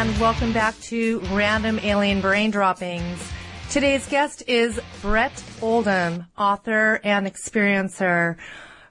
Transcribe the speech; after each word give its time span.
and 0.00 0.18
welcome 0.18 0.50
back 0.50 0.74
to 0.80 1.20
Random 1.30 1.78
Alien 1.80 2.22
Brain 2.22 2.50
Droppings. 2.50 3.30
Today's 3.68 4.08
guest 4.08 4.42
is 4.46 4.80
Brett 5.02 5.44
Oldham, 5.60 6.24
author 6.38 7.02
and 7.04 7.26
experiencer. 7.26 8.36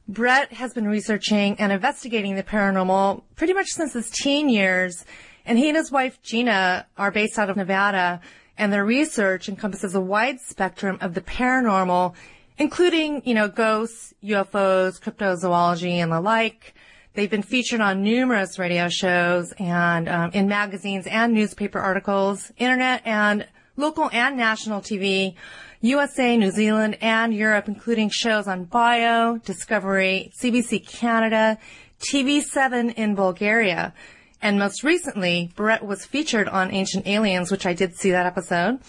Brett 0.07 0.53
has 0.53 0.71
been 0.75 0.87
researching 0.87 1.55
and 1.59 1.71
investigating 1.71 2.35
the 2.35 2.43
paranormal 2.43 3.23
pretty 3.35 3.53
much 3.53 3.69
since 3.69 3.93
his 3.93 4.11
teen 4.11 4.49
years, 4.49 5.03
and 5.47 5.57
he 5.57 5.67
and 5.67 5.75
his 5.75 5.91
wife 5.91 6.21
Gina 6.21 6.85
are 6.95 7.09
based 7.09 7.39
out 7.39 7.49
of 7.49 7.57
Nevada, 7.57 8.21
and 8.55 8.71
their 8.71 8.85
research 8.85 9.49
encompasses 9.49 9.95
a 9.95 10.01
wide 10.01 10.39
spectrum 10.39 10.99
of 11.01 11.15
the 11.15 11.21
paranormal, 11.21 12.13
including, 12.59 13.23
you 13.25 13.33
know, 13.33 13.47
ghosts, 13.47 14.13
UFOs, 14.23 15.01
cryptozoology, 15.01 15.93
and 15.93 16.11
the 16.11 16.21
like. 16.21 16.75
They've 17.13 17.29
been 17.29 17.43
featured 17.43 17.81
on 17.81 18.03
numerous 18.03 18.59
radio 18.59 18.87
shows 18.87 19.51
and 19.57 20.07
um, 20.07 20.31
in 20.31 20.47
magazines 20.47 21.07
and 21.07 21.33
newspaper 21.33 21.79
articles, 21.79 22.51
internet 22.57 23.01
and 23.03 23.47
local 23.77 24.09
and 24.13 24.37
national 24.37 24.81
TV, 24.81 25.33
USA, 25.81 26.37
New 26.37 26.51
Zealand, 26.51 26.97
and 27.01 27.33
Europe, 27.33 27.67
including 27.67 28.09
shows 28.09 28.47
on 28.47 28.65
Bio, 28.65 29.37
Discovery, 29.37 30.31
CBC 30.39 30.87
Canada, 30.87 31.57
TV7 31.99 32.93
in 32.93 33.15
Bulgaria. 33.15 33.93
And 34.41 34.59
most 34.59 34.83
recently, 34.83 35.51
Brett 35.55 35.85
was 35.85 36.05
featured 36.05 36.47
on 36.47 36.71
Ancient 36.71 37.07
Aliens, 37.07 37.51
which 37.51 37.65
I 37.65 37.73
did 37.73 37.95
see 37.95 38.11
that 38.11 38.25
episode, 38.25 38.79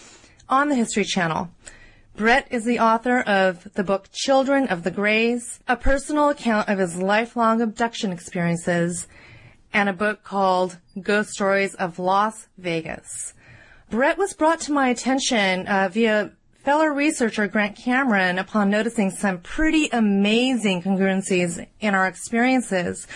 on 0.47 0.69
the 0.69 0.75
History 0.75 1.05
Channel. 1.05 1.49
Brett 2.15 2.47
is 2.51 2.65
the 2.65 2.79
author 2.79 3.21
of 3.21 3.73
the 3.73 3.83
book 3.83 4.09
Children 4.11 4.67
of 4.67 4.83
the 4.83 4.91
Greys, 4.91 5.59
a 5.67 5.77
personal 5.77 6.29
account 6.29 6.67
of 6.67 6.77
his 6.77 6.97
lifelong 6.97 7.61
abduction 7.61 8.11
experiences, 8.11 9.07
and 9.73 9.87
a 9.87 9.93
book 9.93 10.23
called 10.23 10.77
Ghost 11.01 11.29
Stories 11.29 11.73
of 11.75 11.99
Las 11.99 12.47
Vegas. 12.57 13.33
Brett 13.89 14.17
was 14.17 14.33
brought 14.33 14.59
to 14.61 14.73
my 14.73 14.89
attention 14.89 15.65
uh, 15.67 15.89
via 15.91 16.31
fellow 16.63 16.85
researcher 16.85 17.47
Grant 17.47 17.77
Cameron 17.77 18.37
upon 18.37 18.69
noticing 18.69 19.09
some 19.09 19.39
pretty 19.39 19.87
amazing 19.91 20.83
congruencies 20.83 21.65
in 21.79 21.95
our 21.95 22.07
experiences, 22.07 23.07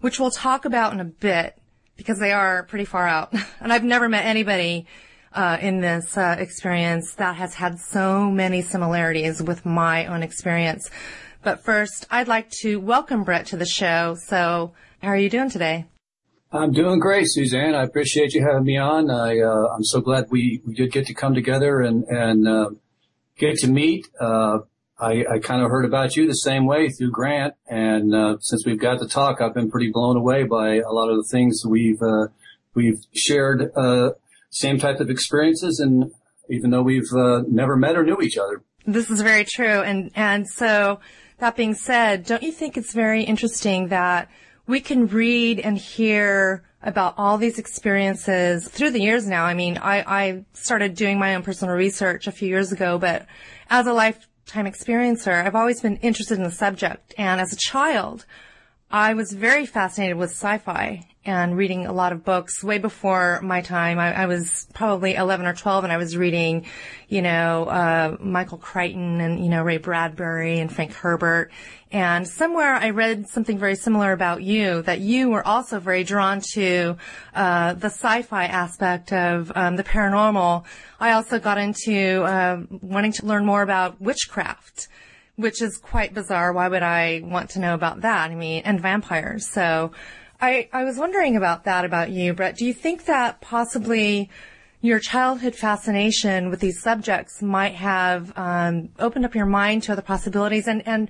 which 0.00 0.20
we'll 0.20 0.30
talk 0.30 0.64
about 0.64 0.92
in 0.92 1.00
a 1.00 1.04
bit 1.04 1.60
because 1.96 2.18
they 2.18 2.32
are 2.32 2.62
pretty 2.62 2.84
far 2.84 3.06
out. 3.06 3.34
and 3.60 3.72
I've 3.72 3.84
never 3.84 4.08
met 4.08 4.24
anybody 4.24 4.86
uh, 5.34 5.58
in 5.60 5.80
this 5.80 6.16
uh, 6.16 6.36
experience 6.38 7.14
that 7.14 7.36
has 7.36 7.54
had 7.54 7.78
so 7.78 8.30
many 8.30 8.62
similarities 8.62 9.42
with 9.42 9.66
my 9.66 10.06
own 10.06 10.22
experience. 10.22 10.90
But 11.42 11.62
first, 11.62 12.06
I'd 12.10 12.28
like 12.28 12.50
to 12.62 12.80
welcome 12.80 13.24
Brett 13.24 13.46
to 13.46 13.56
the 13.56 13.66
show. 13.66 14.16
So, 14.18 14.72
how 15.02 15.08
are 15.08 15.16
you 15.16 15.28
doing 15.28 15.50
today? 15.50 15.86
I'm 16.50 16.72
doing 16.72 17.00
great, 17.00 17.26
Suzanne. 17.28 17.74
I 17.74 17.82
appreciate 17.82 18.32
you 18.32 18.46
having 18.46 18.64
me 18.64 18.78
on. 18.78 19.10
I, 19.10 19.40
uh, 19.40 19.74
I'm 19.74 19.82
so 19.82 20.00
glad 20.00 20.26
we, 20.30 20.62
we 20.64 20.72
did 20.72 20.92
get 20.92 21.06
to 21.06 21.14
come 21.14 21.34
together 21.34 21.80
and, 21.80 22.04
and, 22.04 22.48
uh, 22.48 22.70
get 23.36 23.56
to 23.58 23.68
meet. 23.68 24.06
Uh, 24.20 24.60
I, 24.96 25.24
I 25.28 25.38
kind 25.40 25.62
of 25.62 25.68
heard 25.68 25.84
about 25.84 26.14
you 26.16 26.28
the 26.28 26.34
same 26.34 26.64
way 26.64 26.90
through 26.90 27.10
Grant. 27.10 27.54
And, 27.68 28.14
uh, 28.14 28.36
since 28.40 28.64
we've 28.64 28.78
got 28.78 29.00
to 29.00 29.08
talk, 29.08 29.40
I've 29.40 29.52
been 29.52 29.68
pretty 29.68 29.90
blown 29.90 30.16
away 30.16 30.44
by 30.44 30.76
a 30.76 30.92
lot 30.92 31.10
of 31.10 31.16
the 31.16 31.28
things 31.28 31.62
we've, 31.68 32.00
uh, 32.00 32.28
we've 32.74 33.00
shared, 33.12 33.72
uh, 33.76 34.10
same 34.54 34.78
type 34.78 35.00
of 35.00 35.10
experiences. 35.10 35.80
And 35.80 36.10
even 36.50 36.70
though 36.70 36.82
we've, 36.82 37.12
uh, 37.14 37.42
never 37.48 37.76
met 37.76 37.96
or 37.96 38.04
knew 38.04 38.20
each 38.20 38.38
other. 38.38 38.62
This 38.86 39.10
is 39.10 39.20
very 39.22 39.44
true. 39.44 39.80
And, 39.80 40.10
and 40.14 40.48
so 40.48 41.00
that 41.38 41.56
being 41.56 41.74
said, 41.74 42.24
don't 42.24 42.42
you 42.42 42.52
think 42.52 42.76
it's 42.76 42.92
very 42.92 43.22
interesting 43.22 43.88
that 43.88 44.30
we 44.66 44.80
can 44.80 45.06
read 45.06 45.60
and 45.60 45.76
hear 45.76 46.64
about 46.82 47.14
all 47.16 47.38
these 47.38 47.58
experiences 47.58 48.68
through 48.68 48.90
the 48.90 49.00
years 49.00 49.26
now. 49.26 49.44
I 49.44 49.54
mean, 49.54 49.78
I, 49.78 50.04
I 50.06 50.44
started 50.52 50.94
doing 50.94 51.18
my 51.18 51.34
own 51.34 51.42
personal 51.42 51.74
research 51.74 52.26
a 52.26 52.32
few 52.32 52.48
years 52.48 52.72
ago, 52.72 52.98
but 52.98 53.26
as 53.70 53.86
a 53.86 53.92
lifetime 53.92 54.66
experiencer, 54.66 55.44
I've 55.44 55.54
always 55.54 55.80
been 55.80 55.96
interested 55.96 56.36
in 56.36 56.44
the 56.44 56.50
subject. 56.50 57.14
And 57.16 57.40
as 57.40 57.52
a 57.52 57.56
child, 57.56 58.26
I 58.94 59.14
was 59.14 59.32
very 59.32 59.66
fascinated 59.66 60.18
with 60.18 60.30
sci-fi 60.30 61.04
and 61.24 61.56
reading 61.56 61.84
a 61.84 61.92
lot 61.92 62.12
of 62.12 62.24
books 62.24 62.62
way 62.62 62.78
before 62.78 63.40
my 63.42 63.60
time. 63.60 63.98
I, 63.98 64.22
I 64.22 64.26
was 64.26 64.68
probably 64.72 65.16
11 65.16 65.46
or 65.46 65.52
12 65.52 65.82
and 65.82 65.92
I 65.92 65.96
was 65.96 66.16
reading, 66.16 66.66
you 67.08 67.20
know, 67.20 67.64
uh, 67.64 68.16
Michael 68.20 68.58
Crichton 68.58 69.20
and, 69.20 69.42
you 69.42 69.50
know, 69.50 69.64
Ray 69.64 69.78
Bradbury 69.78 70.60
and 70.60 70.72
Frank 70.72 70.92
Herbert. 70.92 71.50
And 71.90 72.28
somewhere 72.28 72.72
I 72.72 72.90
read 72.90 73.26
something 73.26 73.58
very 73.58 73.74
similar 73.74 74.12
about 74.12 74.44
you, 74.44 74.82
that 74.82 75.00
you 75.00 75.28
were 75.28 75.44
also 75.44 75.80
very 75.80 76.04
drawn 76.04 76.40
to, 76.52 76.96
uh, 77.34 77.74
the 77.74 77.90
sci-fi 77.90 78.44
aspect 78.44 79.12
of, 79.12 79.50
um, 79.56 79.74
the 79.74 79.82
paranormal. 79.82 80.62
I 81.00 81.10
also 81.14 81.40
got 81.40 81.58
into, 81.58 82.22
uh, 82.22 82.62
wanting 82.80 83.10
to 83.14 83.26
learn 83.26 83.44
more 83.44 83.62
about 83.62 84.00
witchcraft 84.00 84.86
which 85.36 85.60
is 85.60 85.76
quite 85.76 86.14
bizarre. 86.14 86.52
Why 86.52 86.68
would 86.68 86.82
I 86.82 87.22
want 87.24 87.50
to 87.50 87.58
know 87.58 87.74
about 87.74 88.02
that? 88.02 88.30
I 88.30 88.34
mean, 88.34 88.62
and 88.64 88.80
vampires. 88.80 89.48
So 89.48 89.92
I, 90.40 90.68
I 90.72 90.84
was 90.84 90.96
wondering 90.96 91.36
about 91.36 91.64
that 91.64 91.84
about 91.84 92.10
you, 92.10 92.34
Brett. 92.34 92.56
Do 92.56 92.64
you 92.64 92.74
think 92.74 93.06
that 93.06 93.40
possibly 93.40 94.30
your 94.80 94.98
childhood 94.98 95.54
fascination 95.54 96.50
with 96.50 96.60
these 96.60 96.80
subjects 96.82 97.40
might 97.40 97.74
have 97.74 98.32
um, 98.36 98.90
opened 98.98 99.24
up 99.24 99.34
your 99.34 99.46
mind 99.46 99.82
to 99.84 99.92
other 99.92 100.02
possibilities 100.02 100.68
and, 100.68 100.86
and 100.86 101.08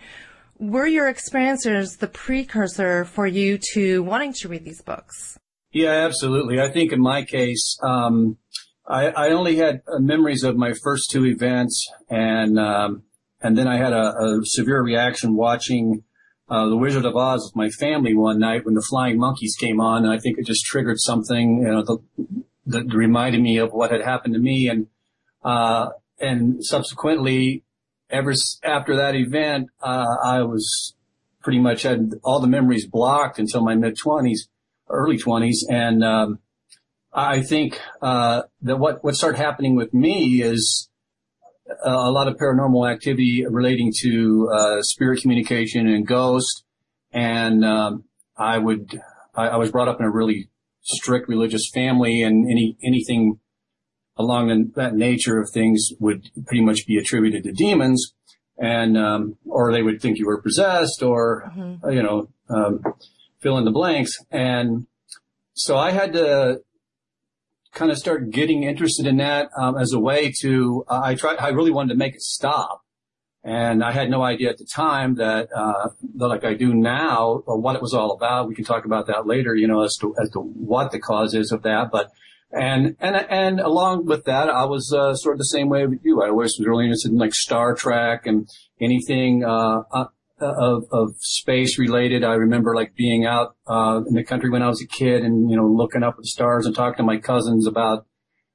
were 0.59 0.87
your 0.87 1.09
experiences 1.09 1.97
the 1.97 2.07
precursor 2.07 3.05
for 3.05 3.27
you 3.27 3.59
to 3.73 4.03
wanting 4.05 4.33
to 4.33 4.49
read 4.49 4.65
these 4.65 4.81
books? 4.83 5.37
Yeah, 5.73 5.91
absolutely. 5.91 6.61
I 6.61 6.71
think 6.71 6.93
in 6.93 7.01
my 7.01 7.25
case, 7.25 7.77
um, 7.83 8.39
I, 8.87 9.09
I, 9.09 9.31
only 9.31 9.57
had 9.57 9.83
uh, 9.89 9.99
memories 9.99 10.45
of 10.45 10.57
my 10.57 10.73
first 10.85 11.11
two 11.11 11.27
events, 11.27 11.85
and 12.09 12.59
um, 12.59 13.03
and 13.45 13.59
then 13.59 13.69
I 13.69 13.77
had 13.77 13.93
a, 13.93 14.17
a 14.19 14.41
severe 14.45 14.83
reaction 14.83 15.37
watching 15.37 16.03
uh, 16.49 16.67
The 16.67 16.77
Wizard 16.77 17.05
of 17.05 17.15
Oz 17.15 17.45
with 17.45 17.55
my 17.55 17.69
family 17.69 18.15
one 18.15 18.39
night 18.39 18.65
when 18.65 18.75
the 18.75 18.81
flying 18.89 19.19
monkeys 19.19 19.55
came 19.55 19.81
on, 19.81 20.05
and 20.05 20.13
I 20.13 20.19
think 20.19 20.39
it 20.39 20.47
just 20.47 20.65
triggered 20.65 20.99
something, 20.99 21.59
you 21.59 21.69
know, 21.69 21.83
the, 21.83 21.99
that 22.67 22.95
reminded 22.95 23.43
me 23.43 23.59
of 23.59 23.73
what 23.73 23.93
had 23.93 24.01
happened 24.01 24.33
to 24.33 24.41
me, 24.41 24.69
and 24.69 24.87
uh, 25.45 25.91
and 26.19 26.65
subsequently, 26.65 27.65
ever 28.09 28.33
after 28.63 28.97
that 28.97 29.15
event, 29.15 29.69
uh, 29.83 30.07
I 30.25 30.43
was 30.43 30.95
pretty 31.43 31.61
much 31.61 31.83
had 31.83 32.13
all 32.25 32.41
the 32.41 32.49
memories 32.49 32.87
blocked 32.87 33.39
until 33.39 33.63
my 33.63 33.75
mid 33.75 33.99
twenties, 33.99 34.49
early 34.89 35.19
twenties, 35.19 35.67
and 35.69 36.03
um, 36.03 36.39
I 37.13 37.43
think 37.43 37.79
uh, 38.01 38.45
that 38.63 38.79
what 38.79 39.05
what 39.05 39.17
started 39.17 39.37
happening 39.37 39.77
with 39.77 39.93
me 39.93 40.41
is 40.41 40.89
a 41.85 42.11
lot 42.11 42.29
of 42.29 42.37
paranormal 42.37 42.91
activity 42.91 43.45
relating 43.49 43.93
to 44.03 44.51
uh, 44.53 44.83
spirit 44.83 45.23
communication 45.23 45.87
and 45.87 46.07
ghosts. 46.07 46.63
And 47.13 47.65
um, 47.65 48.05
I 48.37 48.59
would, 48.59 49.01
I, 49.35 49.49
I, 49.49 49.57
was 49.57 49.71
brought 49.71 49.89
up 49.89 50.01
in 50.01 50.07
a 50.07 50.11
really 50.11 50.49
strict 50.83 51.29
religious 51.29 51.71
family, 51.73 52.23
and 52.23 52.51
any 52.51 52.77
anything 52.83 53.39
along 54.17 54.49
the, 54.49 54.71
that 54.75 54.95
nature 54.95 55.41
of 55.41 55.49
things 55.51 55.91
would 56.01 56.31
pretty 56.47 56.63
much 56.63 56.87
be 56.87 56.99
attributed 56.99 57.45
to 57.45 57.53
demons, 57.53 58.15
and 58.59 58.99
um, 58.99 59.37
or 59.47 59.73
they 59.73 59.83
would 59.83 60.03
think 60.03 60.19
you 60.19 60.27
were 60.27 60.43
possessed, 60.43 61.03
or 61.03 61.53
mm-hmm. 61.57 61.91
you 61.91 62.03
know, 62.03 62.29
um, 62.51 62.81
fill 63.41 63.57
in 63.57 63.65
the 63.65 63.71
blanks. 63.71 64.13
And 64.31 64.87
so 65.53 65.77
I 65.77 65.93
had 65.93 66.13
to 66.15 66.63
kind 67.75 67.91
of 67.91 67.99
start 67.99 68.31
getting 68.31 68.63
interested 68.63 69.07
in 69.07 69.17
that 69.19 69.51
um, 69.59 69.77
as 69.77 69.93
a 69.93 69.99
way 69.99 70.33
to. 70.41 70.85
Uh, 70.89 71.01
I 71.05 71.15
tried. 71.15 71.37
I 71.39 71.49
really 71.49 71.71
wanted 71.71 71.91
to 71.91 71.99
make 71.99 72.15
it 72.15 72.23
stop, 72.23 72.83
and 73.43 73.85
I 73.85 73.93
had 73.93 74.09
no 74.09 74.23
idea 74.23 74.51
at 74.51 74.59
the 74.59 74.67
time 74.73 75.17
that, 75.17 75.49
uh, 75.55 75.91
that 76.17 76.29
like 76.29 76.45
I 76.45 76.55
do 76.55 76.73
now, 76.73 77.43
or 77.47 77.61
what 77.61 77.77
it 77.77 77.83
was 77.83 77.93
all 77.93 78.13
about. 78.13 78.49
We 78.49 78.55
can 78.55 78.65
talk 78.65 78.85
about 78.85 79.07
that 79.09 79.27
later. 79.27 79.55
You 79.55 79.67
know, 79.67 79.83
as 79.83 79.97
to 80.01 80.15
as 80.21 80.31
to 80.31 80.41
what 80.41 80.93
the 80.93 81.01
cause 81.01 81.35
is 81.35 81.53
of 81.53 81.63
that, 81.63 81.91
but. 81.91 82.11
And, 82.57 82.95
and, 83.01 83.17
and 83.17 83.59
along 83.59 84.07
with 84.07 84.27
that, 84.27 84.49
I 84.49 84.65
was, 84.67 84.95
uh, 84.97 85.17
sort 85.17 85.35
of 85.35 85.39
the 85.39 85.45
same 85.47 85.69
way 85.69 85.89
with 85.89 85.99
you. 86.05 86.23
I 86.23 86.29
always 86.29 86.55
was 86.57 86.69
really 86.69 86.85
interested 86.85 87.11
in 87.11 87.19
like 87.19 87.35
Star 87.35 87.75
Trek 87.75 88.27
and 88.27 88.49
anything, 88.81 89.43
uh, 89.43 89.83
uh 89.91 90.05
of, 90.41 90.85
of 90.91 91.15
space 91.19 91.79
related. 91.79 92.25
I 92.25 92.35
remember 92.35 92.75
like 92.75 92.95
being 92.95 93.25
out, 93.25 93.57
uh, 93.67 94.03
in 94.07 94.15
the 94.15 94.25
country 94.25 94.51
when 94.51 94.63
I 94.63 94.69
was 94.69 94.83
a 94.83 94.87
kid 94.87 95.23
and, 95.23 95.51
you 95.51 95.57
know, 95.57 95.67
looking 95.67 96.03
up 96.03 96.15
at 96.15 96.23
the 96.23 96.29
stars 96.29 96.67
and 96.67 96.75
talking 96.75 96.99
to 96.99 97.03
my 97.03 97.19
cousins 97.19 97.67
about, 97.67 98.07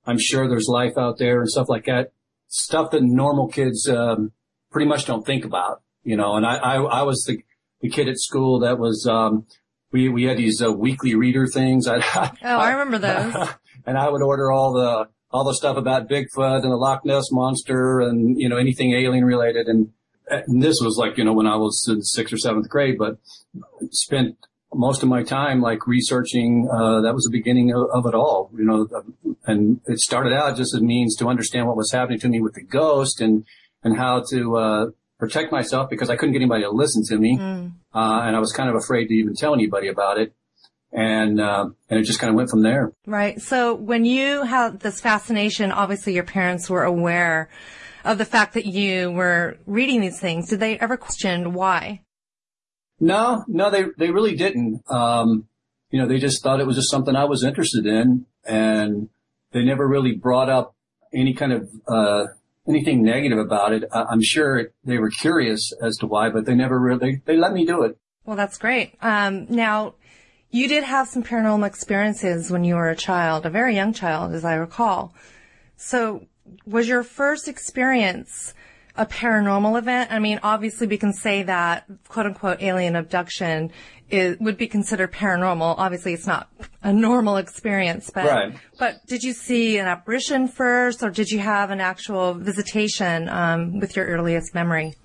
I'm 0.06 0.20
sure 0.20 0.48
there's 0.48 0.68
life 0.68 0.98
out 0.98 1.18
there 1.18 1.40
and 1.40 1.50
stuff 1.50 1.70
like 1.70 1.86
that. 1.86 2.12
Stuff 2.48 2.92
that 2.92 3.04
normal 3.04 3.48
kids, 3.48 3.88
um, 3.88 4.32
pretty 4.72 4.88
much 4.88 5.06
don't 5.06 5.26
think 5.26 5.46
about, 5.46 5.82
you 6.04 6.18
know, 6.18 6.36
and 6.36 6.46
I, 6.46 6.56
I, 6.56 6.76
I 6.76 7.02
was 7.04 7.24
the, 7.26 7.40
the 7.82 7.90
kid 7.90 8.10
at 8.10 8.18
school 8.18 8.60
that 8.60 8.80
was, 8.80 9.08
um, 9.08 9.46
we, 9.92 10.10
we 10.10 10.24
had 10.24 10.38
these 10.38 10.62
uh, 10.62 10.72
weekly 10.72 11.16
reader 11.16 11.48
things. 11.48 11.88
I, 11.88 11.98
oh, 12.18 12.32
I 12.44 12.72
remember 12.72 13.00
those. 13.00 13.50
and 13.86 13.98
I 13.98 14.10
would 14.10 14.22
order 14.22 14.52
all 14.52 14.74
the, 14.74 15.10
all 15.32 15.44
the 15.44 15.54
stuff 15.54 15.78
about 15.78 16.10
Bigfoot 16.10 16.64
and 16.64 16.72
the 16.72 16.78
Loch 16.78 17.06
Ness 17.06 17.32
monster 17.32 18.00
and, 18.00 18.40
you 18.40 18.50
know, 18.50 18.58
anything 18.58 18.94
alien 18.94 19.26
related. 19.26 19.68
And, 19.68 19.90
and 20.30 20.62
this 20.62 20.80
was 20.82 20.98
like, 20.98 21.18
you 21.18 21.24
know, 21.24 21.34
when 21.34 21.48
I 21.48 21.56
was 21.56 21.86
in 21.90 22.02
sixth 22.02 22.34
or 22.34 22.38
seventh 22.38 22.70
grade, 22.70 22.98
but 22.98 23.18
spent 23.92 24.36
most 24.74 25.02
of 25.02 25.10
my 25.10 25.24
time 25.24 25.62
like 25.62 25.88
researching. 25.88 26.70
Uh, 26.72 27.02
that 27.02 27.14
was 27.14 27.24
the 27.24 27.32
beginning 27.32 27.72
of, 27.72 27.88
of, 27.92 28.06
it 28.06 28.16
all, 28.16 28.52
you 28.56 28.64
know. 28.64 28.88
And 29.46 29.82
it 29.86 30.00
started 30.00 30.34
out 30.34 30.58
just 30.58 30.76
as 30.76 30.82
means 30.82 31.16
to 31.18 31.28
understand 31.28 31.68
what 31.68 31.76
was 31.76 31.92
happening 31.92 32.20
to 32.20 32.30
me 32.30 32.42
with 32.42 32.54
the 32.54 32.64
ghost 32.64 33.22
and 33.22 33.46
and 33.84 33.98
how 33.98 34.24
to 34.32 34.58
uh, 34.58 34.86
protect 35.18 35.52
myself 35.52 35.90
because 35.90 36.10
I 36.10 36.16
couldn't 36.16 36.34
get 36.34 36.42
anybody 36.42 36.64
to 36.64 36.70
listen 36.70 37.04
to 37.06 37.18
me, 37.18 37.38
mm. 37.38 37.72
uh, 37.94 38.22
and 38.24 38.36
I 38.36 38.40
was 38.40 38.52
kind 38.52 38.70
of 38.70 38.76
afraid 38.76 39.08
to 39.08 39.14
even 39.14 39.34
tell 39.36 39.54
anybody 39.54 39.88
about 39.88 40.20
it. 40.20 40.34
And 40.92 41.40
uh, 41.40 41.70
and 41.90 42.00
it 42.00 42.04
just 42.04 42.20
kind 42.20 42.30
of 42.30 42.36
went 42.36 42.50
from 42.50 42.64
there. 42.64 42.92
Right. 43.06 43.40
So 43.40 43.76
when 43.76 44.06
you 44.06 44.44
had 44.44 44.80
this 44.80 45.00
fascination, 45.00 45.72
obviously 45.72 46.14
your 46.14 46.24
parents 46.24 46.70
were 46.70 46.84
aware 46.84 47.50
of 48.04 48.18
the 48.18 48.26
fact 48.26 48.54
that 48.54 48.66
you 48.66 49.12
were 49.12 49.58
reading 49.66 50.02
these 50.02 50.20
things. 50.20 50.50
Did 50.50 50.60
they 50.60 50.80
ever 50.80 50.98
question 50.98 51.54
why? 51.54 52.02
No, 53.00 53.44
no, 53.48 53.70
they 53.70 53.86
they 53.98 54.12
really 54.12 54.36
didn't. 54.36 54.82
Um, 54.90 55.48
you 55.90 56.00
know, 56.00 56.08
they 56.08 56.20
just 56.20 56.44
thought 56.44 56.60
it 56.60 56.68
was 56.68 56.76
just 56.76 56.92
something 56.92 57.16
I 57.16 57.26
was 57.26 57.44
interested 57.44 57.86
in, 57.86 58.26
and 58.46 59.10
they 59.52 59.64
never 59.64 59.88
really 59.88 60.14
brought 60.14 60.50
up 60.50 60.76
any 61.14 61.34
kind 61.34 61.54
of 61.54 61.70
uh, 61.88 62.26
anything 62.68 63.04
negative 63.04 63.40
about 63.40 63.74
it. 63.74 63.84
I, 63.92 64.12
am 64.12 64.22
sure 64.22 64.72
they 64.84 64.98
were 64.98 65.10
curious 65.10 65.74
as 65.82 65.98
to 65.98 66.08
why, 66.08 66.30
but 66.30 66.46
they 66.46 66.56
never 66.56 66.80
really 66.80 67.00
they, 67.26 67.34
they 67.34 67.38
let 67.38 67.54
me 67.54 67.66
do 67.66 67.84
it. 67.84 67.98
Well, 68.26 68.36
that's 68.36 68.58
great. 68.58 68.96
Um, 69.02 69.48
now, 69.50 69.96
you 70.52 70.68
did 70.68 70.84
have 70.84 71.08
some 71.08 71.24
paranormal 71.24 71.66
experiences 71.66 72.52
when 72.52 72.64
you 72.64 72.76
were 72.76 72.90
a 72.90 72.96
child, 72.96 73.46
a 73.46 73.50
very 73.50 73.76
young 73.76 73.94
child, 73.94 74.34
as 74.34 74.46
I 74.46 74.56
recall. 74.56 75.16
So, 75.78 76.28
was 76.66 76.88
your 76.88 77.04
first 77.04 77.48
experience 77.48 78.54
a 78.96 79.06
paranormal 79.06 79.78
event? 79.78 80.12
I 80.12 80.20
mean, 80.20 80.40
obviously 80.44 80.88
we 80.88 80.98
can 80.98 81.14
say 81.14 81.44
that 81.44 81.86
quote 82.08 82.26
unquote 82.26 82.62
alien 82.62 82.96
abduction 82.96 83.72
is, 84.10 84.38
would 84.40 84.58
be 84.58 84.68
considered 84.68 85.14
paranormal. 85.14 85.76
Obviously 85.78 86.14
it's 86.14 86.28
not 86.28 86.50
a 86.84 86.92
normal 86.92 87.38
experience, 87.38 88.10
but, 88.10 88.26
right. 88.26 88.56
but 88.78 89.06
did 89.08 89.24
you 89.24 89.34
see 89.34 89.78
an 89.78 89.88
apparition 89.88 90.48
first 90.48 91.04
or 91.04 91.10
did 91.10 91.30
you 91.30 91.40
have 91.40 91.72
an 91.72 91.80
actual 91.80 92.34
visitation, 92.34 93.30
um, 93.30 93.80
with 93.80 93.96
your 93.96 94.06
earliest 94.06 94.54
memory? 94.54 94.96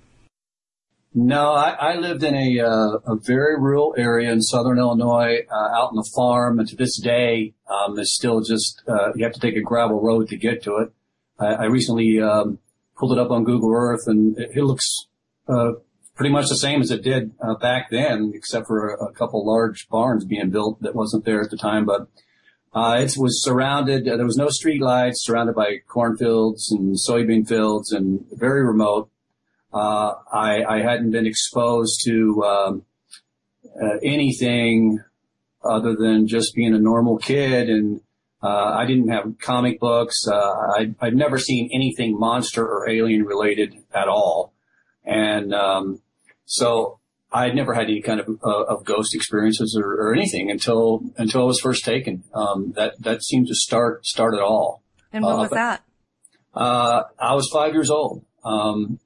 No, 1.17 1.53
I, 1.53 1.69
I 1.69 1.95
lived 1.95 2.23
in 2.23 2.35
a, 2.35 2.59
uh, 2.59 3.13
a 3.13 3.15
very 3.15 3.57
rural 3.57 3.95
area 3.97 4.33
in 4.33 4.41
southern 4.41 4.77
Illinois, 4.77 5.45
uh, 5.49 5.77
out 5.77 5.91
on 5.91 5.95
the 5.95 6.09
farm, 6.13 6.59
and 6.59 6.67
to 6.67 6.75
this 6.75 6.99
day, 6.99 7.53
um, 7.69 7.97
it's 7.97 8.13
still 8.13 8.41
just 8.41 8.83
uh, 8.85 9.13
you 9.15 9.23
have 9.23 9.31
to 9.31 9.39
take 9.39 9.55
a 9.55 9.61
gravel 9.61 10.01
road 10.01 10.27
to 10.27 10.35
get 10.35 10.61
to 10.63 10.75
it. 10.79 10.91
I, 11.39 11.45
I 11.45 11.65
recently 11.65 12.21
um, 12.21 12.59
pulled 12.97 13.11
it 13.11 13.19
up 13.19 13.31
on 13.31 13.43
Google 13.43 13.71
Earth, 13.73 14.07
and 14.07 14.37
it, 14.37 14.51
it 14.55 14.63
looks 14.63 15.07
uh, 15.47 15.73
pretty 16.15 16.31
much 16.31 16.47
the 16.47 16.55
same 16.55 16.81
as 16.81 16.91
it 16.91 17.03
did 17.03 17.31
uh, 17.41 17.55
back 17.55 17.89
then, 17.89 18.31
except 18.33 18.67
for 18.67 18.89
a, 18.89 19.05
a, 19.05 19.11
couple 19.13 19.45
large 19.45 19.87
barns 19.89 20.25
being 20.25 20.49
built 20.49 20.81
that 20.81 20.95
wasn't 20.95 21.25
there 21.25 21.41
at 21.41 21.49
the 21.49 21.57
time. 21.57 21.85
But 21.85 22.07
uh, 22.73 22.97
it 22.99 23.15
was 23.17 23.43
surrounded. 23.43 24.07
Uh, 24.07 24.17
there 24.17 24.25
was 24.25 24.37
no 24.37 24.49
street 24.49 24.81
lights, 24.81 25.23
surrounded 25.23 25.55
by 25.55 25.77
cornfields 25.87 26.71
and 26.71 26.95
soybean 26.95 27.47
fields, 27.47 27.91
and 27.91 28.25
very 28.31 28.65
remote. 28.65 29.09
Uh, 29.73 30.13
I, 30.31 30.63
I, 30.63 30.81
hadn't 30.81 31.11
been 31.11 31.25
exposed 31.25 31.99
to 32.05 32.43
um, 32.45 32.85
uh, 33.81 33.97
anything 34.01 35.03
other 35.61 35.97
than 35.97 36.29
just 36.29 36.55
being 36.55 36.73
a 36.73 36.79
normal 36.79 37.17
kid 37.17 37.69
and 37.69 37.99
uh, 38.45 38.75
I 38.77 38.85
didn't 38.85 39.07
have 39.07 39.39
comic 39.41 39.79
books. 39.79 40.27
Uh, 40.27 40.35
I, 40.35 40.93
I'd 41.01 41.15
never 41.15 41.39
seen 41.39 41.69
anything 41.73 42.19
monster 42.19 42.63
or 42.63 42.87
alien 42.87 43.23
related 43.23 43.73
at 43.91 44.07
all. 44.07 44.53
And, 45.03 45.51
um, 45.51 46.01
so 46.45 46.99
I'd 47.31 47.55
never 47.55 47.73
had 47.73 47.85
any 47.85 48.03
kind 48.03 48.19
of, 48.19 48.29
uh, 48.45 48.63
of 48.65 48.85
ghost 48.85 49.15
experiences 49.15 49.75
or, 49.81 49.93
or, 49.93 50.13
anything 50.13 50.51
until, 50.51 51.01
until 51.17 51.41
I 51.41 51.45
was 51.45 51.59
first 51.59 51.83
taken. 51.83 52.23
Um, 52.35 52.73
that, 52.75 53.01
that 53.01 53.23
seemed 53.23 53.47
to 53.47 53.55
start, 53.55 54.05
start 54.05 54.35
it 54.35 54.41
all. 54.41 54.83
And 55.11 55.23
what 55.23 55.37
was 55.37 55.51
uh, 55.51 55.55
that? 55.55 55.83
Uh, 56.53 57.03
I 57.17 57.33
was 57.33 57.49
five 57.51 57.73
years 57.73 57.89
old. 57.89 58.25
Um, 58.43 58.99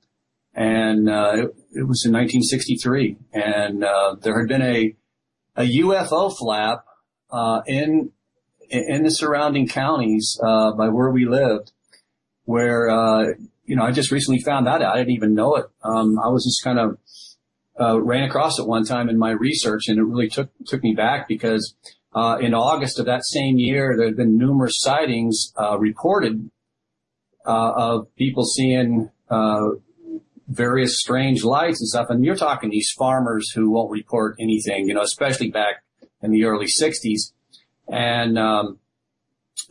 and, 0.53 1.09
uh, 1.09 1.31
it, 1.35 1.55
it, 1.71 1.87
was 1.87 2.03
in 2.05 2.11
1963 2.11 3.15
and, 3.31 3.83
there 4.21 4.37
had 4.37 4.49
been 4.49 4.61
a, 4.61 4.95
a 5.55 5.63
UFO 5.63 6.35
flap, 6.35 6.83
in, 7.67 8.11
in 8.69 9.03
the 9.03 9.11
surrounding 9.11 9.67
counties 9.67 10.39
uh, 10.43 10.71
by 10.73 10.89
where 10.89 11.09
we 11.09 11.25
lived, 11.25 11.71
where 12.45 12.89
uh, 12.89 13.25
you 13.65 13.75
know 13.75 13.83
I 13.83 13.91
just 13.91 14.11
recently 14.11 14.41
found 14.41 14.67
that 14.67 14.81
out. 14.81 14.95
I 14.95 14.99
didn't 14.99 15.13
even 15.13 15.33
know 15.33 15.55
it. 15.55 15.65
Um, 15.83 16.19
I 16.19 16.29
was 16.29 16.43
just 16.45 16.63
kind 16.63 16.79
of 16.79 16.97
uh, 17.79 18.01
ran 18.01 18.23
across 18.23 18.59
it 18.59 18.67
one 18.67 18.85
time 18.85 19.09
in 19.09 19.17
my 19.17 19.31
research, 19.31 19.87
and 19.87 19.97
it 19.97 20.03
really 20.03 20.29
took 20.29 20.49
took 20.65 20.83
me 20.83 20.93
back 20.93 21.27
because 21.27 21.75
uh, 22.13 22.37
in 22.41 22.53
August 22.53 22.99
of 22.99 23.05
that 23.05 23.25
same 23.25 23.57
year, 23.57 23.95
there 23.97 24.07
had 24.07 24.17
been 24.17 24.37
numerous 24.37 24.79
sightings 24.79 25.51
uh, 25.59 25.77
reported 25.77 26.49
uh, 27.45 27.71
of 27.75 28.15
people 28.15 28.45
seeing 28.45 29.09
various 30.47 30.99
strange 30.99 31.43
lights 31.43 31.79
and 31.79 31.87
stuff. 31.87 32.07
And 32.09 32.25
you're 32.25 32.35
talking 32.35 32.71
these 32.71 32.91
farmers 32.97 33.51
who 33.51 33.69
won't 33.69 33.91
report 33.91 34.35
anything, 34.39 34.87
you 34.87 34.95
know, 34.95 35.03
especially 35.03 35.51
back 35.51 35.83
in 36.21 36.31
the 36.31 36.45
early 36.45 36.65
'60s 36.65 37.33
and 37.89 38.37
um, 38.37 38.79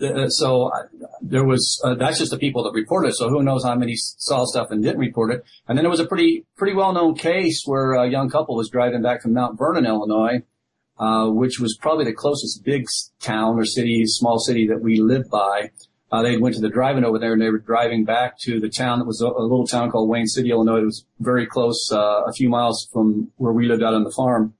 uh, 0.00 0.28
so 0.28 0.68
uh, 0.68 0.82
there 1.22 1.44
was 1.44 1.80
uh, 1.84 1.94
that's 1.94 2.18
just 2.18 2.30
the 2.30 2.38
people 2.38 2.62
that 2.64 2.72
reported. 2.72 3.14
So 3.14 3.28
who 3.28 3.42
knows 3.42 3.64
how 3.64 3.74
many 3.74 3.94
saw 3.96 4.44
stuff 4.44 4.70
and 4.70 4.82
didn't 4.82 4.98
report 4.98 5.32
it. 5.32 5.44
And 5.66 5.76
then 5.76 5.84
there 5.84 5.90
was 5.90 6.00
a 6.00 6.06
pretty 6.06 6.44
pretty 6.56 6.74
well 6.74 6.92
known 6.92 7.14
case 7.14 7.62
where 7.64 7.92
a 7.92 8.08
young 8.08 8.28
couple 8.28 8.56
was 8.56 8.68
driving 8.70 9.02
back 9.02 9.22
from 9.22 9.34
Mount 9.34 9.58
Vernon, 9.58 9.86
Illinois, 9.86 10.42
uh, 10.98 11.28
which 11.28 11.58
was 11.60 11.76
probably 11.80 12.04
the 12.04 12.12
closest 12.12 12.64
big 12.64 12.86
town 13.20 13.58
or 13.58 13.64
city, 13.64 14.02
small 14.06 14.38
city 14.38 14.66
that 14.66 14.80
we 14.80 15.00
lived 15.00 15.30
by. 15.30 15.70
Uh, 16.10 16.22
they 16.22 16.38
went 16.38 16.54
to 16.54 16.60
the 16.62 16.70
driving 16.70 17.04
over 17.04 17.18
there 17.18 17.34
and 17.34 17.42
they 17.42 17.50
were 17.50 17.58
driving 17.58 18.02
back 18.02 18.38
to 18.38 18.58
the 18.60 18.68
town 18.70 18.98
that 18.98 19.04
was 19.04 19.20
a, 19.20 19.26
a 19.26 19.42
little 19.42 19.66
town 19.66 19.90
called 19.90 20.08
Wayne 20.08 20.26
City, 20.26 20.50
Illinois. 20.50 20.78
It 20.78 20.86
was 20.86 21.04
very 21.20 21.46
close, 21.46 21.90
uh, 21.92 22.22
a 22.26 22.32
few 22.32 22.48
miles 22.48 22.88
from 22.90 23.30
where 23.36 23.52
we 23.52 23.66
lived 23.66 23.82
out 23.82 23.92
on 23.92 24.04
the 24.04 24.10
farm. 24.10 24.54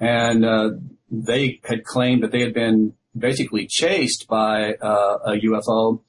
And, 0.00 0.80
they 1.10 1.60
had 1.64 1.84
claimed 1.84 2.22
that 2.22 2.32
they 2.32 2.40
had 2.40 2.54
been 2.54 2.94
basically 3.16 3.66
chased 3.66 4.26
by 4.28 4.74
uh, 4.74 5.18
a 5.24 5.32
UFO. 5.32 6.00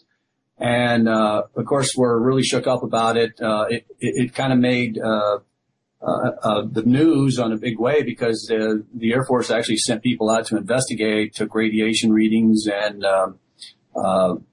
And 0.57 1.09
uh, 1.09 1.43
of 1.55 1.65
course, 1.65 1.93
we're 1.95 2.17
really 2.19 2.43
shook 2.43 2.65
up 2.67 2.83
about 2.83 3.17
it. 3.17 3.39
Uh, 3.41 3.65
it 3.69 3.85
it, 3.99 4.27
it 4.27 4.33
kind 4.33 4.53
of 4.53 4.59
made 4.59 4.97
uh, 4.97 5.39
uh, 6.01 6.31
uh, 6.41 6.63
the 6.71 6.83
news 6.83 7.39
on 7.39 7.51
a 7.51 7.57
big 7.57 7.77
way 7.77 8.03
because 8.03 8.45
the 8.49 9.13
Air 9.13 9.25
Force 9.25 9.51
actually 9.51 9.77
sent 9.77 10.01
people 10.01 10.29
out 10.29 10.45
to 10.47 10.57
investigate, 10.57 11.33
took 11.33 11.53
radiation 11.53 12.13
readings, 12.13 12.67
and 12.67 13.03
um, 13.05 14.45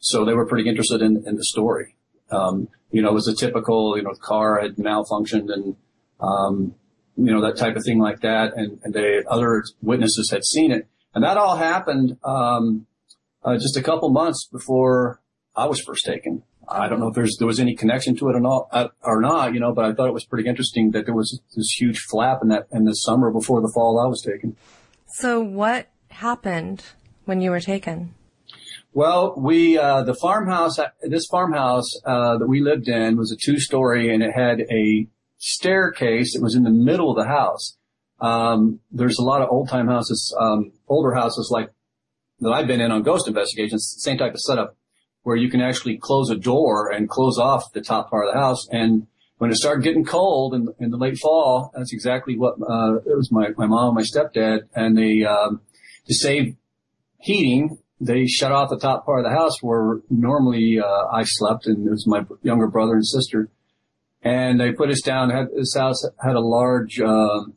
so 0.00 0.24
they 0.24 0.34
were 0.34 0.46
pretty 0.46 0.68
interested 0.68 1.02
in, 1.02 1.24
in 1.26 1.36
the 1.36 1.44
story. 1.44 1.96
Um, 2.30 2.68
you 2.90 3.02
know, 3.02 3.10
it 3.10 3.14
was 3.14 3.28
a 3.28 3.34
typical, 3.34 3.96
you 3.96 4.02
know, 4.02 4.12
car 4.20 4.60
had 4.60 4.76
malfunctioned 4.76 5.52
and, 5.52 5.76
um, 6.20 6.74
you 7.16 7.32
know, 7.32 7.40
that 7.42 7.56
type 7.56 7.76
of 7.76 7.84
thing 7.84 7.98
like 7.98 8.20
that. 8.20 8.52
And, 8.56 8.80
and 8.82 9.26
other 9.26 9.64
witnesses 9.82 10.30
had 10.30 10.44
seen 10.44 10.72
it. 10.72 10.86
And 11.14 11.24
that 11.24 11.36
all 11.36 11.56
happened 11.56 12.16
um, 12.24 12.86
uh, 13.42 13.54
just 13.54 13.76
a 13.76 13.82
couple 13.82 14.10
months 14.10 14.48
before 14.50 15.20
I 15.56 15.66
was 15.66 15.80
first 15.80 16.04
taken. 16.04 16.42
I 16.70 16.88
don't 16.88 17.00
know 17.00 17.08
if 17.08 17.14
there's 17.14 17.36
there 17.38 17.46
was 17.46 17.60
any 17.60 17.74
connection 17.74 18.14
to 18.16 18.28
it 18.28 18.36
or 18.36 18.40
not, 18.40 18.68
uh, 18.72 18.88
or 19.02 19.20
not, 19.20 19.54
you 19.54 19.60
know, 19.60 19.72
but 19.72 19.84
I 19.84 19.94
thought 19.94 20.08
it 20.08 20.14
was 20.14 20.26
pretty 20.26 20.48
interesting 20.48 20.90
that 20.90 21.06
there 21.06 21.14
was 21.14 21.40
this 21.56 21.70
huge 21.70 21.98
flap 22.10 22.40
in 22.42 22.48
that 22.48 22.66
in 22.72 22.84
the 22.84 22.92
summer 22.92 23.30
before 23.30 23.62
the 23.62 23.72
fall 23.74 23.98
I 23.98 24.06
was 24.06 24.22
taken. 24.22 24.56
So 25.06 25.40
what 25.40 25.88
happened 26.10 26.84
when 27.24 27.40
you 27.40 27.50
were 27.50 27.60
taken? 27.60 28.14
Well, 28.92 29.34
we 29.36 29.78
uh, 29.78 30.02
the 30.02 30.14
farmhouse, 30.14 30.78
this 31.02 31.26
farmhouse 31.30 31.88
uh, 32.04 32.38
that 32.38 32.48
we 32.48 32.60
lived 32.60 32.88
in 32.88 33.16
was 33.16 33.32
a 33.32 33.36
two 33.36 33.58
story, 33.60 34.12
and 34.12 34.22
it 34.22 34.32
had 34.34 34.60
a 34.70 35.06
staircase. 35.38 36.34
It 36.34 36.42
was 36.42 36.54
in 36.54 36.64
the 36.64 36.70
middle 36.70 37.10
of 37.10 37.16
the 37.16 37.30
house, 37.30 37.76
um, 38.20 38.80
there's 38.90 39.18
a 39.18 39.24
lot 39.24 39.42
of 39.42 39.48
old 39.50 39.68
time 39.68 39.88
houses, 39.88 40.34
um, 40.38 40.72
older 40.88 41.14
houses 41.14 41.50
like 41.52 41.70
that 42.40 42.50
I've 42.50 42.66
been 42.66 42.80
in 42.80 42.90
on 42.90 43.02
ghost 43.02 43.28
investigations, 43.28 43.96
same 43.98 44.18
type 44.18 44.34
of 44.34 44.40
setup 44.40 44.76
where 45.22 45.36
you 45.36 45.50
can 45.50 45.60
actually 45.60 45.98
close 45.98 46.30
a 46.30 46.36
door 46.36 46.90
and 46.90 47.08
close 47.08 47.38
off 47.38 47.72
the 47.72 47.80
top 47.80 48.10
part 48.10 48.26
of 48.26 48.32
the 48.32 48.40
house. 48.40 48.66
And 48.70 49.06
when 49.38 49.50
it 49.50 49.56
started 49.56 49.82
getting 49.82 50.04
cold 50.04 50.54
in, 50.54 50.68
in 50.78 50.90
the 50.90 50.96
late 50.96 51.18
fall, 51.18 51.70
that's 51.76 51.92
exactly 51.92 52.36
what, 52.36 52.54
uh, 52.54 52.96
it 53.04 53.16
was 53.16 53.30
my, 53.30 53.48
my 53.56 53.66
mom 53.66 53.88
and 53.88 53.94
my 53.96 54.02
stepdad 54.02 54.62
and 54.74 54.96
they, 54.96 55.24
um, 55.24 55.60
to 56.06 56.14
save 56.14 56.56
heating, 57.18 57.78
they 58.00 58.26
shut 58.26 58.52
off 58.52 58.70
the 58.70 58.78
top 58.78 59.04
part 59.04 59.20
of 59.20 59.30
the 59.30 59.36
house 59.36 59.60
where 59.60 60.00
normally, 60.08 60.80
uh, 60.80 61.06
I 61.12 61.24
slept 61.24 61.66
and 61.66 61.86
it 61.86 61.90
was 61.90 62.06
my 62.06 62.24
younger 62.42 62.68
brother 62.68 62.94
and 62.94 63.06
sister. 63.06 63.50
And 64.22 64.60
they 64.60 64.72
put 64.72 64.90
us 64.90 65.02
down, 65.02 65.30
had, 65.30 65.48
this 65.54 65.74
house 65.74 66.04
had 66.24 66.36
a 66.36 66.40
large, 66.40 67.00
um, 67.00 67.54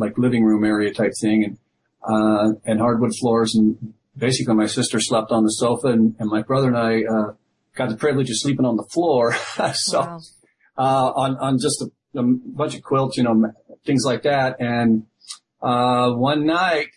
like 0.00 0.18
living 0.18 0.44
room 0.44 0.64
area 0.64 0.92
type 0.92 1.12
thing 1.20 1.44
and, 1.44 1.58
uh, 2.02 2.54
and 2.64 2.80
hardwood 2.80 3.12
floors. 3.20 3.54
And 3.54 3.94
basically 4.16 4.54
my 4.54 4.66
sister 4.66 4.98
slept 5.00 5.30
on 5.30 5.44
the 5.44 5.50
sofa 5.50 5.88
and, 5.88 6.16
and 6.18 6.28
my 6.28 6.42
brother 6.42 6.68
and 6.68 6.76
I, 6.76 7.02
uh, 7.04 7.32
got 7.74 7.88
the 7.88 7.96
privilege 7.96 8.30
of 8.30 8.36
sleeping 8.38 8.66
on 8.66 8.76
the 8.76 8.84
floor. 8.84 9.34
so, 9.74 10.00
wow. 10.00 10.20
uh, 10.76 11.12
on, 11.12 11.36
on 11.36 11.58
just 11.58 11.82
a, 11.82 12.18
a, 12.18 12.22
bunch 12.22 12.74
of 12.74 12.82
quilts, 12.82 13.16
you 13.16 13.22
know, 13.22 13.52
things 13.86 14.02
like 14.04 14.22
that. 14.22 14.56
And, 14.60 15.06
uh, 15.62 16.10
one 16.12 16.46
night, 16.46 16.88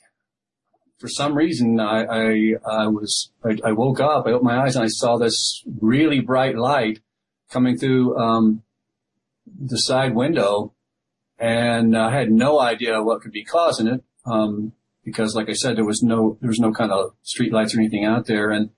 for 1.00 1.10
some 1.10 1.36
reason, 1.36 1.80
I, 1.80 2.06
I, 2.06 2.54
I 2.66 2.88
was, 2.88 3.32
I, 3.44 3.58
I, 3.66 3.72
woke 3.74 4.00
up, 4.00 4.26
I 4.26 4.32
opened 4.32 4.46
my 4.46 4.64
eyes 4.64 4.76
and 4.78 4.86
I 4.86 4.88
saw 4.88 5.18
this 5.18 5.62
really 5.82 6.22
bright 6.22 6.56
light 6.56 7.00
coming 7.50 7.78
through, 7.78 8.18
um, 8.18 8.64
the 9.46 9.78
side 9.78 10.16
window 10.16 10.74
and 11.40 11.98
I 11.98 12.12
had 12.12 12.32
no 12.32 12.60
idea 12.60 13.02
what 13.02 13.22
could 13.22 13.32
be 13.32 13.44
causing 13.44 13.88
it. 13.88 14.04
Um, 14.26 14.74
because 15.04 15.36
like 15.36 15.50
I 15.50 15.54
said, 15.54 15.76
there 15.76 15.86
was 15.86 16.02
no, 16.02 16.38
there 16.40 16.48
was 16.48 16.60
no 16.60 16.72
kind 16.72 16.92
of 16.92 17.14
street 17.24 17.52
lights 17.52 17.76
or 17.76 17.80
anything 17.80 18.06
out 18.06 18.26
there. 18.26 18.52
And 18.52 18.70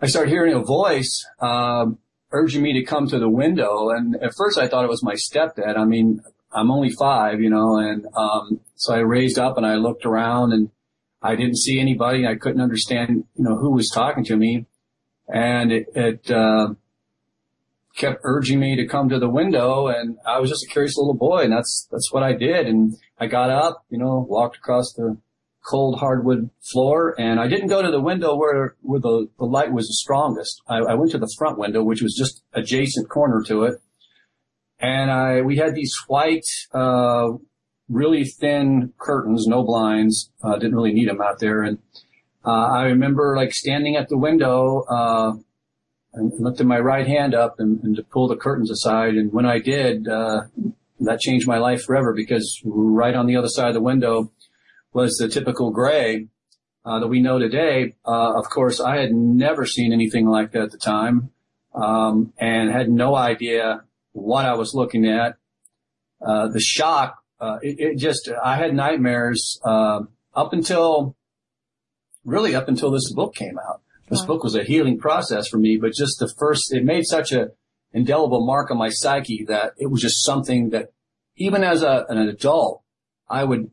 I 0.00 0.06
started 0.06 0.30
hearing 0.30 0.54
a 0.54 0.60
voice, 0.60 1.24
um, 1.40 1.98
urging 2.32 2.62
me 2.62 2.74
to 2.74 2.84
come 2.84 3.08
to 3.08 3.18
the 3.18 3.28
window. 3.28 3.90
And 3.90 4.16
at 4.16 4.34
first 4.36 4.58
I 4.58 4.68
thought 4.68 4.84
it 4.84 4.90
was 4.90 5.02
my 5.02 5.14
stepdad. 5.14 5.78
I 5.78 5.84
mean, 5.84 6.20
I'm 6.52 6.70
only 6.70 6.90
five, 6.90 7.40
you 7.40 7.48
know, 7.48 7.78
and, 7.78 8.06
um, 8.14 8.60
so 8.74 8.94
I 8.94 8.98
raised 8.98 9.38
up 9.38 9.56
and 9.56 9.64
I 9.64 9.76
looked 9.76 10.04
around 10.04 10.52
and 10.52 10.70
I 11.22 11.36
didn't 11.36 11.58
see 11.58 11.80
anybody. 11.80 12.26
I 12.26 12.34
couldn't 12.34 12.60
understand, 12.60 13.24
you 13.34 13.44
know, 13.44 13.56
who 13.56 13.72
was 13.72 13.90
talking 13.92 14.24
to 14.24 14.36
me. 14.36 14.66
And 15.32 15.70
it, 15.70 15.86
it, 15.94 16.30
uh, 16.30 16.74
kept 18.00 18.20
urging 18.24 18.58
me 18.58 18.76
to 18.76 18.86
come 18.86 19.10
to 19.10 19.18
the 19.18 19.28
window 19.28 19.88
and 19.88 20.16
I 20.26 20.40
was 20.40 20.48
just 20.48 20.64
a 20.64 20.68
curious 20.68 20.96
little 20.96 21.14
boy 21.14 21.42
and 21.42 21.52
that's, 21.52 21.86
that's 21.90 22.10
what 22.10 22.22
I 22.22 22.32
did. 22.32 22.66
And 22.66 22.94
I 23.18 23.26
got 23.26 23.50
up, 23.50 23.84
you 23.90 23.98
know, 23.98 24.26
walked 24.28 24.56
across 24.56 24.94
the 24.94 25.18
cold 25.68 26.00
hardwood 26.00 26.48
floor 26.72 27.14
and 27.20 27.38
I 27.38 27.46
didn't 27.46 27.68
go 27.68 27.82
to 27.82 27.90
the 27.90 28.00
window 28.00 28.34
where, 28.34 28.76
where 28.80 29.00
the, 29.00 29.28
the 29.38 29.44
light 29.44 29.72
was 29.72 29.86
the 29.86 29.94
strongest. 29.94 30.62
I, 30.66 30.78
I 30.78 30.94
went 30.94 31.10
to 31.12 31.18
the 31.18 31.32
front 31.38 31.58
window, 31.58 31.84
which 31.84 32.00
was 32.00 32.16
just 32.16 32.42
adjacent 32.54 33.10
corner 33.10 33.42
to 33.48 33.64
it. 33.64 33.74
And 34.78 35.10
I, 35.10 35.42
we 35.42 35.58
had 35.58 35.74
these 35.74 35.94
white, 36.08 36.46
uh, 36.72 37.28
really 37.90 38.24
thin 38.24 38.94
curtains, 38.98 39.46
no 39.46 39.62
blinds, 39.62 40.32
uh, 40.42 40.54
didn't 40.54 40.74
really 40.74 40.94
need 40.94 41.10
them 41.10 41.20
out 41.20 41.38
there. 41.38 41.62
And, 41.62 41.78
uh, 42.46 42.68
I 42.68 42.84
remember 42.84 43.36
like 43.36 43.52
standing 43.52 43.96
at 43.96 44.08
the 44.08 44.16
window, 44.16 44.84
and 46.12 46.32
lifted 46.38 46.66
my 46.66 46.78
right 46.78 47.06
hand 47.06 47.34
up 47.34 47.60
and, 47.60 47.82
and, 47.82 47.96
to 47.96 48.02
pull 48.02 48.28
the 48.28 48.36
curtains 48.36 48.70
aside. 48.70 49.14
And 49.14 49.32
when 49.32 49.46
I 49.46 49.60
did, 49.60 50.08
uh, 50.08 50.42
that 51.00 51.20
changed 51.20 51.46
my 51.46 51.58
life 51.58 51.82
forever 51.84 52.12
because 52.14 52.60
right 52.64 53.14
on 53.14 53.26
the 53.26 53.36
other 53.36 53.48
side 53.48 53.68
of 53.68 53.74
the 53.74 53.80
window 53.80 54.32
was 54.92 55.16
the 55.16 55.28
typical 55.28 55.70
gray 55.70 56.26
uh, 56.84 57.00
that 57.00 57.08
we 57.08 57.20
know 57.20 57.38
today. 57.38 57.94
Uh, 58.04 58.38
of 58.38 58.48
course, 58.50 58.80
I 58.80 58.96
had 58.96 59.12
never 59.12 59.66
seen 59.66 59.92
anything 59.92 60.26
like 60.26 60.52
that 60.52 60.62
at 60.62 60.70
the 60.72 60.78
time, 60.78 61.30
um, 61.74 62.32
and 62.38 62.70
had 62.70 62.90
no 62.90 63.14
idea 63.14 63.84
what 64.12 64.44
I 64.44 64.54
was 64.54 64.74
looking 64.74 65.06
at. 65.06 65.36
Uh, 66.24 66.48
the 66.48 66.60
shock, 66.60 67.22
uh, 67.40 67.58
it, 67.62 67.76
it, 67.78 67.98
just 67.98 68.30
I 68.42 68.56
had 68.56 68.74
nightmares 68.74 69.60
uh, 69.64 70.00
up 70.34 70.52
until 70.52 71.16
really 72.24 72.54
up 72.54 72.68
until 72.68 72.90
this 72.90 73.12
book 73.12 73.34
came 73.34 73.58
out. 73.58 73.80
This 74.10 74.24
book 74.24 74.42
was 74.42 74.56
a 74.56 74.64
healing 74.64 74.98
process 74.98 75.48
for 75.48 75.58
me, 75.58 75.78
but 75.80 75.92
just 75.92 76.18
the 76.18 76.32
first, 76.36 76.72
it 76.74 76.84
made 76.84 77.06
such 77.06 77.30
a 77.30 77.50
indelible 77.92 78.44
mark 78.44 78.70
on 78.70 78.76
my 78.76 78.88
psyche 78.88 79.44
that 79.48 79.72
it 79.78 79.86
was 79.86 80.00
just 80.00 80.24
something 80.24 80.70
that 80.70 80.92
even 81.36 81.62
as 81.62 81.82
a, 81.82 82.06
an 82.08 82.18
adult, 82.18 82.82
I 83.28 83.44
would 83.44 83.70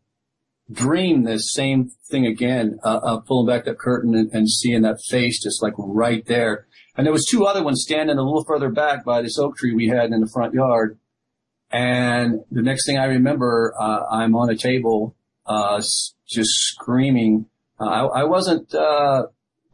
dream 0.72 1.24
this 1.24 1.52
same 1.54 1.92
thing 2.10 2.26
again, 2.26 2.80
uh, 2.84 3.00
uh, 3.04 3.20
pulling 3.20 3.48
back 3.48 3.66
that 3.66 3.80
curtain 3.80 4.16
and, 4.16 4.32
and, 4.34 4.50
seeing 4.50 4.82
that 4.82 5.00
face 5.10 5.42
just 5.42 5.64
like 5.64 5.74
right 5.78 6.26
there. 6.26 6.68
And 6.96 7.06
there 7.06 7.14
was 7.14 7.26
two 7.26 7.46
other 7.46 7.64
ones 7.64 7.84
standing 7.84 8.18
a 8.18 8.24
little 8.24 8.44
further 8.44 8.70
back 8.70 9.06
by 9.06 9.22
this 9.22 9.40
oak 9.40 9.58
tree 9.58 9.74
we 9.74 9.88
had 9.88 10.12
in 10.12 10.20
the 10.20 10.28
front 10.28 10.54
yard. 10.54 11.00
And 11.72 12.42
the 12.52 12.62
next 12.62 12.86
thing 12.86 12.98
I 12.98 13.06
remember, 13.06 13.74
uh, 13.80 14.04
I'm 14.12 14.36
on 14.36 14.50
a 14.50 14.56
table, 14.56 15.16
uh, 15.46 15.82
just 16.28 16.50
screaming. 16.50 17.48
Uh, 17.80 17.86
I, 17.86 18.22
I, 18.22 18.24
wasn't, 18.24 18.74
uh, 18.74 19.28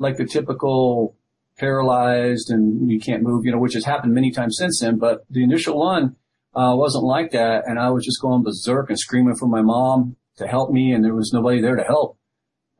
like 0.04 0.18
the 0.18 0.26
typical 0.26 1.16
paralyzed 1.58 2.50
and 2.50 2.92
you 2.92 3.00
can't 3.00 3.24
move, 3.24 3.46
you 3.46 3.52
know, 3.52 3.60
which 3.60 3.74
has 3.74 3.86
happened 3.86 4.14
many 4.14 4.32
times 4.32 4.58
since 4.58 4.80
then. 4.82 4.98
But 4.98 5.26
the 5.30 5.44
initial 5.44 5.78
one 5.78 6.16
uh, 6.56 6.74
wasn't 6.76 7.04
like 7.04 7.32
that, 7.32 7.64
and 7.66 7.80
I 7.80 7.90
was 7.90 8.06
just 8.06 8.22
going 8.22 8.44
berserk 8.44 8.90
and 8.90 9.00
screaming 9.00 9.36
for 9.36 9.48
my 9.48 9.62
mom 9.62 10.16
to 10.38 10.48
help 10.48 10.72
me, 10.72 10.92
and 10.92 11.04
there 11.04 11.16
was 11.16 11.32
nobody 11.34 11.62
there 11.62 11.76
to 11.76 11.84
help. 11.84 12.18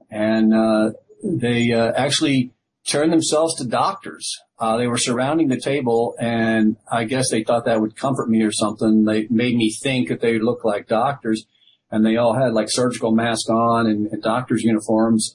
And 0.10 0.54
uh, 0.54 0.92
they 1.24 1.72
uh, 1.72 1.92
actually 1.96 2.54
turned 2.88 3.12
themselves 3.12 3.56
to 3.56 3.66
doctors. 3.66 4.40
Uh, 4.60 4.78
they 4.78 4.88
were 4.88 4.98
surrounding 4.98 5.48
the 5.48 5.60
table, 5.60 6.16
and 6.20 6.78
I 6.92 7.06
guess 7.06 7.30
they 7.30 7.44
thought 7.44 7.66
that 7.66 7.82
would 7.82 7.96
comfort 7.96 8.30
me 8.30 8.44
or 8.44 8.52
something. 8.52 9.06
They 9.06 9.28
made 9.30 9.56
me 9.56 9.76
think 9.82 10.10
that 10.10 10.22
they 10.22 10.40
looked 10.40 10.66
like 10.66 10.88
doctors, 10.88 11.46
and 11.90 12.06
they 12.06 12.18
all 12.18 12.36
had 12.36 12.54
like 12.54 12.70
surgical 12.70 13.12
masks 13.12 13.50
on 13.50 13.88
and, 13.88 14.08
and 14.08 14.22
doctors' 14.22 14.64
uniforms. 14.64 15.34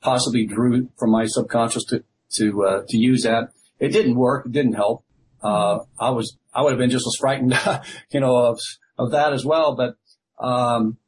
Possibly 0.00 0.46
drew 0.46 0.88
from 0.98 1.10
my 1.10 1.26
subconscious 1.26 1.84
to 1.86 2.04
to 2.34 2.64
uh, 2.64 2.82
to 2.88 2.96
use 2.96 3.22
that. 3.22 3.50
It 3.78 3.88
didn't 3.88 4.16
work. 4.16 4.46
It 4.46 4.52
didn't 4.52 4.74
help. 4.74 5.04
Uh, 5.42 5.80
I 5.98 6.10
was 6.10 6.36
I 6.54 6.62
would 6.62 6.70
have 6.70 6.78
been 6.78 6.90
just 6.90 7.06
as 7.06 7.16
frightened, 7.18 7.58
you 8.10 8.20
know, 8.20 8.36
of 8.36 8.58
of 8.98 9.10
that 9.12 9.32
as 9.32 9.44
well. 9.44 9.76
But 9.76 9.96
um, 10.44 10.98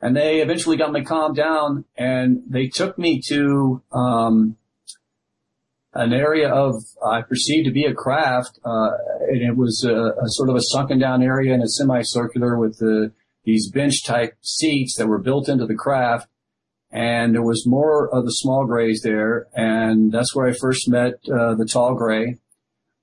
and 0.00 0.16
they 0.16 0.40
eventually 0.40 0.76
got 0.76 0.92
me 0.92 1.04
calmed 1.04 1.36
down, 1.36 1.84
and 1.96 2.42
they 2.48 2.68
took 2.68 2.98
me 2.98 3.20
to 3.28 3.82
um, 3.92 4.56
an 5.92 6.12
area 6.12 6.48
of 6.48 6.82
I 7.04 7.22
perceived 7.22 7.66
to 7.66 7.72
be 7.72 7.84
a 7.84 7.94
craft, 7.94 8.58
uh, 8.64 8.90
and 9.28 9.42
it 9.42 9.56
was 9.56 9.84
a, 9.84 9.94
a, 9.94 10.28
sort 10.28 10.48
of 10.48 10.56
a 10.56 10.62
sunken 10.62 10.98
down 10.98 11.22
area 11.22 11.52
and 11.52 11.62
a 11.62 11.68
semicircular 11.68 12.58
with 12.58 12.78
the, 12.78 13.12
these 13.44 13.70
bench 13.70 14.04
type 14.04 14.36
seats 14.40 14.96
that 14.96 15.08
were 15.08 15.18
built 15.18 15.48
into 15.48 15.66
the 15.66 15.74
craft 15.74 16.28
and 16.90 17.34
there 17.34 17.42
was 17.42 17.66
more 17.66 18.12
of 18.12 18.24
the 18.24 18.32
small 18.32 18.66
grays 18.66 19.02
there, 19.02 19.46
and 19.54 20.10
that's 20.12 20.34
where 20.34 20.48
I 20.48 20.52
first 20.52 20.88
met 20.88 21.14
uh, 21.32 21.54
the 21.54 21.68
tall 21.70 21.94
gray. 21.94 22.38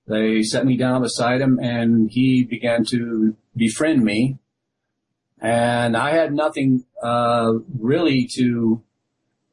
They 0.08 0.42
set 0.44 0.66
me 0.66 0.78
down 0.78 1.02
beside 1.02 1.42
him, 1.42 1.60
and 1.60 2.10
he 2.12 2.44
began 2.44 2.86
to 2.86 3.36
befriend 3.56 4.04
me. 4.04 4.38
And 5.40 5.96
I 5.96 6.12
had 6.12 6.34
nothing 6.34 6.86
uh, 7.02 7.54
really 7.78 8.28
to 8.36 8.82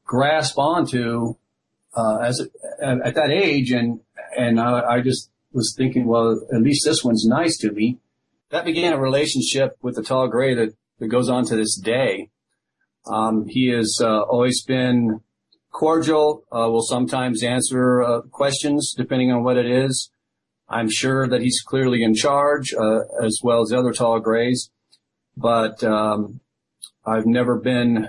grasp 0.05 0.59
onto 0.59 1.35
uh, 1.97 2.19
as 2.19 2.41
at, 2.81 3.00
at 3.05 3.14
that 3.14 3.31
age, 3.31 3.71
and 3.71 4.00
and 4.37 4.61
I, 4.61 4.81
I 4.81 5.00
just 5.00 5.31
was 5.53 5.75
thinking, 5.76 6.07
well, 6.07 6.41
at 6.53 6.61
least 6.61 6.85
this 6.85 7.05
one's 7.05 7.25
nice 7.25 7.57
to 7.59 7.71
me. 7.71 7.99
That 8.50 8.64
began 8.64 8.93
a 8.93 9.00
relationship 9.00 9.76
with 9.83 9.95
the 9.95 10.03
tall 10.03 10.29
gray 10.29 10.55
that, 10.55 10.75
that 10.99 11.09
goes 11.09 11.29
on 11.29 11.45
to 11.47 11.57
this 11.57 11.76
day. 11.76 12.31
Um, 13.06 13.46
he 13.49 13.68
has 13.68 13.99
uh, 14.00 14.23
always 14.23 14.62
been 14.62 15.20
cordial, 15.70 16.44
uh, 16.50 16.68
will 16.70 16.82
sometimes 16.82 17.42
answer 17.42 18.02
uh, 18.02 18.20
questions 18.23 18.94
depending 18.96 19.30
on 19.32 19.42
what 19.44 19.56
it 19.56 19.66
is. 19.66 20.11
I'm 20.68 20.88
sure 20.90 21.28
that 21.28 21.42
he's 21.42 21.61
clearly 21.61 22.02
in 22.02 22.14
charge, 22.14 22.73
uh, 22.73 23.00
as 23.23 23.40
well 23.42 23.62
as 23.62 23.68
the 23.68 23.78
other 23.78 23.92
tall 23.92 24.18
grays, 24.20 24.70
but 25.37 25.84
um, 25.84 26.40
I've 27.04 27.26
never 27.26 27.58
been 27.58 28.08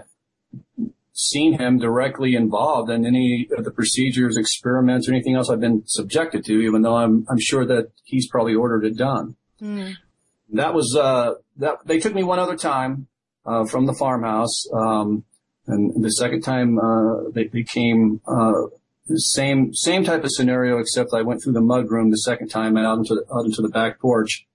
seen 1.11 1.57
him 1.57 1.79
directly 1.79 2.35
involved 2.35 2.89
in 2.89 3.05
any 3.05 3.47
of 3.57 3.63
the 3.63 3.71
procedures, 3.71 4.37
experiments, 4.37 5.07
or 5.07 5.13
anything 5.13 5.35
else 5.35 5.49
I've 5.49 5.59
been 5.59 5.83
subjected 5.85 6.45
to, 6.45 6.53
even 6.61 6.81
though 6.81 6.95
I'm 6.95 7.25
I'm 7.29 7.39
sure 7.39 7.65
that 7.65 7.91
he's 8.03 8.27
probably 8.27 8.55
ordered 8.55 8.85
it 8.85 8.97
done. 8.97 9.35
Mm. 9.61 9.95
That 10.53 10.73
was 10.73 10.95
uh, 10.99 11.35
that 11.57 11.85
they 11.85 11.99
took 11.99 12.13
me 12.13 12.23
one 12.23 12.39
other 12.39 12.55
time 12.55 13.07
uh, 13.45 13.65
from 13.65 13.85
the 13.85 13.93
farmhouse. 13.93 14.67
Um, 14.73 15.23
and 15.67 16.03
the 16.03 16.11
second 16.11 16.41
time 16.41 16.77
uh, 16.77 17.29
they, 17.33 17.47
they 17.47 17.63
came, 17.63 18.21
uh, 18.27 18.69
the 19.07 19.17
same 19.17 19.73
same 19.73 20.03
type 20.03 20.23
of 20.23 20.31
scenario, 20.31 20.79
except 20.79 21.13
I 21.13 21.21
went 21.21 21.43
through 21.43 21.53
the 21.53 21.61
mud 21.61 21.89
room 21.89 22.11
the 22.11 22.17
second 22.17 22.49
time 22.49 22.75
and 22.77 22.85
out 22.85 22.97
into 22.97 23.15
the, 23.15 23.25
out 23.33 23.45
into 23.45 23.61
the 23.61 23.69
back 23.69 23.99
porch. 23.99 24.47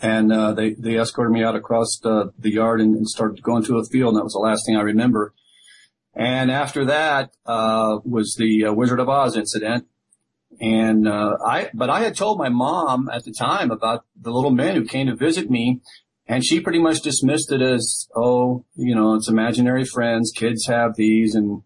And 0.00 0.32
uh, 0.32 0.52
they 0.52 0.74
they 0.74 0.98
escorted 0.98 1.32
me 1.32 1.42
out 1.42 1.56
across 1.56 1.98
the, 2.02 2.32
the 2.38 2.50
yard 2.50 2.80
and, 2.80 2.94
and, 2.94 3.08
started 3.08 3.42
going 3.42 3.64
to 3.64 3.78
a 3.78 3.84
field, 3.84 4.10
and 4.10 4.18
that 4.18 4.24
was 4.24 4.34
the 4.34 4.38
last 4.38 4.64
thing 4.66 4.76
I 4.76 4.82
remember. 4.82 5.34
And 6.14 6.50
after 6.50 6.84
that 6.84 7.32
uh, 7.46 7.98
was 8.04 8.36
the 8.38 8.66
uh, 8.66 8.72
Wizard 8.72 9.00
of 9.00 9.08
Oz 9.08 9.36
incident, 9.36 9.86
and 10.60 11.08
uh, 11.08 11.38
I, 11.44 11.70
but 11.74 11.90
I 11.90 12.00
had 12.00 12.16
told 12.16 12.38
my 12.38 12.48
mom 12.48 13.08
at 13.12 13.24
the 13.24 13.32
time 13.32 13.70
about 13.70 14.04
the 14.20 14.30
little 14.30 14.50
men 14.50 14.76
who 14.76 14.84
came 14.84 15.06
to 15.06 15.16
visit 15.16 15.50
me, 15.50 15.80
and 16.26 16.44
she 16.44 16.60
pretty 16.60 16.78
much 16.78 17.00
dismissed 17.00 17.52
it 17.52 17.60
as, 17.60 18.08
oh, 18.14 18.64
you 18.74 18.94
know, 18.94 19.14
it's 19.14 19.28
imaginary 19.28 19.84
friends. 19.84 20.32
Kids 20.34 20.66
have 20.66 20.94
these 20.96 21.34
and, 21.34 21.62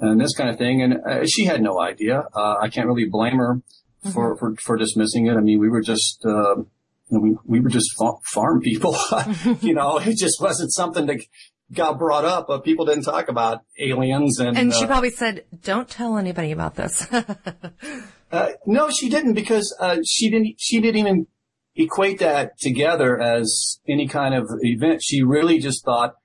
and 0.00 0.20
this 0.20 0.36
kind 0.36 0.50
of 0.50 0.56
thing. 0.56 0.82
And 0.82 0.94
uh, 1.04 1.26
she 1.26 1.44
had 1.44 1.60
no 1.60 1.80
idea. 1.80 2.24
Uh, 2.34 2.56
I 2.60 2.68
can't 2.68 2.86
really 2.86 3.06
blame 3.06 3.38
her 3.38 3.56
mm-hmm. 3.56 4.10
for, 4.10 4.36
for, 4.36 4.54
for 4.56 4.76
dismissing 4.76 5.26
it. 5.26 5.34
I 5.34 5.40
mean, 5.40 5.58
we 5.58 5.68
were 5.68 5.82
just, 5.82 6.24
uh, 6.24 6.56
you 6.56 6.64
know, 7.10 7.20
we, 7.20 7.36
we 7.44 7.60
were 7.60 7.70
just 7.70 7.90
farm 8.24 8.60
people. 8.60 8.96
you 9.60 9.74
know, 9.74 9.98
it 9.98 10.16
just 10.16 10.40
wasn't 10.40 10.72
something 10.72 11.06
that 11.06 11.20
got 11.72 11.98
brought 11.98 12.24
up, 12.24 12.46
but 12.46 12.64
people 12.64 12.84
didn't 12.86 13.04
talk 13.04 13.28
about 13.28 13.64
aliens 13.78 14.38
and. 14.38 14.56
And 14.56 14.72
she 14.72 14.84
uh, 14.84 14.86
probably 14.86 15.10
said, 15.10 15.44
"Don't 15.62 15.88
tell 15.88 16.16
anybody 16.18 16.52
about 16.52 16.76
this." 16.76 17.06
uh, 18.32 18.48
no, 18.66 18.90
she 18.90 19.08
didn't 19.08 19.34
because 19.34 19.76
uh, 19.80 19.98
she 20.06 20.30
didn't. 20.30 20.54
She 20.58 20.80
didn't 20.80 21.00
even 21.00 21.26
equate 21.76 22.18
that 22.18 22.58
together 22.58 23.20
as 23.20 23.80
any 23.88 24.08
kind 24.08 24.34
of 24.34 24.48
event. 24.60 25.02
She 25.02 25.22
really 25.22 25.58
just 25.58 25.84
thought, 25.84 26.16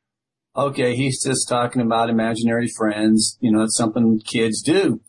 okay, 0.55 0.95
he's 0.95 1.23
just 1.23 1.47
talking 1.47 1.81
about 1.81 2.09
imaginary 2.09 2.67
friends. 2.77 3.37
You 3.41 3.51
know, 3.51 3.63
it's 3.63 3.77
something 3.77 4.19
kids 4.19 4.61
do. 4.61 5.01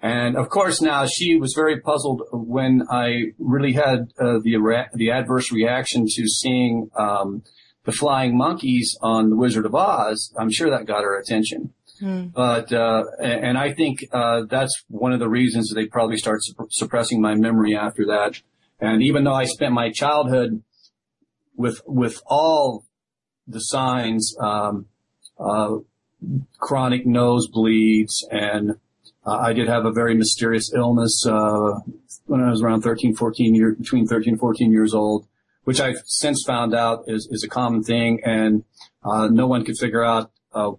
And 0.00 0.36
of 0.36 0.48
course, 0.48 0.82
now 0.82 1.06
she 1.06 1.36
was 1.36 1.54
very 1.54 1.80
puzzled 1.80 2.22
when 2.32 2.82
I 2.90 3.32
really 3.38 3.72
had 3.72 4.12
uh, 4.18 4.40
the 4.42 4.88
the 4.94 5.12
adverse 5.12 5.52
reaction 5.52 6.06
to 6.08 6.26
seeing 6.26 6.90
um, 6.98 7.44
the 7.84 7.92
flying 7.92 8.36
monkeys 8.36 8.96
on 9.00 9.30
The 9.30 9.36
Wizard 9.36 9.64
of 9.64 9.74
Oz. 9.76 10.34
I'm 10.36 10.50
sure 10.50 10.70
that 10.70 10.86
got 10.86 11.04
her 11.04 11.18
attention. 11.18 11.72
Hmm. 12.00 12.26
But 12.34 12.72
uh, 12.72 13.04
and 13.20 13.56
I 13.56 13.72
think 13.72 14.04
uh, 14.12 14.42
that's 14.48 14.82
one 14.88 15.12
of 15.12 15.20
the 15.20 15.28
reasons 15.28 15.70
they 15.70 15.86
probably 15.86 16.16
start 16.16 16.40
suppressing 16.70 17.20
my 17.20 17.36
memory 17.36 17.76
after 17.76 18.04
that. 18.06 18.40
And 18.82 19.00
even 19.00 19.22
though 19.22 19.32
I 19.32 19.44
spent 19.44 19.72
my 19.72 19.92
childhood 19.92 20.62
with 21.56 21.80
with 21.86 22.20
all 22.26 22.84
the 23.46 23.60
signs, 23.60 24.36
um, 24.40 24.86
uh, 25.38 25.76
chronic 26.58 27.06
nosebleeds, 27.06 28.24
and 28.30 28.72
uh, 29.24 29.38
I 29.38 29.52
did 29.52 29.68
have 29.68 29.84
a 29.84 29.92
very 29.92 30.16
mysterious 30.16 30.72
illness 30.74 31.24
uh, 31.24 31.78
when 32.26 32.40
I 32.40 32.50
was 32.50 32.60
around 32.60 32.82
13, 32.82 33.14
14 33.14 33.54
years, 33.54 33.76
between 33.78 34.06
13 34.06 34.34
and 34.34 34.40
14 34.40 34.72
years 34.72 34.94
old, 34.94 35.28
which 35.62 35.80
I've 35.80 36.02
since 36.04 36.42
found 36.44 36.74
out 36.74 37.04
is, 37.06 37.28
is 37.30 37.44
a 37.44 37.48
common 37.48 37.84
thing, 37.84 38.20
and 38.24 38.64
uh, 39.04 39.28
no 39.28 39.46
one 39.46 39.64
could 39.64 39.78
figure 39.78 40.02
out 40.02 40.32
uh, 40.52 40.72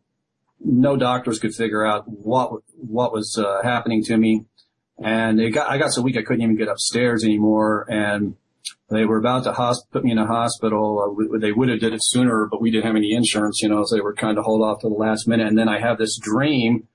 no 0.59 0.97
doctors 0.97 1.39
could 1.39 1.55
figure 1.55 1.85
out 1.85 2.03
what 2.07 2.51
what 2.75 3.13
was 3.13 3.37
uh, 3.37 3.61
happening 3.63 4.03
to 4.03 4.17
me, 4.17 4.43
and 5.01 5.39
it 5.39 5.51
got 5.51 5.69
I 5.69 5.77
got 5.77 5.91
so 5.91 6.01
weak 6.01 6.17
I 6.17 6.21
couldn't 6.21 6.41
even 6.41 6.57
get 6.57 6.67
upstairs 6.67 7.23
anymore, 7.23 7.85
and 7.89 8.35
they 8.89 9.05
were 9.05 9.17
about 9.17 9.43
to 9.43 9.51
hosp- 9.51 9.89
put 9.91 10.03
me 10.03 10.11
in 10.11 10.17
a 10.17 10.25
hospital. 10.25 11.17
Uh, 11.17 11.37
they 11.39 11.51
would 11.51 11.69
have 11.69 11.79
did 11.79 11.93
it 11.93 12.03
sooner, 12.03 12.47
but 12.49 12.61
we 12.61 12.71
didn't 12.71 12.85
have 12.85 12.95
any 12.95 13.13
insurance, 13.13 13.61
you 13.61 13.69
know, 13.69 13.83
so 13.85 13.95
they 13.95 14.01
were 14.01 14.13
kind 14.13 14.37
of 14.37 14.45
hold 14.45 14.61
off 14.61 14.79
to 14.81 14.89
the 14.89 14.95
last 14.95 15.27
minute. 15.27 15.47
And 15.47 15.57
then 15.57 15.67
I 15.67 15.79
have 15.79 15.97
this 15.97 16.17
dream, 16.17 16.87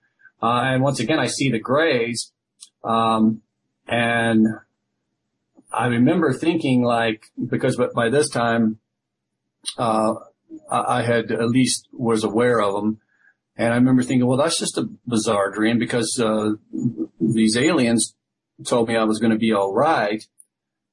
uh, 0.43 0.63
and 0.65 0.83
once 0.83 1.01
again 1.01 1.19
I 1.19 1.27
see 1.27 1.51
the 1.51 1.59
grays, 1.59 2.33
um, 2.85 3.43
and 3.87 4.47
I 5.73 5.87
remember 5.87 6.33
thinking 6.33 6.83
like 6.83 7.31
because 7.49 7.81
by 7.95 8.09
this 8.09 8.31
time 8.31 8.79
uh, 9.77 10.15
I 10.71 11.03
had 11.03 11.31
at 11.31 11.49
least 11.49 11.89
was 11.93 12.25
aware 12.25 12.61
of 12.61 12.75
them 12.75 13.01
and 13.59 13.73
I 13.73 13.77
remember 13.77 14.05
thinking, 14.05 14.27
well, 14.27 14.39
that's 14.39 14.59
just 14.59 14.79
a 14.79 14.89
bizarre 15.05 15.51
dream 15.51 15.81
because 15.81 16.19
uh, 16.23 16.53
these 17.21 17.57
aliens 17.57 18.15
told 18.65 18.89
me 18.89 18.97
I 18.97 19.03
was 19.03 19.19
going 19.19 19.33
to 19.33 19.39
be 19.39 19.53
all 19.53 19.75
right. 19.75 20.23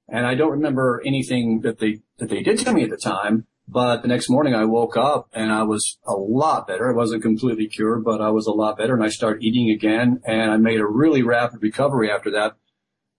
And 0.08 0.26
I 0.26 0.34
don't 0.34 0.52
remember 0.52 1.02
anything 1.06 1.62
that 1.62 1.78
they 1.78 2.02
that 2.18 2.30
they 2.30 2.42
did 2.42 2.58
to 2.60 2.74
me 2.74 2.84
at 2.84 2.90
the 2.90 2.98
time. 2.98 3.46
But 3.68 4.02
the 4.02 4.08
next 4.08 4.30
morning 4.30 4.54
I 4.56 4.66
woke 4.66 4.98
up 4.98 5.30
and 5.34 5.52
I 5.52 5.64
was 5.64 5.98
a 6.08 6.14
lot 6.14 6.68
better. 6.68 6.90
I 6.90 6.96
wasn't 6.96 7.22
completely 7.22 7.68
cured, 7.68 8.04
but 8.04 8.20
I 8.20 8.30
was 8.30 8.48
a 8.48 8.52
lot 8.52 8.78
better. 8.78 8.96
And 8.96 9.04
I 9.04 9.10
started 9.10 9.44
eating 9.44 9.70
again, 9.70 10.22
and 10.26 10.52
I 10.52 10.58
made 10.58 10.80
a 10.80 10.86
really 10.88 11.24
rapid 11.24 11.62
recovery 11.62 12.12
after 12.12 12.32
that. 12.32 12.58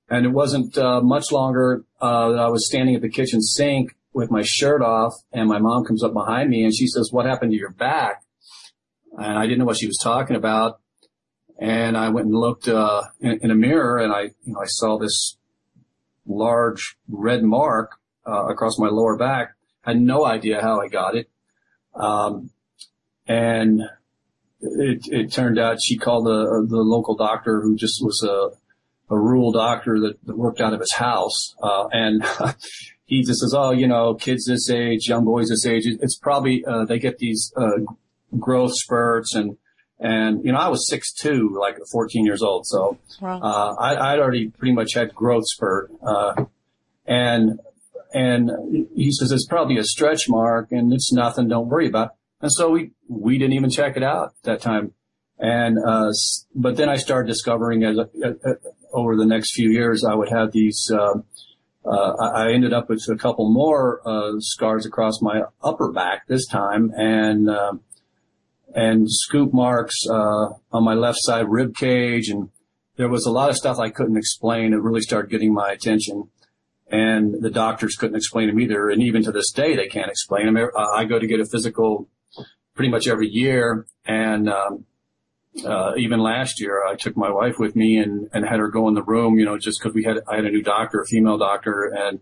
And 0.09 0.25
it 0.25 0.31
wasn't 0.31 0.76
uh, 0.79 1.00
much 1.00 1.33
longer 1.33 1.85
uh, 2.00 2.31
that 2.31 2.38
I 2.38 2.49
was 2.49 2.67
standing 2.67 2.95
at 2.95 3.03
the 3.03 3.09
kitchen 3.09 3.43
sink 3.43 3.97
with 4.12 4.31
my 4.31 4.43
shirt 4.45 4.83
off, 4.83 5.15
and 5.33 5.49
my 5.49 5.59
mom 5.59 5.85
comes 5.85 6.03
up 6.03 6.12
behind 6.12 6.49
me 6.49 6.62
and 6.62 6.75
she 6.75 6.87
says, 6.87 7.11
"What 7.12 7.26
happened 7.26 7.53
to 7.53 7.59
your 7.59 7.71
back?" 7.71 8.23
And 9.17 9.39
I 9.39 9.45
didn't 9.45 9.59
know 9.59 9.65
what 9.65 9.79
she 9.79 9.87
was 9.87 9.99
talking 10.02 10.37
about. 10.37 10.81
And 11.59 11.97
I 11.97 12.11
went 12.11 12.26
and 12.26 12.37
looked 12.37 12.69
uh, 12.69 13.02
in, 13.21 13.39
in, 13.43 13.50
a 13.50 13.55
mirror, 13.55 13.97
and 13.99 14.13
I, 14.13 14.23
you 14.45 14.52
know, 14.52 14.61
I 14.61 14.67
saw 14.67 14.99
this 14.99 15.39
large 16.26 16.99
red 17.09 17.43
mark 17.43 17.93
uh, 18.26 18.47
across 18.47 18.79
my 18.79 18.89
lower 18.89 19.17
back. 19.17 19.55
I 19.85 19.93
had 19.93 20.00
no 20.00 20.26
idea 20.26 20.61
how 20.61 20.81
I 20.81 20.89
got 20.89 21.17
it, 21.17 21.31
um, 21.95 22.50
and 23.26 23.81
it, 24.61 25.07
it 25.07 25.33
turned 25.33 25.59
out 25.59 25.83
she 25.83 25.97
called 25.97 26.26
the 26.26 26.67
the 26.69 26.83
local 26.83 27.15
doctor 27.15 27.63
who 27.63 27.75
just 27.75 28.05
was 28.05 28.23
a 28.23 28.50
a 29.09 29.19
rural 29.19 29.52
doctor 29.52 30.00
that, 30.00 30.19
that 30.26 30.37
worked 30.37 30.61
out 30.61 30.75
of 30.75 30.81
his 30.81 30.93
house, 30.93 31.55
uh, 31.63 31.87
and 31.91 32.23
he 33.07 33.23
just 33.23 33.41
says, 33.41 33.55
"Oh, 33.57 33.71
you 33.71 33.87
know, 33.87 34.15
kids 34.15 34.45
this 34.45 34.69
age, 34.69 35.09
young 35.09 35.25
boys 35.25 35.49
this 35.49 35.65
age, 35.65 35.85
it's 35.87 36.19
probably 36.19 36.65
uh, 36.67 36.85
they 36.85 36.99
get 36.99 37.19
these 37.19 37.52
uh, 37.57 37.79
growth 38.39 38.73
spurts 38.75 39.35
and 39.35 39.57
and 39.99 40.45
you 40.45 40.53
know 40.53 40.59
I 40.59 40.69
was 40.69 40.89
six 40.89 41.13
two, 41.13 41.57
like 41.59 41.79
14 41.91 42.27
years 42.27 42.43
old, 42.43 42.67
so 42.67 42.99
wow. 43.21 43.41
uh, 43.41 43.75
I, 43.81 44.13
I'd 44.13 44.19
already 44.19 44.49
pretty 44.49 44.75
much 44.75 44.93
had 44.95 45.15
growth 45.15 45.47
spurt, 45.47 45.91
uh, 46.07 46.45
and 47.07 47.59
and 48.13 48.51
he 48.95 49.11
says 49.11 49.33
it's 49.33 49.47
probably 49.47 49.79
a 49.79 49.85
stretch 49.85 50.29
mark 50.29 50.71
and 50.71 50.93
it's 50.93 51.13
nothing, 51.13 51.49
don't 51.49 51.69
worry 51.69 51.89
about. 51.89 52.09
It. 52.09 52.13
And 52.43 52.53
so 52.53 52.71
we 52.71 52.91
we 53.09 53.39
didn't 53.39 53.55
even 53.55 53.71
check 53.71 53.97
it 53.97 54.03
out 54.03 54.35
at 54.39 54.43
that 54.43 54.61
time, 54.61 54.93
and 55.39 55.79
uh, 55.79 56.13
but 56.55 56.77
then 56.77 56.91
I 56.91 56.97
started 56.97 57.29
discovering 57.29 57.83
as 57.85 57.97
over 58.93 59.17
the 59.17 59.27
next 59.27 59.55
few 59.55 59.71
years 59.71 60.05
I 60.05 60.15
would 60.15 60.29
have 60.29 60.53
these. 60.53 60.91
Uh, 60.93 61.21
uh, 61.87 62.17
I 62.35 62.53
ended 62.53 62.73
up 62.73 62.89
with 62.89 63.07
a 63.09 63.17
couple 63.17 63.51
more 63.53 64.01
uh, 64.05 64.33
scars 64.41 64.87
across 64.87 65.23
my 65.23 65.43
upper 65.63 65.93
back 65.93 66.27
this 66.27 66.47
time, 66.47 66.93
and 66.97 67.49
um, 67.49 67.81
and 68.76 69.10
scoop 69.10 69.54
marks 69.54 69.97
uh, 70.08 70.50
on 70.71 70.84
my 70.84 70.93
left 70.93 71.19
side 71.23 71.47
rib 71.49 71.75
cage, 71.75 72.28
and 72.28 72.50
there 72.97 73.08
was 73.08 73.25
a 73.25 73.30
lot 73.30 73.49
of 73.49 73.56
stuff 73.56 73.78
I 73.78 73.89
couldn't 73.89 74.19
explain. 74.19 74.75
It 74.75 74.82
really 74.82 75.00
started 75.00 75.30
getting 75.30 75.54
my 75.54 75.73
attention, 75.73 76.28
and 76.89 77.36
the 77.41 77.50
doctors 77.50 77.97
couldn't 77.97 78.17
explain 78.17 78.49
them 78.49 78.60
either. 78.60 78.91
And 78.91 79.02
even 79.02 79.25
to 79.25 79.32
this 79.32 79.50
day, 79.50 79.75
they 79.75 79.89
can't 79.89 80.10
explain 80.10 80.52
them. 80.52 80.69
I 80.76 81.06
go 81.06 81.19
to 81.19 81.26
get 81.26 81.41
a 81.41 81.47
physical 81.47 82.08
pretty 82.75 82.91
much 82.91 83.08
every 83.08 83.28
year, 83.28 83.86
and 84.04 84.50
um, 84.50 84.84
uh, 85.65 85.95
even 85.97 86.21
last 86.21 86.60
year, 86.60 86.84
I 86.86 86.97
took 86.97 87.17
my 87.17 87.30
wife 87.30 87.58
with 87.58 87.76
me 87.76 87.97
and, 87.97 88.28
and 88.34 88.45
had 88.45 88.58
her 88.58 88.69
go 88.69 88.89
in 88.89 88.95
the 88.95 89.02
room, 89.02 89.39
you 89.39 89.47
know, 89.47 89.56
just 89.56 89.80
because 89.80 89.95
we 89.95 90.04
had 90.04 90.19
I 90.28 90.36
had 90.36 90.45
a 90.45 90.50
new 90.50 90.62
doctor, 90.62 91.00
a 91.00 91.06
female 91.06 91.39
doctor, 91.39 91.91
and 91.97 92.21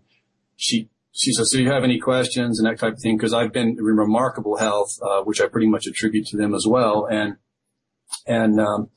she 0.55 0.87
she 1.15 1.31
says, 1.31 1.49
"Do 1.49 1.61
you 1.63 1.71
have 1.71 1.83
any 1.83 1.97
questions 1.97 2.59
and 2.59 2.67
that 2.67 2.79
type 2.79 2.93
of 2.93 2.99
thing?" 2.99 3.17
Because 3.17 3.33
I've 3.33 3.53
been 3.53 3.69
in 3.69 3.83
remarkable 3.83 4.57
health, 4.57 4.99
uh, 5.01 5.21
which 5.21 5.39
I 5.39 5.47
pretty 5.47 5.67
much 5.67 5.87
attribute 5.87 6.27
to 6.27 6.37
them 6.37 6.53
as 6.53 6.67
well. 6.67 7.07
And 7.09 7.37
and 8.27 8.59
um, 8.59 8.89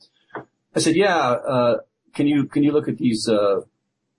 I 0.75 0.79
said, 0.79 0.95
"Yeah, 0.95 1.17
uh, 1.17 1.77
can 2.13 2.27
you 2.27 2.45
can 2.45 2.63
you 2.63 2.73
look 2.73 2.89
at 2.89 2.97
these 2.97 3.27
uh, 3.29 3.61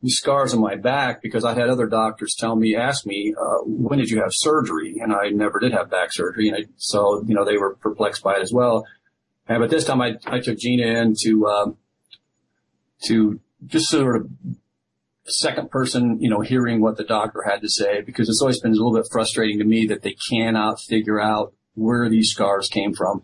these 0.03 0.17
scars 0.17 0.55
on 0.55 0.61
my 0.61 0.77
back?" 0.77 1.21
Because 1.21 1.45
I 1.45 1.53
had 1.53 1.69
other 1.69 1.87
doctors 1.87 2.35
tell 2.39 2.57
me, 2.57 2.75
ask 2.75 3.05
me, 3.05 3.35
uh, 3.39 3.65
"When 3.65 3.99
did 3.99 4.09
you 4.09 4.21
have 4.23 4.31
surgery?" 4.33 4.97
And 4.99 5.13
I 5.13 5.29
never 5.29 5.61
did 5.61 5.73
have 5.73 5.91
back 5.91 6.09
surgery, 6.11 6.49
and 6.49 6.57
I, 6.57 6.69
so 6.79 7.23
you 7.27 7.35
know 7.35 7.45
they 7.45 7.59
were 7.59 7.75
perplexed 7.75 8.23
by 8.23 8.37
it 8.37 8.43
as 8.43 8.53
well. 8.53 8.87
And 9.47 9.61
but 9.61 9.69
this 9.69 9.85
time 9.85 10.01
I 10.01 10.17
I 10.25 10.41
took 10.41 10.57
Gina 10.57 10.87
in 10.87 11.15
to 11.25 11.47
um, 11.47 11.77
to 13.05 13.41
just 13.67 13.89
sort 13.91 14.17
of 14.17 14.31
second 15.31 15.71
person, 15.71 16.21
you 16.21 16.29
know, 16.29 16.41
hearing 16.41 16.81
what 16.81 16.97
the 16.97 17.05
doctor 17.05 17.45
had 17.49 17.61
to 17.63 17.69
say 17.69 18.01
because 18.01 18.29
it's 18.29 18.41
always 18.41 18.61
been 18.61 18.73
a 18.73 18.75
little 18.75 18.95
bit 18.95 19.07
frustrating 19.11 19.59
to 19.59 19.65
me 19.65 19.87
that 19.87 20.03
they 20.03 20.17
cannot 20.31 20.81
figure 20.81 21.21
out 21.21 21.53
where 21.75 22.09
these 22.09 22.31
scars 22.31 22.69
came 22.69 22.93
from. 22.93 23.23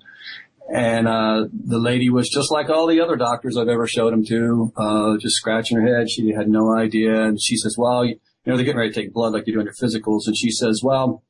And, 0.73 1.07
uh, 1.07 1.47
the 1.53 1.79
lady 1.79 2.11
was 2.11 2.29
just 2.29 2.51
like 2.51 2.69
all 2.69 2.87
the 2.87 3.01
other 3.01 3.17
doctors 3.17 3.57
I've 3.57 3.69
ever 3.69 3.87
showed 3.87 4.13
them 4.13 4.25
to, 4.27 4.73
uh, 4.77 5.17
just 5.19 5.37
scratching 5.37 5.79
her 5.79 5.87
head. 5.87 6.11
She 6.11 6.33
had 6.33 6.49
no 6.49 6.77
idea. 6.77 7.25
And 7.25 7.41
she 7.41 7.57
says, 7.57 7.77
well, 7.79 8.05
you, 8.05 8.19
know, 8.45 8.57
they're 8.57 8.65
getting 8.65 8.79
ready 8.79 8.93
to 8.93 9.01
take 9.01 9.13
blood 9.13 9.33
like 9.33 9.47
you 9.47 9.53
do 9.53 9.61
in 9.61 9.67
your 9.67 9.75
physicals. 9.75 10.27
And 10.27 10.37
she 10.37 10.51
says, 10.51 10.81
well, 10.83 11.23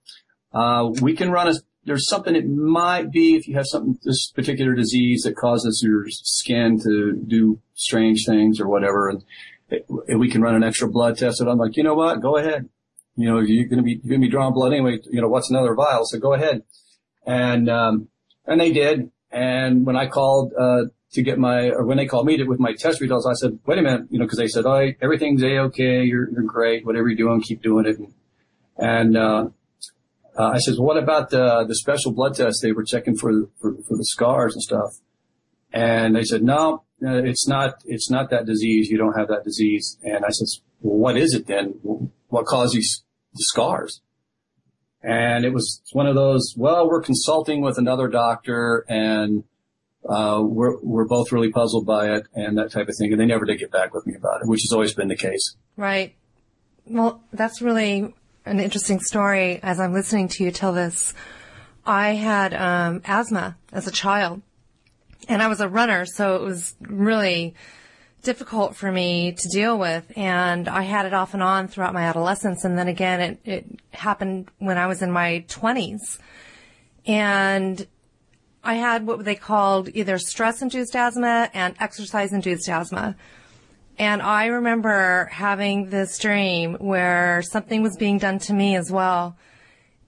uh, 0.53 0.91
we 1.03 1.15
can 1.15 1.31
run 1.31 1.49
a, 1.49 1.55
there's 1.87 2.09
something 2.09 2.35
it 2.35 2.49
might 2.49 3.11
be 3.11 3.37
if 3.37 3.47
you 3.47 3.55
have 3.55 3.67
something, 3.67 3.99
this 4.05 4.31
particular 4.33 4.75
disease 4.75 5.23
that 5.23 5.37
causes 5.37 5.83
your 5.85 6.05
skin 6.09 6.79
to 6.83 7.13
do 7.27 7.61
strange 7.75 8.25
things 8.27 8.61
or 8.61 8.69
whatever. 8.69 9.09
And 9.09 9.23
we 10.09 10.31
can 10.31 10.43
run 10.43 10.55
an 10.55 10.63
extra 10.63 10.89
blood 10.89 11.19
test. 11.19 11.41
And 11.41 11.51
I'm 11.51 11.59
like, 11.59 11.77
you 11.77 11.83
know 11.83 11.95
what? 11.95 12.21
Go 12.21 12.37
ahead. 12.37 12.69
You 13.17 13.31
know, 13.31 13.41
you're 13.41 13.67
going 13.67 13.79
to 13.79 13.83
be, 13.83 14.01
you're 14.03 14.11
going 14.11 14.21
to 14.21 14.27
be 14.27 14.31
drawing 14.31 14.55
blood 14.55 14.73
anyway. 14.73 14.99
You 15.11 15.21
know, 15.21 15.29
what's 15.29 15.51
another 15.51 15.75
vial? 15.75 16.05
So 16.05 16.19
go 16.19 16.35
ahead. 16.35 16.63
And, 17.27 17.69
um, 17.69 18.09
and 18.47 18.61
they 18.61 18.73
did. 18.73 19.11
And 19.31 19.85
when 19.87 19.97
I 19.97 20.07
called, 20.07 20.53
uh, 20.59 20.85
to 21.13 21.23
get 21.23 21.39
my, 21.39 21.71
or 21.71 21.85
when 21.85 21.97
they 21.97 22.07
called 22.07 22.27
me 22.27 22.37
to, 22.37 22.45
with 22.45 22.61
my 22.61 22.75
test 22.75 23.01
results, 23.01 23.27
I 23.27 23.35
said, 23.35 23.59
wait 23.65 23.79
a 23.79 23.83
minute, 23.83 24.09
you 24.11 24.19
know, 24.19 24.27
cause 24.27 24.39
they 24.39 24.49
said, 24.49 24.67
oh, 24.67 24.93
everything's 25.01 25.43
a-okay. 25.43 26.05
You're, 26.05 26.31
you're 26.31 26.43
great. 26.43 26.85
Whatever 26.85 27.09
you're 27.09 27.17
doing, 27.17 27.41
keep 27.41 27.63
doing 27.63 27.87
it. 27.87 27.97
And, 28.77 29.17
uh, 29.17 29.49
uh, 30.39 30.51
I 30.51 30.59
said, 30.59 30.75
what 30.77 30.99
about 30.99 31.31
the, 31.31 31.65
the 31.67 31.75
special 31.75 32.13
blood 32.13 32.35
test 32.35 32.61
they 32.63 32.73
were 32.73 32.85
checking 32.85 33.17
for, 33.17 33.33
for, 33.61 33.75
for 33.89 33.97
the 33.97 34.05
scars 34.05 34.55
and 34.55 34.63
stuff? 34.63 34.99
And 35.73 36.15
they 36.15 36.25
said, 36.25 36.43
no, 36.43 36.83
it's 37.01 37.47
not, 37.47 37.83
it's 37.85 38.11
not 38.11 38.31
that 38.31 38.47
disease. 38.47 38.89
You 38.89 38.99
don't 38.99 39.19
have 39.19 39.29
that 39.29 39.45
disease. 39.45 39.99
And 40.03 40.25
I 40.25 40.31
says, 40.31 40.61
well, 40.81 40.99
what 40.99 41.17
is 41.17 41.35
it 41.35 41.47
then? 41.47 41.75
What 42.29 42.47
caused 42.47 42.75
these 42.75 43.05
scars? 43.37 44.01
And 45.03 45.45
it 45.45 45.53
was 45.53 45.83
one 45.93 46.07
of 46.07 46.15
those, 46.15 46.55
well, 46.57 46.89
we're 46.89 47.03
consulting 47.03 47.61
with 47.61 47.79
another 47.79 48.09
doctor 48.09 48.85
and, 48.89 49.45
uh, 50.09 50.41
we're, 50.43 50.81
we're 50.83 51.07
both 51.07 51.33
really 51.33 51.51
puzzled 51.51 51.87
by 51.87 52.13
it 52.15 52.27
and 52.35 52.57
that 52.59 52.71
type 52.71 52.89
of 52.89 52.95
thing. 52.97 53.13
And 53.13 53.21
they 53.21 53.27
never 53.27 53.45
did 53.45 53.59
get 53.59 53.71
back 53.71 53.93
with 53.93 54.07
me 54.07 54.15
about 54.15 54.43
it, 54.43 54.49
which 54.49 54.63
has 54.63 54.73
always 54.73 54.95
been 54.95 55.09
the 55.09 55.17
case. 55.17 55.57
Right. 55.77 56.15
Well, 56.87 57.23
that's 57.33 57.61
really 57.61 58.15
an 58.45 58.61
interesting 58.61 59.01
story 59.01 59.61
as 59.63 59.81
I'm 59.81 59.93
listening 59.93 60.29
to 60.29 60.45
you 60.45 60.51
tell 60.51 60.73
this. 60.73 61.15
I 61.85 62.15
had 62.15 62.55
um, 62.55 63.03
asthma 63.05 63.57
as 63.73 63.87
a 63.87 63.93
child, 63.93 64.43
and 65.29 65.43
I 65.43 65.49
was 65.49 65.61
a 65.61 65.69
runner, 65.69 66.07
so 66.07 66.37
it 66.37 66.43
was 66.43 66.75
really 66.81 67.55
difficult 68.23 68.75
for 68.75 68.91
me 68.91 69.33
to 69.33 69.49
deal 69.49 69.79
with. 69.79 70.11
And 70.17 70.69
I 70.69 70.83
had 70.83 71.07
it 71.07 71.15
off 71.15 71.35
and 71.35 71.43
on 71.43 71.69
throughout 71.69 71.95
my 71.95 72.03
adolescence, 72.03 72.65
and 72.65 72.79
then 72.79 72.89
again, 72.89 73.21
it, 73.21 73.41
it 73.45 73.81
happened 73.91 74.51
when 74.59 74.79
I 74.79 74.87
was 74.87 75.03
in 75.03 75.11
my 75.11 75.45
20s. 75.49 76.19
And 77.07 77.87
I 78.65 78.75
had 78.75 79.07
what 79.07 79.25
they 79.25 79.37
called 79.37 79.89
either 79.95 80.19
stress-induced 80.19 80.97
asthma 80.97 81.51
and 81.55 81.77
exercise-induced 81.79 82.69
asthma. 82.69 83.17
And 83.99 84.21
I 84.21 84.47
remember 84.47 85.29
having 85.33 85.89
this 85.89 86.19
dream 86.19 86.75
where 86.81 87.43
something 87.43 87.83
was 87.83 87.97
being 87.97 88.19
done 88.19 88.41
to 88.41 88.53
me 88.53 88.77
as 88.77 88.91
well. 88.91 89.37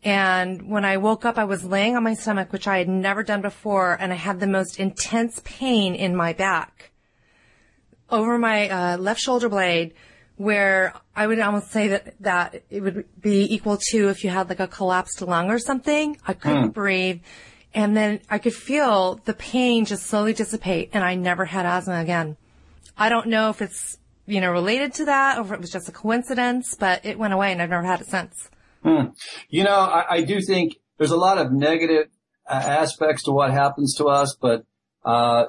And 0.05 0.71
when 0.71 0.85
I 0.85 0.97
woke 0.97 1.25
up, 1.25 1.39
I 1.39 1.45
was 1.45 1.65
laying 1.65 1.97
on 1.97 2.05
my 2.05 2.15
stomach, 2.15 2.53
which 2.53 2.69
I 2.69 2.79
had 2.79 2.89
never 2.89 3.23
done 3.23 3.43
before, 3.43 3.97
and 3.99 4.13
I 4.13 4.17
had 4.17 4.39
the 4.39 4.47
most 4.47 4.79
intense 4.79 5.41
pain 5.45 5.95
in 5.95 6.15
my 6.15 6.33
back 6.33 6.93
over 8.11 8.39
my 8.39 8.69
uh, 8.69 8.97
left 8.97 9.21
shoulder 9.21 9.49
blade, 9.49 9.95
where 10.37 10.95
I 11.17 11.27
would 11.27 11.39
almost 11.41 11.71
say 11.71 11.89
that 11.89 12.15
that 12.21 12.63
it 12.71 12.81
would 12.81 13.05
be 13.21 13.53
equal 13.53 13.79
to 13.91 14.09
if 14.09 14.23
you 14.23 14.31
had 14.31 14.49
like 14.49 14.61
a 14.61 14.69
collapsed 14.69 15.21
lung 15.21 15.51
or 15.51 15.59
something. 15.59 16.17
I 16.27 16.33
couldn't 16.33 16.71
mm. 16.71 16.75
breathe, 16.75 17.21
and 17.75 17.97
then 17.97 18.21
I 18.31 18.39
could 18.39 18.55
feel 18.55 19.21
the 19.25 19.35
pain 19.35 19.85
just 19.85 20.07
slowly 20.07 20.33
dissipate, 20.33 20.91
and 20.93 21.05
I 21.05 21.17
never 21.17 21.45
had 21.45 21.67
asthma 21.67 22.01
again. 22.01 22.37
I 22.97 23.09
don't 23.09 23.29
know 23.29 23.51
if 23.51 23.61
it's 23.61 23.99
you 24.27 24.41
know 24.41 24.53
related 24.53 24.95
to 24.95 25.07
that 25.07 25.39
or 25.39 25.45
if 25.45 25.53
it 25.53 25.61
was 25.61 25.71
just 25.71 25.89
a 25.89 25.93
coincidence, 25.93 26.77
but 26.79 27.05
it 27.05 27.19
went 27.19 27.35
away, 27.35 27.53
and 27.53 27.61
I've 27.61 27.71
never 27.71 27.85
had 27.85 28.01
it 28.01 28.07
since. 28.07 28.49
Hmm. 28.83 29.09
You 29.49 29.65
know, 29.65 29.77
I, 29.77 30.17
I, 30.17 30.21
do 30.23 30.41
think 30.41 30.77
there's 30.99 31.11
a 31.11 31.17
lot 31.17 31.39
of 31.39 31.53
negative 31.53 32.09
uh, 32.49 32.55
aspects 32.55 33.25
to 33.25 33.33
what 33.33 33.51
happens 33.51 33.95
to 33.97 34.07
us, 34.07 34.37
but, 34.41 34.65
uh, 35.05 35.45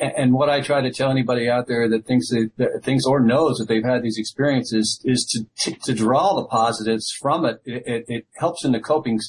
and 0.00 0.32
what 0.32 0.48
I 0.48 0.60
try 0.60 0.80
to 0.80 0.92
tell 0.92 1.10
anybody 1.10 1.48
out 1.48 1.66
there 1.66 1.88
that 1.88 2.06
thinks 2.06 2.30
that, 2.30 2.50
that 2.56 2.82
thinks 2.82 3.04
or 3.04 3.20
knows 3.20 3.58
that 3.58 3.68
they've 3.68 3.84
had 3.84 4.02
these 4.02 4.18
experiences 4.18 5.00
is 5.04 5.26
to, 5.32 5.70
to, 5.70 5.78
to 5.84 5.92
draw 5.92 6.34
the 6.36 6.46
positives 6.46 7.12
from 7.20 7.44
it. 7.44 7.60
It, 7.64 7.82
it. 7.86 8.04
it, 8.08 8.26
helps 8.38 8.64
in 8.64 8.72
the 8.72 8.80
coping. 8.80 9.20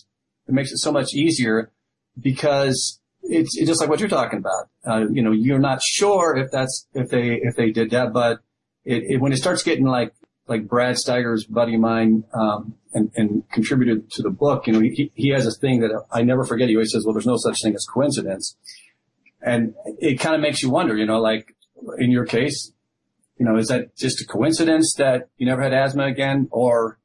It 0.47 0.53
makes 0.53 0.71
it 0.71 0.77
so 0.77 0.91
much 0.91 1.13
easier 1.13 1.71
because 2.19 3.01
it's, 3.23 3.57
it's 3.57 3.67
just 3.67 3.81
like 3.81 3.89
what 3.89 3.99
you're 3.99 4.07
talking 4.07 4.39
about. 4.39 4.69
Uh, 4.85 5.07
you 5.11 5.21
know, 5.21 5.31
you're 5.31 5.59
not 5.59 5.81
sure 5.81 6.37
if 6.37 6.51
that's, 6.51 6.87
if 6.93 7.09
they, 7.09 7.33
if 7.41 7.55
they 7.57 7.71
did 7.71 7.89
that, 7.91 8.13
but 8.13 8.39
it, 8.85 9.03
it, 9.03 9.21
when 9.21 9.33
it 9.33 9.37
starts 9.37 9.63
getting 9.63 9.85
like 9.85 10.13
like 10.47 10.67
Brad 10.67 10.95
Steiger's 10.95 11.45
buddy 11.45 11.75
of 11.75 11.81
mine, 11.81 12.23
um, 12.33 12.75
and, 12.93 13.11
and 13.15 13.49
contributed 13.51 14.11
to 14.11 14.21
the 14.21 14.29
book, 14.29 14.67
you 14.67 14.73
know, 14.73 14.79
he, 14.79 15.11
he 15.15 15.29
has 15.29 15.47
a 15.47 15.51
thing 15.51 15.79
that 15.79 15.91
I 16.11 16.23
never 16.23 16.45
forget. 16.45 16.69
He 16.69 16.75
always 16.75 16.91
says, 16.91 17.05
well, 17.05 17.13
there's 17.13 17.25
no 17.25 17.37
such 17.37 17.57
thing 17.63 17.73
as 17.73 17.85
coincidence. 17.85 18.55
And 19.41 19.73
it 19.99 20.19
kind 20.19 20.35
of 20.35 20.41
makes 20.41 20.61
you 20.61 20.69
wonder, 20.69 20.95
you 20.95 21.05
know, 21.05 21.19
like 21.19 21.55
in 21.97 22.11
your 22.11 22.25
case, 22.25 22.71
you 23.37 23.45
know, 23.45 23.57
is 23.57 23.69
that 23.69 23.95
just 23.95 24.21
a 24.21 24.25
coincidence 24.25 24.93
that 24.97 25.29
you 25.37 25.45
never 25.45 25.61
had 25.61 25.73
asthma 25.73 26.05
again 26.05 26.47
or, 26.51 26.99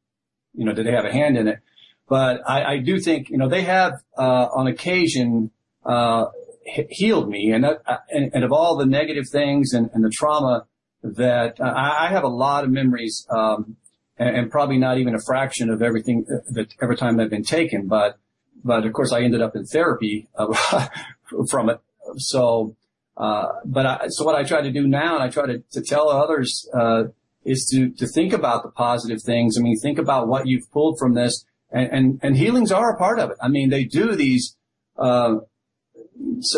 you 0.54 0.64
know, 0.64 0.72
did 0.72 0.86
they 0.86 0.92
have 0.92 1.04
a 1.04 1.12
hand 1.12 1.38
in 1.38 1.48
it? 1.48 1.60
But 2.08 2.42
I, 2.46 2.74
I 2.74 2.78
do 2.78 2.98
think, 3.00 3.30
you 3.30 3.38
know, 3.38 3.48
they 3.48 3.62
have, 3.62 3.94
uh, 4.18 4.48
on 4.54 4.66
occasion, 4.66 5.50
uh, 5.84 6.26
healed 6.64 7.28
me 7.28 7.52
and, 7.52 7.64
uh, 7.64 7.78
and, 8.10 8.30
and 8.34 8.44
of 8.44 8.52
all 8.52 8.76
the 8.76 8.86
negative 8.86 9.24
things 9.30 9.72
and, 9.72 9.88
and 9.94 10.04
the 10.04 10.10
trauma 10.10 10.66
that 11.14 11.60
uh, 11.60 11.64
I, 11.64 12.06
I 12.06 12.08
have 12.08 12.24
a 12.24 12.28
lot 12.28 12.64
of 12.64 12.70
memories, 12.70 13.26
um, 13.30 13.76
and, 14.18 14.36
and, 14.36 14.50
probably 14.50 14.78
not 14.78 14.98
even 14.98 15.14
a 15.14 15.20
fraction 15.20 15.70
of 15.70 15.82
everything 15.82 16.24
that 16.50 16.74
every 16.82 16.96
time 16.96 17.20
I've 17.20 17.30
been 17.30 17.44
taken. 17.44 17.86
But, 17.86 18.18
but 18.64 18.84
of 18.84 18.92
course 18.92 19.12
I 19.12 19.22
ended 19.22 19.42
up 19.42 19.54
in 19.54 19.66
therapy 19.66 20.28
uh, 20.36 20.88
from 21.50 21.70
it. 21.70 21.80
So, 22.16 22.76
uh, 23.16 23.46
but 23.64 23.86
I, 23.86 24.06
so 24.08 24.24
what 24.24 24.34
I 24.34 24.44
try 24.44 24.62
to 24.62 24.72
do 24.72 24.86
now, 24.86 25.14
and 25.14 25.22
I 25.22 25.28
try 25.28 25.46
to, 25.46 25.62
to 25.72 25.82
tell 25.82 26.08
others, 26.08 26.68
uh, 26.74 27.04
is 27.44 27.66
to, 27.72 27.90
to 27.90 28.06
think 28.06 28.32
about 28.32 28.62
the 28.62 28.70
positive 28.70 29.22
things. 29.22 29.56
I 29.58 29.62
mean, 29.62 29.78
think 29.78 29.98
about 29.98 30.28
what 30.28 30.46
you've 30.46 30.70
pulled 30.72 30.98
from 30.98 31.14
this 31.14 31.44
and, 31.70 31.92
and, 31.92 32.20
and 32.22 32.36
healings 32.36 32.72
are 32.72 32.94
a 32.94 32.98
part 32.98 33.18
of 33.18 33.30
it. 33.30 33.36
I 33.40 33.48
mean, 33.48 33.70
they 33.70 33.84
do 33.84 34.14
these, 34.14 34.56
uh, 34.98 35.36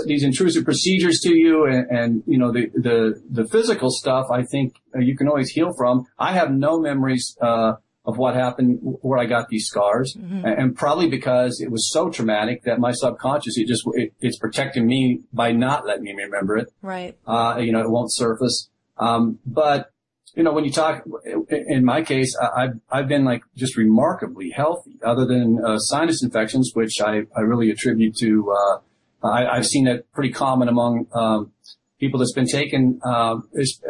these 0.07 0.23
intrusive 0.23 0.65
procedures 0.65 1.21
to 1.25 1.35
you 1.35 1.67
and, 1.67 1.91
and, 1.91 2.23
you 2.27 2.39
know, 2.39 2.53
the, 2.53 2.71
the, 2.75 3.23
the 3.31 3.47
physical 3.49 3.91
stuff, 3.91 4.27
I 4.31 4.43
think 4.43 4.77
uh, 4.95 5.01
you 5.01 5.17
can 5.17 5.29
always 5.29 5.51
heal 5.51 5.73
from. 5.77 6.07
I 6.19 6.33
have 6.33 6.51
no 6.51 6.81
memories, 6.81 7.37
uh, 7.41 7.75
of 8.05 8.17
what 8.17 8.35
happened 8.35 8.79
where 9.03 9.19
I 9.19 9.27
got 9.27 9.49
these 9.49 9.67
scars 9.67 10.17
mm-hmm. 10.19 10.47
and 10.47 10.75
probably 10.75 11.11
because 11.11 11.61
it 11.61 11.71
was 11.71 11.93
so 11.93 12.09
traumatic 12.09 12.63
that 12.63 12.79
my 12.79 12.93
subconscious, 12.93 13.59
it 13.59 13.67
just, 13.69 13.83
it, 13.93 14.15
it's 14.19 14.39
protecting 14.39 14.87
me 14.87 15.21
by 15.31 15.53
not 15.53 15.87
letting 15.87 16.05
me 16.05 16.15
remember 16.15 16.57
it. 16.57 16.73
Right. 16.81 17.19
Uh, 17.27 17.59
you 17.61 17.71
know, 17.71 17.81
it 17.81 17.91
won't 17.91 18.11
surface. 18.11 18.71
Um, 18.97 19.41
but, 19.45 19.91
you 20.35 20.43
know, 20.43 20.55
when 20.55 20.65
you 20.65 20.73
talk, 20.73 21.05
in 21.51 21.85
my 21.85 22.01
case, 22.01 22.35
I've, 22.57 22.81
I've 22.91 23.09
been 23.09 23.27
like 23.27 23.43
just 23.55 23.77
remarkably 23.77 24.51
healthy 24.57 24.99
other 25.05 25.27
than, 25.27 25.59
uh, 25.63 25.79
sinus 25.79 26.23
infections, 26.23 26.71
which 26.73 27.03
I, 27.05 27.25
I 27.37 27.41
really 27.41 27.71
attribute 27.71 28.17
to, 28.21 28.55
uh, 28.57 28.79
I, 29.23 29.57
have 29.57 29.67
seen 29.67 29.87
it 29.87 30.11
pretty 30.13 30.33
common 30.33 30.69
among 30.69 31.07
um, 31.13 31.53
people 31.99 32.21
that's 32.21 32.33
been 32.33 32.47
taken, 32.47 33.01
uh, 33.05 33.37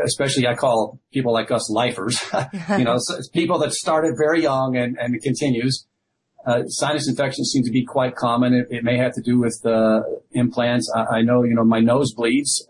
especially 0.05 0.47
I 0.47 0.55
call 0.55 0.99
people 1.13 1.33
like 1.33 1.51
us 1.51 1.71
lifers. 1.71 2.21
you 2.79 2.85
know, 2.85 2.99
people 3.33 3.59
that 3.59 3.73
started 3.73 4.15
very 4.19 4.43
young 4.43 4.77
and, 4.77 4.97
and 4.99 5.15
it 5.15 5.23
continues. 5.23 5.87
Uh, 6.47 6.65
sinus 6.67 7.09
infections 7.09 7.51
seem 7.53 7.63
to 7.65 7.71
be 7.71 7.85
quite 7.85 8.17
common. 8.17 8.55
It, 8.55 8.69
it 8.71 8.85
may 8.85 8.97
have 8.97 9.13
to 9.15 9.23
do 9.23 9.39
with 9.39 9.61
uh, 9.67 10.01
implants. 10.33 10.91
I, 10.95 11.19
I, 11.19 11.23
know, 11.23 11.43
you 11.43 11.55
know, 11.55 11.65
my 11.65 11.81
nose 11.81 12.15
bleeds. 12.15 12.67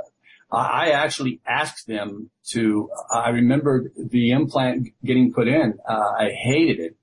I 0.51 0.91
actually 0.91 1.41
asked 1.47 1.87
them 1.87 2.31
to. 2.53 2.91
I 3.13 3.29
remember 3.29 3.93
the 3.97 4.31
implant 4.31 4.89
getting 5.05 5.33
put 5.33 5.47
in. 5.47 5.79
Uh, 5.87 6.11
I 6.19 6.31
hated 6.31 6.81
it, 6.81 6.97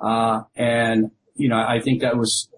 uh, 0.00 0.42
and 0.54 1.10
you 1.34 1.48
know, 1.48 1.56
I 1.56 1.80
think 1.80 2.02
that 2.02 2.16
was 2.16 2.48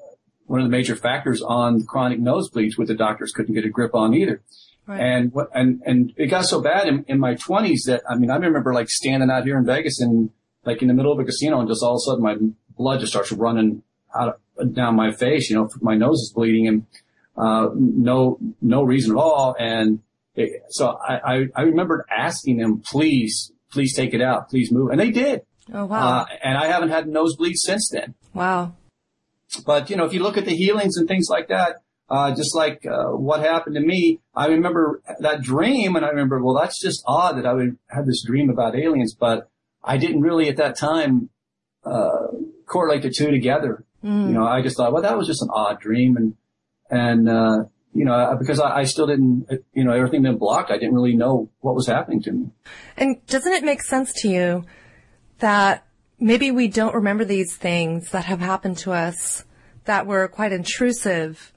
one 0.47 0.61
of 0.61 0.67
the 0.67 0.71
major 0.71 0.97
factors 0.97 1.43
on 1.43 1.85
chronic 1.85 2.21
nosebleeds, 2.21 2.77
which 2.77 2.89
the 2.89 2.95
doctors 2.95 3.33
couldn't 3.33 3.55
get 3.55 3.65
a 3.65 3.69
grip 3.69 3.95
on 3.95 4.15
either. 4.15 4.43
Right. 4.87 5.01
And 5.01 5.33
what, 5.33 5.49
and, 5.53 5.83
and 5.85 6.13
it 6.17 6.29
got 6.29 6.47
so 6.47 6.61
bad 6.61 6.87
in, 6.87 7.05
in 7.09 7.19
my 7.19 7.35
twenties 7.35 7.85
that, 7.87 8.03
I 8.09 8.15
mean, 8.15 8.31
I 8.31 8.37
remember 8.37 8.73
like 8.73 8.89
standing 8.89 9.31
out 9.31 9.45
here 9.45 9.59
in 9.59 9.67
Vegas 9.67 10.01
and 10.01 10.31
like 10.65 10.81
in 10.83 10.89
the 10.89 10.95
middle 10.95 11.13
of 11.13 11.19
a 11.19 11.25
casino 11.25 11.59
and 11.59 11.69
just 11.69 11.83
all 11.83 11.95
of 11.95 11.97
a 11.97 12.05
sudden 12.07 12.23
my 12.23 12.37
blood 12.77 13.01
just 13.01 13.13
starts 13.13 13.33
running 13.33 13.83
out 14.15 14.39
of, 14.59 14.75
down 14.75 14.95
my 14.95 15.11
face, 15.11 15.51
you 15.51 15.57
know, 15.57 15.69
my 15.81 15.97
nose 15.97 16.21
is 16.21 16.33
bleeding 16.33 16.69
and, 16.69 16.87
uh, 17.37 17.69
no, 17.75 18.39
no 18.63 18.83
reason 18.85 19.17
at 19.17 19.21
all. 19.21 19.57
And 19.59 20.01
it, 20.37 20.63
so 20.69 20.97
I, 21.07 21.15
I, 21.35 21.47
I 21.57 21.63
remembered 21.63 22.05
asking 22.17 22.59
them, 22.59 22.81
please, 22.81 23.53
please 23.73 23.95
take 23.95 24.15
it 24.15 24.23
out, 24.23 24.49
please 24.49 24.71
move. 24.71 24.91
And 24.91 25.01
they 25.01 25.11
did. 25.11 25.43
Oh, 25.75 25.87
wow. 25.87 26.21
Uh, 26.21 26.27
and 26.45 26.57
I 26.57 26.69
haven't 26.69 26.91
had 26.91 27.07
nosebleeds 27.07 27.57
since 27.57 27.91
then. 27.93 28.15
Wow. 28.33 28.77
But, 29.65 29.91
you 29.91 29.97
know, 29.97 30.05
if 30.05 30.13
you 30.13 30.23
look 30.23 30.37
at 30.37 30.45
the 30.45 30.55
healings 30.55 30.97
and 30.97 31.07
things 31.07 31.29
like 31.31 31.49
that, 31.49 31.83
uh, 32.09 32.35
just 32.35 32.55
like 32.55 32.87
uh, 32.87 33.11
what 33.11 33.41
happened 33.41 33.75
to 33.75 33.81
me, 33.81 34.21
I 34.35 34.47
remember 34.47 35.03
that 35.21 35.43
dream, 35.43 35.97
and 35.97 36.05
I 36.05 36.09
remember, 36.09 36.43
well, 36.43 36.55
that's 36.55 36.81
just 36.81 37.03
odd 37.07 37.37
that 37.37 37.47
I 37.47 37.53
would 37.53 37.79
have 37.89 38.07
this 38.07 38.23
dream 38.25 38.49
about 38.49 38.77
aliens, 38.77 39.15
but 39.19 39.49
I 39.83 39.97
didn't 39.97 40.21
really 40.21 40.49
at 40.49 40.57
that 40.57 40.77
time 40.77 41.31
uh, 41.85 42.29
correlate 42.67 43.03
the 43.03 43.11
two 43.11 43.31
together. 43.31 43.85
Mm. 44.05 44.29
You 44.29 44.35
know, 44.35 44.47
I 44.47 44.63
just 44.63 44.77
thought, 44.77 44.93
well, 44.93 45.03
that 45.03 45.17
was 45.17 45.27
just 45.27 45.43
an 45.43 45.49
odd 45.53 45.81
dream, 45.81 46.17
and 46.17 46.37
and 46.91 47.29
uh, 47.29 47.65
you 47.93 48.05
know, 48.05 48.37
because 48.39 48.61
I, 48.61 48.79
I 48.79 48.85
still 48.85 49.07
didn't, 49.07 49.49
you 49.73 49.85
know, 49.85 49.93
everything 49.93 50.23
been 50.23 50.39
blocked. 50.39 50.71
I 50.71 50.79
didn't 50.79 50.95
really 50.95 51.17
know 51.17 51.51
what 51.61 51.75
was 51.75 51.87
happening 51.87 52.23
to 52.23 52.33
me. 52.33 52.51
And 52.97 53.25
doesn't 53.27 53.53
it 53.53 53.65
make 53.65 53.83
sense 53.83 54.13
to 54.23 54.29
you 54.29 54.65
that 55.39 55.86
maybe 56.19 56.51
we 56.51 56.69
don't 56.69 56.95
remember 56.95 57.25
these 57.25 57.57
things 57.57 58.11
that 58.11 58.25
have 58.25 58.41
happened 58.41 58.79
to 58.79 58.93
us 58.93 59.45
that 59.85 60.07
were 60.07 60.29
quite 60.29 60.53
intrusive. 60.53 61.53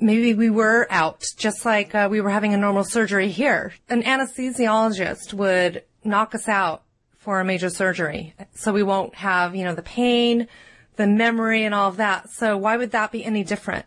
Maybe 0.00 0.34
we 0.34 0.50
were 0.50 0.86
out, 0.90 1.24
just 1.36 1.64
like 1.64 1.94
uh, 1.94 2.08
we 2.10 2.20
were 2.20 2.30
having 2.30 2.54
a 2.54 2.58
normal 2.58 2.84
surgery 2.84 3.30
here. 3.30 3.72
An 3.88 4.02
anesthesiologist 4.02 5.34
would 5.34 5.82
knock 6.04 6.34
us 6.34 6.48
out 6.48 6.82
for 7.16 7.40
a 7.40 7.44
major 7.44 7.68
surgery. 7.68 8.34
So 8.54 8.72
we 8.72 8.82
won't 8.82 9.16
have, 9.16 9.54
you 9.54 9.64
know, 9.64 9.74
the 9.74 9.82
pain, 9.82 10.48
the 10.96 11.06
memory 11.06 11.64
and 11.64 11.74
all 11.74 11.88
of 11.88 11.96
that. 11.96 12.30
So 12.30 12.56
why 12.56 12.76
would 12.76 12.92
that 12.92 13.12
be 13.12 13.24
any 13.24 13.44
different? 13.44 13.86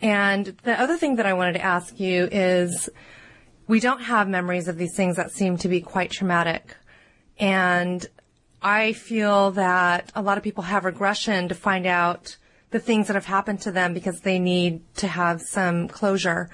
And 0.00 0.46
the 0.64 0.78
other 0.78 0.96
thing 0.96 1.16
that 1.16 1.26
I 1.26 1.32
wanted 1.32 1.54
to 1.54 1.64
ask 1.64 1.98
you 1.98 2.28
is 2.30 2.90
we 3.66 3.80
don't 3.80 4.02
have 4.02 4.28
memories 4.28 4.68
of 4.68 4.76
these 4.76 4.94
things 4.94 5.16
that 5.16 5.30
seem 5.30 5.56
to 5.58 5.68
be 5.68 5.80
quite 5.80 6.10
traumatic. 6.10 6.76
And 7.38 8.06
I 8.64 8.94
feel 8.94 9.50
that 9.52 10.10
a 10.14 10.22
lot 10.22 10.38
of 10.38 10.42
people 10.42 10.64
have 10.64 10.86
regression 10.86 11.48
to 11.48 11.54
find 11.54 11.84
out 11.84 12.38
the 12.70 12.80
things 12.80 13.06
that 13.08 13.14
have 13.14 13.26
happened 13.26 13.60
to 13.60 13.70
them 13.70 13.92
because 13.92 14.20
they 14.20 14.38
need 14.38 14.80
to 14.96 15.06
have 15.06 15.42
some 15.42 15.86
closure. 15.86 16.48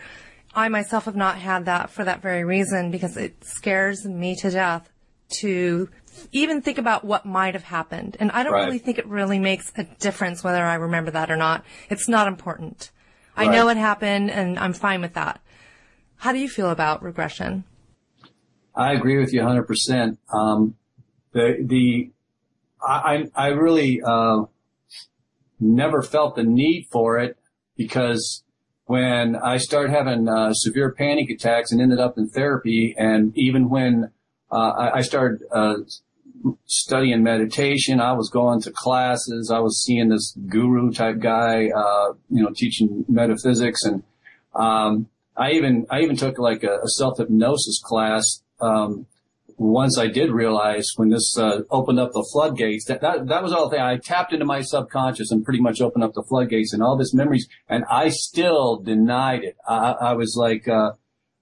I 0.52 0.68
myself 0.68 1.04
have 1.04 1.14
not 1.14 1.38
had 1.38 1.66
that 1.66 1.88
for 1.90 2.04
that 2.04 2.20
very 2.20 2.42
reason 2.44 2.90
because 2.90 3.16
it 3.16 3.44
scares 3.44 4.04
me 4.04 4.34
to 4.36 4.50
death 4.50 4.90
to 5.38 5.88
even 6.32 6.60
think 6.60 6.78
about 6.78 7.04
what 7.04 7.24
might 7.24 7.54
have 7.54 7.62
happened. 7.62 8.16
And 8.18 8.32
I 8.32 8.42
don't 8.42 8.54
Right. 8.54 8.64
really 8.64 8.78
think 8.78 8.98
it 8.98 9.06
really 9.06 9.38
makes 9.38 9.72
a 9.76 9.84
difference 9.84 10.42
whether 10.42 10.64
I 10.64 10.74
remember 10.74 11.12
that 11.12 11.30
or 11.30 11.36
not. 11.36 11.64
It's 11.88 12.08
not 12.08 12.26
important. 12.26 12.90
I 13.36 13.46
know 13.46 13.68
it 13.68 13.76
happened 13.76 14.32
and 14.32 14.58
I'm 14.58 14.72
fine 14.72 15.00
with 15.00 15.14
that. 15.14 15.40
How 16.16 16.32
do 16.32 16.38
you 16.38 16.48
feel 16.48 16.70
about 16.70 17.04
regression? 17.04 17.62
I 18.74 18.94
agree 18.94 19.16
with 19.16 19.32
you 19.32 19.40
100%. 19.40 20.18
Um, 20.34 20.74
the, 21.32 21.56
the, 21.60 22.10
I, 22.82 23.28
I 23.34 23.48
really, 23.48 24.00
uh, 24.02 24.44
never 25.58 26.02
felt 26.02 26.36
the 26.36 26.42
need 26.42 26.86
for 26.90 27.18
it 27.18 27.36
because 27.76 28.42
when 28.86 29.36
I 29.36 29.58
started 29.58 29.92
having, 29.92 30.28
uh, 30.28 30.52
severe 30.54 30.92
panic 30.92 31.30
attacks 31.30 31.72
and 31.72 31.80
ended 31.80 32.00
up 32.00 32.18
in 32.18 32.28
therapy 32.28 32.94
and 32.98 33.36
even 33.36 33.68
when, 33.68 34.10
uh, 34.50 34.70
I, 34.70 34.98
I 34.98 35.00
started, 35.02 35.46
uh, 35.52 35.74
studying 36.64 37.22
meditation, 37.22 38.00
I 38.00 38.12
was 38.12 38.30
going 38.30 38.62
to 38.62 38.72
classes, 38.74 39.50
I 39.54 39.60
was 39.60 39.84
seeing 39.84 40.08
this 40.08 40.34
guru 40.48 40.90
type 40.90 41.18
guy, 41.18 41.68
uh, 41.68 42.14
you 42.30 42.42
know, 42.42 42.50
teaching 42.54 43.04
metaphysics 43.08 43.84
and, 43.84 44.02
um, 44.54 45.08
I 45.36 45.52
even 45.52 45.86
I 45.90 46.02
even 46.02 46.16
took 46.16 46.38
like 46.38 46.62
a, 46.64 46.80
a 46.82 46.88
self 46.88 47.18
hypnosis 47.18 47.80
class. 47.82 48.42
Um, 48.60 49.06
once 49.60 49.98
I 49.98 50.06
did 50.06 50.30
realize 50.30 50.88
when 50.96 51.10
this 51.10 51.36
uh, 51.36 51.60
opened 51.70 52.00
up 52.00 52.12
the 52.12 52.26
floodgates, 52.32 52.86
that, 52.86 53.02
that 53.02 53.28
that 53.28 53.42
was 53.42 53.52
all 53.52 53.68
the 53.68 53.76
thing. 53.76 53.84
I 53.84 53.98
tapped 53.98 54.32
into 54.32 54.46
my 54.46 54.62
subconscious 54.62 55.30
and 55.30 55.44
pretty 55.44 55.60
much 55.60 55.82
opened 55.82 56.02
up 56.02 56.14
the 56.14 56.22
floodgates 56.26 56.72
and 56.72 56.82
all 56.82 56.96
this 56.96 57.12
memories, 57.12 57.46
and 57.68 57.84
I 57.90 58.08
still 58.08 58.78
denied 58.78 59.44
it. 59.44 59.58
I, 59.68 59.92
I 60.00 60.12
was 60.14 60.34
like, 60.34 60.66
uh, 60.66 60.92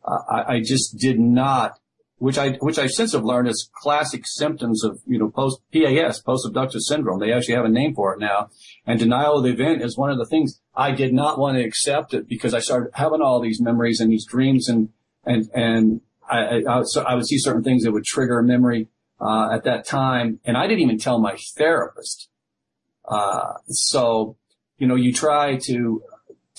I, 0.04 0.54
I 0.54 0.60
just 0.60 0.98
did 0.98 1.20
not, 1.20 1.78
which 2.16 2.38
I 2.38 2.54
which 2.54 2.76
I 2.76 2.88
since 2.88 3.12
have 3.12 3.22
learned 3.22 3.46
is 3.46 3.70
classic 3.72 4.22
symptoms 4.26 4.82
of 4.82 4.98
you 5.06 5.20
know 5.20 5.30
post 5.30 5.60
PAS, 5.72 6.20
post 6.20 6.44
abductive 6.44 6.80
syndrome. 6.82 7.20
They 7.20 7.32
actually 7.32 7.54
have 7.54 7.66
a 7.66 7.70
name 7.70 7.94
for 7.94 8.14
it 8.14 8.18
now, 8.18 8.50
and 8.84 8.98
denial 8.98 9.38
of 9.38 9.44
the 9.44 9.50
event 9.50 9.80
is 9.80 9.96
one 9.96 10.10
of 10.10 10.18
the 10.18 10.26
things 10.26 10.60
I 10.74 10.90
did 10.90 11.12
not 11.14 11.38
want 11.38 11.56
to 11.56 11.62
accept 11.62 12.14
it 12.14 12.28
because 12.28 12.52
I 12.52 12.58
started 12.58 12.90
having 12.94 13.22
all 13.22 13.38
these 13.40 13.60
memories 13.60 14.00
and 14.00 14.10
these 14.10 14.26
dreams 14.26 14.68
and 14.68 14.88
and 15.24 15.48
and 15.54 16.00
I 16.28 16.62
I, 16.66 16.82
so 16.84 17.02
I 17.02 17.14
would 17.14 17.26
see 17.26 17.38
certain 17.38 17.62
things 17.62 17.84
that 17.84 17.92
would 17.92 18.04
trigger 18.04 18.38
a 18.38 18.44
memory 18.44 18.88
uh, 19.20 19.50
at 19.52 19.64
that 19.64 19.86
time, 19.86 20.40
and 20.44 20.56
I 20.56 20.66
didn't 20.66 20.80
even 20.80 20.98
tell 20.98 21.18
my 21.18 21.36
therapist. 21.56 22.28
Uh, 23.06 23.54
so 23.68 24.36
you 24.78 24.86
know, 24.86 24.94
you 24.94 25.12
try 25.12 25.56
to 25.64 26.02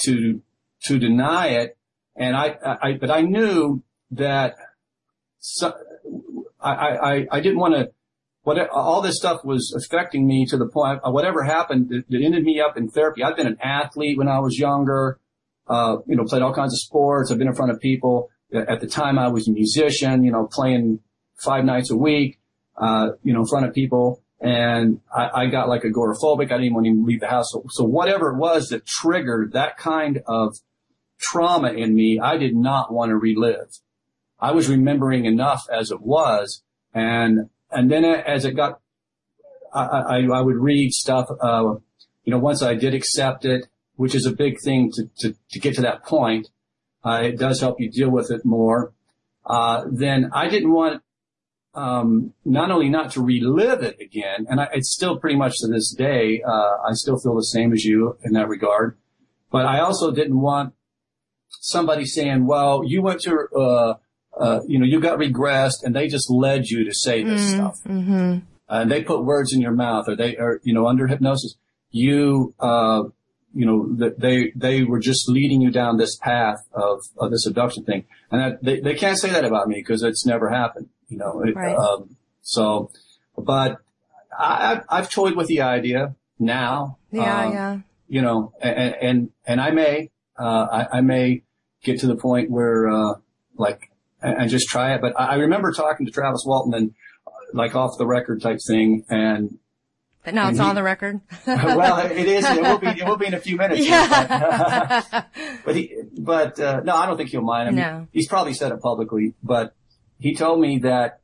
to 0.03 0.41
to 0.83 0.99
deny 0.99 1.47
it, 1.47 1.77
and 2.15 2.35
I, 2.35 2.55
I 2.63 2.93
but 2.93 3.11
I 3.11 3.21
knew 3.21 3.83
that 4.11 4.55
so, 5.39 5.73
I, 6.59 6.71
I, 6.71 7.27
I 7.31 7.39
didn't 7.39 7.59
want 7.59 7.75
to, 7.75 7.91
what, 8.43 8.69
all 8.69 9.01
this 9.01 9.17
stuff 9.17 9.43
was 9.43 9.73
affecting 9.73 10.27
me 10.27 10.45
to 10.47 10.57
the 10.57 10.67
point, 10.67 11.01
uh, 11.05 11.11
whatever 11.11 11.43
happened, 11.43 11.91
it, 11.91 12.05
it 12.09 12.23
ended 12.23 12.43
me 12.43 12.59
up 12.59 12.77
in 12.77 12.89
therapy. 12.89 13.23
I've 13.23 13.35
been 13.35 13.47
an 13.47 13.57
athlete 13.61 14.17
when 14.17 14.27
I 14.27 14.39
was 14.39 14.57
younger, 14.57 15.19
uh, 15.67 15.97
you 16.07 16.15
know, 16.15 16.25
played 16.25 16.41
all 16.41 16.53
kinds 16.53 16.73
of 16.73 16.79
sports. 16.79 17.31
I've 17.31 17.37
been 17.37 17.47
in 17.47 17.55
front 17.55 17.71
of 17.71 17.79
people. 17.79 18.29
At 18.53 18.79
the 18.81 18.87
time 18.87 19.19
I 19.19 19.27
was 19.27 19.47
a 19.47 19.51
musician, 19.51 20.23
you 20.23 20.31
know, 20.31 20.47
playing 20.51 20.99
five 21.37 21.65
nights 21.65 21.91
a 21.91 21.97
week, 21.97 22.39
uh, 22.77 23.09
you 23.23 23.33
know, 23.33 23.41
in 23.41 23.47
front 23.47 23.65
of 23.65 23.73
people. 23.73 24.21
And 24.41 25.01
I, 25.13 25.41
I 25.41 25.45
got 25.47 25.67
like 25.67 25.83
agoraphobic. 25.83 26.51
I 26.51 26.57
didn't 26.57 26.73
want 26.73 26.85
to 26.85 26.91
even 26.91 27.05
leave 27.05 27.19
the 27.19 27.27
house. 27.27 27.51
So, 27.51 27.65
so 27.69 27.83
whatever 27.83 28.31
it 28.31 28.37
was 28.37 28.69
that 28.69 28.85
triggered 28.85 29.51
that 29.53 29.77
kind 29.77 30.21
of 30.27 30.55
trauma 31.19 31.71
in 31.71 31.93
me, 31.93 32.19
I 32.19 32.37
did 32.37 32.55
not 32.55 32.91
want 32.91 33.09
to 33.09 33.17
relive. 33.17 33.79
I 34.39 34.51
was 34.51 34.69
remembering 34.69 35.25
enough 35.25 35.63
as 35.69 35.91
it 35.91 36.01
was, 36.01 36.63
and 36.93 37.49
and 37.69 37.91
then 37.91 38.05
as 38.05 38.45
it 38.45 38.53
got, 38.53 38.79
I 39.73 39.83
I, 39.83 40.17
I 40.21 40.41
would 40.41 40.55
read 40.55 40.93
stuff. 40.93 41.27
Uh, 41.41 41.75
you 42.23 42.31
know, 42.31 42.39
once 42.39 42.61
I 42.61 42.75
did 42.75 42.93
accept 42.93 43.43
it, 43.43 43.67
which 43.95 44.15
is 44.15 44.25
a 44.25 44.31
big 44.31 44.55
thing 44.63 44.91
to 44.93 45.09
to, 45.19 45.35
to 45.51 45.59
get 45.59 45.75
to 45.75 45.81
that 45.81 46.05
point, 46.05 46.47
uh, 47.03 47.21
it 47.23 47.37
does 47.37 47.61
help 47.61 47.79
you 47.79 47.89
deal 47.89 48.09
with 48.09 48.31
it 48.31 48.45
more. 48.45 48.93
Uh, 49.45 49.85
then 49.91 50.29
I 50.33 50.47
didn't 50.49 50.71
want 50.71 51.01
um, 51.75 52.33
not 52.45 52.71
only 52.71 52.89
not 52.89 53.11
to 53.11 53.21
relive 53.23 53.83
it 53.83 53.97
again, 54.01 54.47
and 54.49 54.59
I, 54.59 54.67
it's 54.73 54.91
still 54.91 55.17
pretty 55.17 55.35
much 55.37 55.53
to 55.59 55.67
this 55.67 55.93
day, 55.93 56.41
uh, 56.45 56.77
I 56.87 56.91
still 56.93 57.17
feel 57.19 57.35
the 57.35 57.43
same 57.43 57.71
as 57.73 57.85
you 57.85 58.17
in 58.23 58.33
that 58.33 58.47
regard. 58.47 58.97
But 59.51 59.65
I 59.65 59.79
also 59.79 60.11
didn't 60.11 60.39
want 60.39 60.73
somebody 61.61 62.05
saying, 62.05 62.45
"Well, 62.45 62.83
you 62.85 63.01
went 63.01 63.21
to." 63.21 63.47
Uh, 63.55 63.93
uh, 64.39 64.61
you 64.67 64.79
know, 64.79 64.85
you 64.85 65.01
got 65.01 65.19
regressed 65.19 65.83
and 65.83 65.93
they 65.93 66.07
just 66.07 66.29
led 66.29 66.65
you 66.67 66.85
to 66.85 66.93
say 66.93 67.23
this 67.23 67.41
Mm, 67.41 67.55
stuff. 67.55 67.75
mm-hmm. 67.85 68.37
And 68.69 68.91
they 68.91 69.03
put 69.03 69.25
words 69.25 69.51
in 69.51 69.59
your 69.59 69.73
mouth 69.73 70.07
or 70.07 70.15
they 70.15 70.37
are, 70.37 70.61
you 70.63 70.73
know, 70.73 70.87
under 70.87 71.07
hypnosis, 71.07 71.55
you, 71.91 72.53
uh, 72.59 73.03
you 73.53 73.65
know, 73.65 73.95
that 73.95 74.19
they, 74.19 74.51
they 74.55 74.83
were 74.83 74.99
just 74.99 75.27
leading 75.29 75.59
you 75.61 75.71
down 75.71 75.97
this 75.97 76.15
path 76.17 76.57
of, 76.73 76.99
of 77.17 77.31
this 77.31 77.45
abduction 77.47 77.83
thing. 77.83 78.05
And 78.31 78.41
that, 78.41 78.63
they, 78.63 78.79
they 78.79 78.93
can't 78.95 79.17
say 79.17 79.29
that 79.31 79.43
about 79.45 79.67
me 79.67 79.75
because 79.75 80.03
it's 80.03 80.25
never 80.25 80.49
happened, 80.49 80.89
you 81.07 81.17
know, 81.17 81.41
it, 81.41 81.55
Right. 81.55 81.75
um, 81.75 82.15
so, 82.41 82.91
but 83.37 83.77
I, 84.37 84.81
I've- 84.89 85.07
toyed 85.07 85.35
with 85.35 85.47
the 85.47 85.61
idea 85.61 86.15
now. 86.37 86.97
Yeah, 87.11 87.45
um, 87.45 87.53
yeah. 87.53 87.79
you 88.07 88.21
know, 88.21 88.53
and, 88.61 88.95
and, 89.01 89.29
and 89.45 89.61
I 89.61 89.71
may, 89.71 90.11
uh, 90.39 90.67
I, 90.71 90.97
I 90.99 91.01
may 91.01 91.41
get 91.83 91.99
to 92.01 92.07
the 92.07 92.15
point 92.15 92.51
where, 92.51 92.87
uh, 92.87 93.13
like, 93.57 93.91
and, 94.21 94.49
just 94.49 94.67
try 94.67 94.93
it. 94.93 95.01
But 95.01 95.19
I, 95.19 95.27
I 95.27 95.35
remember 95.35 95.71
talking 95.71 96.05
to 96.05 96.11
Travis 96.11 96.43
Walton 96.45 96.73
and 96.73 96.91
uh, 97.25 97.31
like 97.53 97.75
off 97.75 97.97
the 97.97 98.05
record 98.05 98.41
type 98.41 98.59
thing. 98.67 99.05
And 99.09 99.57
But 100.29 100.35
now 100.35 100.49
it's 100.49 100.59
he- 100.59 100.63
on 100.63 100.75
the 100.75 100.83
record. 100.83 101.21
well, 101.47 102.05
it 102.05 102.27
is, 102.27 102.45
it 102.45 102.61
will 102.61 102.77
be, 102.77 102.87
it 102.87 103.03
will 103.03 103.17
be 103.17 103.25
in 103.25 103.33
a 103.33 103.39
few 103.39 103.57
minutes. 103.57 103.83
yeah. 103.83 105.23
but 105.65 105.75
he, 105.75 105.95
but, 106.19 106.59
uh, 106.59 106.81
no, 106.83 106.95
I 106.95 107.07
don't 107.07 107.17
think 107.17 107.31
he'll 107.31 107.41
mind. 107.41 107.67
I 107.67 107.71
mean, 107.71 107.79
No. 107.79 108.07
he's 108.11 108.27
probably 108.27 108.53
said 108.53 108.71
it 108.71 108.79
publicly, 108.79 109.33
but 109.41 109.73
he 110.19 110.35
told 110.35 110.61
me 110.61 110.79
that 110.83 111.21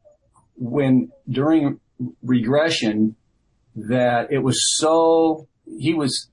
when 0.56 1.12
during 1.30 1.80
regression 2.24 3.16
that 3.76 4.32
it 4.32 4.40
was 4.40 4.60
so, 4.78 5.48
he 5.78 5.94
was, 5.94 6.30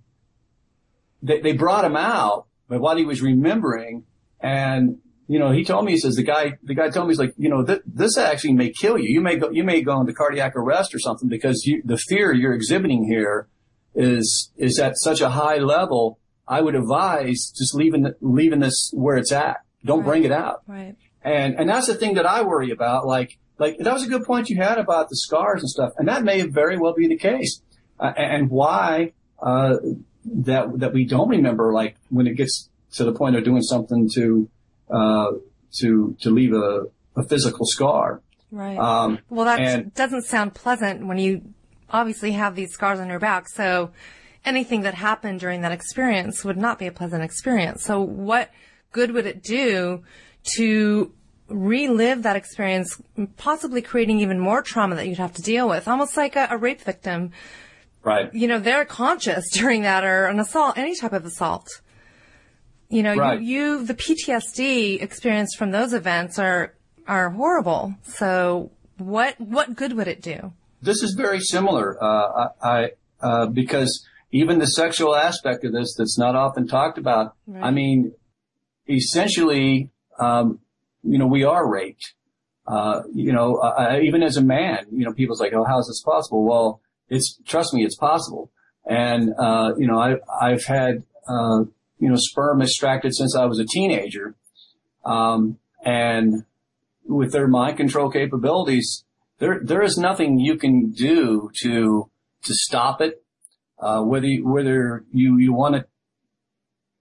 they, 1.22 1.40
they 1.42 1.52
brought 1.52 1.84
him 1.84 1.96
out, 1.96 2.46
but 2.68 2.80
what 2.80 2.96
he 2.96 3.04
was 3.04 3.20
remembering 3.20 4.04
and, 4.40 4.98
you 5.28 5.38
know, 5.38 5.50
he 5.52 5.64
told 5.64 5.84
me, 5.84 5.92
he 5.92 5.98
says, 5.98 6.16
the 6.16 6.22
guy, 6.22 6.54
the 6.62 6.74
guy 6.74 6.90
told 6.90 7.06
me, 7.06 7.12
he's 7.12 7.18
like, 7.18 7.34
you 7.38 7.48
know, 7.48 7.64
th- 7.64 7.80
this 7.86 8.18
actually 8.18 8.52
may 8.54 8.70
kill 8.70 8.98
you. 8.98 9.08
You 9.08 9.20
may 9.20 9.36
go, 9.36 9.50
you 9.50 9.64
may 9.64 9.80
go 9.82 10.00
into 10.00 10.12
cardiac 10.12 10.54
arrest 10.56 10.94
or 10.94 10.98
something 10.98 11.28
because 11.28 11.64
you, 11.64 11.80
the 11.84 11.96
fear 11.96 12.32
you're 12.32 12.52
exhibiting 12.54 13.04
here 13.04 13.48
is, 13.94 14.50
is 14.56 14.78
at 14.78 14.96
such 14.98 15.20
a 15.20 15.30
high 15.30 15.58
level. 15.58 16.18
I 16.46 16.60
would 16.60 16.74
advise 16.74 17.52
just 17.56 17.74
leaving, 17.74 18.12
leaving 18.20 18.60
this 18.60 18.90
where 18.94 19.16
it's 19.16 19.32
at. 19.32 19.58
Don't 19.84 20.00
Right. 20.00 20.06
bring 20.06 20.24
it 20.24 20.32
out. 20.32 20.62
right. 20.66 20.96
And, 21.22 21.54
and 21.58 21.68
that's 21.68 21.86
the 21.86 21.94
thing 21.94 22.14
that 22.14 22.26
I 22.26 22.42
worry 22.42 22.70
about. 22.70 23.06
Like, 23.06 23.38
like 23.58 23.78
that 23.78 23.92
was 23.92 24.02
a 24.04 24.08
good 24.08 24.24
point 24.24 24.50
you 24.50 24.56
had 24.56 24.78
about 24.78 25.08
the 25.08 25.16
scars 25.16 25.62
and 25.62 25.70
stuff. 25.70 25.92
And 25.96 26.08
that 26.08 26.24
may 26.24 26.42
very 26.42 26.76
well 26.76 26.94
be 26.94 27.06
the 27.06 27.16
case. 27.16 27.62
Uh, 27.98 28.12
and 28.16 28.50
why, 28.50 29.12
uh, 29.40 29.76
that, 30.24 30.78
that 30.80 30.92
we 30.92 31.04
don't 31.04 31.28
remember, 31.28 31.72
like 31.72 31.96
when 32.10 32.26
it 32.26 32.34
gets 32.34 32.68
to 32.94 33.04
the 33.04 33.12
point 33.12 33.36
of 33.36 33.44
doing 33.44 33.62
something 33.62 34.08
to, 34.14 34.48
uh, 34.92 35.32
to, 35.78 36.16
to 36.20 36.30
leave 36.30 36.52
a, 36.52 36.86
a 37.16 37.24
physical 37.28 37.66
scar. 37.66 38.20
Right. 38.50 38.78
Um, 38.78 39.18
well, 39.30 39.46
that 39.46 39.60
and- 39.60 39.94
doesn't 39.94 40.24
sound 40.24 40.54
pleasant 40.54 41.06
when 41.06 41.18
you 41.18 41.42
obviously 41.90 42.32
have 42.32 42.54
these 42.54 42.72
scars 42.72 43.00
on 43.00 43.08
your 43.08 43.18
back. 43.18 43.48
So 43.48 43.90
anything 44.44 44.82
that 44.82 44.94
happened 44.94 45.40
during 45.40 45.62
that 45.62 45.72
experience 45.72 46.44
would 46.44 46.56
not 46.56 46.78
be 46.78 46.86
a 46.86 46.92
pleasant 46.92 47.22
experience. 47.22 47.82
So 47.84 48.00
what 48.00 48.50
good 48.92 49.12
would 49.12 49.26
it 49.26 49.42
do 49.42 50.02
to 50.56 51.12
relive 51.48 52.22
that 52.22 52.36
experience, 52.36 53.00
possibly 53.36 53.82
creating 53.82 54.20
even 54.20 54.38
more 54.38 54.62
trauma 54.62 54.96
that 54.96 55.06
you'd 55.06 55.18
have 55.18 55.34
to 55.34 55.42
deal 55.42 55.68
with? 55.68 55.86
Almost 55.88 56.16
like 56.16 56.36
a, 56.36 56.48
a 56.50 56.56
rape 56.56 56.80
victim. 56.80 57.30
right. 58.02 58.32
You 58.34 58.48
know, 58.48 58.58
they're 58.58 58.84
conscious 58.84 59.50
during 59.52 59.82
that 59.82 60.04
or 60.04 60.26
an 60.26 60.40
assault, 60.40 60.76
any 60.76 60.94
type 60.96 61.12
of 61.12 61.24
assault. 61.24 61.68
You 62.92 63.02
know, 63.02 63.14
Right. 63.16 63.40
you, 63.40 63.78
you, 63.78 63.84
the 63.84 63.94
PTSD 63.94 65.02
experienced 65.02 65.56
from 65.58 65.70
those 65.70 65.92
events 65.92 66.38
are, 66.38 66.74
are 67.06 67.30
horrible. 67.30 67.94
So 68.04 68.70
what, 68.98 69.40
what 69.40 69.74
good 69.74 69.94
would 69.94 70.08
it 70.08 70.22
do? 70.22 70.52
this 70.82 71.02
is 71.02 71.14
very 71.14 71.38
similar. 71.40 71.96
Uh, 72.02 72.48
I, 72.62 72.68
I 72.68 72.90
uh, 73.20 73.46
because 73.46 74.04
even 74.32 74.58
the 74.58 74.66
sexual 74.66 75.14
aspect 75.14 75.64
of 75.64 75.72
this 75.72 75.94
that's 75.96 76.18
not 76.18 76.34
often 76.34 76.66
talked 76.66 76.98
about. 76.98 77.36
Right. 77.46 77.62
I 77.62 77.70
mean, 77.70 78.12
essentially, 78.88 79.90
um, 80.18 80.58
you 81.04 81.18
know, 81.18 81.26
we 81.26 81.44
are 81.44 81.68
raped. 81.70 82.14
Uh, 82.66 83.02
you 83.14 83.32
know, 83.32 83.56
uh, 83.56 83.98
even 84.02 84.22
as 84.22 84.36
a 84.36 84.42
man, 84.42 84.86
you 84.90 85.04
know, 85.04 85.12
people's 85.12 85.40
like, 85.40 85.52
oh, 85.52 85.64
how 85.64 85.78
is 85.78 85.86
this 85.86 86.02
possible? 86.02 86.44
Well, 86.44 86.80
it's 87.08 87.38
trust 87.46 87.74
me, 87.74 87.84
it's 87.84 87.96
possible. 87.96 88.50
And 88.84 89.30
uh, 89.38 89.72
you 89.78 89.86
know, 89.86 89.98
I, 90.00 90.16
I've 90.40 90.64
had 90.64 91.04
uh, 91.28 91.64
you 92.02 92.08
know 92.08 92.16
sperm 92.18 92.60
extracted 92.60 93.14
since 93.14 93.36
I 93.36 93.46
was 93.46 93.60
a 93.60 93.64
teenager, 93.64 94.34
um, 95.04 95.58
and 95.84 96.44
with 97.06 97.30
their 97.30 97.46
mind 97.46 97.76
control 97.76 98.10
capabilities, 98.10 99.04
there 99.38 99.60
there 99.62 99.82
is 99.82 99.96
nothing 99.96 100.40
you 100.40 100.56
can 100.56 100.90
do 100.90 101.52
to 101.62 102.10
to 102.42 102.54
stop 102.54 103.00
it. 103.00 103.22
Uh, 103.78 104.02
whether 104.02 104.26
you, 104.26 104.48
whether 104.48 105.04
you 105.12 105.38
you 105.38 105.52
want 105.52 105.76
it, 105.76 105.88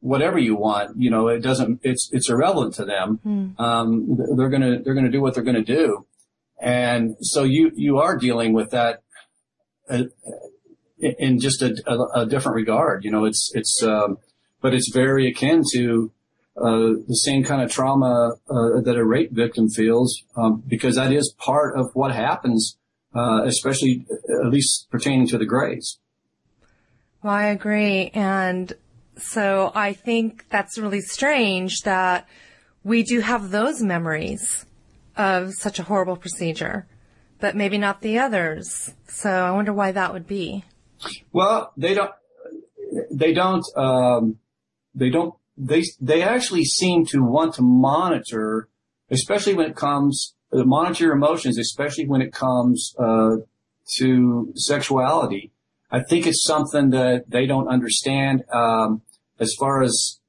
whatever 0.02 0.38
you 0.38 0.56
want, 0.56 0.96
you 0.98 1.10
know, 1.10 1.28
it 1.30 1.40
doesn't. 1.40 1.80
It's 1.82 2.08
it's 2.12 2.30
irrelevant 2.30 2.76
to 2.76 2.86
them. 2.86 3.20
Hmm. 3.24 3.62
Um, 3.62 4.20
they're 4.38 4.50
gonna 4.50 4.84
they're 4.84 4.94
gonna 4.94 5.10
do 5.10 5.22
what 5.22 5.34
they're 5.34 5.44
gonna 5.44 5.64
do, 5.64 6.06
and 6.62 7.16
so 7.22 7.44
you 7.44 7.72
you 7.74 7.98
are 7.98 8.18
dealing 8.18 8.54
with 8.54 8.70
that. 8.70 9.02
Uh, 9.90 10.04
in 11.00 11.40
just 11.40 11.64
a, 11.64 11.76
a, 11.88 12.22
a, 12.22 12.26
different 12.28 12.56
regard, 12.56 13.04
you 13.04 13.10
know, 13.10 13.26
it's 13.26 13.52
it's, 13.56 13.82
um, 13.82 14.20
but 14.62 14.74
it's 14.74 14.92
very 14.94 15.28
akin 15.28 15.64
to 15.74 16.12
uh, 16.58 16.94
the 17.08 17.16
same 17.16 17.44
kind 17.44 17.62
of 17.62 17.72
trauma 17.72 18.34
uh, 18.50 18.82
that 18.82 18.96
a 18.96 19.06
rape 19.06 19.32
victim 19.32 19.70
feels, 19.70 20.24
um, 20.36 20.64
because 20.68 20.96
that 20.96 21.12
is 21.12 21.34
part 21.38 21.78
of 21.78 21.90
what 21.94 22.14
happens, 22.14 22.78
uh, 23.16 23.44
especially 23.46 24.06
at 24.30 24.52
least 24.52 24.88
pertaining 24.92 25.28
to 25.28 25.38
the 25.38 25.46
Greys. 25.46 25.98
Well, 27.24 27.34
I 27.34 27.46
agree, 27.46 28.12
and 28.14 28.74
so 29.18 29.72
I 29.76 29.94
think 29.94 30.46
that's 30.50 30.78
really 30.78 31.02
strange 31.02 31.82
that 31.82 32.28
we 32.84 33.04
do 33.04 33.20
have 33.20 33.52
those 33.52 33.82
memories 33.82 34.66
of 35.16 35.54
such 35.54 35.80
a 35.80 35.84
horrible 35.84 36.18
procedure, 36.18 36.88
but 37.40 37.56
maybe 37.56 37.78
not 37.78 38.02
the 38.02 38.20
others. 38.20 38.94
So 39.08 39.30
I 39.30 39.52
wonder 39.52 39.74
why 39.74 39.92
that 39.92 40.14
would 40.14 40.28
be. 40.28 40.66
Well, 41.32 41.72
they 41.78 41.94
don't. 41.94 42.12
They 43.12 43.34
don't. 43.34 43.66
Um, 43.76 44.38
they 44.94 45.10
don't 45.10 45.34
they 45.58 45.84
they 46.00 46.22
actually 46.24 46.66
seem 46.66 47.06
to 47.08 47.20
want 47.22 47.56
to 47.56 47.62
monitor, 47.62 48.68
especially 49.10 49.54
when 49.54 49.70
it 49.70 49.76
comes 49.76 50.34
to 50.52 50.64
monitor 50.66 51.06
your 51.06 51.14
emotions, 51.14 51.58
especially 51.58 52.08
when 52.08 52.22
it 52.22 52.34
comes 52.34 52.94
uh, 53.00 53.38
to 53.98 54.52
sexuality. 54.56 55.52
I 55.92 56.02
think 56.02 56.26
it's 56.26 56.44
something 56.44 56.92
that 56.92 57.30
they 57.30 57.46
don't 57.46 57.68
understand. 57.68 58.44
Um, 58.54 59.02
as 59.40 59.56
far 59.60 59.82
as 59.82 60.20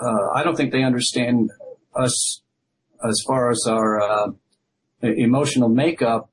uh, 0.00 0.28
I 0.34 0.42
don't 0.42 0.56
think 0.56 0.72
they 0.72 0.82
understand 0.82 1.50
us 1.94 2.40
as 3.06 3.22
far 3.26 3.50
as 3.50 3.64
our 3.66 4.00
uh, 4.00 4.26
emotional 5.02 5.68
makeup. 5.68 6.30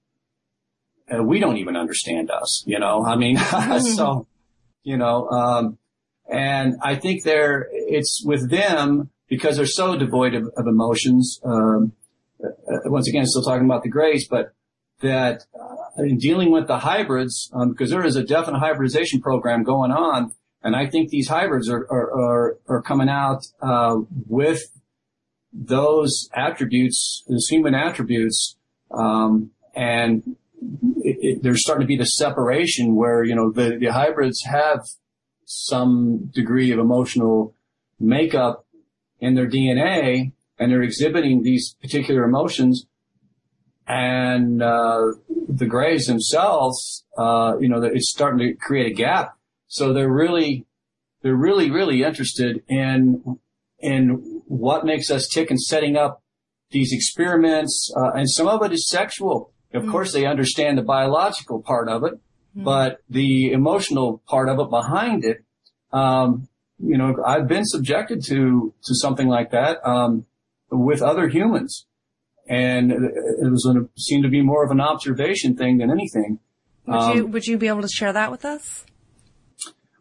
Uh, 1.12 1.24
we 1.24 1.40
don't 1.40 1.58
even 1.58 1.76
understand 1.76 2.30
us, 2.30 2.64
you 2.68 2.80
know. 2.80 3.04
I 3.06 3.16
mean, 3.16 3.38
so 3.80 4.28
you 4.84 4.98
know. 4.98 5.28
Um, 5.30 5.78
and 6.30 6.76
I 6.82 6.96
think 6.96 7.24
they're, 7.24 7.68
it's 7.72 8.24
with 8.26 8.50
them 8.50 9.10
because 9.28 9.58
they're 9.58 9.66
so 9.66 9.98
devoid 9.98 10.34
of, 10.34 10.50
of 10.58 10.68
emotions. 10.68 11.40
Um, 11.44 11.94
uh, 12.44 12.50
once 12.86 13.08
again, 13.08 13.26
still 13.26 13.44
talking 13.44 13.66
about 13.66 13.84
the 13.84 13.90
Greys, 13.90 14.28
but 14.28 14.54
that 15.02 15.46
uh, 15.60 16.04
in 16.04 16.18
dealing 16.18 16.52
with 16.52 16.68
the 16.68 16.80
hybrids, 16.80 17.52
um, 17.54 17.72
because 17.72 17.90
there 17.90 18.06
is 18.06 18.16
a 18.16 18.24
definite 18.24 18.60
hybridization 18.60 19.22
program 19.22 19.64
going 19.64 19.92
on, 19.92 20.34
and 20.64 20.76
I 20.76 20.88
think 20.88 21.10
these 21.10 21.28
hybrids 21.28 21.70
are 21.70 21.86
are 21.90 22.12
are, 22.12 22.58
are 22.68 22.82
coming 22.82 23.10
out 23.10 23.44
uh, 23.62 23.98
with 24.28 24.64
those 25.54 26.30
attributes, 26.34 27.24
those 27.28 27.48
human 27.48 27.74
attributes, 27.74 28.56
um, 28.92 29.52
and 29.76 30.36
it, 30.98 31.18
it, 31.22 31.44
there's 31.44 31.62
starting 31.62 31.86
to 31.86 31.88
be 31.88 31.98
the 31.98 32.06
separation 32.06 32.96
where 32.96 33.24
you 33.24 33.36
know 33.36 33.52
the, 33.52 33.78
the 33.80 33.88
hybrids 33.88 34.44
have 34.44 34.82
some 35.50 36.30
degree 36.34 36.72
of 36.72 36.80
emotional 36.80 37.56
makeup 38.00 38.66
in 39.20 39.34
their 39.34 39.50
DNA 39.50 40.34
and 40.60 40.72
they're 40.72 40.84
exhibiting 40.84 41.44
these 41.44 41.76
particular 41.82 42.24
emotions. 42.24 42.86
And 43.88 44.62
uh, 44.62 45.14
the 45.48 45.66
Greys 45.66 46.08
themselves, 46.08 47.06
uh, 47.18 47.54
you 47.60 47.70
know, 47.70 47.82
it's 47.82 48.12
starting 48.12 48.40
to 48.40 48.54
create 48.56 48.92
a 48.92 48.94
gap. 48.94 49.38
So 49.68 49.94
they're 49.94 50.12
really, 50.12 50.66
they're 51.22 51.36
really, 51.36 51.72
really 51.72 52.04
interested 52.04 52.64
in 52.68 53.40
in 53.80 54.42
what 54.48 54.86
makes 54.86 55.12
us 55.12 55.28
tick 55.28 55.52
and 55.52 55.62
setting 55.62 55.96
up 55.96 56.24
these 56.72 56.92
experiments. 56.92 57.94
Uh, 57.96 58.12
and 58.12 58.30
some 58.30 58.48
of 58.48 58.64
it 58.64 58.74
is 58.74 58.90
sexual. 58.90 59.54
Of 59.74 59.84
mm-hmm. 59.84 59.92
course, 59.92 60.14
they 60.14 60.26
understand 60.26 60.78
the 60.78 60.84
biological 60.84 61.62
part 61.62 61.88
of 61.88 62.04
it, 62.04 62.20
Mm-hmm. 62.58 62.66
But 62.66 63.02
the 63.08 63.52
emotional 63.52 64.24
part 64.28 64.50
of 64.50 64.60
it 64.60 64.72
behind 64.72 65.24
it, 65.24 65.44
um, 65.94 66.48
you 66.80 66.98
know, 66.98 67.16
I've 67.24 67.48
been 67.48 67.66
subjected 67.66 68.24
to 68.26 68.74
to 68.84 68.96
something 68.96 69.28
like 69.28 69.52
that 69.52 69.78
um, 69.88 70.26
with 70.72 71.04
other 71.04 71.28
humans, 71.28 71.86
and 72.48 72.92
it 72.92 73.52
was 73.52 73.64
going 73.64 73.86
to 73.86 74.02
seem 74.02 74.24
to 74.24 74.30
be 74.30 74.42
more 74.42 74.66
of 74.66 74.72
an 74.72 74.82
observation 74.82 75.56
thing 75.56 75.78
than 75.78 75.92
anything. 75.92 76.40
Would 76.88 76.96
um, 76.96 77.18
you 77.18 77.28
Would 77.28 77.46
you 77.46 77.60
be 77.60 77.68
able 77.68 77.84
to 77.84 77.88
share 77.88 78.12
that 78.12 78.32
with 78.32 78.44
us? 78.44 78.86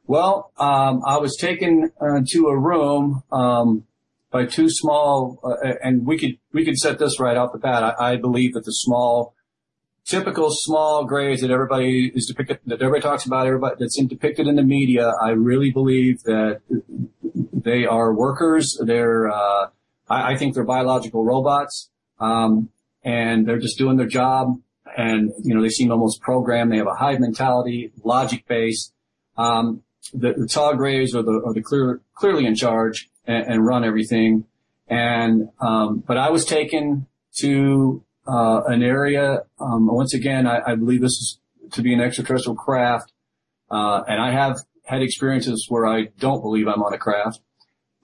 Well, 0.07 0.53
um, 0.57 1.03
I 1.07 1.19
was 1.19 1.37
taken 1.37 1.91
uh, 2.01 2.21
to 2.27 2.47
a 2.47 2.59
room 2.59 3.23
um, 3.33 3.85
by 4.31 4.47
two 4.47 4.71
small, 4.71 5.41
uh, 5.45 5.75
and 5.83 6.07
we 6.07 6.17
could 6.17 6.39
we 6.55 6.65
could 6.65 6.79
set 6.79 6.99
this 6.99 7.21
right 7.21 7.37
off 7.37 7.53
the 7.53 7.59
bat. 7.59 7.83
I, 7.83 8.13
I 8.13 8.17
believe 8.17 8.55
that 8.55 8.65
the 8.65 8.73
small 8.73 9.35
typical 10.07 10.49
small 10.51 11.05
Greys 11.05 11.41
that 11.41 11.51
everybody 11.51 12.13
is 12.15 12.27
depicted, 12.27 12.61
that 12.67 12.81
everybody 12.81 13.03
talks 13.03 13.27
about, 13.27 13.47
everybody 13.47 13.77
that's 13.79 14.01
depicted 14.07 14.47
in 14.47 14.57
the 14.57 14.63
media. 14.63 15.13
I 15.23 15.31
really 15.31 15.71
believe 15.71 16.23
that 16.23 16.61
they 17.53 17.85
are 17.85 18.15
workers. 18.15 18.79
They're, 18.83 19.29
uh, 19.29 19.69
I, 20.09 20.33
I, 20.33 20.37
think 20.37 20.55
they're 20.55 20.65
biological 20.65 21.25
robots, 21.25 21.91
um, 22.21 22.71
and 23.03 23.47
they're 23.47 23.59
just 23.59 23.79
doing 23.79 23.97
their 23.97 24.07
job. 24.07 24.61
And 24.97 25.33
you 25.43 25.55
know, 25.55 25.61
they 25.61 25.69
seem 25.69 25.91
almost 25.91 26.21
programmed. 26.21 26.73
They 26.73 26.79
have 26.79 26.87
a 26.87 26.95
hive 26.95 27.21
mentality, 27.21 27.93
logic 28.05 28.47
based. 28.47 28.95
Um, 29.37 29.83
the, 30.15 30.33
the 30.33 30.47
tall 30.47 30.75
Greys 30.77 31.15
are 31.15 31.23
the 31.23 31.43
are 31.45 31.53
the 31.53 31.61
clear, 31.61 32.01
clearly 32.15 32.47
in 32.47 32.55
charge 32.55 33.11
and, 33.27 33.47
and 33.47 33.67
run 33.67 33.85
everything. 33.85 34.45
And 34.89 35.49
um, 35.61 36.05
but 36.07 36.17
I 36.17 36.31
was 36.31 36.45
taken 36.45 37.09
to 37.39 38.06
uh, 38.29 38.63
an 38.67 38.83
area. 38.83 39.41
Um, 39.61 39.87
once 39.87 40.15
again, 40.15 40.47
I, 40.47 40.61
I, 40.67 40.75
believe 40.75 41.01
this 41.01 41.13
is 41.13 41.39
to 41.73 41.83
be 41.83 41.93
an 41.93 42.01
extraterrestrial 42.01 42.57
craft, 42.57 43.13
uh, 43.71 44.03
and 44.09 44.21
I 44.21 44.33
have 44.33 44.59
had 44.85 45.03
experiences 45.03 45.67
where 45.69 45.87
I 45.87 46.09
don't 46.19 46.41
believe 46.41 46.67
I'm 46.69 46.83
on 46.83 46.93
a 46.93 46.99
craft, 46.99 47.41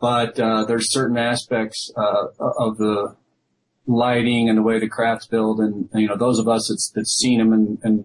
but 0.00 0.38
uh, 0.38 0.64
there's 0.64 0.92
certain 0.92 1.16
aspects 1.16 1.92
uh, 1.96 2.26
of 2.38 2.78
the 2.78 3.16
lighting 3.86 4.48
and 4.48 4.58
the 4.58 4.62
way 4.62 4.78
the 4.78 4.88
craft's 4.88 5.26
built, 5.26 5.58
and, 5.58 5.88
and 5.92 6.02
you 6.02 6.08
know 6.08 6.16
those 6.16 6.38
of 6.38 6.48
us 6.48 6.68
that's, 6.68 6.92
that's 6.94 7.16
seen 7.16 7.38
them 7.38 7.52
and, 7.52 7.78
and 7.82 8.04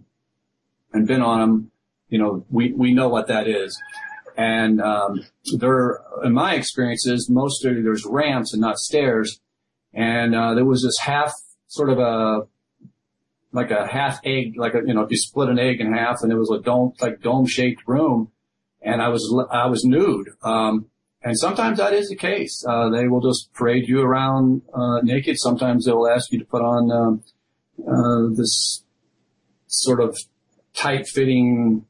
and 0.94 1.08
been 1.08 1.22
on 1.22 1.40
them, 1.40 1.72
you 2.10 2.20
know, 2.20 2.46
we 2.50 2.74
we 2.74 2.94
know 2.94 3.10
what 3.10 3.28
that 3.28 3.48
is. 3.48 3.80
And 4.38 4.80
um, 4.82 5.26
there, 5.58 6.00
in 6.24 6.34
my 6.34 6.54
experiences, 6.54 7.28
mostly 7.30 7.82
there's 7.82 8.06
ramps 8.06 8.54
and 8.54 8.62
not 8.62 8.78
stairs. 8.78 9.40
And 9.94 10.36
uh, 10.36 10.54
there 10.54 10.66
was 10.66 10.84
this 10.84 10.98
half 11.02 11.34
sort 11.68 11.90
of 11.90 12.00
a 12.00 12.48
like 13.52 13.72
a 13.72 13.88
half 13.88 14.20
egg, 14.24 14.54
like 14.58 14.74
a, 14.74 14.82
you 14.86 14.94
know, 14.94 15.02
if 15.02 15.12
you 15.12 15.18
split 15.18 15.50
an 15.50 15.60
egg 15.60 15.80
in 15.80 15.94
half 15.94 16.22
and 16.22 16.32
it 16.32 16.38
was 16.38 16.52
a 16.52 16.62
dome, 16.62 16.94
like 17.02 17.22
dome 17.22 17.46
shaped 17.46 17.82
room. 17.88 18.32
And 18.82 19.02
I 19.02 19.10
was, 19.10 19.24
I 19.52 19.66
was 19.68 19.84
nude. 19.84 20.30
Um, 20.44 20.86
and 21.24 21.38
sometimes 21.38 21.80
that 21.80 21.94
is 21.94 22.10
the 22.10 22.16
case. 22.16 22.64
Uh, 22.68 22.90
they 22.90 23.08
will 23.08 23.22
just 23.22 23.52
parade 23.54 23.88
you 23.88 24.02
around, 24.02 24.62
uh, 24.74 25.02
naked. 25.02 25.38
Sometimes 25.40 25.86
they 25.86 25.92
will 25.92 26.08
ask 26.08 26.32
you 26.32 26.40
to 26.40 26.46
put 26.46 26.62
on, 26.62 26.92
um, 26.92 27.24
uh, 27.82 28.36
this 28.36 28.84
sort 29.66 30.00
of 30.00 30.18
tight 30.74 31.08
fitting, 31.08 31.86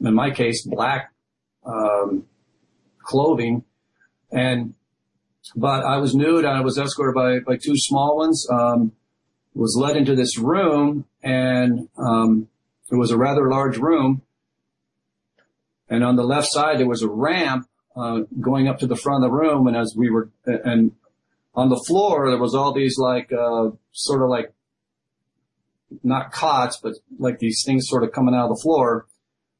in 0.00 0.14
my 0.14 0.30
case, 0.30 0.66
black, 0.66 1.12
um, 1.64 2.26
clothing. 3.02 3.64
And, 4.30 4.74
but 5.54 5.84
I 5.84 5.96
was 5.96 6.14
nude 6.14 6.44
and 6.44 6.56
I 6.56 6.60
was 6.60 6.76
escorted 6.76 7.14
by, 7.14 7.38
by 7.38 7.56
two 7.56 7.76
small 7.76 8.16
ones. 8.18 8.46
Um, 8.50 8.92
was 9.56 9.76
led 9.80 9.96
into 9.96 10.14
this 10.14 10.38
room 10.38 11.06
and 11.22 11.88
um, 11.96 12.46
it 12.90 12.96
was 12.96 13.10
a 13.10 13.16
rather 13.16 13.48
large 13.48 13.78
room. 13.78 14.22
And 15.88 16.04
on 16.04 16.16
the 16.16 16.24
left 16.24 16.48
side, 16.50 16.78
there 16.78 16.88
was 16.88 17.02
a 17.02 17.08
ramp 17.08 17.66
uh, 17.96 18.20
going 18.38 18.68
up 18.68 18.80
to 18.80 18.86
the 18.86 18.96
front 18.96 19.24
of 19.24 19.30
the 19.30 19.36
room. 19.36 19.66
And 19.66 19.76
as 19.76 19.94
we 19.96 20.10
were, 20.10 20.30
and 20.44 20.92
on 21.54 21.70
the 21.70 21.82
floor, 21.86 22.30
there 22.30 22.38
was 22.38 22.54
all 22.54 22.74
these 22.74 22.98
like, 22.98 23.32
uh, 23.32 23.70
sort 23.92 24.22
of 24.22 24.28
like, 24.28 24.52
not 26.02 26.32
cots, 26.32 26.78
but 26.82 26.94
like 27.18 27.38
these 27.38 27.62
things 27.64 27.88
sort 27.88 28.04
of 28.04 28.12
coming 28.12 28.34
out 28.34 28.50
of 28.50 28.56
the 28.56 28.62
floor, 28.62 29.06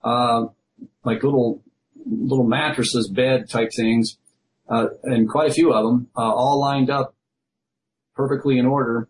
uh, 0.04 0.46
like 1.04 1.22
little, 1.22 1.62
little 2.04 2.46
mattresses, 2.46 3.08
bed 3.08 3.48
type 3.48 3.70
things, 3.74 4.18
uh, 4.68 4.88
and 5.04 5.28
quite 5.28 5.48
a 5.48 5.54
few 5.54 5.72
of 5.72 5.84
them, 5.84 6.08
uh, 6.16 6.20
all 6.20 6.60
lined 6.60 6.90
up 6.90 7.14
perfectly 8.14 8.58
in 8.58 8.66
order 8.66 9.08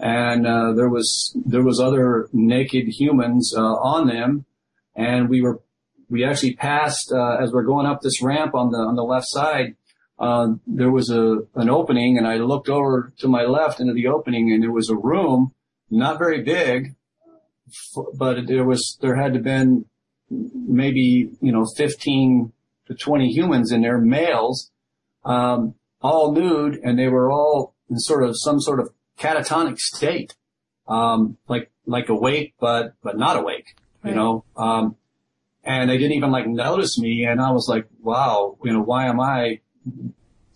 and 0.00 0.46
uh, 0.46 0.72
there 0.72 0.88
was 0.88 1.36
there 1.44 1.62
was 1.62 1.80
other 1.80 2.28
naked 2.32 2.86
humans 2.88 3.54
uh, 3.56 3.60
on 3.60 4.06
them, 4.08 4.46
and 4.94 5.28
we 5.28 5.40
were 5.40 5.60
we 6.08 6.24
actually 6.24 6.54
passed 6.54 7.12
uh, 7.12 7.36
as 7.40 7.52
we're 7.52 7.62
going 7.62 7.86
up 7.86 8.00
this 8.00 8.22
ramp 8.22 8.54
on 8.54 8.70
the 8.70 8.78
on 8.78 8.96
the 8.96 9.04
left 9.04 9.26
side. 9.28 9.76
Uh, 10.18 10.48
there 10.66 10.90
was 10.90 11.10
a 11.10 11.38
an 11.54 11.70
opening, 11.70 12.18
and 12.18 12.26
I 12.26 12.36
looked 12.36 12.68
over 12.68 13.12
to 13.18 13.28
my 13.28 13.42
left 13.42 13.80
into 13.80 13.92
the 13.92 14.08
opening, 14.08 14.52
and 14.52 14.62
there 14.62 14.72
was 14.72 14.90
a 14.90 14.96
room, 14.96 15.52
not 15.90 16.18
very 16.18 16.42
big, 16.42 16.94
but 18.14 18.46
there 18.46 18.64
was, 18.64 18.98
there 19.00 19.16
had 19.16 19.34
to 19.34 19.40
been 19.40 19.86
maybe, 20.30 21.30
you 21.40 21.52
know, 21.52 21.64
15 21.76 22.52
to 22.86 22.94
20 22.94 23.28
humans 23.28 23.72
in 23.72 23.82
there, 23.82 23.98
males, 23.98 24.70
um, 25.24 25.74
all 26.00 26.32
nude 26.32 26.80
and 26.82 26.98
they 26.98 27.08
were 27.08 27.30
all 27.30 27.74
in 27.90 27.98
sort 27.98 28.24
of 28.24 28.34
some 28.38 28.60
sort 28.60 28.80
of 28.80 28.90
catatonic 29.20 29.78
state, 29.78 30.34
um, 30.88 31.36
like, 31.46 31.70
like 31.86 32.08
awake, 32.08 32.54
but, 32.58 32.94
but 33.02 33.18
not 33.18 33.36
awake, 33.36 33.76
right. 34.02 34.10
you 34.10 34.16
know, 34.16 34.44
um, 34.56 34.96
and 35.62 35.90
they 35.90 35.98
didn't 35.98 36.16
even 36.16 36.30
like 36.30 36.46
notice 36.46 36.98
me. 36.98 37.24
And 37.24 37.40
I 37.40 37.50
was 37.50 37.68
like, 37.68 37.86
wow, 38.02 38.56
you 38.64 38.72
know, 38.72 38.80
why 38.80 39.06
am 39.06 39.20
I, 39.20 39.60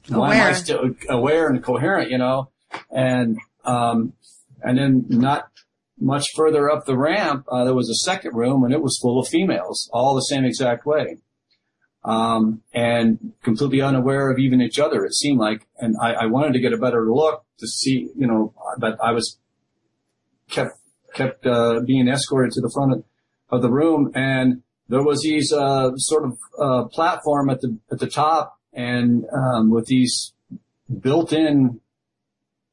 why 0.08 0.34
aware. 0.34 0.40
am 0.40 0.46
I 0.46 0.52
still 0.52 0.90
aware 1.08 1.48
and 1.48 1.62
coherent, 1.62 2.10
you 2.10 2.18
know? 2.18 2.50
And, 2.90 3.38
um, 3.64 4.14
and 4.62 4.78
then 4.78 5.04
not 5.08 5.48
much 6.00 6.26
further 6.34 6.70
up 6.70 6.86
the 6.86 6.96
ramp, 6.96 7.44
uh, 7.48 7.64
there 7.64 7.74
was 7.74 7.90
a 7.90 7.94
second 7.94 8.34
room 8.34 8.64
and 8.64 8.72
it 8.72 8.82
was 8.82 8.98
full 9.00 9.20
of 9.20 9.28
females, 9.28 9.90
all 9.92 10.14
the 10.14 10.22
same 10.22 10.44
exact 10.44 10.86
way. 10.86 11.18
Um, 12.02 12.62
and 12.74 13.32
completely 13.42 13.80
unaware 13.80 14.30
of 14.30 14.38
even 14.38 14.60
each 14.60 14.78
other, 14.78 15.04
it 15.04 15.14
seemed 15.14 15.38
like. 15.38 15.66
And 15.78 15.96
I, 16.02 16.12
I 16.12 16.26
wanted 16.26 16.52
to 16.54 16.60
get 16.60 16.72
a 16.72 16.78
better 16.78 17.10
look 17.10 17.43
to 17.58 17.66
see, 17.66 18.08
you 18.16 18.26
know, 18.26 18.54
but 18.78 18.98
I 19.02 19.12
was 19.12 19.38
kept, 20.50 20.72
kept, 21.14 21.46
uh, 21.46 21.80
being 21.86 22.08
escorted 22.08 22.52
to 22.52 22.60
the 22.60 22.70
front 22.72 22.92
of, 22.92 23.04
of 23.50 23.62
the 23.62 23.70
room. 23.70 24.10
And 24.14 24.62
there 24.88 25.02
was 25.02 25.22
these, 25.22 25.52
uh, 25.52 25.96
sort 25.96 26.24
of, 26.24 26.38
uh, 26.60 26.84
platform 26.88 27.50
at 27.50 27.60
the, 27.60 27.78
at 27.90 27.98
the 27.98 28.08
top 28.08 28.58
and, 28.72 29.24
um, 29.32 29.70
with 29.70 29.86
these 29.86 30.32
built-in 31.00 31.80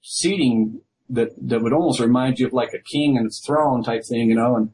seating 0.01 0.81
that 1.09 1.29
that 1.37 1.61
would 1.61 1.73
almost 1.73 1.99
remind 1.99 2.39
you 2.39 2.47
of 2.47 2.53
like 2.53 2.73
a 2.73 2.79
king 2.79 3.17
and 3.17 3.25
its 3.25 3.45
throne 3.45 3.83
type 3.83 4.03
thing, 4.07 4.29
you 4.29 4.35
know, 4.35 4.55
and 4.55 4.71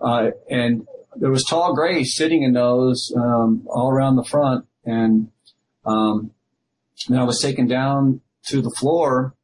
uh, 0.00 0.30
and 0.50 0.86
there 1.16 1.30
was 1.30 1.44
tall 1.44 1.74
grays 1.74 2.16
sitting 2.16 2.42
in 2.42 2.52
those 2.52 3.12
um, 3.16 3.66
all 3.68 3.90
around 3.90 4.16
the 4.16 4.24
front, 4.24 4.66
and 4.84 5.28
um, 5.84 6.32
then 7.08 7.18
I 7.18 7.24
was 7.24 7.40
taken 7.40 7.66
down 7.66 8.20
to 8.46 8.60
the 8.60 8.70
floor 8.70 9.34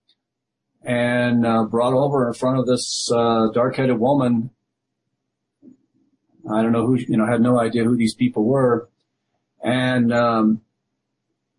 and 0.83 1.47
uh, 1.47 1.65
brought 1.65 1.93
over 1.93 2.29
in 2.29 2.35
front 2.35 2.59
of 2.59 2.67
this 2.67 3.09
uh, 3.15 3.49
dark-headed 3.53 3.99
woman. 3.99 4.51
I 6.51 6.63
don't 6.63 6.73
know 6.73 6.87
who, 6.87 6.97
you 6.97 7.17
know, 7.17 7.27
had 7.27 7.43
no 7.43 7.61
idea 7.61 7.85
who 7.85 7.97
these 7.97 8.15
people 8.15 8.45
were, 8.45 8.89
and 9.63 10.13
um, 10.13 10.63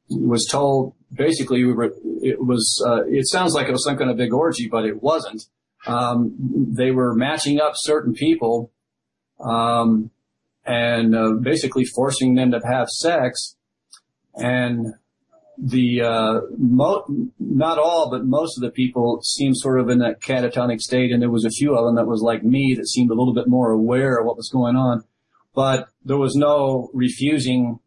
was 0.09 0.47
told 0.49 0.95
basically 1.13 1.63
we 1.63 1.73
were, 1.73 1.93
it 2.21 2.43
was, 2.43 2.83
uh, 2.85 3.03
it 3.05 3.27
sounds 3.27 3.53
like 3.53 3.67
it 3.67 3.71
was 3.71 3.83
some 3.83 3.97
kind 3.97 4.09
of 4.09 4.17
big 4.17 4.33
orgy, 4.33 4.67
but 4.67 4.85
it 4.85 5.01
wasn't. 5.03 5.45
Um, 5.85 6.35
they 6.39 6.91
were 6.91 7.13
matching 7.13 7.59
up 7.59 7.73
certain 7.75 8.13
people, 8.13 8.71
um, 9.39 10.09
and, 10.65 11.15
uh, 11.15 11.33
basically 11.33 11.85
forcing 11.85 12.35
them 12.35 12.51
to 12.51 12.61
have 12.65 12.89
sex. 12.89 13.55
And 14.35 14.95
the, 15.61 16.01
uh, 16.01 16.41
mo- 16.57 17.05
not 17.39 17.77
all, 17.77 18.09
but 18.09 18.25
most 18.25 18.57
of 18.57 18.63
the 18.63 18.71
people 18.71 19.21
seemed 19.21 19.57
sort 19.57 19.79
of 19.79 19.89
in 19.89 19.99
that 19.99 20.19
catatonic 20.19 20.79
state. 20.79 21.11
And 21.11 21.21
there 21.21 21.29
was 21.29 21.45
a 21.45 21.51
few 21.51 21.75
of 21.75 21.85
them 21.85 21.95
that 21.95 22.07
was 22.07 22.21
like 22.21 22.43
me 22.43 22.73
that 22.77 22.87
seemed 22.87 23.11
a 23.11 23.13
little 23.13 23.33
bit 23.33 23.47
more 23.47 23.71
aware 23.71 24.17
of 24.17 24.25
what 24.25 24.37
was 24.37 24.49
going 24.49 24.75
on, 24.75 25.03
but 25.53 25.89
there 26.03 26.17
was 26.17 26.35
no 26.35 26.89
refusing, 26.93 27.79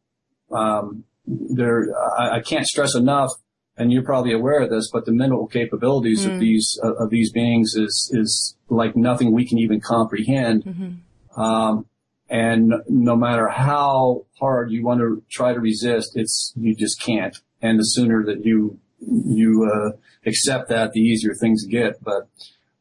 um, 0.53 1.05
there, 1.27 1.89
I, 2.19 2.37
I, 2.37 2.41
can't 2.41 2.67
stress 2.67 2.95
enough, 2.95 3.31
and 3.77 3.93
you're 3.93 4.05
probably 4.05 4.33
aware 4.33 4.61
of 4.61 4.71
this, 4.71 4.91
but 4.93 5.07
the 5.07 5.13
mental 5.13 5.47
capabilities 5.47 6.27
mm. 6.27 6.35
of 6.35 6.41
these 6.41 6.79
uh, 6.85 6.93
of 6.95 7.11
these 7.11 7.33
beings 7.33 7.75
is 7.75 8.11
is 8.13 8.57
like 8.69 8.95
nothing 8.95 9.33
we 9.33 9.47
can 9.47 9.59
even 9.59 9.81
comprehend. 9.81 10.65
Mm-hmm. 10.65 11.41
Um, 11.41 11.87
and 12.29 12.75
no 12.89 13.17
matter 13.17 13.49
how 13.49 14.27
hard 14.39 14.71
you 14.71 14.85
want 14.85 15.01
to 15.01 15.23
try 15.31 15.53
to 15.53 15.61
resist, 15.61 16.13
it's 16.15 16.53
you 16.57 16.75
just 16.75 17.01
can't. 17.01 17.37
And 17.65 17.79
the 17.79 17.85
sooner 17.85 18.25
that 18.25 18.45
you 18.45 18.79
you 19.01 19.71
uh, 19.73 19.97
accept 20.27 20.69
that, 20.69 20.93
the 20.93 21.01
easier 21.01 21.35
things 21.35 21.65
get. 21.65 22.03
But 22.03 22.29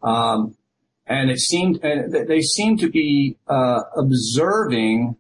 um, 0.02 0.56
and 1.08 1.32
it 1.32 1.40
seemed 1.40 1.84
and 1.84 2.14
they 2.14 2.42
seem 2.42 2.78
to 2.78 2.90
be 2.90 3.38
uh, 3.48 3.82
observing 3.96 5.16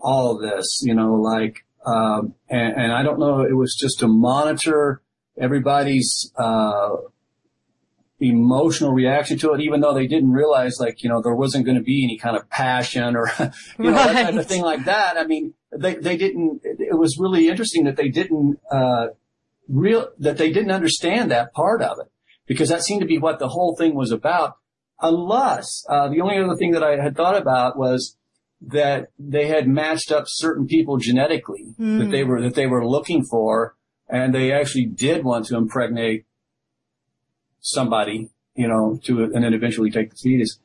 all 0.00 0.34
of 0.34 0.42
this. 0.42 0.82
You 0.82 0.94
know, 0.94 1.14
like 1.14 1.64
um, 1.84 2.34
and, 2.48 2.76
and, 2.76 2.92
I 2.92 3.02
don't 3.02 3.18
know, 3.18 3.40
it 3.40 3.56
was 3.56 3.74
just 3.74 3.98
to 4.00 4.08
monitor 4.08 5.02
everybody's, 5.36 6.30
uh, 6.38 6.90
emotional 8.22 8.92
reaction 8.92 9.38
to 9.38 9.52
it, 9.52 9.60
even 9.60 9.80
though 9.80 9.94
they 9.94 10.06
didn't 10.06 10.32
realize 10.32 10.78
like, 10.78 11.02
you 11.02 11.08
know, 11.08 11.20
there 11.20 11.34
wasn't 11.34 11.64
going 11.64 11.76
to 11.76 11.82
be 11.82 12.04
any 12.04 12.18
kind 12.18 12.36
of 12.36 12.48
passion 12.48 13.16
or, 13.16 13.30
you 13.78 13.90
know, 13.90 13.92
right. 13.92 14.12
that 14.12 14.22
type 14.26 14.34
of 14.34 14.46
thing 14.46 14.62
like 14.62 14.84
that. 14.84 15.16
I 15.16 15.24
mean, 15.24 15.54
they, 15.76 15.94
they 15.94 16.16
didn't, 16.16 16.60
it 16.64 16.98
was 16.98 17.18
really 17.18 17.48
interesting 17.48 17.84
that 17.84 17.96
they 17.96 18.08
didn't, 18.08 18.58
uh, 18.70 19.08
real, 19.68 20.08
that 20.18 20.38
they 20.38 20.52
didn't 20.52 20.70
understand 20.70 21.30
that 21.30 21.52
part 21.52 21.82
of 21.82 21.98
it 22.00 22.10
because 22.46 22.68
that 22.68 22.82
seemed 22.82 23.00
to 23.00 23.06
be 23.06 23.18
what 23.18 23.38
the 23.38 23.48
whole 23.48 23.76
thing 23.76 23.94
was 23.94 24.10
about. 24.10 24.56
Unless, 25.00 25.84
uh, 25.88 26.08
the 26.08 26.20
only 26.20 26.38
other 26.38 26.54
thing 26.54 26.72
that 26.72 26.84
I 26.84 27.02
had 27.02 27.16
thought 27.16 27.36
about 27.36 27.76
was, 27.76 28.16
that 28.64 29.08
they 29.18 29.48
had 29.48 29.66
matched 29.66 30.12
up 30.12 30.24
certain 30.28 30.66
people 30.66 30.96
genetically 30.96 31.74
mm. 31.78 31.98
that 31.98 32.10
they 32.10 32.22
were 32.22 32.40
that 32.40 32.54
they 32.54 32.66
were 32.66 32.86
looking 32.86 33.24
for, 33.24 33.74
and 34.08 34.32
they 34.32 34.52
actually 34.52 34.86
did 34.86 35.24
want 35.24 35.46
to 35.46 35.56
impregnate 35.56 36.26
somebody, 37.62 38.28
you 38.54 38.68
know, 38.68 39.00
to 39.04 39.22
and 39.22 39.42
then 39.42 39.54
eventually 39.54 39.90
take 39.90 40.10
the 40.10 40.16
fetus. 40.16 40.58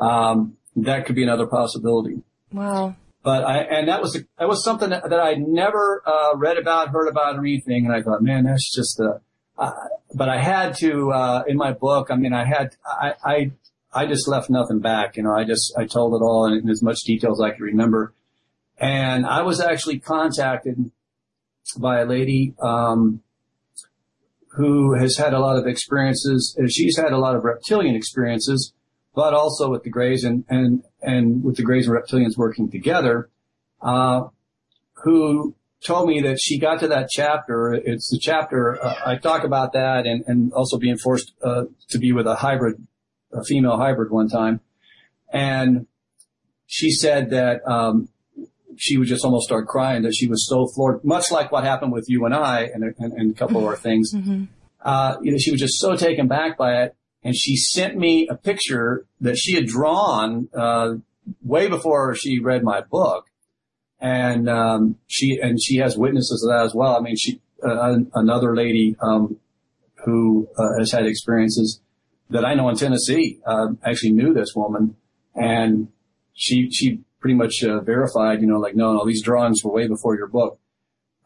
Um, 0.00 0.56
that 0.74 1.06
could 1.06 1.14
be 1.14 1.22
another 1.22 1.46
possibility. 1.46 2.22
Wow. 2.52 2.96
But 3.22 3.44
I 3.44 3.58
and 3.58 3.88
that 3.88 4.02
was 4.02 4.16
a, 4.16 4.20
that 4.38 4.48
was 4.48 4.64
something 4.64 4.90
that, 4.90 5.08
that 5.08 5.20
I 5.20 5.34
never 5.34 6.02
uh, 6.04 6.36
read 6.36 6.58
about, 6.58 6.88
heard 6.88 7.08
about, 7.08 7.36
or 7.36 7.40
anything, 7.40 7.86
and 7.86 7.94
I 7.94 8.02
thought, 8.02 8.22
man, 8.22 8.44
that's 8.44 8.74
just 8.74 8.98
a. 8.98 9.20
Uh, 9.56 9.70
but 10.14 10.28
I 10.28 10.40
had 10.40 10.76
to 10.78 11.12
uh, 11.12 11.44
in 11.46 11.56
my 11.56 11.72
book. 11.72 12.08
I 12.10 12.16
mean, 12.16 12.32
I 12.32 12.44
had 12.44 12.76
I, 12.84 13.14
I 13.24 13.52
I 13.92 14.06
just 14.06 14.28
left 14.28 14.50
nothing 14.50 14.80
back. 14.80 15.16
You 15.16 15.22
know, 15.22 15.32
I 15.32 15.44
just, 15.44 15.72
I 15.76 15.86
told 15.86 16.14
it 16.14 16.24
all 16.24 16.46
in, 16.46 16.58
in 16.58 16.68
as 16.68 16.82
much 16.82 16.98
detail 17.06 17.32
as 17.32 17.40
I 17.40 17.50
could 17.50 17.62
remember. 17.62 18.12
And 18.76 19.26
I 19.26 19.42
was 19.42 19.60
actually 19.60 19.98
contacted 19.98 20.90
by 21.78 22.00
a 22.00 22.04
lady, 22.04 22.54
um, 22.60 23.22
who 24.58 24.94
has 24.94 25.16
had 25.16 25.32
a 25.32 25.40
lot 25.40 25.56
of 25.56 25.66
experiences. 25.66 26.58
She's 26.68 26.98
had 26.98 27.12
a 27.12 27.18
lot 27.18 27.34
of 27.34 27.44
reptilian 27.44 27.94
experiences, 27.94 28.74
but 29.14 29.32
also 29.32 29.70
with 29.70 29.84
the 29.84 29.90
Greys 29.90 30.24
and, 30.24 30.44
and, 30.48 30.82
and 31.00 31.42
with 31.42 31.56
the 31.56 31.62
Greys 31.62 31.88
and 31.88 31.96
reptilians 31.96 32.36
working 32.36 32.70
together, 32.70 33.30
uh, 33.80 34.24
who 35.04 35.54
told 35.86 36.08
me 36.08 36.20
that 36.20 36.38
she 36.40 36.58
got 36.58 36.80
to 36.80 36.88
that 36.88 37.08
chapter. 37.08 37.72
It's 37.72 38.10
the 38.10 38.18
chapter, 38.20 38.84
uh, 38.84 38.94
I 39.06 39.16
talk 39.16 39.44
about 39.44 39.72
that 39.72 40.06
and, 40.06 40.24
and 40.26 40.52
also 40.52 40.76
being 40.76 40.98
forced, 40.98 41.32
uh, 41.42 41.64
to 41.90 41.98
be 41.98 42.12
with 42.12 42.26
a 42.26 42.34
hybrid 42.34 42.86
a 43.32 43.44
female 43.44 43.76
hybrid 43.76 44.10
one 44.10 44.28
time, 44.28 44.60
and 45.32 45.86
she 46.66 46.90
said 46.90 47.30
that 47.30 47.60
um, 47.66 48.08
she 48.78 48.96
would 48.96 49.08
just 49.08 49.24
almost 49.24 49.46
start 49.46 49.66
crying 49.66 50.02
that 50.02 50.14
she 50.14 50.28
was 50.28 50.46
so 50.48 50.66
floored, 50.74 51.04
much 51.04 51.30
like 51.30 51.50
what 51.50 51.64
happened 51.64 51.92
with 51.92 52.08
you 52.08 52.24
and 52.24 52.34
I 52.34 52.62
and, 52.62 52.84
and, 52.98 53.12
and 53.12 53.30
a 53.32 53.34
couple 53.34 53.58
of 53.58 53.64
our 53.64 53.76
things. 53.76 54.14
Mm-hmm. 54.14 54.44
Uh, 54.80 55.16
you 55.22 55.32
know, 55.32 55.38
she 55.38 55.50
was 55.50 55.60
just 55.60 55.80
so 55.80 55.96
taken 55.96 56.28
back 56.28 56.56
by 56.56 56.82
it, 56.82 56.94
and 57.24 57.36
she 57.36 57.56
sent 57.56 57.96
me 57.96 58.28
a 58.28 58.36
picture 58.36 59.04
that 59.20 59.36
she 59.36 59.54
had 59.54 59.66
drawn 59.66 60.48
uh, 60.56 60.94
way 61.42 61.68
before 61.68 62.14
she 62.14 62.38
read 62.38 62.62
my 62.62 62.80
book, 62.80 63.26
and 64.00 64.48
um, 64.48 64.96
she 65.08 65.38
and 65.42 65.60
she 65.60 65.78
has 65.78 65.98
witnesses 65.98 66.44
of 66.44 66.56
that 66.56 66.64
as 66.64 66.74
well. 66.74 66.96
I 66.96 67.00
mean, 67.00 67.16
she 67.16 67.40
uh, 67.62 67.96
another 68.14 68.54
lady 68.54 68.96
um, 69.02 69.38
who 70.04 70.48
uh, 70.56 70.78
has 70.78 70.92
had 70.92 71.06
experiences 71.06 71.80
that 72.30 72.44
I 72.44 72.54
know 72.54 72.68
in 72.68 72.76
Tennessee 72.76 73.40
uh, 73.44 73.68
actually 73.84 74.12
knew 74.12 74.32
this 74.32 74.54
woman, 74.54 74.96
and 75.34 75.88
she 76.34 76.70
she 76.70 77.00
pretty 77.20 77.34
much 77.34 77.62
uh, 77.64 77.80
verified, 77.80 78.40
you 78.40 78.46
know, 78.46 78.58
like 78.58 78.76
no, 78.76 78.92
no, 78.94 79.06
these 79.06 79.22
drawings 79.22 79.62
were 79.62 79.72
way 79.72 79.86
before 79.86 80.16
your 80.16 80.28
book. 80.28 80.58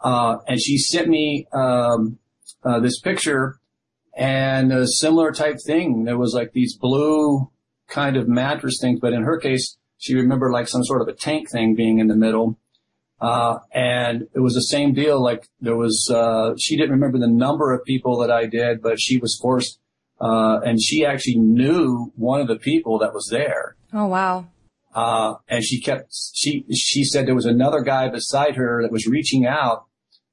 Uh, 0.01 0.39
and 0.49 0.61
she 0.61 0.79
sent 0.79 1.09
me 1.09 1.47
um, 1.53 2.19
uh, 2.65 2.81
this 2.81 3.01
picture 3.01 3.61
and 4.17 4.73
a 4.73 4.87
similar 4.87 5.33
type 5.33 5.59
thing. 5.65 6.05
There 6.05 6.19
was 6.19 6.35
like 6.35 6.53
these 6.53 6.77
blue 6.77 7.51
kind 7.89 8.17
of 8.17 8.29
mattress 8.29 8.79
things, 8.81 9.01
but 9.01 9.13
in 9.13 9.23
her 9.23 9.39
case, 9.39 9.77
she 9.99 10.15
remembered 10.15 10.53
like 10.53 10.69
some 10.69 10.85
sort 10.85 11.03
of 11.03 11.09
a 11.09 11.13
tank 11.13 11.51
thing 11.51 11.75
being 11.75 11.99
in 11.99 12.09
the 12.09 12.17
middle. 12.17 12.59
Uh, 13.21 13.59
and 13.73 14.27
it 14.35 14.41
was 14.41 14.55
the 14.55 14.63
same 14.63 14.93
deal. 14.93 15.23
Like 15.23 15.49
there 15.61 15.77
was, 15.77 16.11
uh, 16.13 16.55
she 16.59 16.77
didn't 16.77 16.91
remember 16.91 17.19
the 17.19 17.29
number 17.29 17.73
of 17.73 17.85
people 17.85 18.19
that 18.19 18.31
I 18.31 18.47
did, 18.47 18.83
but 18.83 19.01
she 19.01 19.19
was 19.19 19.39
forced 19.41 19.79
uh, 20.23 20.61
and 20.65 20.81
she 20.81 21.05
actually 21.05 21.37
knew 21.37 22.13
one 22.17 22.41
of 22.41 22.47
the 22.47 22.57
people 22.57 22.99
that 22.99 23.13
was 23.13 23.29
there. 23.31 23.77
Oh 23.93 24.07
wow. 24.07 24.47
Uh, 24.95 25.35
and 25.49 25.65
she 25.65 25.81
kept, 25.81 26.15
she, 26.35 26.65
she 26.73 27.05
said 27.05 27.27
there 27.27 27.35
was 27.35 27.47
another 27.47 27.81
guy 27.81 28.09
beside 28.09 28.57
her 28.57 28.83
that 28.83 28.93
was 28.93 29.07
reaching 29.07 29.47
out 29.47 29.87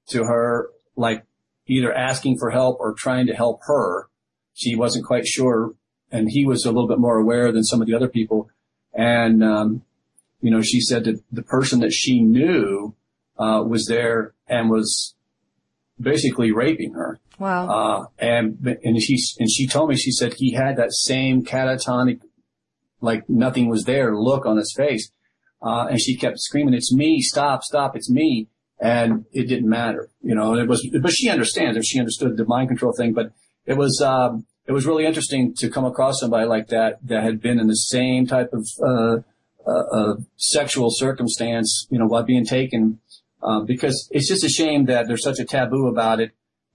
to 0.07 0.25
her, 0.25 0.69
like 0.95 1.25
either 1.67 1.93
asking 1.93 2.37
for 2.37 2.49
help 2.49 2.77
or 2.79 2.93
trying 2.93 3.27
to 3.27 3.33
help 3.33 3.61
her. 3.67 4.09
She 4.53 4.75
wasn't 4.75 5.05
quite 5.05 5.25
sure 5.25 5.73
and 6.11 6.29
he 6.29 6.45
was 6.45 6.65
a 6.65 6.71
little 6.71 6.87
bit 6.87 6.99
more 6.99 7.17
aware 7.17 7.51
than 7.51 7.63
some 7.63 7.81
of 7.81 7.87
the 7.87 7.93
other 7.93 8.07
people. 8.07 8.49
And, 8.93 9.43
um, 9.43 9.83
you 10.41 10.51
know, 10.51 10.61
she 10.61 10.81
said 10.81 11.03
that 11.05 11.21
the 11.31 11.43
person 11.43 11.79
that 11.81 11.91
she 11.91 12.21
knew, 12.21 12.95
uh, 13.37 13.63
was 13.65 13.85
there 13.85 14.33
and 14.47 14.69
was 14.69 15.15
basically 15.99 16.51
raping 16.51 16.93
her. 16.93 17.19
Wow. 17.37 17.67
Uh, 17.69 18.05
and, 18.17 18.77
and 18.83 19.01
she, 19.01 19.17
and 19.39 19.49
she 19.49 19.67
told 19.67 19.89
me, 19.89 19.95
she 19.95 20.11
said 20.11 20.33
he 20.33 20.53
had 20.53 20.77
that 20.77 20.91
same 20.91 21.45
catatonic, 21.45 22.19
like 23.01 23.29
nothing 23.29 23.69
was 23.69 23.83
there 23.83 24.15
look 24.15 24.45
on 24.45 24.57
his 24.57 24.73
face. 24.75 25.11
Uh, 25.61 25.87
and 25.89 25.99
she 25.99 26.15
kept 26.15 26.39
screaming, 26.39 26.73
it's 26.73 26.93
me, 26.93 27.21
stop, 27.21 27.63
stop, 27.63 27.95
it's 27.95 28.09
me. 28.09 28.47
And 28.81 29.25
it 29.33 29.47
didn't 29.49 29.69
matter, 29.69 30.09
you 30.21 30.33
know, 30.33 30.55
it 30.55 30.67
was, 30.67 30.87
but 31.01 31.11
she 31.11 31.29
understands 31.29 31.77
if 31.77 31.83
she 31.83 31.99
understood 31.99 32.37
the 32.37 32.45
mind 32.45 32.69
control 32.69 32.93
thing, 32.93 33.13
but 33.13 33.33
it 33.65 33.73
was, 33.73 34.01
um, 34.01 34.45
it 34.67 34.71
was 34.71 34.85
really 34.85 35.05
interesting 35.05 35.53
to 35.55 35.69
come 35.69 35.83
across 35.83 36.21
somebody 36.21 36.47
like 36.47 36.67
that 36.69 36.99
that 37.03 37.23
had 37.23 37.41
been 37.41 37.59
in 37.59 37.67
the 37.67 37.75
same 37.75 38.25
type 38.25 38.53
of, 38.53 38.65
uh, 38.81 39.17
uh, 39.67 39.83
uh 39.91 40.15
sexual 40.37 40.89
circumstance, 40.91 41.87
you 41.89 41.99
know, 41.99 42.05
while 42.05 42.23
being 42.23 42.45
taken, 42.45 42.99
uh, 43.43 43.59
because 43.59 44.07
it's 44.11 44.29
just 44.29 44.45
a 44.45 44.49
shame 44.49 44.85
that 44.85 45.07
there's 45.07 45.23
such 45.23 45.39
a 45.39 45.45
taboo 45.45 45.87
about 45.87 46.21
it 46.21 46.31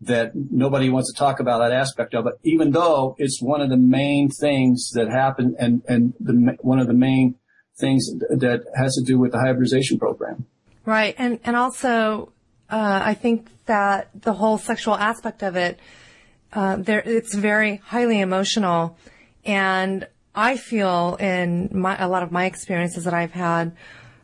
that 0.06 0.32
nobody 0.34 0.88
wants 0.90 1.12
to 1.12 1.18
talk 1.18 1.40
about 1.40 1.58
that 1.58 1.72
aspect 1.72 2.14
of 2.14 2.26
it, 2.26 2.34
even 2.42 2.70
though 2.70 3.14
it's 3.18 3.40
one 3.40 3.60
of 3.60 3.70
the 3.70 3.76
main 3.76 4.28
things 4.28 4.90
that 4.94 5.08
happen 5.08 5.56
and, 5.58 5.82
and 5.88 6.14
the, 6.20 6.56
one 6.60 6.78
of 6.78 6.86
the 6.86 6.94
main 6.94 7.36
things 7.78 8.10
that 8.30 8.64
has 8.76 8.94
to 8.94 9.02
do 9.02 9.18
with 9.18 9.32
the 9.32 9.38
hybridization 9.38 9.98
program. 9.98 10.46
Right. 10.84 11.14
And, 11.18 11.40
and 11.44 11.56
also, 11.56 12.32
uh, 12.70 13.00
I 13.04 13.14
think 13.14 13.48
that 13.66 14.10
the 14.14 14.32
whole 14.34 14.58
sexual 14.58 14.94
aspect 14.94 15.42
of 15.42 15.56
it, 15.56 15.78
uh, 16.52 16.76
there, 16.76 17.02
it's 17.04 17.34
very 17.34 17.76
highly 17.76 18.20
emotional. 18.20 18.96
And 19.44 20.06
I 20.34 20.56
feel 20.56 21.16
in 21.20 21.70
my, 21.72 22.00
a 22.02 22.08
lot 22.08 22.22
of 22.22 22.30
my 22.32 22.44
experiences 22.46 23.04
that 23.04 23.14
I've 23.14 23.32
had, 23.32 23.76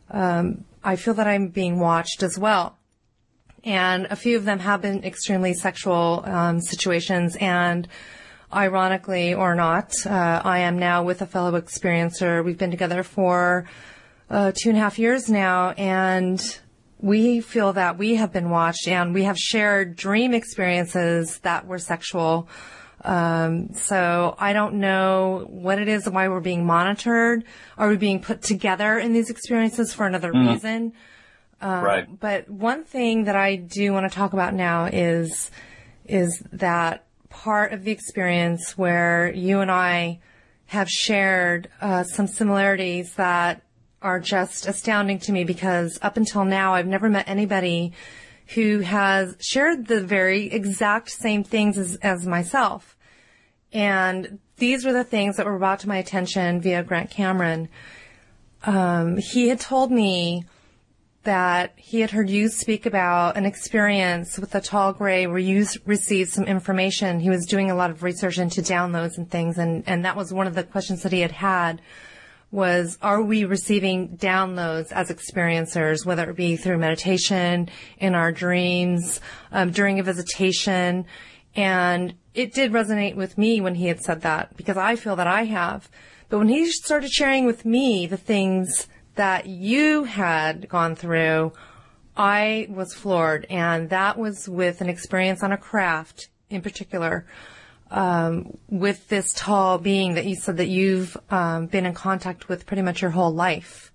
um, 0.09 0.65
I 0.83 0.95
feel 0.95 1.13
that 1.15 1.27
I'm 1.27 1.49
being 1.49 1.79
watched 1.79 2.23
as 2.23 2.37
well. 2.37 2.77
And 3.63 4.07
a 4.09 4.15
few 4.15 4.37
of 4.37 4.45
them 4.45 4.59
have 4.59 4.81
been 4.81 5.03
extremely 5.03 5.53
sexual, 5.53 6.23
um, 6.25 6.61
situations 6.61 7.35
and, 7.39 7.87
ironically 8.53 9.33
or 9.33 9.55
not, 9.55 9.93
uh, 10.05 10.41
I 10.43 10.59
am 10.59 10.77
now 10.77 11.03
with 11.03 11.21
a 11.21 11.25
fellow 11.25 11.59
experiencer. 11.59 12.43
We've 12.43 12.57
been 12.57 12.71
together 12.71 13.03
for 13.03 13.65
uh, 14.29 14.51
two 14.53 14.69
and 14.69 14.77
a 14.77 14.81
half 14.81 14.99
years 14.99 15.29
now, 15.29 15.71
and 15.71 16.59
we 16.99 17.41
feel 17.41 17.73
that 17.73 17.97
we 17.97 18.15
have 18.15 18.31
been 18.31 18.49
watched 18.49 18.87
and 18.87 19.13
we 19.13 19.23
have 19.23 19.37
shared 19.37 19.95
dream 19.95 20.33
experiences 20.33 21.39
that 21.39 21.65
were 21.65 21.79
sexual. 21.79 22.47
Um, 23.03 23.73
so 23.73 24.35
I 24.37 24.53
don't 24.53 24.75
know 24.75 25.47
what 25.49 25.79
it 25.79 25.87
is, 25.87 26.07
why 26.07 26.27
we're 26.27 26.39
being 26.39 26.65
monitored. 26.65 27.43
Are 27.77 27.89
we 27.89 27.97
being 27.97 28.21
put 28.21 28.43
together 28.43 28.99
in 28.99 29.13
these 29.13 29.29
experiences 29.29 29.93
for 29.93 30.05
another 30.05 30.31
mm. 30.31 30.51
reason? 30.51 30.93
Um, 31.61 31.83
right. 31.83 32.19
But 32.19 32.49
one 32.49 32.83
thing 32.83 33.25
that 33.25 33.35
I 33.35 33.55
do 33.55 33.93
want 33.93 34.11
to 34.11 34.15
talk 34.15 34.33
about 34.33 34.53
now 34.53 34.85
is 34.85 35.51
is 36.05 36.43
that 36.51 37.05
part 37.29 37.71
of 37.71 37.83
the 37.83 37.91
experience 37.91 38.77
where 38.77 39.31
you 39.33 39.61
and 39.61 39.71
I 39.71 40.19
have 40.65 40.89
shared 40.89 41.69
uh, 41.79 42.03
some 42.03 42.27
similarities 42.27 43.13
that 43.15 43.61
are 44.01 44.19
just 44.19 44.67
astounding 44.67 45.19
to 45.19 45.31
me 45.31 45.43
because 45.43 45.99
up 46.01 46.17
until 46.17 46.43
now 46.43 46.73
I've 46.73 46.87
never 46.87 47.09
met 47.09 47.29
anybody 47.29 47.93
who 48.55 48.79
has 48.79 49.35
shared 49.39 49.87
the 49.87 50.01
very 50.01 50.51
exact 50.51 51.09
same 51.09 51.43
things 51.43 51.77
as, 51.77 51.95
as 51.97 52.25
myself. 52.25 52.97
And 53.71 54.39
these 54.57 54.83
were 54.83 54.93
the 54.93 55.03
things 55.03 55.37
that 55.37 55.45
were 55.45 55.57
brought 55.57 55.79
to 55.81 55.87
my 55.87 55.97
attention 55.97 56.59
via 56.61 56.83
Grant 56.83 57.09
Cameron. 57.09 57.69
Um, 58.63 59.17
he 59.17 59.47
had 59.47 59.59
told 59.59 59.91
me 59.91 60.43
that 61.23 61.73
he 61.75 62.01
had 62.01 62.11
heard 62.11 62.29
you 62.29 62.49
speak 62.49 62.85
about 62.85 63.37
an 63.37 63.45
experience 63.45 64.39
with 64.39 64.51
the 64.51 64.61
tall 64.61 64.91
gray 64.91 65.27
where 65.27 65.37
you 65.37 65.65
received 65.85 66.31
some 66.31 66.45
information. 66.45 67.19
He 67.19 67.29
was 67.29 67.45
doing 67.45 67.69
a 67.69 67.75
lot 67.75 67.91
of 67.91 68.01
research 68.01 68.39
into 68.39 68.61
downloads 68.61 69.17
and 69.17 69.29
things, 69.29 69.57
and, 69.57 69.83
and 69.85 70.03
that 70.05 70.15
was 70.15 70.33
one 70.33 70.47
of 70.47 70.55
the 70.55 70.63
questions 70.63 71.03
that 71.03 71.11
he 71.11 71.21
had 71.21 71.31
had 71.31 71.81
was, 72.51 72.97
are 73.01 73.21
we 73.21 73.45
receiving 73.45 74.17
downloads 74.17 74.91
as 74.91 75.09
experiencers, 75.09 76.05
whether 76.05 76.29
it 76.29 76.35
be 76.35 76.57
through 76.57 76.77
meditation, 76.77 77.69
in 77.97 78.13
our 78.13 78.31
dreams, 78.31 79.21
um, 79.51 79.71
during 79.71 79.99
a 79.99 80.03
visitation? 80.03 81.05
And 81.55 82.13
it 82.33 82.53
did 82.53 82.71
resonate 82.71 83.15
with 83.15 83.37
me 83.37 83.61
when 83.61 83.75
he 83.75 83.87
had 83.87 84.01
said 84.01 84.21
that 84.21 84.55
because 84.57 84.77
I 84.77 84.95
feel 84.95 85.15
that 85.15 85.27
I 85.27 85.45
have. 85.45 85.89
But 86.29 86.39
when 86.39 86.49
he 86.49 86.69
started 86.71 87.11
sharing 87.11 87.45
with 87.45 87.65
me 87.65 88.05
the 88.05 88.17
things 88.17 88.87
that 89.15 89.45
you 89.45 90.05
had 90.05 90.67
gone 90.69 90.95
through, 90.95 91.53
I 92.15 92.67
was 92.69 92.93
floored. 92.93 93.45
And 93.49 93.89
that 93.89 94.17
was 94.17 94.47
with 94.47 94.81
an 94.81 94.89
experience 94.89 95.43
on 95.43 95.51
a 95.51 95.57
craft 95.57 96.29
in 96.49 96.61
particular. 96.61 97.25
Um, 97.89 98.57
with 98.69 99.09
this 99.09 99.33
tall 99.33 99.77
being 99.77 100.13
that 100.13 100.25
you 100.25 100.35
said 100.35 100.55
that 100.57 100.69
you've 100.69 101.17
um, 101.29 101.65
been 101.65 101.85
in 101.85 101.93
contact 101.93 102.47
with 102.47 102.65
pretty 102.65 102.81
much 102.81 103.01
your 103.01 103.11
whole 103.11 103.33
life, 103.33 103.91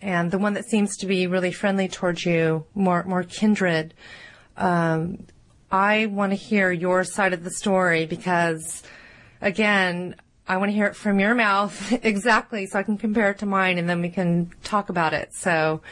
and 0.00 0.30
the 0.30 0.38
one 0.38 0.54
that 0.54 0.64
seems 0.64 0.96
to 0.96 1.06
be 1.06 1.26
really 1.26 1.52
friendly 1.52 1.86
towards 1.86 2.24
you, 2.24 2.64
more 2.74 3.04
more 3.04 3.24
kindred. 3.24 3.92
Um, 4.56 5.26
I 5.70 6.06
want 6.06 6.32
to 6.32 6.36
hear 6.36 6.72
your 6.72 7.04
side 7.04 7.34
of 7.34 7.44
the 7.44 7.50
story 7.50 8.06
because, 8.06 8.82
again, 9.42 10.16
I 10.48 10.58
want 10.58 10.70
to 10.70 10.74
hear 10.74 10.86
it 10.86 10.94
from 10.94 11.18
your 11.18 11.34
mouth 11.34 11.92
exactly 12.04 12.66
so 12.66 12.78
I 12.78 12.82
can 12.82 12.98
compare 12.98 13.30
it 13.30 13.38
to 13.38 13.46
mine 13.46 13.78
and 13.78 13.88
then 13.88 14.00
we 14.00 14.10
can 14.10 14.50
talk 14.62 14.88
about 14.88 15.12
it. 15.12 15.34
So, 15.34 15.82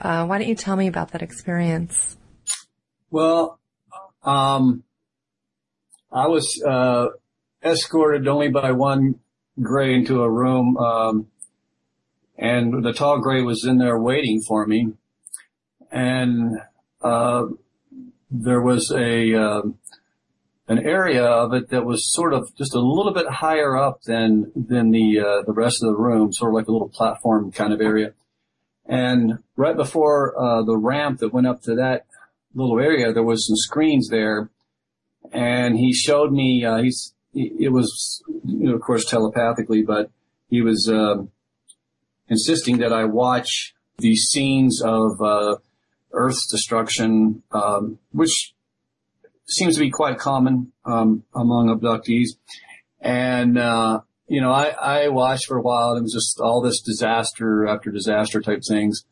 uh, 0.00 0.26
why 0.26 0.38
don't 0.38 0.48
you 0.48 0.56
tell 0.56 0.76
me 0.76 0.88
about 0.88 1.12
that 1.12 1.22
experience? 1.22 2.16
Well, 3.10 3.60
um, 4.24 4.82
I 6.10 6.26
was, 6.26 6.60
uh, 6.66 7.08
escorted 7.62 8.26
only 8.26 8.48
by 8.48 8.72
one 8.72 9.20
gray 9.60 9.94
into 9.94 10.22
a 10.22 10.30
room, 10.30 10.76
um, 10.76 11.28
and 12.36 12.84
the 12.84 12.92
tall 12.92 13.20
gray 13.20 13.42
was 13.42 13.64
in 13.64 13.78
there 13.78 13.98
waiting 13.98 14.42
for 14.42 14.66
me. 14.66 14.92
And, 15.92 16.58
uh, 17.00 17.44
there 18.30 18.60
was 18.60 18.90
a, 18.90 19.34
uh, 19.34 19.62
an 20.66 20.78
area 20.78 21.24
of 21.24 21.52
it 21.52 21.68
that 21.68 21.84
was 21.84 22.12
sort 22.12 22.32
of 22.32 22.54
just 22.56 22.74
a 22.74 22.80
little 22.80 23.12
bit 23.12 23.26
higher 23.28 23.76
up 23.76 24.02
than 24.02 24.50
than 24.56 24.90
the 24.90 25.20
uh, 25.20 25.42
the 25.46 25.52
rest 25.52 25.82
of 25.82 25.88
the 25.88 25.96
room, 25.96 26.32
sort 26.32 26.50
of 26.50 26.54
like 26.54 26.68
a 26.68 26.72
little 26.72 26.88
platform 26.88 27.52
kind 27.52 27.72
of 27.72 27.80
area. 27.80 28.14
And 28.86 29.38
right 29.56 29.76
before 29.76 30.34
uh, 30.38 30.62
the 30.62 30.76
ramp 30.76 31.20
that 31.20 31.32
went 31.32 31.46
up 31.46 31.62
to 31.62 31.74
that 31.76 32.06
little 32.54 32.78
area, 32.78 33.12
there 33.12 33.22
was 33.22 33.46
some 33.46 33.56
screens 33.56 34.08
there, 34.08 34.50
and 35.32 35.76
he 35.78 35.92
showed 35.92 36.32
me. 36.32 36.64
Uh, 36.64 36.78
he's 36.78 37.14
it 37.34 37.72
was 37.72 38.22
you 38.44 38.70
know 38.70 38.74
of 38.74 38.80
course 38.80 39.04
telepathically, 39.04 39.82
but 39.82 40.10
he 40.48 40.62
was 40.62 40.88
um, 40.88 41.30
insisting 42.28 42.78
that 42.78 42.92
I 42.92 43.04
watch 43.04 43.74
these 43.98 44.28
scenes 44.30 44.80
of 44.82 45.20
uh, 45.20 45.56
Earth's 46.12 46.50
destruction, 46.50 47.42
um, 47.52 47.98
which 48.12 48.53
seems 49.46 49.74
to 49.74 49.80
be 49.80 49.90
quite 49.90 50.18
common 50.18 50.72
um, 50.84 51.24
among 51.34 51.68
abductees. 51.68 52.28
And 53.00 53.58
uh, 53.58 54.00
you 54.26 54.40
know, 54.40 54.52
I, 54.52 54.68
I 54.80 55.08
watched 55.08 55.46
for 55.46 55.58
a 55.58 55.62
while. 55.62 55.90
And 55.90 55.98
it 55.98 56.02
was 56.02 56.12
just 56.12 56.40
all 56.40 56.60
this 56.60 56.80
disaster 56.80 57.66
after 57.66 57.90
disaster 57.90 58.40
type 58.40 58.62
things. 58.66 59.04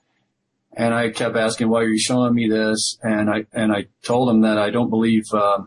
And 0.74 0.94
I 0.94 1.10
kept 1.10 1.36
asking, 1.36 1.68
why 1.68 1.80
are 1.80 1.88
you 1.88 1.98
showing 1.98 2.34
me 2.34 2.48
this? 2.48 2.98
And 3.02 3.28
I, 3.28 3.44
and 3.52 3.72
I 3.72 3.86
told 4.02 4.30
him 4.30 4.40
that 4.40 4.58
I 4.58 4.70
don't 4.70 4.88
believe, 4.88 5.24
uh, 5.32 5.64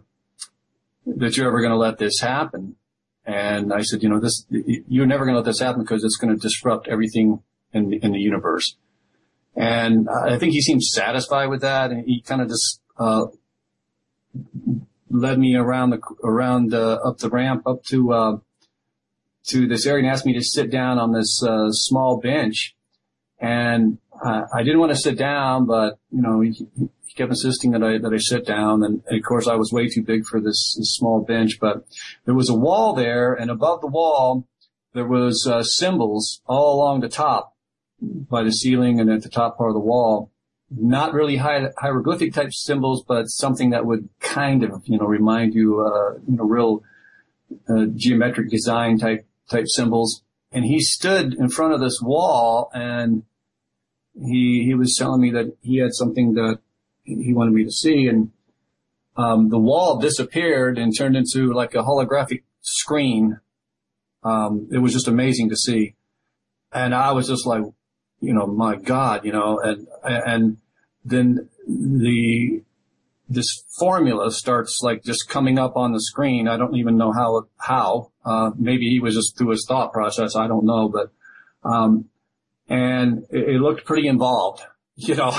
that 1.05 1.38
you're 1.38 1.47
ever 1.47 1.59
going 1.59 1.72
to 1.72 1.78
let 1.78 1.99
this 1.99 2.20
happen. 2.20 2.76
And 3.24 3.72
I 3.72 3.82
said, 3.82 4.01
you 4.01 4.09
know, 4.09 4.20
this, 4.20 4.45
you're 4.49 5.05
never 5.05 5.26
going 5.26 5.36
to 5.36 5.39
let 5.39 5.45
this 5.45 5.59
happen 5.59 5.82
because 5.82 6.03
it's 6.03 6.18
going 6.18 6.36
to 6.36 6.41
disrupt 6.41 6.88
everything 6.88 7.43
in 7.72 7.89
the, 7.89 7.97
in 7.97 8.11
the 8.13 8.20
universe. 8.20 8.76
And 9.55 10.07
I 10.09 10.38
think 10.38 10.53
he 10.53 10.61
seemed 10.61 10.84
satisfied 10.84 11.47
with 11.47 11.61
that. 11.61 11.91
And 11.91 12.05
he 12.05 12.22
kind 12.22 12.41
of 12.41 12.49
just, 12.49 12.82
uh, 12.97 13.26
led 15.10 15.39
me 15.39 15.56
around 15.56 15.91
the 15.91 16.01
around 16.24 16.74
uh, 16.74 16.97
up 17.06 17.18
the 17.18 17.30
ramp 17.30 17.68
up 17.68 17.84
to 17.86 18.14
uh, 18.14 18.38
to 19.47 19.68
this 19.68 19.86
area 19.86 20.03
and 20.03 20.12
asked 20.12 20.26
me 20.26 20.34
to 20.34 20.43
sit 20.43 20.72
down 20.72 20.97
on 20.97 21.14
this 21.14 21.41
uh, 21.43 21.72
small 21.72 22.20
bench. 22.20 22.76
And 23.39 23.99
I 24.24 24.64
didn't 24.64 24.80
want 24.80 24.93
to 24.93 24.97
sit 24.97 25.18
down, 25.18 25.66
but 25.66 25.99
you 26.10 26.22
know 26.22 26.41
he, 26.41 26.51
he 27.06 27.14
kept 27.16 27.32
insisting 27.32 27.72
that 27.72 27.84
I 27.84 27.97
that 27.97 28.14
I 28.14 28.18
sit 28.18 28.45
down. 28.45 28.84
And, 28.84 29.03
of 29.08 29.24
course 29.24 29.47
I 29.47 29.56
was 29.56 29.72
way 29.72 29.88
too 29.88 30.03
big 30.03 30.26
for 30.26 30.39
this, 30.39 30.76
this, 30.78 30.95
small 30.95 31.24
bench. 31.24 31.60
But 31.60 31.86
there 32.26 32.34
was 32.34 32.49
a 32.49 32.56
wall 32.56 32.93
there, 32.93 33.34
and 33.34 33.51
above 33.51 33.82
the 33.82 33.88
wall 33.88 34.47
there 34.93 35.06
was 35.06 35.45
uh, 35.49 35.62
symbols 35.62 36.41
all 36.47 36.76
along 36.76 37.01
the 37.01 37.10
top 37.10 37.53
by 38.01 38.43
the 38.43 38.51
ceiling 38.51 38.99
and 38.99 39.10
at 39.10 39.24
the 39.24 39.30
top 39.30 39.58
part 39.58 39.70
of 39.70 39.74
the 39.76 39.80
wall 39.80 40.32
not 40.70 41.13
really 41.13 41.38
hieroglyphic 41.38 42.34
type 42.34 42.53
symbols, 42.53 43.03
but 43.07 43.30
something 43.30 43.70
that 43.70 43.86
would 43.86 44.09
kind 44.20 44.63
of, 44.63 44.82
you 44.86 44.97
know, 44.97 45.05
remind 45.05 45.53
you, 45.53 45.82
uh, 45.86 46.13
you 46.28 46.38
know, 46.38 46.43
real 46.43 46.84
uh, 47.70 47.86
geometric 47.95 48.49
design 48.49 48.97
type 48.97 49.26
type 49.49 49.66
symbols. 49.68 50.24
And 50.51 50.66
he 50.66 50.80
stood 50.82 51.34
in 51.34 51.49
front 51.49 51.74
of 51.74 51.80
this 51.80 51.99
wall 52.01 52.72
and 52.74 53.24
he 54.16 54.63
he 54.63 54.74
was 54.74 54.95
telling 54.97 55.22
me 55.22 55.32
that 55.32 55.55
he 55.61 55.78
had 55.78 55.93
something 55.93 56.34
that 56.34 56.59
he 57.03 57.34
wanted 57.34 57.53
me 57.53 57.63
to 57.63 57.72
see 57.72 58.07
and 58.07 58.32
um, 59.18 59.49
the 59.49 59.59
wall 59.59 59.97
disappeared 59.97 60.78
and 60.78 60.95
turned 60.95 61.16
into 61.16 61.53
like 61.53 61.74
a 61.74 61.84
holographic 61.84 62.43
screen. 62.61 63.39
Um, 64.24 64.68
it 64.72 64.80
was 64.80 64.93
just 64.93 65.07
amazing 65.07 65.49
to 65.49 65.55
see. 65.55 65.95
And 66.74 66.93
I 66.93 67.11
was 67.13 67.28
just 67.28 67.45
like, 67.45 67.63
you 68.26 68.34
know, 68.34 68.47
my 68.47 68.76
God, 68.76 69.23
you 69.23 69.32
know, 69.32 69.59
and, 69.59 69.88
and 70.03 70.57
then 71.03 71.49
the, 71.67 72.63
this 73.30 73.63
formula 73.78 74.32
starts 74.32 74.80
like 74.82 75.03
just 75.03 75.30
coming 75.30 75.59
up 75.59 75.78
on 75.78 75.93
the 75.93 76.01
screen. 76.01 76.47
I 76.47 76.57
don't 76.57 76.76
even 76.76 76.97
know 76.97 77.11
how, 77.11 77.47
how, 77.57 78.11
uh, 78.26 78.51
maybe 78.57 78.89
he 78.89 78.99
was 78.99 79.15
just 79.15 79.38
through 79.38 79.51
his 79.51 79.65
thought 79.67 79.93
process. 79.93 80.36
I 80.36 80.47
don't 80.47 80.65
know, 80.65 80.89
but, 80.89 81.11
um, 81.63 82.05
and 82.67 83.26
it, 83.30 83.55
it 83.55 83.61
looked 83.61 83.86
pretty 83.86 84.07
involved, 84.07 84.63
you 84.95 85.15
know, 85.15 85.38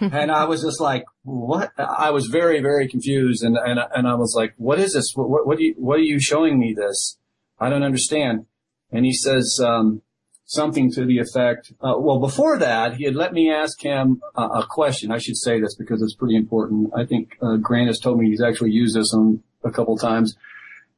and 0.00 0.30
I 0.30 0.44
was 0.44 0.62
just 0.62 0.80
like, 0.80 1.04
what? 1.22 1.72
I 1.78 2.10
was 2.10 2.26
very, 2.26 2.60
very 2.60 2.88
confused. 2.88 3.42
And, 3.42 3.56
and, 3.56 3.80
and 3.94 4.06
I 4.06 4.14
was 4.14 4.34
like, 4.36 4.54
what 4.56 4.78
is 4.78 4.94
this? 4.94 5.12
What, 5.14 5.28
what, 5.28 5.46
what, 5.46 5.58
are 5.58 5.62
you, 5.62 5.74
what 5.78 5.98
are 5.98 6.02
you 6.02 6.20
showing 6.20 6.58
me 6.58 6.74
this? 6.74 7.18
I 7.58 7.68
don't 7.68 7.82
understand. 7.82 8.46
And 8.92 9.04
he 9.04 9.12
says, 9.12 9.60
um, 9.62 10.02
something 10.50 10.90
to 10.90 11.04
the 11.04 11.18
effect, 11.18 11.72
uh, 11.80 11.94
well, 11.96 12.18
before 12.18 12.58
that, 12.58 12.94
he 12.96 13.04
had 13.04 13.14
let 13.14 13.32
me 13.32 13.52
ask 13.52 13.80
him 13.80 14.20
a, 14.34 14.42
a, 14.42 14.66
question. 14.66 15.12
I 15.12 15.18
should 15.18 15.36
say 15.36 15.60
this 15.60 15.76
because 15.76 16.02
it's 16.02 16.16
pretty 16.16 16.34
important. 16.34 16.90
I 16.94 17.04
think, 17.04 17.36
uh, 17.40 17.56
Grant 17.56 17.86
has 17.86 18.00
told 18.00 18.18
me 18.18 18.28
he's 18.28 18.42
actually 18.42 18.72
used 18.72 18.96
this 18.96 19.14
on 19.14 19.44
a 19.62 19.70
couple 19.70 19.96
times. 19.96 20.36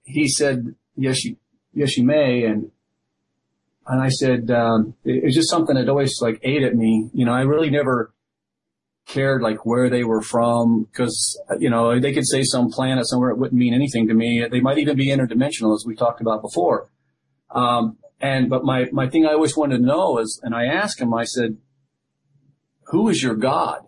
He 0.04 0.26
said, 0.26 0.74
yes, 0.96 1.22
you, 1.24 1.36
yes, 1.74 1.98
you 1.98 2.04
may. 2.04 2.44
And, 2.44 2.70
and 3.86 4.00
I 4.00 4.08
said, 4.08 4.50
um, 4.50 4.94
it, 5.04 5.30
just 5.32 5.50
something 5.50 5.76
that 5.76 5.86
always 5.86 6.18
like 6.22 6.40
ate 6.42 6.62
at 6.62 6.74
me. 6.74 7.10
You 7.12 7.26
know, 7.26 7.34
I 7.34 7.42
really 7.42 7.68
never 7.68 8.10
cared 9.04 9.42
like 9.42 9.66
where 9.66 9.90
they 9.90 10.02
were 10.02 10.22
from 10.22 10.84
because, 10.84 11.38
you 11.58 11.68
know, 11.68 12.00
they 12.00 12.14
could 12.14 12.26
say 12.26 12.42
some 12.42 12.70
planet 12.70 13.06
somewhere. 13.06 13.28
It 13.28 13.36
wouldn't 13.36 13.58
mean 13.58 13.74
anything 13.74 14.08
to 14.08 14.14
me. 14.14 14.46
They 14.50 14.60
might 14.60 14.78
even 14.78 14.96
be 14.96 15.08
interdimensional 15.08 15.74
as 15.74 15.84
we 15.86 15.94
talked 15.94 16.22
about 16.22 16.40
before. 16.40 16.88
Um, 17.50 17.98
and, 18.22 18.48
but 18.48 18.64
my, 18.64 18.86
my 18.92 19.08
thing 19.08 19.26
I 19.26 19.32
always 19.32 19.56
wanted 19.56 19.78
to 19.78 19.84
know 19.84 20.18
is, 20.18 20.40
and 20.44 20.54
I 20.54 20.66
asked 20.66 21.00
him, 21.00 21.12
I 21.12 21.24
said, 21.24 21.56
who 22.86 23.08
is 23.08 23.22
your 23.22 23.34
God? 23.34 23.80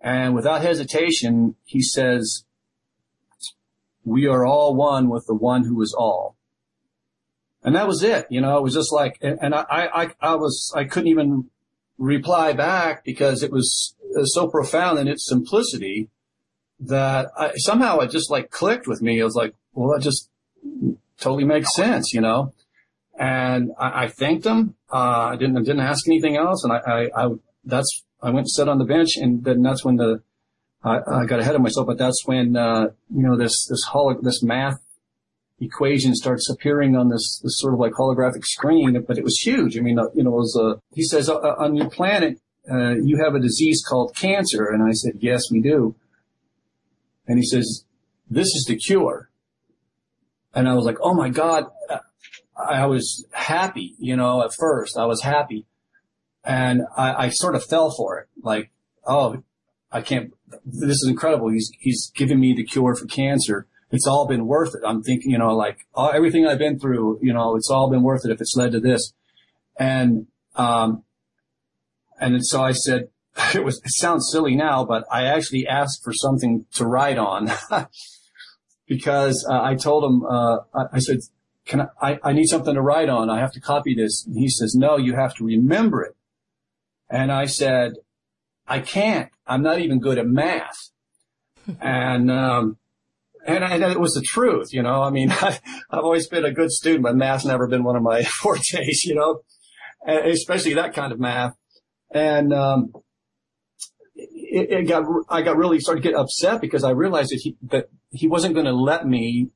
And 0.00 0.34
without 0.34 0.62
hesitation, 0.62 1.54
he 1.64 1.80
says, 1.80 2.44
we 4.04 4.26
are 4.26 4.44
all 4.44 4.74
one 4.74 5.08
with 5.08 5.26
the 5.26 5.34
one 5.34 5.64
who 5.64 5.80
is 5.80 5.94
all. 5.96 6.36
And 7.62 7.74
that 7.74 7.86
was 7.86 8.02
it. 8.02 8.26
You 8.30 8.40
know, 8.40 8.58
it 8.58 8.62
was 8.62 8.74
just 8.74 8.92
like, 8.92 9.18
and 9.20 9.54
I, 9.54 9.64
I, 9.70 10.10
I 10.20 10.34
was, 10.34 10.72
I 10.76 10.84
couldn't 10.84 11.08
even 11.08 11.50
reply 11.98 12.52
back 12.52 13.04
because 13.04 13.42
it 13.42 13.52
was 13.52 13.94
so 14.24 14.48
profound 14.48 14.98
in 14.98 15.08
its 15.08 15.26
simplicity 15.26 16.08
that 16.78 17.28
I, 17.36 17.52
somehow 17.56 17.98
it 18.00 18.10
just 18.10 18.30
like 18.30 18.50
clicked 18.50 18.86
with 18.86 19.02
me. 19.02 19.20
I 19.20 19.24
was 19.24 19.34
like, 19.34 19.54
well, 19.72 19.90
that 19.90 20.02
just 20.02 20.30
totally 21.18 21.44
makes 21.44 21.74
sense, 21.74 22.12
you 22.12 22.20
know? 22.20 22.52
And 23.18 23.72
I, 23.78 24.04
I 24.04 24.08
thanked 24.08 24.44
him. 24.44 24.74
Uh, 24.92 25.30
I 25.32 25.36
didn't, 25.36 25.56
I 25.56 25.60
didn't 25.60 25.80
ask 25.80 26.06
anything 26.06 26.36
else. 26.36 26.64
And 26.64 26.72
I, 26.72 26.76
I, 26.76 27.24
I, 27.24 27.28
that's, 27.64 28.04
I 28.22 28.26
went 28.26 28.44
and 28.44 28.50
sat 28.50 28.68
on 28.68 28.78
the 28.78 28.84
bench 28.84 29.16
and 29.16 29.44
then 29.44 29.62
that's 29.62 29.84
when 29.84 29.96
the, 29.96 30.22
I, 30.84 30.98
I 31.06 31.24
got 31.26 31.40
ahead 31.40 31.54
of 31.54 31.62
myself, 31.62 31.86
but 31.86 31.98
that's 31.98 32.22
when, 32.26 32.56
uh, 32.56 32.88
you 33.14 33.22
know, 33.22 33.36
this, 33.36 33.66
this 33.68 33.82
holo, 33.90 34.20
this 34.20 34.42
math 34.42 34.78
equation 35.60 36.14
starts 36.14 36.50
appearing 36.50 36.96
on 36.96 37.08
this, 37.08 37.40
this 37.42 37.58
sort 37.58 37.72
of 37.74 37.80
like 37.80 37.92
holographic 37.92 38.44
screen, 38.44 39.02
but 39.06 39.18
it 39.18 39.24
was 39.24 39.38
huge. 39.40 39.76
I 39.76 39.80
mean, 39.80 39.98
uh, 39.98 40.04
you 40.14 40.22
know, 40.22 40.30
it 40.30 40.36
was, 40.36 40.60
uh, 40.60 40.78
he 40.92 41.02
says, 41.02 41.28
uh, 41.28 41.38
on 41.58 41.74
your 41.74 41.90
planet, 41.90 42.38
uh, 42.70 42.94
you 43.02 43.18
have 43.24 43.34
a 43.34 43.40
disease 43.40 43.82
called 43.88 44.14
cancer. 44.16 44.66
And 44.66 44.82
I 44.82 44.92
said, 44.92 45.14
yes, 45.20 45.42
we 45.50 45.60
do. 45.60 45.96
And 47.26 47.38
he 47.38 47.44
says, 47.44 47.84
this 48.28 48.46
is 48.46 48.66
the 48.68 48.76
cure. 48.76 49.30
And 50.54 50.68
I 50.68 50.74
was 50.74 50.84
like, 50.84 50.98
oh 51.00 51.14
my 51.14 51.30
God. 51.30 51.66
I 52.56 52.86
was 52.86 53.26
happy, 53.32 53.94
you 53.98 54.16
know, 54.16 54.42
at 54.42 54.54
first 54.54 54.96
I 54.96 55.06
was 55.06 55.22
happy 55.22 55.66
and 56.44 56.82
I, 56.96 57.26
I 57.26 57.28
sort 57.30 57.54
of 57.54 57.64
fell 57.64 57.90
for 57.90 58.18
it. 58.18 58.28
Like, 58.42 58.70
oh, 59.06 59.42
I 59.92 60.00
can't, 60.00 60.32
this 60.64 61.02
is 61.02 61.06
incredible. 61.08 61.50
He's, 61.50 61.70
he's 61.78 62.10
giving 62.14 62.40
me 62.40 62.54
the 62.54 62.64
cure 62.64 62.94
for 62.94 63.06
cancer 63.06 63.66
it's 63.90 64.06
all 64.06 64.26
been 64.26 64.46
worth 64.46 64.74
it. 64.74 64.82
I'm 64.84 65.02
thinking, 65.02 65.30
you 65.30 65.38
know, 65.38 65.54
like 65.54 65.86
all, 65.94 66.10
everything 66.12 66.46
I've 66.46 66.58
been 66.58 66.78
through, 66.78 67.20
you 67.22 67.32
know, 67.32 67.56
it's 67.56 67.70
all 67.70 67.90
been 67.90 68.02
worth 68.02 68.24
it 68.24 68.30
if 68.30 68.40
it's 68.40 68.54
led 68.56 68.72
to 68.72 68.80
this. 68.80 69.12
And, 69.78 70.26
um, 70.56 71.04
and 72.20 72.44
so 72.44 72.62
I 72.62 72.72
said, 72.72 73.08
it 73.54 73.64
was, 73.64 73.78
it 73.78 73.92
sounds 73.92 74.28
silly 74.30 74.56
now, 74.56 74.84
but 74.84 75.04
I 75.10 75.24
actually 75.24 75.66
asked 75.66 76.02
for 76.02 76.12
something 76.12 76.66
to 76.74 76.86
write 76.86 77.18
on 77.18 77.50
because 78.88 79.46
uh, 79.48 79.62
I 79.62 79.76
told 79.76 80.04
him, 80.04 80.24
uh, 80.24 80.58
I, 80.74 80.84
I, 80.94 80.98
said, 80.98 81.18
can 81.66 81.80
I, 81.80 81.86
I, 82.00 82.18
I 82.22 82.32
need 82.32 82.46
something 82.46 82.74
to 82.74 82.80
write 82.80 83.08
on. 83.08 83.28
I 83.28 83.40
have 83.40 83.52
to 83.52 83.60
copy 83.60 83.94
this. 83.94 84.24
And 84.26 84.38
he 84.38 84.48
says, 84.48 84.74
no, 84.74 84.96
you 84.96 85.14
have 85.14 85.34
to 85.36 85.44
remember 85.44 86.02
it. 86.02 86.16
And 87.10 87.30
I 87.30 87.46
said, 87.46 87.94
I 88.66 88.80
can't. 88.80 89.30
I'm 89.46 89.62
not 89.62 89.80
even 89.80 90.00
good 90.00 90.18
at 90.18 90.26
math. 90.26 90.90
and, 91.80 92.30
um, 92.30 92.78
and, 93.46 93.62
and 93.62 93.82
it 93.82 94.00
was 94.00 94.12
the 94.14 94.24
truth, 94.26 94.72
you 94.72 94.82
know. 94.82 95.02
I 95.02 95.10
mean, 95.10 95.30
I, 95.40 95.58
have 95.90 96.04
always 96.04 96.28
been 96.28 96.44
a 96.44 96.52
good 96.52 96.70
student, 96.70 97.02
but 97.02 97.16
math's 97.16 97.44
never 97.44 97.68
been 97.68 97.84
one 97.84 97.96
of 97.96 98.02
my 98.02 98.22
fortes, 98.42 99.04
you 99.04 99.14
know, 99.14 99.42
especially 100.06 100.74
that 100.74 100.94
kind 100.94 101.12
of 101.12 101.20
math. 101.20 101.52
And 102.12 102.52
um, 102.52 102.92
it, 104.14 104.70
it, 104.70 104.88
got, 104.88 105.04
I 105.28 105.42
got 105.42 105.56
really 105.56 105.80
started 105.80 106.02
to 106.02 106.08
get 106.08 106.18
upset 106.18 106.60
because 106.60 106.84
I 106.84 106.90
realized 106.90 107.30
that 107.30 107.40
he 107.42 107.56
that 107.62 107.88
he 108.10 108.28
wasn't 108.28 108.54
going 108.54 108.66
to 108.66 108.72
let 108.72 109.06
me 109.06 109.50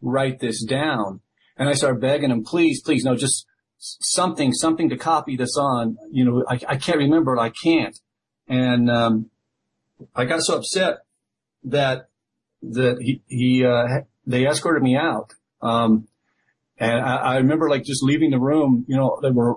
write 0.00 0.40
this 0.40 0.64
down. 0.64 1.20
And 1.56 1.68
I 1.68 1.74
started 1.74 2.00
begging 2.00 2.30
him, 2.30 2.42
please, 2.42 2.82
please, 2.82 3.04
no, 3.04 3.16
just 3.16 3.46
something, 3.78 4.52
something 4.52 4.88
to 4.88 4.96
copy 4.96 5.36
this 5.36 5.56
on. 5.56 5.96
You 6.10 6.24
know, 6.24 6.44
I, 6.48 6.60
I 6.68 6.76
can't 6.76 6.98
remember 6.98 7.36
it. 7.36 7.40
I 7.40 7.50
can't. 7.50 7.98
And 8.48 8.90
um, 8.90 9.30
I 10.14 10.24
got 10.24 10.42
so 10.42 10.56
upset 10.56 10.98
that 11.64 12.08
that 12.62 12.98
he, 13.00 13.22
he 13.26 13.64
uh, 13.64 14.02
they 14.26 14.46
escorted 14.46 14.82
me 14.82 14.96
out. 14.96 15.34
Um, 15.62 16.08
and 16.78 17.00
I, 17.00 17.16
I, 17.16 17.36
remember 17.36 17.68
like 17.68 17.84
just 17.84 18.02
leaving 18.02 18.30
the 18.30 18.38
room, 18.38 18.84
you 18.88 18.96
know, 18.96 19.18
they 19.22 19.30
were 19.30 19.56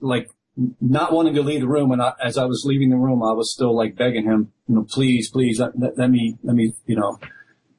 like 0.00 0.30
not 0.80 1.12
wanting 1.12 1.34
to 1.34 1.42
leave 1.42 1.60
the 1.60 1.68
room. 1.68 1.92
And 1.92 2.00
I, 2.00 2.14
as 2.22 2.38
I 2.38 2.44
was 2.44 2.64
leaving 2.64 2.90
the 2.90 2.96
room, 2.96 3.22
I 3.22 3.32
was 3.32 3.52
still 3.52 3.76
like 3.76 3.96
begging 3.96 4.24
him, 4.24 4.52
you 4.66 4.76
know, 4.76 4.86
please, 4.88 5.30
please 5.30 5.60
let, 5.60 5.78
let, 5.78 5.98
let 5.98 6.10
me, 6.10 6.38
let 6.42 6.56
me, 6.56 6.72
you 6.86 6.96
know, 6.96 7.18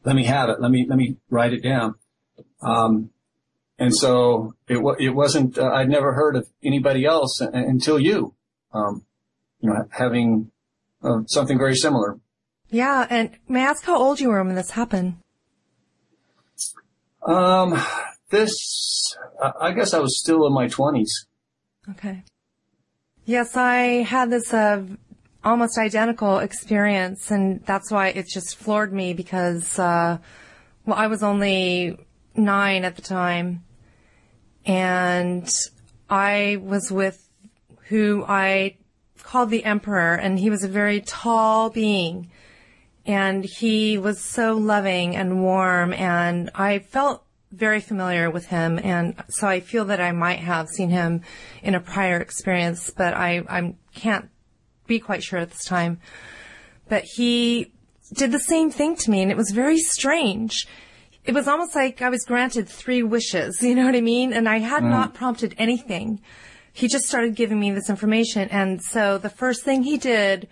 let 0.04 0.16
me 0.16 0.26
have 0.26 0.50
it. 0.50 0.62
Let 0.62 0.72
me, 0.72 0.86
let 0.88 0.98
me 0.98 1.18
write 1.30 1.54
it 1.54 1.62
down. 1.62 1.96
Um, 2.62 3.12
and 3.78 3.96
so 3.96 4.54
it, 4.68 4.78
it 5.00 5.10
wasn't, 5.10 5.58
uh, 5.58 5.72
I'd 5.72 5.90
never 5.90 6.14
heard 6.14 6.36
of 6.36 6.48
anybody 6.64 7.06
else 7.06 7.42
until 7.42 8.00
you, 8.00 8.34
um, 8.74 9.06
you 9.62 9.70
know, 9.70 9.88
having 9.92 10.52
uh, 11.04 11.22
something 11.28 11.58
very 11.58 11.76
similar. 11.76 12.20
Yeah, 12.70 13.08
and 13.10 13.32
may 13.48 13.62
I 13.62 13.70
ask 13.70 13.84
how 13.84 13.98
old 13.98 14.20
you 14.20 14.30
were 14.30 14.44
when 14.44 14.56
this 14.56 14.72
happened? 14.72 15.18
Um, 17.26 17.82
this, 18.30 19.16
I 19.60 19.72
guess 19.72 19.94
I 19.94 20.00
was 20.00 20.20
still 20.20 20.46
in 20.46 20.54
my 20.54 20.68
twenties. 20.68 21.26
Okay. 21.90 22.24
Yes, 23.26 23.56
I 23.56 24.04
had 24.04 24.30
this, 24.30 24.54
uh, 24.54 24.84
almost 25.44 25.78
identical 25.78 26.40
experience 26.40 27.32
and 27.32 27.64
that's 27.66 27.92
why 27.92 28.10
it 28.10 28.28
just 28.28 28.58
floored 28.58 28.92
me 28.92 29.14
because, 29.14 29.80
uh, 29.80 30.18
well, 30.86 30.98
I 30.98 31.08
was 31.08 31.24
only 31.24 31.98
nine 32.36 32.84
at 32.84 32.96
the 32.96 33.02
time 33.02 33.64
and 34.66 35.50
I 36.10 36.58
was 36.62 36.92
with 36.92 37.30
who 37.88 38.26
I 38.28 38.78
called 39.24 39.50
the 39.50 39.64
emperor 39.64 40.16
and 40.16 40.40
he 40.40 40.50
was 40.50 40.64
a 40.64 40.68
very 40.68 41.02
tall 41.02 41.70
being 41.70 42.32
and 43.06 43.46
he 43.46 43.98
was 43.98 44.20
so 44.20 44.56
loving 44.58 45.16
and 45.16 45.42
warm 45.42 45.94
and 45.94 46.50
I 46.54 46.80
felt 46.80 47.24
very 47.52 47.80
familiar 47.80 48.30
with 48.30 48.48
him 48.48 48.80
and 48.84 49.16
so 49.30 49.48
I 49.48 49.60
feel 49.60 49.86
that 49.86 50.02
I 50.02 50.12
might 50.12 50.40
have 50.40 50.68
seen 50.68 50.90
him 50.90 51.22
in 51.64 51.76
a 51.76 51.80
prior 51.80 52.20
experience, 52.20 52.92
but 52.92 53.14
I, 53.14 53.42
I 53.50 53.76
can't 53.96 54.30
be 54.90 55.00
quite 55.00 55.24
sure 55.24 55.40
at 55.40 55.52
this 55.52 55.64
time. 55.64 56.02
But 56.90 57.06
he 57.16 57.72
did 58.14 58.34
the 58.34 58.40
same 58.40 58.72
thing 58.72 58.98
to 58.98 59.12
me 59.12 59.22
and 59.22 59.32
it 59.32 59.38
was 59.38 59.52
very 59.52 59.78
strange. 59.78 60.68
It 61.24 61.34
was 61.34 61.48
almost 61.48 61.76
like 61.76 62.02
I 62.02 62.10
was 62.10 62.26
granted 62.26 62.68
three 62.68 63.04
wishes, 63.04 63.62
you 63.64 63.76
know 63.76 63.86
what 63.86 63.96
I 63.96 64.02
mean? 64.02 64.34
And 64.34 64.50
I 64.50 64.60
had 64.60 64.84
mm. 64.84 64.90
not 64.90 65.14
prompted 65.14 65.56
anything. 65.58 66.20
He 66.74 66.90
just 66.90 67.06
started 67.06 67.36
giving 67.36 67.60
me 67.60 67.72
this 67.72 67.90
information 67.90 68.50
and 68.50 68.84
so 68.84 69.18
the 69.18 69.30
first 69.30 69.64
thing 69.64 69.84
he 69.84 69.98
did 69.98 70.50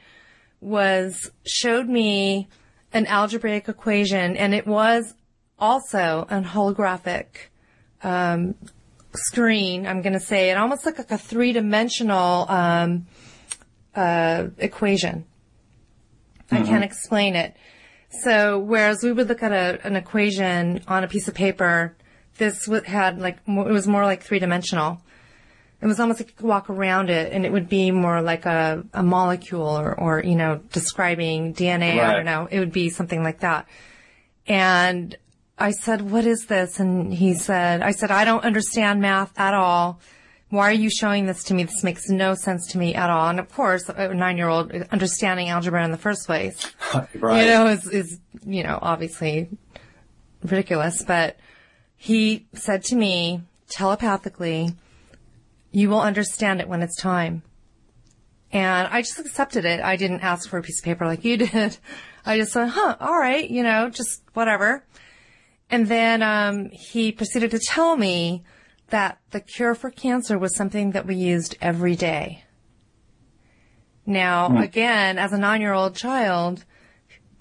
was 0.61 1.31
showed 1.45 1.87
me 1.89 2.47
an 2.93 3.05
algebraic 3.07 3.67
equation 3.67 4.37
and 4.37 4.53
it 4.53 4.65
was 4.65 5.13
also 5.59 6.25
an 6.29 6.45
holographic 6.45 7.25
um, 8.03 8.55
screen. 9.13 9.87
I'm 9.87 10.01
going 10.01 10.13
to 10.13 10.19
say 10.19 10.49
it 10.49 10.57
almost 10.57 10.85
looked 10.85 10.99
like 10.99 11.11
a 11.11 11.17
three 11.17 11.53
dimensional 11.53 12.45
um, 12.49 13.07
uh, 13.97 14.49
equation. 14.59 15.25
I 16.49 16.61
can't 16.61 16.83
explain 16.83 17.35
it. 17.35 17.57
So 18.09 18.59
whereas 18.59 19.03
we 19.03 19.11
would 19.11 19.27
look 19.27 19.43
at 19.43 19.51
a, 19.51 19.85
an 19.85 19.97
equation 19.97 20.81
on 20.87 21.03
a 21.03 21.07
piece 21.07 21.27
of 21.27 21.33
paper, 21.33 21.97
this 22.37 22.69
had 22.85 23.19
like 23.19 23.39
it 23.45 23.51
was 23.51 23.87
more 23.87 24.05
like 24.05 24.23
three 24.23 24.39
dimensional. 24.39 25.01
It 25.81 25.87
was 25.87 25.99
almost 25.99 26.19
like 26.19 26.29
you 26.29 26.35
could 26.35 26.45
walk 26.45 26.69
around 26.69 27.09
it, 27.09 27.33
and 27.33 27.45
it 27.45 27.51
would 27.51 27.69
be 27.69 27.91
more 27.91 28.21
like 28.21 28.45
a, 28.45 28.83
a 28.93 29.03
molecule, 29.03 29.67
or, 29.67 29.99
or 29.99 30.23
you 30.23 30.35
know, 30.35 30.61
describing 30.71 31.53
DNA. 31.53 31.99
I 31.99 32.13
don't 32.13 32.25
know. 32.25 32.47
It 32.49 32.59
would 32.59 32.71
be 32.71 32.89
something 32.89 33.21
like 33.21 33.41
that. 33.41 33.67
And 34.47 35.15
I 35.57 35.71
said, 35.71 36.09
"What 36.09 36.25
is 36.25 36.45
this?" 36.45 36.79
And 36.79 37.13
he 37.13 37.33
said, 37.33 37.81
"I 37.81 37.91
said 37.91 38.09
I 38.09 38.25
don't 38.25 38.43
understand 38.43 39.01
math 39.01 39.37
at 39.37 39.53
all. 39.53 39.99
Why 40.49 40.69
are 40.69 40.73
you 40.73 40.89
showing 40.89 41.25
this 41.25 41.43
to 41.45 41.53
me? 41.53 41.63
This 41.63 41.83
makes 41.83 42.09
no 42.09 42.33
sense 42.33 42.67
to 42.67 42.77
me 42.77 42.95
at 42.95 43.09
all." 43.09 43.29
And 43.29 43.39
of 43.39 43.51
course, 43.51 43.89
a 43.89 44.13
nine-year-old 44.13 44.71
understanding 44.91 45.49
algebra 45.49 45.83
in 45.83 45.91
the 45.91 45.97
first 45.97 46.25
place 46.25 46.71
right. 47.15 47.41
you 47.41 47.47
know, 47.47 47.67
is, 47.67 47.87
is, 47.87 48.19
you 48.45 48.63
know, 48.63 48.79
obviously 48.81 49.49
ridiculous, 50.43 51.03
but 51.03 51.37
he 51.95 52.45
said 52.53 52.83
to 52.85 52.95
me 52.95 53.41
telepathically, 53.69 54.75
you 55.71 55.89
will 55.89 56.01
understand 56.01 56.61
it 56.61 56.67
when 56.67 56.81
it's 56.81 56.95
time. 56.95 57.43
And 58.51 58.87
I 58.87 59.01
just 59.01 59.19
accepted 59.19 59.65
it. 59.65 59.81
I 59.81 59.97
didn't 59.97 60.21
ask 60.21 60.49
for 60.49 60.57
a 60.57 60.63
piece 60.63 60.79
of 60.79 60.85
paper 60.85 61.05
like 61.05 61.25
you 61.25 61.37
did. 61.47 61.77
I 62.25 62.37
just 62.37 62.53
said, 62.53 62.69
huh, 62.69 62.95
all 62.99 63.17
right, 63.17 63.49
you 63.49 63.63
know, 63.63 63.89
just 63.89 64.21
whatever. 64.33 64.85
And 65.69 65.87
then, 65.87 66.23
um, 66.23 66.69
he 66.69 67.11
proceeded 67.11 67.51
to 67.51 67.59
tell 67.59 67.97
me 67.97 68.43
that 68.89 69.19
the 69.31 69.39
cure 69.39 69.75
for 69.75 69.91
cancer 69.91 70.37
was 70.37 70.55
something 70.55 70.91
that 70.91 71.05
we 71.05 71.15
used 71.15 71.57
every 71.61 71.95
day. 71.95 72.43
Now, 74.05 74.49
hmm. 74.49 74.57
again, 74.57 75.17
as 75.17 75.33
a 75.33 75.37
nine-year-old 75.37 75.95
child, 75.95 76.63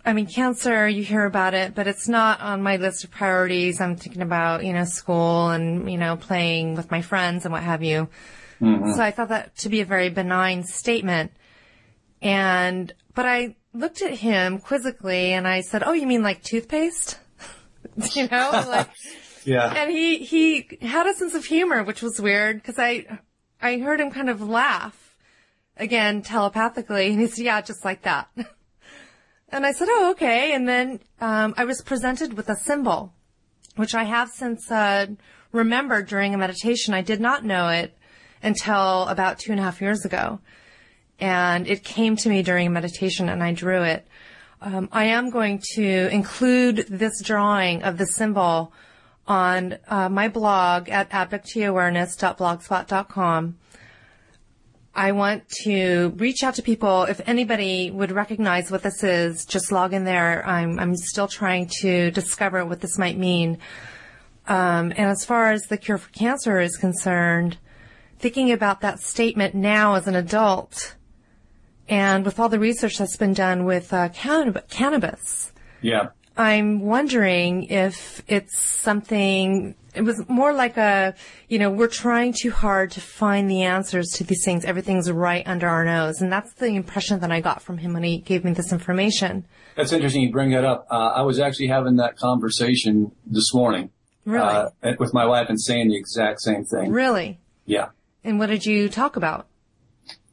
I 0.05 0.13
mean, 0.13 0.27
cancer, 0.27 0.89
you 0.89 1.03
hear 1.03 1.25
about 1.25 1.55
it, 1.55 1.75
but 1.75 1.87
it's 1.87 2.09
not 2.09 2.41
on 2.41 2.63
my 2.63 2.77
list 2.77 3.05
of 3.05 3.11
priorities. 3.11 3.81
I'm 3.81 3.97
thinking 3.97 4.23
about, 4.23 4.65
you 4.65 4.73
know, 4.73 4.85
school 4.85 5.51
and, 5.51 5.91
you 5.91 5.99
know, 5.99 6.17
playing 6.17 6.77
with 6.77 6.91
my 6.91 7.03
friends 7.03 7.45
and 7.45 7.53
what 7.53 7.65
have 7.65 7.83
you. 7.83 8.09
Mm-hmm. 8.61 8.93
So 8.93 9.03
I 9.03 9.11
thought 9.11 9.29
that 9.31 9.57
to 9.59 9.69
be 9.69 9.81
a 9.81 9.85
very 9.85 10.09
benign 10.09 10.63
statement. 10.65 11.33
And, 12.23 12.93
but 13.15 13.27
I 13.27 13.57
looked 13.73 14.01
at 14.01 14.13
him 14.13 14.59
quizzically 14.59 15.33
and 15.33 15.47
I 15.47 15.61
said, 15.61 15.83
Oh, 15.85 15.93
you 15.93 16.07
mean 16.07 16.23
like 16.23 16.43
toothpaste? 16.43 17.19
you 18.15 18.29
know, 18.29 18.65
like, 18.69 18.89
Yeah. 19.47 19.73
and 19.75 19.91
he, 19.91 20.19
he 20.19 20.79
had 20.83 21.07
a 21.07 21.15
sense 21.15 21.35
of 21.35 21.45
humor, 21.45 21.85
which 21.85 22.03
was 22.03 22.21
weird 22.21 22.57
because 22.57 22.79
I, 22.79 23.21
I 23.63 23.79
heard 23.79 24.01
him 24.01 24.11
kind 24.11 24.29
of 24.29 24.41
laugh 24.41 25.17
again 25.77 26.23
telepathically 26.23 27.13
and 27.13 27.21
he 27.21 27.27
said, 27.29 27.45
yeah, 27.45 27.61
just 27.61 27.85
like 27.85 28.03
that. 28.03 28.29
and 29.49 29.65
I 29.65 29.73
said, 29.73 29.89
oh, 29.91 30.11
okay. 30.13 30.53
And 30.53 30.69
then, 30.69 31.01
um, 31.21 31.55
I 31.57 31.65
was 31.65 31.81
presented 31.81 32.35
with 32.35 32.49
a 32.49 32.57
symbol, 32.57 33.13
which 33.77 33.95
I 33.95 34.05
have 34.05 34.31
since, 34.31 34.71
uh, 34.71 35.07
remembered 35.53 36.09
during 36.09 36.35
a 36.35 36.39
meditation. 36.39 36.93
I 36.93 37.03
did 37.03 37.21
not 37.21 37.45
know 37.45 37.69
it 37.69 37.97
until 38.43 39.07
about 39.09 39.39
two 39.39 39.53
and 39.53 39.61
a 39.61 39.63
half 39.63 39.81
years 39.81 40.05
ago. 40.05 40.41
And 41.19 41.67
it 41.67 41.85
came 41.85 42.17
to 42.17 42.29
me 42.29 42.43
during 42.43 42.67
a 42.67 42.71
meditation 42.71 43.29
and 43.29 43.43
I 43.43 43.53
drew 43.53 43.83
it. 43.83 44.07
Um, 44.61 44.89
I 44.93 45.05
am 45.05 45.31
going 45.31 45.63
to 45.75 46.09
include 46.11 46.87
this 46.89 47.23
drawing 47.23 47.83
of 47.83 47.99
the 47.99 48.07
symbol 48.07 48.73
on 49.29 49.77
uh, 49.89 50.09
my 50.09 50.29
blog 50.29 50.89
at 50.89 51.11
abducteeawareness.blogspot.com. 51.11 53.59
I 54.95 55.13
want 55.13 55.47
to 55.65 56.15
reach 56.17 56.43
out 56.43 56.55
to 56.55 56.63
people. 56.63 57.03
If 57.03 57.21
anybody 57.29 57.91
would 57.91 58.13
recognize 58.13 58.71
what 58.71 58.83
this 58.83 59.05
is, 59.05 59.45
just 59.45 59.71
log 59.71 59.93
in 59.93 60.05
there. 60.05 60.43
I'm, 60.47 60.79
I'm 60.79 60.97
still 60.97 61.29
trying 61.29 61.69
to 61.83 62.11
discover 62.13 62.65
what 62.65 62.81
this 62.81 62.97
might 62.97 63.19
mean. 63.19 63.59
Um, 64.49 64.93
and 64.97 65.11
as 65.11 65.23
far 65.25 65.53
as 65.53 65.65
the 65.65 65.77
cure 65.77 65.99
for 65.99 66.09
cancer 66.13 66.61
is 66.61 66.79
concerned, 66.79 67.59
thinking 68.19 68.51
about 68.53 68.81
that 68.81 69.01
statement 69.01 69.55
now 69.55 69.97
as 69.97 70.07
an 70.07 70.15
adult, 70.15 70.95
and 71.89 72.25
with 72.25 72.41
all 72.41 72.49
the 72.49 72.59
research 72.59 72.97
that's 72.97 73.19
been 73.19 73.35
done 73.35 73.67
with 73.67 73.93
uh, 73.93 74.09
cannab- 74.09 74.67
cannabis, 74.71 75.53
Yeah. 75.83 76.09
I'm 76.37 76.81
wondering 76.81 77.65
if 77.65 78.23
it's 78.29 78.59
something, 78.59 79.75
it 79.95 80.03
was 80.03 80.23
more 80.29 80.53
like 80.53 80.77
a, 80.77 81.15
you 81.49 81.59
know, 81.59 81.71
we're 81.71 81.89
trying 81.89 82.35
too 82.35 82.51
hard 82.51 82.91
to 82.93 83.01
find 83.01 83.51
the 83.51 83.63
answers 83.63 84.09
to 84.17 84.25
these 84.25 84.45
things. 84.45 84.65
Everything's 84.65 85.11
right 85.11 85.47
under 85.47 85.67
our 85.67 85.85
nose. 85.85 86.21
And 86.21 86.31
that's 86.31 86.53
the 86.55 86.67
impression 86.67 87.21
that 87.21 87.33
I 87.33 87.41
got 87.41 87.63
from 87.63 87.79
him 87.79 87.95
when 87.95 88.03
he 88.03 88.19
gave 88.19 88.45
me 88.45 88.53
this 88.53 88.71
information. 88.71 89.47
That's 89.77 89.93
interesting 89.93 90.23
you 90.23 90.31
bring 90.31 90.51
that 90.51 90.65
up. 90.65 90.87
Uh, 90.91 91.13
I 91.15 91.23
was 91.23 91.41
actually 91.41 91.69
having 91.69 91.97
that 91.97 92.19
conversation 92.19 93.13
this 93.25 93.55
morning. 93.55 93.91
Really? 94.27 94.47
Uh, 94.47 94.71
with 94.99 95.15
my 95.15 95.25
wife 95.25 95.49
and 95.49 95.61
saying 95.61 95.89
the 95.89 95.97
exact 95.97 96.41
same 96.43 96.65
thing. 96.65 96.91
Really? 96.91 97.39
Yeah. 97.65 97.89
And 98.25 98.39
what 98.39 98.51
did 98.51 98.67
you 98.67 98.89
talk 98.89 99.17
about? 99.17 99.47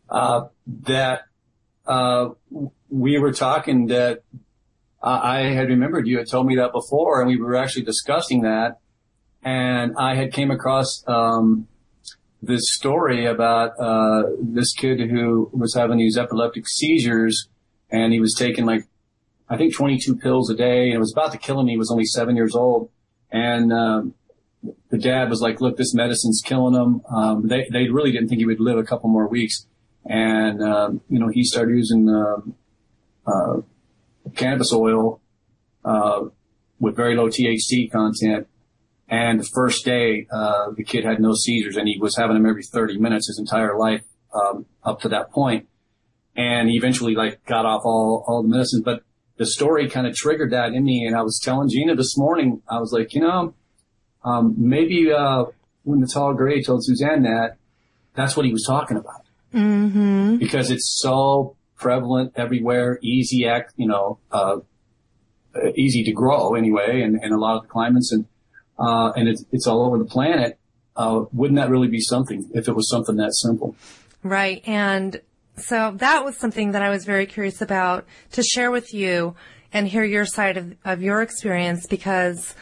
Uh, 0.10 0.48
that, 0.84 1.28
uh, 1.86 2.30
we 2.90 3.18
were 3.18 3.32
talking 3.32 3.88
that 3.88 4.24
I 5.04 5.40
had 5.54 5.68
remembered 5.68 6.08
you 6.08 6.18
had 6.18 6.30
told 6.30 6.48
me 6.48 6.56
that 6.56 6.72
before 6.72 7.20
and 7.20 7.28
we 7.28 7.38
were 7.38 7.56
actually 7.56 7.84
discussing 7.84 8.42
that. 8.42 8.80
And 9.44 9.96
I 9.98 10.16
had 10.16 10.32
came 10.32 10.52
across, 10.52 11.04
um, 11.08 11.68
this 12.42 12.62
story 12.74 13.26
about, 13.26 13.72
uh, 13.80 14.24
this 14.42 14.74
kid 14.74 15.00
who 15.10 15.50
was 15.54 15.74
having 15.74 15.98
these 15.98 16.18
epileptic 16.18 16.68
seizures 16.68 17.50
and 17.90 18.14
he 18.14 18.22
was 18.22 18.34
taking 18.38 18.66
like, 18.66 18.84
I 19.50 19.58
think 19.58 19.76
22 19.76 20.16
pills 20.16 20.50
a 20.50 20.56
day 20.56 20.86
and 20.86 20.96
it 20.96 21.00
was 21.00 21.12
about 21.12 21.34
to 21.34 21.38
kill 21.38 21.60
him. 21.60 21.68
He 21.68 21.78
was 21.78 21.92
only 21.92 22.06
seven 22.06 22.36
years 22.38 22.56
old. 22.56 22.90
And, 23.32 23.74
um, 23.74 24.14
the 24.90 24.98
dad 24.98 25.30
was 25.30 25.42
like, 25.42 25.60
look, 25.60 25.76
this 25.76 25.94
medicine's 25.94 26.42
killing 26.46 26.74
him. 26.74 27.02
Um, 27.14 27.48
they, 27.48 27.68
they 27.70 27.90
really 27.90 28.12
didn't 28.12 28.30
think 28.30 28.40
he 28.40 28.46
would 28.46 28.62
live 28.62 28.78
a 28.78 28.84
couple 28.84 29.10
more 29.10 29.28
weeks. 29.28 29.66
And, 30.06 30.62
um, 30.64 31.02
you 31.10 31.20
know, 31.20 31.28
he 31.28 31.44
started 31.44 31.76
using, 31.76 32.08
um, 32.08 32.56
uh, 33.28 33.62
cannabis 34.36 34.74
oil, 34.74 35.22
uh, 35.86 36.26
with 36.80 36.96
very 36.96 37.16
low 37.16 37.28
THC 37.30 37.92
content. 37.92 38.48
And 39.08 39.40
the 39.40 39.50
first 39.54 39.86
day, 39.86 40.28
uh, 40.32 40.72
the 40.76 40.84
kid 40.84 41.06
had 41.06 41.20
no 41.20 41.34
seizures 41.34 41.78
and 41.78 41.88
he 41.88 41.98
was 42.00 42.16
having 42.16 42.36
them 42.36 42.46
every 42.46 42.64
30 42.64 42.98
minutes 42.98 43.28
his 43.28 43.40
entire 43.40 43.78
life, 43.78 44.04
um, 44.34 44.66
up 44.84 45.02
to 45.02 45.10
that 45.10 45.32
point. 45.32 45.68
And 46.36 46.70
he 46.70 46.78
eventually 46.78 47.14
like 47.16 47.46
got 47.46 47.66
off 47.66 47.84
all, 47.86 48.24
all 48.28 48.42
the 48.42 48.50
medicines, 48.50 48.82
but 48.84 49.04
the 49.38 49.46
story 49.46 49.90
kind 49.90 50.08
of 50.08 50.16
triggered 50.16 50.52
that 50.52 50.74
in 50.74 50.84
me. 50.84 51.06
And 51.06 51.16
I 51.16 51.22
was 51.22 51.40
telling 51.44 51.70
Gina 51.70 51.96
this 51.96 52.18
morning, 52.18 52.62
I 52.68 52.80
was 52.80 52.92
like, 52.92 53.14
you 53.14 53.22
know, 53.22 53.54
um, 54.24 54.56
maybe, 54.58 55.12
uh, 55.12 55.46
when 55.84 56.00
the 56.00 56.08
tall 56.08 56.34
gray 56.34 56.64
told 56.64 56.84
Suzanne 56.84 57.24
that, 57.24 57.58
that's 58.16 58.38
what 58.38 58.46
he 58.46 58.52
was 58.52 58.64
talking 58.66 58.98
about. 58.98 59.22
Mm-hmm. 59.54 60.38
Because 60.38 60.72
it's 60.72 60.98
so 61.02 61.56
prevalent 61.84 62.34
everywhere, 62.36 62.98
easy 63.02 63.46
act, 63.46 63.74
you 63.76 63.88
know, 63.88 64.18
uh, 64.32 64.58
easy 65.76 66.04
to 66.04 66.12
grow 66.12 66.56
anyway, 66.56 67.02
and, 67.02 67.20
and 67.22 67.34
a 67.34 67.38
lot 67.38 67.58
of 67.58 67.64
the 67.64 67.68
climates 67.68 68.12
and, 68.12 68.26
uh, 68.80 69.12
and 69.16 69.28
it's, 69.28 69.46
it's 69.52 69.68
all 69.68 69.86
over 69.86 69.98
the 69.98 70.06
planet. 70.06 70.58
Uh, 70.96 71.26
wouldn't 71.34 71.58
that 71.58 71.70
really 71.70 71.88
be 71.88 72.00
something 72.00 72.50
if 72.54 72.68
it 72.68 72.76
was 72.76 72.90
something 72.90 73.18
that 73.18 73.34
simple? 73.36 73.76
Right. 74.24 74.62
And 74.66 75.22
so 75.58 75.92
that 75.98 76.24
was 76.24 76.38
something 76.38 76.72
that 76.72 76.82
I 76.82 76.90
was 76.90 77.06
very 77.06 77.26
curious 77.26 77.62
about 77.62 78.06
to 78.32 78.42
share 78.42 78.72
with 78.72 78.94
you 78.94 79.36
and 79.72 79.88
hear 79.88 80.04
your 80.04 80.26
side 80.26 80.58
of, 80.58 80.76
of 80.86 81.02
your 81.02 81.22
experience 81.22 81.86
because 81.88 82.56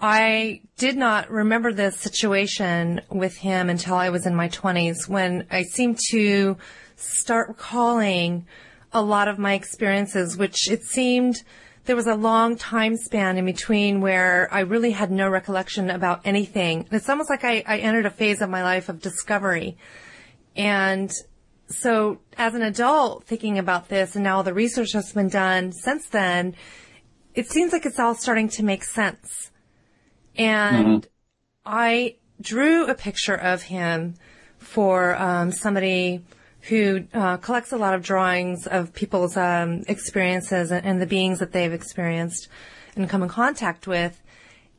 I 0.00 0.62
did 0.76 0.96
not 0.96 1.30
remember 1.30 1.72
this 1.72 1.98
situation 1.98 3.00
with 3.10 3.36
him 3.36 3.70
until 3.70 3.94
I 3.94 4.10
was 4.10 4.26
in 4.26 4.34
my 4.34 4.48
20s 4.48 5.08
when 5.08 5.46
I 5.50 5.62
seemed 5.62 5.98
to 6.10 6.56
start 7.02 7.48
recalling 7.48 8.46
a 8.92 9.02
lot 9.02 9.28
of 9.28 9.38
my 9.38 9.54
experiences, 9.54 10.36
which 10.36 10.70
it 10.70 10.82
seemed 10.82 11.42
there 11.84 11.96
was 11.96 12.06
a 12.06 12.14
long 12.14 12.56
time 12.56 12.96
span 12.96 13.38
in 13.38 13.44
between 13.44 14.00
where 14.00 14.48
I 14.52 14.60
really 14.60 14.92
had 14.92 15.10
no 15.10 15.28
recollection 15.28 15.90
about 15.90 16.20
anything. 16.24 16.86
It's 16.92 17.08
almost 17.08 17.28
like 17.28 17.44
I, 17.44 17.64
I 17.66 17.78
entered 17.78 18.06
a 18.06 18.10
phase 18.10 18.40
of 18.40 18.50
my 18.50 18.62
life 18.62 18.88
of 18.88 19.00
discovery. 19.00 19.76
And 20.54 21.10
so 21.66 22.20
as 22.36 22.54
an 22.54 22.62
adult 22.62 23.24
thinking 23.24 23.58
about 23.58 23.88
this 23.88 24.14
and 24.14 24.22
now 24.22 24.36
all 24.36 24.42
the 24.42 24.54
research 24.54 24.92
that's 24.92 25.12
been 25.12 25.28
done 25.28 25.72
since 25.72 26.06
then, 26.08 26.54
it 27.34 27.50
seems 27.50 27.72
like 27.72 27.86
it's 27.86 27.98
all 27.98 28.14
starting 28.14 28.48
to 28.50 28.62
make 28.62 28.84
sense. 28.84 29.50
And 30.36 31.06
I 31.64 32.16
drew 32.40 32.86
a 32.86 32.94
picture 32.94 33.34
of 33.34 33.62
him 33.62 34.14
for 34.58 35.16
um, 35.16 35.50
somebody 35.50 36.22
who 36.68 37.04
uh, 37.12 37.36
collects 37.38 37.72
a 37.72 37.76
lot 37.76 37.94
of 37.94 38.02
drawings 38.02 38.66
of 38.66 38.92
people's 38.92 39.36
um, 39.36 39.82
experiences 39.88 40.70
and, 40.70 40.86
and 40.86 41.00
the 41.00 41.06
beings 41.06 41.38
that 41.38 41.52
they've 41.52 41.72
experienced 41.72 42.48
and 42.96 43.08
come 43.08 43.22
in 43.22 43.28
contact 43.28 43.86
with. 43.86 44.20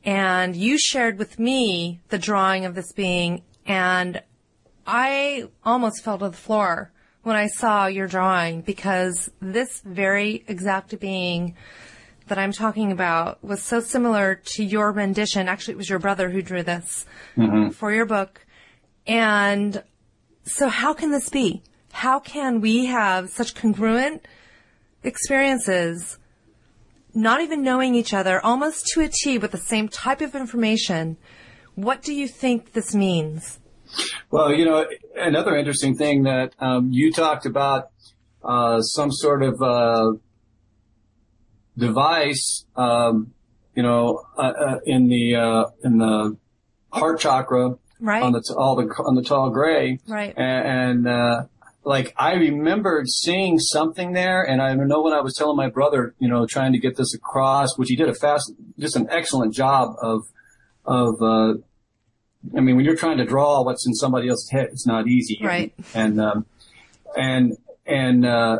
and 0.05 0.55
you 0.55 0.77
shared 0.77 1.17
with 1.17 1.39
me 1.39 1.99
the 2.09 2.17
drawing 2.17 2.65
of 2.65 2.75
this 2.75 2.91
being 2.93 3.41
and 3.65 4.21
I 4.85 5.45
almost 5.63 6.03
fell 6.03 6.17
to 6.17 6.29
the 6.29 6.37
floor 6.37 6.91
when 7.23 7.35
I 7.35 7.47
saw 7.47 7.85
your 7.87 8.07
drawing 8.07 8.61
because 8.61 9.31
this 9.41 9.81
very 9.85 10.43
exact 10.47 10.99
being 10.99 11.55
that 12.27 12.37
I'm 12.37 12.51
talking 12.51 12.91
about 12.91 13.43
was 13.43 13.61
so 13.61 13.79
similar 13.79 14.35
to 14.35 14.63
your 14.63 14.91
rendition. 14.91 15.47
Actually, 15.47 15.73
it 15.73 15.77
was 15.77 15.89
your 15.89 15.99
brother 15.99 16.29
who 16.29 16.41
drew 16.41 16.63
this 16.63 17.05
mm-hmm. 17.37 17.69
for 17.69 17.93
your 17.93 18.05
book. 18.05 18.45
And 19.07 19.83
so 20.43 20.67
how 20.67 20.93
can 20.93 21.11
this 21.11 21.29
be? 21.29 21.63
How 21.93 22.19
can 22.19 22.59
we 22.59 22.87
have 22.87 23.29
such 23.29 23.53
congruent 23.53 24.27
experiences, 25.03 26.17
not 27.13 27.39
even 27.39 27.61
knowing 27.61 27.93
each 27.93 28.13
other, 28.15 28.43
almost 28.43 28.87
to 28.87 29.01
a 29.01 29.07
T 29.07 29.37
with 29.37 29.51
the 29.51 29.59
same 29.59 29.87
type 29.87 30.19
of 30.19 30.33
information? 30.33 31.17
What 31.75 32.01
do 32.01 32.13
you 32.13 32.27
think 32.27 32.73
this 32.73 32.95
means? 32.95 33.59
Well, 34.31 34.51
you 34.51 34.65
know, 34.65 34.87
another 35.15 35.55
interesting 35.55 35.95
thing 35.95 36.23
that 36.23 36.55
um, 36.59 36.89
you 36.91 37.13
talked 37.13 37.45
about 37.45 37.89
uh, 38.43 38.81
some 38.81 39.11
sort 39.11 39.43
of 39.43 39.61
uh, 39.61 40.13
device, 41.77 42.65
um, 42.75 43.33
you 43.75 43.83
know, 43.83 44.23
uh, 44.35 44.41
uh 44.41 44.79
in 44.85 45.07
the 45.09 45.35
uh, 45.35 45.65
in 45.83 45.99
the 45.99 46.37
heart 46.91 47.19
chakra 47.19 47.77
right. 47.99 48.23
on 48.23 48.33
the 48.33 48.41
t- 48.41 48.53
all 48.55 48.75
the 48.75 48.83
on 49.05 49.15
the 49.15 49.23
tall 49.23 49.51
gray, 49.51 49.99
right? 50.07 50.33
And, 50.35 51.05
and 51.05 51.07
uh, 51.07 51.43
like 51.83 52.13
I 52.17 52.33
remembered 52.35 53.09
seeing 53.09 53.59
something 53.59 54.13
there, 54.13 54.43
and 54.43 54.61
I 54.61 54.73
know 54.73 55.01
when 55.01 55.13
I 55.13 55.21
was 55.21 55.35
telling 55.35 55.57
my 55.57 55.69
brother, 55.69 56.15
you 56.19 56.27
know, 56.27 56.45
trying 56.45 56.73
to 56.73 56.79
get 56.79 56.95
this 56.95 57.13
across, 57.13 57.77
which 57.77 57.89
he 57.89 57.95
did 57.95 58.09
a 58.09 58.13
fast, 58.13 58.51
just 58.79 58.95
an 58.95 59.07
excellent 59.09 59.53
job 59.53 59.95
of 60.01 60.23
of 60.85 61.21
I 62.55 62.59
mean, 62.59 62.75
when 62.75 62.85
you're 62.85 62.95
trying 62.95 63.17
to 63.17 63.25
draw 63.25 63.61
what's 63.63 63.87
in 63.87 63.93
somebody 63.93 64.27
else's 64.27 64.49
head, 64.49 64.69
it's 64.71 64.85
not 64.85 65.07
easy. 65.07 65.39
Right. 65.41 65.73
And, 65.93 66.19
um, 66.19 66.45
and, 67.15 67.57
and, 67.85 68.25
uh, 68.25 68.59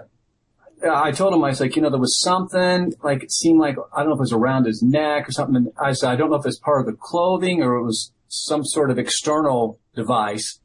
I 0.89 1.11
told 1.11 1.34
him, 1.34 1.43
I 1.43 1.49
was 1.49 1.61
like, 1.61 1.76
you 1.76 1.82
know, 1.82 1.89
there 1.89 1.99
was 1.99 2.21
something, 2.21 2.93
like, 3.03 3.24
it 3.24 3.32
seemed 3.32 3.59
like, 3.59 3.78
I 3.95 3.99
don't 3.99 4.09
know 4.09 4.15
if 4.15 4.19
it 4.19 4.21
was 4.21 4.34
around 4.34 4.65
his 4.65 4.82
neck 4.82 5.30
or 5.30 5.32
something. 5.32 5.55
And 5.55 5.71
I 5.82 5.93
said, 5.93 6.09
I 6.09 6.15
don't 6.17 6.30
know 6.30 6.36
if 6.36 6.45
it's 6.45 6.59
part 6.59 6.82
of 6.82 6.86
the 6.88 6.97
clothing 6.99 7.63
or 7.63 7.76
it 7.76 7.84
was 7.84 8.11
some 8.28 8.65
sort 8.65 8.91
of 8.91 8.99
external 8.99 9.80
device. 9.95 10.59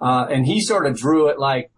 Uh, 0.00 0.26
and 0.30 0.46
he 0.46 0.62
sort 0.62 0.86
of 0.86 0.96
drew 0.96 1.28
it 1.28 1.38
like 1.38 1.70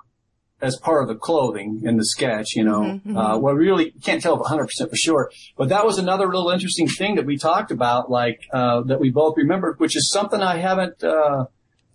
as 0.62 0.76
part 0.76 1.02
of 1.02 1.08
the 1.08 1.16
clothing 1.16 1.82
in 1.84 1.96
the 1.96 2.04
sketch, 2.04 2.54
you 2.54 2.62
know. 2.62 2.82
Mm-hmm, 2.82 3.08
mm-hmm. 3.10 3.16
Uh, 3.18 3.36
well, 3.38 3.54
really 3.54 3.90
can't 4.02 4.22
tell 4.22 4.38
100% 4.38 4.68
for 4.88 4.96
sure. 4.96 5.30
But 5.58 5.68
that 5.70 5.84
was 5.84 5.98
another 5.98 6.26
little 6.26 6.50
interesting 6.50 6.88
thing 6.88 7.16
that 7.16 7.26
we 7.26 7.36
talked 7.36 7.72
about, 7.72 8.10
like, 8.10 8.40
uh, 8.52 8.82
that 8.82 9.00
we 9.00 9.10
both 9.10 9.36
remembered, 9.36 9.80
which 9.80 9.96
is 9.96 10.10
something 10.12 10.40
I 10.40 10.58
haven't, 10.58 11.02
uh, 11.02 11.46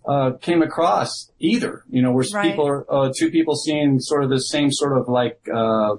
uh, 0.06 0.32
came 0.40 0.62
across 0.62 1.30
either, 1.38 1.84
you 1.88 2.02
know, 2.02 2.12
where 2.12 2.24
right. 2.32 2.50
people 2.50 2.66
are, 2.68 2.92
uh, 2.92 3.12
two 3.18 3.30
people 3.30 3.56
seeing 3.56 4.00
sort 4.00 4.22
of 4.22 4.30
the 4.30 4.38
same 4.38 4.70
sort 4.70 4.98
of 4.98 5.08
like, 5.08 5.40
uh, 5.52 5.96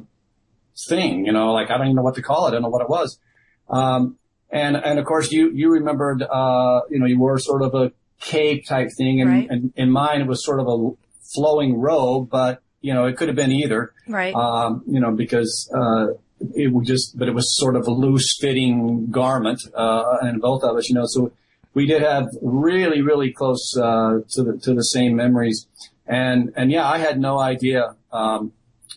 thing, 0.87 1.25
you 1.25 1.31
know, 1.31 1.51
like 1.51 1.71
I 1.71 1.77
don't 1.77 1.87
even 1.87 1.95
know 1.95 2.03
what 2.03 2.15
to 2.15 2.21
call 2.21 2.45
it. 2.45 2.49
I 2.49 2.51
don't 2.53 2.61
know 2.61 2.69
what 2.69 2.83
it 2.83 2.89
was. 2.89 3.19
Um, 3.67 4.17
and, 4.51 4.77
and 4.77 4.97
of 4.99 5.05
course 5.05 5.31
you, 5.31 5.51
you 5.51 5.71
remembered, 5.71 6.21
uh, 6.21 6.81
you 6.89 6.99
know, 6.99 7.05
you 7.05 7.19
wore 7.19 7.37
sort 7.39 7.61
of 7.63 7.73
a 7.73 7.91
cape 8.21 8.65
type 8.67 8.89
thing 8.97 9.21
and, 9.21 9.29
right. 9.29 9.47
and 9.49 9.73
in 9.75 9.91
mine 9.91 10.21
it 10.21 10.27
was 10.27 10.43
sort 10.43 10.59
of 10.59 10.67
a 10.67 10.91
flowing 11.33 11.79
robe, 11.79 12.29
but 12.29 12.61
you 12.81 12.93
know, 12.93 13.05
it 13.05 13.17
could 13.17 13.27
have 13.27 13.35
been 13.35 13.51
either. 13.51 13.93
Right. 14.07 14.33
Um, 14.33 14.83
you 14.87 14.99
know, 14.99 15.11
because, 15.11 15.69
uh, 15.75 16.13
it 16.55 16.71
was 16.71 16.87
just, 16.87 17.17
but 17.19 17.27
it 17.27 17.33
was 17.33 17.57
sort 17.57 17.75
of 17.75 17.85
a 17.87 17.91
loose 17.91 18.37
fitting 18.39 19.07
garment, 19.11 19.59
uh, 19.75 20.17
and 20.21 20.41
both 20.41 20.63
of 20.63 20.77
us, 20.77 20.87
you 20.87 20.95
know, 20.95 21.03
so 21.05 21.33
we 21.73 21.85
did 21.85 22.01
have 22.01 22.27
really, 22.41 23.01
really 23.01 23.33
close, 23.33 23.75
uh, 23.77 24.19
to 24.29 24.43
the, 24.43 24.57
to 24.63 24.73
the 24.73 24.83
same 24.83 25.17
memories. 25.17 25.67
And, 26.07 26.53
and 26.55 26.71
yeah, 26.71 26.87
I 26.87 26.97
had 26.99 27.19
no 27.19 27.39
idea, 27.39 27.95
um, 28.13 28.53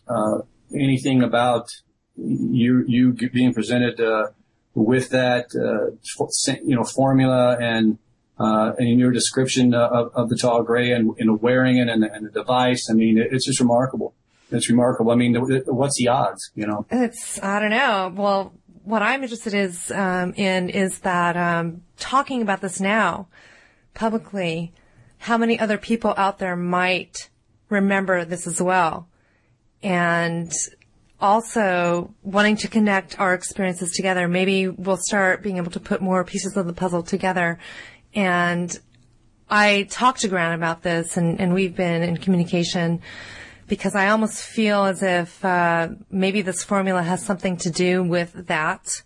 uh, 0.06 0.38
anything 0.72 1.22
about 1.22 1.66
you, 2.16 2.84
you 2.86 3.12
being 3.12 3.52
presented, 3.52 4.00
uh, 4.00 4.28
with 4.74 5.10
that, 5.10 5.46
uh, 5.54 5.96
you 6.64 6.76
know, 6.76 6.84
formula 6.84 7.58
and, 7.60 7.98
uh, 8.42 8.72
in 8.78 8.98
your 8.98 9.12
description 9.12 9.72
of, 9.72 10.10
of 10.14 10.28
the 10.28 10.36
tall 10.36 10.62
gray 10.64 10.90
and, 10.90 11.14
and 11.18 11.40
wearing 11.40 11.76
it 11.78 11.88
and, 11.88 12.02
and, 12.02 12.26
the 12.26 12.30
device, 12.30 12.88
I 12.90 12.94
mean, 12.94 13.16
it's 13.18 13.46
just 13.46 13.60
remarkable. 13.60 14.14
It's 14.50 14.68
remarkable. 14.68 15.12
I 15.12 15.14
mean, 15.14 15.36
what's 15.66 15.96
the 15.96 16.08
odds, 16.08 16.50
you 16.56 16.66
know? 16.66 16.84
It's, 16.90 17.40
I 17.40 17.60
don't 17.60 17.70
know. 17.70 18.12
Well, 18.14 18.52
what 18.82 19.00
I'm 19.00 19.22
interested 19.22 19.54
is, 19.54 19.92
um, 19.92 20.34
in 20.34 20.70
is 20.70 20.98
that, 21.00 21.36
um, 21.36 21.82
talking 21.98 22.42
about 22.42 22.60
this 22.60 22.80
now 22.80 23.28
publicly, 23.94 24.72
how 25.18 25.38
many 25.38 25.58
other 25.58 25.78
people 25.78 26.12
out 26.16 26.38
there 26.38 26.56
might 26.56 27.30
remember 27.68 28.24
this 28.24 28.48
as 28.48 28.60
well? 28.60 29.08
And 29.84 30.52
also 31.20 32.12
wanting 32.22 32.56
to 32.56 32.68
connect 32.68 33.18
our 33.20 33.32
experiences 33.32 33.92
together. 33.92 34.26
Maybe 34.26 34.66
we'll 34.66 34.96
start 34.96 35.42
being 35.42 35.56
able 35.58 35.70
to 35.70 35.80
put 35.80 36.02
more 36.02 36.24
pieces 36.24 36.56
of 36.56 36.66
the 36.66 36.72
puzzle 36.72 37.04
together 37.04 37.60
and 38.14 38.78
I 39.50 39.86
talked 39.90 40.20
to 40.20 40.28
Grant 40.28 40.54
about 40.54 40.82
this 40.82 41.16
and, 41.16 41.40
and 41.40 41.54
we've 41.54 41.76
been 41.76 42.02
in 42.02 42.16
communication 42.16 43.00
because 43.68 43.94
I 43.94 44.08
almost 44.08 44.42
feel 44.42 44.84
as 44.84 45.02
if 45.02 45.44
uh, 45.44 45.88
maybe 46.10 46.42
this 46.42 46.62
formula 46.64 47.02
has 47.02 47.24
something 47.24 47.56
to 47.58 47.70
do 47.70 48.02
with 48.02 48.46
that 48.48 49.02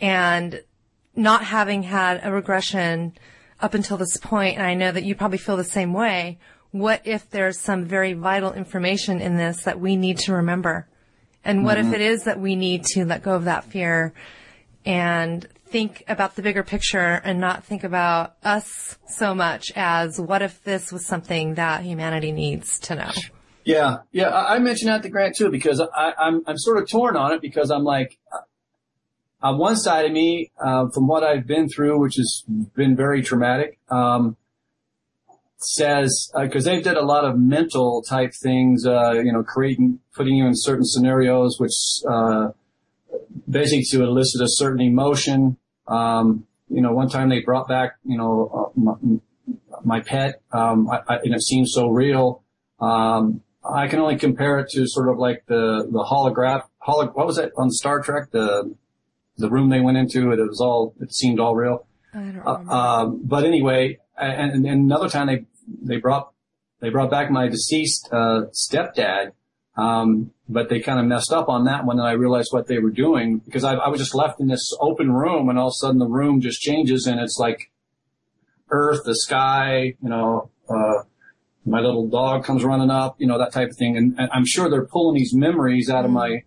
and 0.00 0.62
not 1.16 1.44
having 1.44 1.82
had 1.82 2.20
a 2.24 2.32
regression 2.32 3.12
up 3.60 3.74
until 3.74 3.96
this 3.96 4.16
point, 4.16 4.58
and 4.58 4.66
I 4.66 4.74
know 4.74 4.90
that 4.90 5.04
you 5.04 5.14
probably 5.14 5.38
feel 5.38 5.56
the 5.56 5.64
same 5.64 5.92
way. 5.92 6.38
What 6.70 7.02
if 7.04 7.30
there's 7.30 7.58
some 7.58 7.84
very 7.84 8.14
vital 8.14 8.52
information 8.52 9.20
in 9.20 9.36
this 9.36 9.62
that 9.62 9.80
we 9.80 9.96
need 9.96 10.18
to 10.18 10.32
remember? 10.32 10.88
And 11.44 11.64
what 11.64 11.78
mm-hmm. 11.78 11.88
if 11.88 11.94
it 11.94 12.00
is 12.00 12.24
that 12.24 12.40
we 12.40 12.56
need 12.56 12.84
to 12.94 13.04
let 13.04 13.22
go 13.22 13.34
of 13.34 13.44
that 13.44 13.64
fear 13.64 14.12
and 14.84 15.46
think 15.74 16.04
about 16.06 16.36
the 16.36 16.42
bigger 16.42 16.62
picture 16.62 17.20
and 17.24 17.40
not 17.40 17.64
think 17.64 17.82
about 17.82 18.36
us 18.44 18.96
so 19.08 19.34
much 19.34 19.72
as 19.74 20.20
what 20.20 20.40
if 20.40 20.62
this 20.62 20.92
was 20.92 21.04
something 21.04 21.54
that 21.54 21.82
humanity 21.82 22.30
needs 22.30 22.78
to 22.78 22.94
know? 22.94 23.10
Yeah, 23.64 23.96
yeah. 24.12 24.30
I 24.30 24.60
mentioned 24.60 24.90
that 24.90 25.02
to 25.02 25.08
Grant 25.08 25.34
too 25.36 25.50
because 25.50 25.80
I, 25.80 26.10
am 26.10 26.14
I'm, 26.16 26.42
I'm 26.46 26.58
sort 26.58 26.80
of 26.80 26.88
torn 26.88 27.16
on 27.16 27.32
it 27.32 27.40
because 27.40 27.72
I'm 27.72 27.82
like, 27.82 28.16
uh, 28.32 28.42
on 29.42 29.58
one 29.58 29.74
side 29.74 30.06
of 30.06 30.12
me, 30.12 30.52
uh, 30.64 30.86
from 30.94 31.08
what 31.08 31.24
I've 31.24 31.44
been 31.44 31.68
through, 31.68 32.00
which 32.00 32.14
has 32.18 32.44
been 32.76 32.94
very 32.94 33.20
traumatic, 33.20 33.80
um, 33.90 34.36
says 35.56 36.30
because 36.40 36.68
uh, 36.68 36.70
they 36.70 36.82
did 36.82 36.96
a 36.96 37.04
lot 37.04 37.24
of 37.24 37.36
mental 37.36 38.00
type 38.02 38.32
things, 38.32 38.86
uh, 38.86 39.10
you 39.14 39.32
know, 39.32 39.42
creating, 39.42 39.98
putting 40.14 40.36
you 40.36 40.46
in 40.46 40.52
certain 40.54 40.84
scenarios, 40.84 41.58
which 41.58 41.74
uh, 42.08 42.50
basically 43.50 43.82
to 43.90 44.04
elicit 44.04 44.40
a 44.40 44.48
certain 44.48 44.80
emotion. 44.80 45.56
Um, 45.86 46.46
you 46.68 46.80
know, 46.80 46.92
one 46.92 47.08
time 47.08 47.28
they 47.28 47.40
brought 47.40 47.68
back, 47.68 47.96
you 48.04 48.16
know, 48.16 48.72
uh, 48.76 48.80
my, 48.80 48.94
my, 49.84 50.00
pet, 50.00 50.40
um, 50.52 50.88
I, 50.90 51.00
I, 51.08 51.16
and 51.18 51.34
it 51.34 51.42
seemed 51.42 51.68
so 51.68 51.88
real. 51.88 52.42
Um, 52.80 53.42
I 53.64 53.86
can 53.86 53.98
only 53.98 54.16
compare 54.16 54.58
it 54.58 54.70
to 54.70 54.86
sort 54.86 55.08
of 55.08 55.18
like 55.18 55.44
the, 55.46 55.88
the 55.90 56.04
holograph, 56.04 56.62
holo, 56.78 57.10
what 57.12 57.26
was 57.26 57.36
that 57.36 57.52
on 57.56 57.70
Star 57.70 58.00
Trek? 58.00 58.30
The, 58.30 58.74
the 59.36 59.50
room 59.50 59.68
they 59.70 59.80
went 59.80 59.96
into, 59.96 60.32
it 60.32 60.38
was 60.38 60.60
all, 60.60 60.94
it 61.00 61.12
seemed 61.14 61.40
all 61.40 61.54
real. 61.54 61.86
I 62.12 62.18
don't 62.18 62.26
remember. 62.26 62.70
Uh, 62.70 62.74
um, 62.74 63.20
but 63.24 63.44
anyway, 63.44 63.98
and, 64.18 64.52
and 64.52 64.66
another 64.66 65.08
time 65.08 65.26
they, 65.26 65.46
they 65.82 65.96
brought, 65.98 66.32
they 66.80 66.90
brought 66.90 67.10
back 67.10 67.30
my 67.30 67.48
deceased, 67.48 68.08
uh, 68.12 68.42
stepdad 68.52 69.32
um, 69.76 70.30
but 70.48 70.68
they 70.68 70.80
kind 70.80 71.00
of 71.00 71.06
messed 71.06 71.32
up 71.32 71.48
on 71.48 71.64
that 71.64 71.84
one 71.84 71.98
and 71.98 72.06
I 72.06 72.12
realized 72.12 72.52
what 72.52 72.68
they 72.68 72.78
were 72.78 72.90
doing 72.90 73.38
because 73.38 73.64
I, 73.64 73.74
I, 73.74 73.88
was 73.88 73.98
just 73.98 74.14
left 74.14 74.40
in 74.40 74.46
this 74.46 74.72
open 74.80 75.10
room 75.12 75.48
and 75.48 75.58
all 75.58 75.68
of 75.68 75.72
a 75.72 75.80
sudden 75.80 75.98
the 75.98 76.06
room 76.06 76.40
just 76.40 76.60
changes 76.60 77.06
and 77.06 77.18
it's 77.18 77.38
like 77.40 77.72
earth, 78.70 79.00
the 79.04 79.16
sky, 79.16 79.94
you 80.00 80.08
know, 80.08 80.50
uh, 80.68 81.02
my 81.66 81.80
little 81.80 82.06
dog 82.08 82.44
comes 82.44 82.62
running 82.62 82.90
up, 82.90 83.16
you 83.18 83.26
know, 83.26 83.38
that 83.38 83.52
type 83.52 83.70
of 83.70 83.76
thing. 83.76 83.96
And, 83.96 84.14
and 84.18 84.28
I'm 84.32 84.44
sure 84.46 84.68
they're 84.68 84.84
pulling 84.84 85.16
these 85.16 85.34
memories 85.34 85.88
out 85.90 86.04
of 86.04 86.10
my, 86.10 86.42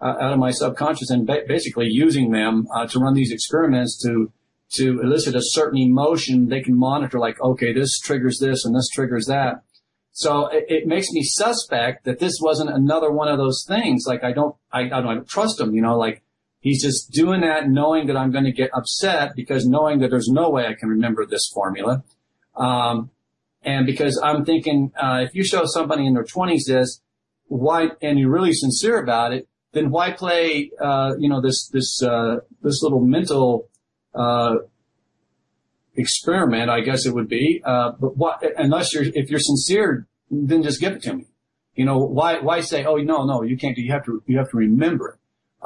uh, 0.00 0.14
out 0.20 0.32
of 0.32 0.38
my 0.38 0.50
subconscious 0.50 1.10
and 1.10 1.26
ba- 1.26 1.44
basically 1.46 1.88
using 1.88 2.30
them, 2.30 2.66
uh, 2.74 2.86
to 2.88 2.98
run 2.98 3.14
these 3.14 3.32
experiments 3.32 4.00
to, 4.04 4.32
to 4.74 5.00
elicit 5.02 5.36
a 5.36 5.42
certain 5.42 5.78
emotion. 5.78 6.48
They 6.48 6.62
can 6.62 6.76
monitor 6.76 7.18
like, 7.18 7.40
okay, 7.40 7.72
this 7.72 7.98
triggers 8.00 8.38
this 8.38 8.64
and 8.64 8.74
this 8.74 8.88
triggers 8.88 9.26
that. 9.26 9.62
So 10.12 10.46
it, 10.48 10.66
it, 10.68 10.86
makes 10.86 11.10
me 11.10 11.22
suspect 11.22 12.04
that 12.04 12.18
this 12.18 12.38
wasn't 12.40 12.70
another 12.70 13.10
one 13.10 13.28
of 13.28 13.38
those 13.38 13.64
things. 13.66 14.04
Like 14.06 14.22
I 14.22 14.32
don't, 14.32 14.54
I, 14.70 14.82
I 14.82 15.00
don't, 15.00 15.26
trust 15.26 15.58
him, 15.58 15.74
you 15.74 15.80
know, 15.80 15.96
like 15.96 16.22
he's 16.60 16.82
just 16.82 17.10
doing 17.10 17.40
that 17.40 17.68
knowing 17.68 18.06
that 18.08 18.16
I'm 18.16 18.30
going 18.30 18.44
to 18.44 18.52
get 18.52 18.70
upset 18.74 19.32
because 19.34 19.66
knowing 19.66 20.00
that 20.00 20.10
there's 20.10 20.28
no 20.28 20.50
way 20.50 20.66
I 20.66 20.74
can 20.74 20.90
remember 20.90 21.24
this 21.24 21.50
formula. 21.54 22.04
Um, 22.54 23.10
and 23.62 23.86
because 23.86 24.20
I'm 24.22 24.44
thinking, 24.44 24.92
uh, 25.00 25.24
if 25.26 25.34
you 25.34 25.44
show 25.44 25.62
somebody 25.64 26.06
in 26.06 26.12
their 26.12 26.24
twenties 26.24 26.66
this, 26.68 27.00
why, 27.46 27.90
and 28.02 28.18
you're 28.18 28.30
really 28.30 28.52
sincere 28.52 28.98
about 28.98 29.32
it, 29.32 29.48
then 29.72 29.90
why 29.90 30.12
play, 30.12 30.70
uh, 30.78 31.12
you 31.18 31.28
know, 31.28 31.40
this, 31.40 31.68
this, 31.68 32.02
uh, 32.02 32.36
this 32.62 32.82
little 32.82 33.00
mental, 33.00 33.68
uh, 34.14 34.56
experiment, 35.94 36.70
I 36.70 36.80
guess 36.80 37.06
it 37.06 37.14
would 37.14 37.28
be. 37.28 37.62
Uh, 37.64 37.92
but 37.98 38.16
what, 38.16 38.42
unless 38.56 38.94
you're, 38.94 39.04
if 39.04 39.30
you're 39.30 39.40
sincere, 39.40 40.06
then 40.30 40.62
just 40.62 40.80
give 40.80 40.92
it 40.92 41.02
to 41.02 41.14
me. 41.14 41.26
You 41.74 41.84
know, 41.84 41.98
why, 41.98 42.40
why 42.40 42.60
say, 42.60 42.84
oh, 42.84 42.96
no, 42.96 43.24
no, 43.24 43.42
you 43.42 43.56
can't 43.56 43.76
do, 43.76 43.82
you 43.82 43.92
have 43.92 44.04
to, 44.04 44.22
you 44.26 44.38
have 44.38 44.50
to 44.50 44.56
remember 44.56 45.10
it. 45.10 45.18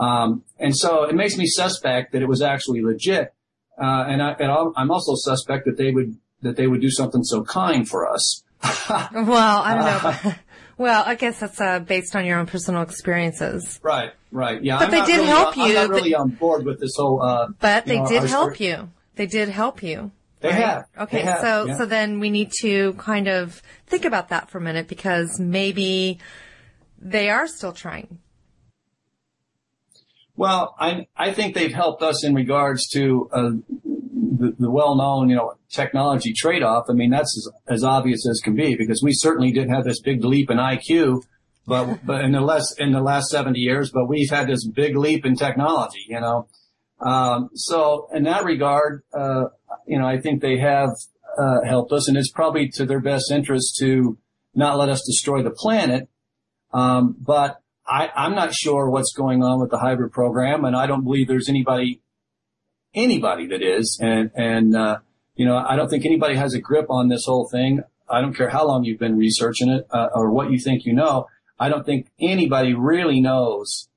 Um, 0.03 0.45
and 0.59 0.77
so 0.77 1.05
it 1.05 1.14
makes 1.14 1.37
me 1.37 1.47
suspect 1.47 2.12
that 2.12 2.22
it 2.22 2.29
was 2.29 2.43
actually 2.43 2.83
legit. 2.83 3.33
Uh, 3.81 4.05
and, 4.09 4.22
I, 4.22 4.33
and 4.33 4.72
I'm 4.77 4.91
also 4.91 5.14
suspect 5.16 5.64
that 5.66 5.77
they 5.77 5.91
would, 5.91 6.16
that 6.43 6.57
they 6.57 6.66
would 6.66 6.81
do 6.81 6.91
something 6.91 7.24
so 7.24 7.43
kind 7.45 7.89
for 7.89 8.11
us. 8.11 8.43
well, 8.62 9.62
I 9.62 9.74
don't 9.74 10.24
know. 10.24 10.35
well, 10.79 11.03
I 11.07 11.14
guess 11.14 11.41
that's 11.41 11.61
uh, 11.61 11.81
based 11.81 12.14
on 12.14 12.24
your 12.24 12.39
own 12.39 12.47
personal 12.47 12.83
experiences. 12.83 13.81
Right, 13.83 14.12
right, 14.31 14.62
yeah. 14.62 14.79
But 14.79 14.87
I'm 14.87 14.91
they 14.93 15.07
did 15.07 15.16
really, 15.16 15.27
help 15.27 15.59
I'm 15.59 15.68
you. 15.68 15.74
not 15.74 15.89
really 15.91 16.14
on 16.14 16.31
board 16.31 16.64
with 16.64 16.81
this 16.81 16.95
whole. 16.97 17.22
Uh, 17.22 17.49
But 17.61 17.87
they 17.87 17.99
know, 17.99 18.09
did 18.09 18.24
help 18.24 18.61
you. 18.61 18.91
They 19.16 19.26
did 19.26 19.48
help 19.48 19.82
you. 19.82 20.12
They 20.40 20.48
right? 20.48 20.56
have. 20.58 20.84
Okay, 20.98 21.18
They 21.18 21.24
have, 21.24 21.40
so 21.40 21.64
yeah. 21.66 21.78
so 21.78 21.86
then 21.86 22.20
we 22.20 22.30
need 22.30 22.52
to 22.60 22.92
kind 22.94 23.26
of 23.26 23.62
think 23.86 24.04
about 24.04 24.28
that 24.28 24.50
for 24.50 24.58
a 24.58 24.60
minute 24.60 24.86
because 24.86 25.40
maybe 25.40 26.18
they 26.98 27.30
are 27.30 27.46
still 27.46 27.72
trying. 27.72 28.18
Well, 30.36 30.74
I 30.78 31.06
I 31.16 31.32
think 31.32 31.54
they've 31.54 31.72
helped 31.72 32.02
us 32.02 32.22
in 32.22 32.34
regards 32.34 32.86
to 32.88 33.30
uh, 33.32 33.50
the, 33.84 34.54
the 34.58 34.70
well-known, 34.70 35.30
you 35.30 35.36
know, 35.36 35.54
technology 35.70 36.34
trade-off. 36.34 36.84
I 36.90 36.92
mean, 36.92 37.10
that's 37.10 37.34
as, 37.38 37.76
as 37.76 37.84
obvious 37.84 38.28
as 38.28 38.40
can 38.40 38.54
be 38.54 38.76
because 38.76 39.02
we 39.02 39.14
certainly 39.14 39.50
didn't 39.50 39.74
have 39.74 39.84
this 39.84 40.00
big 40.00 40.22
leap 40.22 40.50
in 40.50 40.58
IQ, 40.58 41.22
but 41.66 42.04
but 42.04 42.22
in 42.22 42.32
the 42.32 42.42
less 42.42 42.74
in 42.78 42.92
the 42.92 43.00
last 43.00 43.30
70 43.30 43.58
years, 43.58 43.90
but 43.90 44.06
we've 44.06 44.28
had 44.28 44.46
this 44.46 44.66
big 44.66 44.96
leap 44.96 45.24
in 45.24 45.36
technology, 45.36 46.04
you 46.08 46.20
know. 46.20 46.46
Um, 47.01 47.51
so 47.55 48.09
in 48.14 48.24
that 48.24 48.44
regard, 48.44 49.03
uh, 49.12 49.47
you 49.86 49.99
know, 49.99 50.07
I 50.07 50.20
think 50.20 50.40
they 50.40 50.59
have 50.59 50.90
uh, 51.38 51.62
helped 51.62 51.92
us, 51.92 52.09
and 52.09 52.16
it's 52.16 52.30
probably 52.30 52.68
to 52.70 52.86
their 52.86 53.01
best 53.01 53.30
interest 53.30 53.76
to 53.80 54.18
not 54.55 54.78
let 54.78 54.88
us 54.88 55.03
destroy 55.07 55.42
the 55.42 55.51
planet. 55.51 56.09
Um, 56.72 57.16
but 57.18 57.61
I, 57.86 58.11
I'm 58.14 58.34
not 58.34 58.55
sure 58.55 58.90
what's 58.90 59.12
going 59.12 59.42
on 59.42 59.61
with 59.61 59.70
the 59.70 59.78
hybrid 59.78 60.12
program, 60.12 60.64
and 60.64 60.74
I 60.74 60.86
don't 60.86 61.05
believe 61.05 61.28
there's 61.28 61.49
anybody 61.49 62.01
anybody 62.94 63.47
that 63.49 63.62
is. 63.62 63.99
And 64.03 64.30
and 64.34 64.74
uh, 64.74 64.99
you 65.34 65.44
know, 65.44 65.57
I 65.57 65.76
don't 65.76 65.88
think 65.88 66.07
anybody 66.07 66.34
has 66.36 66.55
a 66.55 66.61
grip 66.61 66.86
on 66.90 67.09
this 67.09 67.24
whole 67.26 67.49
thing. 67.49 67.82
I 68.09 68.20
don't 68.20 68.34
care 68.34 68.49
how 68.49 68.66
long 68.66 68.84
you've 68.84 68.99
been 68.99 69.18
researching 69.18 69.68
it 69.68 69.86
uh, 69.90 70.09
or 70.14 70.30
what 70.30 70.51
you 70.51 70.59
think 70.59 70.84
you 70.84 70.94
know. 70.94 71.26
I 71.59 71.68
don't 71.68 71.84
think 71.84 72.09
anybody 72.20 72.74
really 72.74 73.20
knows 73.20 73.88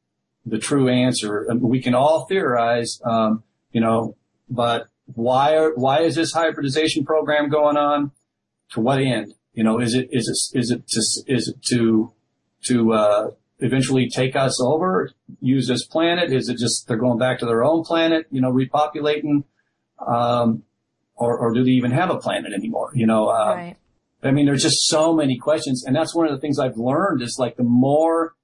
the 0.45 0.59
true 0.59 0.89
answer. 0.89 1.47
We 1.55 1.81
can 1.81 1.93
all 1.93 2.25
theorize, 2.27 2.99
um, 3.05 3.43
you 3.71 3.81
know, 3.81 4.15
but 4.49 4.87
why 5.05 5.55
are, 5.55 5.73
why 5.75 6.01
is 6.01 6.15
this 6.15 6.33
hybridization 6.33 7.05
program 7.05 7.49
going 7.49 7.77
on? 7.77 8.11
To 8.71 8.81
what 8.81 8.99
end? 8.99 9.33
You 9.53 9.63
know, 9.63 9.79
is 9.79 9.95
it 9.95 10.09
is 10.11 10.51
it 10.53 10.57
is 10.57 10.71
it 10.71 10.87
to 10.87 10.99
is 11.27 11.47
it 11.47 11.63
to 11.69 12.11
to 12.65 12.93
uh, 12.93 13.31
eventually 13.59 14.07
take 14.09 14.35
us 14.35 14.61
over, 14.61 15.11
use 15.41 15.67
this 15.67 15.85
planet? 15.85 16.31
Is 16.31 16.49
it 16.49 16.57
just 16.57 16.87
they're 16.87 16.97
going 16.97 17.17
back 17.17 17.39
to 17.39 17.45
their 17.45 17.63
own 17.63 17.83
planet? 17.83 18.27
You 18.29 18.41
know, 18.41 18.51
repopulating, 18.51 19.43
um, 20.05 20.63
or 21.15 21.37
or 21.37 21.53
do 21.53 21.63
they 21.63 21.71
even 21.71 21.91
have 21.91 22.11
a 22.11 22.17
planet 22.17 22.53
anymore? 22.53 22.91
You 22.93 23.07
know, 23.07 23.29
uh, 23.29 23.55
right. 23.55 23.75
I 24.21 24.31
mean, 24.31 24.45
there's 24.45 24.63
just 24.63 24.87
so 24.87 25.15
many 25.15 25.37
questions, 25.37 25.83
and 25.85 25.95
that's 25.95 26.13
one 26.13 26.27
of 26.27 26.31
the 26.31 26.39
things 26.39 26.59
I've 26.59 26.77
learned 26.77 27.21
is 27.21 27.37
like 27.39 27.55
the 27.55 27.63
more, 27.63 28.35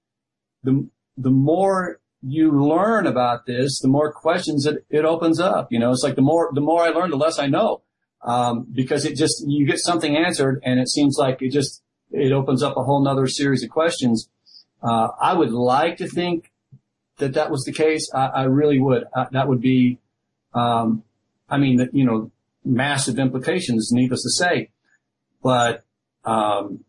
the 0.64 0.88
the 1.18 1.32
more 1.32 2.00
you 2.22 2.52
learn 2.52 3.06
about 3.06 3.46
this, 3.46 3.80
the 3.80 3.88
more 3.88 4.12
questions 4.12 4.66
it, 4.66 4.86
it 4.90 5.06
opens 5.06 5.40
up. 5.40 5.72
You 5.72 5.80
know, 5.80 5.92
it's 5.92 6.04
like 6.04 6.16
the 6.16 6.22
more 6.22 6.50
the 6.54 6.62
more 6.62 6.82
I 6.82 6.90
learn, 6.90 7.10
the 7.10 7.18
less 7.18 7.40
I 7.40 7.48
know, 7.48 7.82
um, 8.24 8.68
because 8.72 9.06
it 9.06 9.16
just 9.16 9.44
you 9.48 9.66
get 9.66 9.80
something 9.80 10.16
answered, 10.16 10.62
and 10.64 10.80
it 10.80 10.90
seems 10.90 11.18
like 11.18 11.42
it 11.42 11.52
just 11.52 11.82
it 12.12 12.32
opens 12.32 12.64
up 12.64 12.78
a 12.78 12.84
whole 12.84 13.04
nother 13.04 13.28
series 13.28 13.64
of 13.64 13.70
questions. 13.70 14.30
Uh, 14.82 15.10
I 15.20 15.34
would 15.34 15.52
like 15.52 15.98
to 15.98 16.08
think 16.08 16.52
that 17.18 17.34
that 17.34 17.50
was 17.50 17.64
the 17.64 17.74
case. 17.74 18.10
I, 18.14 18.26
I 18.28 18.44
really 18.44 18.80
would. 18.80 19.06
Uh, 19.16 19.26
that 19.32 19.48
would 19.48 19.62
be, 19.62 20.00
um, 20.54 21.04
I 21.50 21.58
mean, 21.58 21.90
you 21.94 22.06
know, 22.06 22.32
massive 22.64 23.18
implications, 23.20 23.92
needless 23.92 24.24
to 24.24 24.30
say 24.30 24.70
but 25.46 25.86
um, 26.24 26.84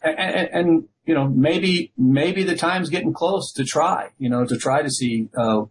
and, 0.00 0.16
and, 0.16 0.48
and 0.52 0.88
you 1.10 1.16
know 1.16 1.26
maybe 1.26 1.90
maybe 1.98 2.44
the 2.44 2.54
time's 2.54 2.88
getting 2.88 3.12
close 3.12 3.52
to 3.52 3.64
try 3.64 4.10
you 4.20 4.28
know 4.28 4.44
to 4.44 4.56
try 4.56 4.80
to 4.80 4.88
see 4.88 5.28
uh, 5.36 5.64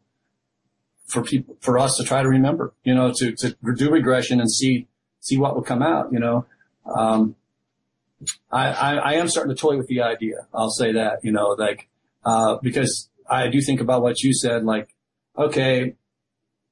for 1.08 1.24
people 1.24 1.56
for 1.62 1.80
us 1.80 1.96
to 1.96 2.04
try 2.04 2.22
to 2.22 2.28
remember 2.28 2.74
you 2.84 2.94
know 2.94 3.14
to 3.14 3.34
to 3.38 3.56
do 3.78 3.90
regression 3.90 4.42
and 4.42 4.52
see 4.52 4.86
see 5.22 5.38
what 5.38 5.56
would 5.56 5.66
come 5.66 5.82
out 5.82 6.12
you 6.12 6.20
know. 6.20 6.46
Um, 6.94 7.38
I, 8.52 8.66
I 8.68 8.96
I 8.96 9.14
am 9.14 9.30
starting 9.30 9.56
to 9.56 9.62
toy 9.62 9.78
with 9.78 9.88
the 9.88 10.02
idea 10.02 10.46
I'll 10.54 10.72
say 10.82 10.92
that 10.92 11.24
you 11.24 11.32
know 11.32 11.56
like 11.58 11.88
uh, 12.26 12.58
because 12.62 13.10
I 13.30 13.48
do 13.48 13.62
think 13.62 13.80
about 13.80 14.02
what 14.02 14.22
you 14.22 14.34
said 14.34 14.66
like 14.66 14.90
okay 15.38 15.96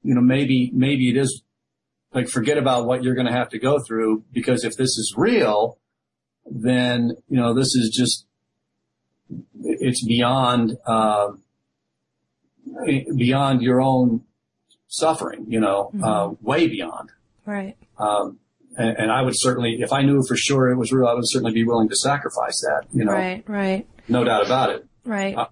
you 0.02 0.14
know 0.14 0.20
maybe 0.20 0.70
maybe 0.74 1.08
it 1.08 1.16
is 1.16 1.42
like 2.12 2.28
forget 2.28 2.58
about 2.58 2.84
what 2.84 3.02
you're 3.02 3.14
going 3.14 3.32
to 3.32 3.32
have 3.32 3.48
to 3.48 3.58
go 3.58 3.78
through 3.78 4.24
because 4.30 4.62
if 4.62 4.76
this 4.76 4.98
is 4.98 5.14
real, 5.16 5.78
then 6.44 7.16
you 7.30 7.40
know 7.40 7.54
this 7.54 7.74
is 7.74 7.88
just 7.96 8.26
it's 9.68 10.04
beyond 10.04 10.76
uh, 10.86 11.28
beyond 13.14 13.62
your 13.62 13.80
own 13.80 14.22
suffering. 14.88 15.46
You 15.48 15.60
know, 15.60 15.90
uh, 16.02 16.30
way 16.40 16.68
beyond. 16.68 17.10
Right. 17.46 17.76
Um, 17.98 18.38
and, 18.76 18.96
and 18.98 19.10
I 19.12 19.22
would 19.22 19.34
certainly, 19.36 19.78
if 19.80 19.92
I 19.92 20.02
knew 20.02 20.22
for 20.26 20.36
sure 20.36 20.70
it 20.70 20.76
was 20.76 20.92
real, 20.92 21.08
I 21.08 21.14
would 21.14 21.26
certainly 21.26 21.52
be 21.52 21.64
willing 21.64 21.88
to 21.88 21.96
sacrifice 21.96 22.60
that. 22.60 22.82
You 22.92 23.04
know, 23.04 23.12
Right. 23.12 23.42
Right. 23.48 23.86
no 24.08 24.22
doubt 24.24 24.44
about 24.46 24.70
it. 24.70 24.86
Right. 25.04 25.34
Uh, 25.36 25.46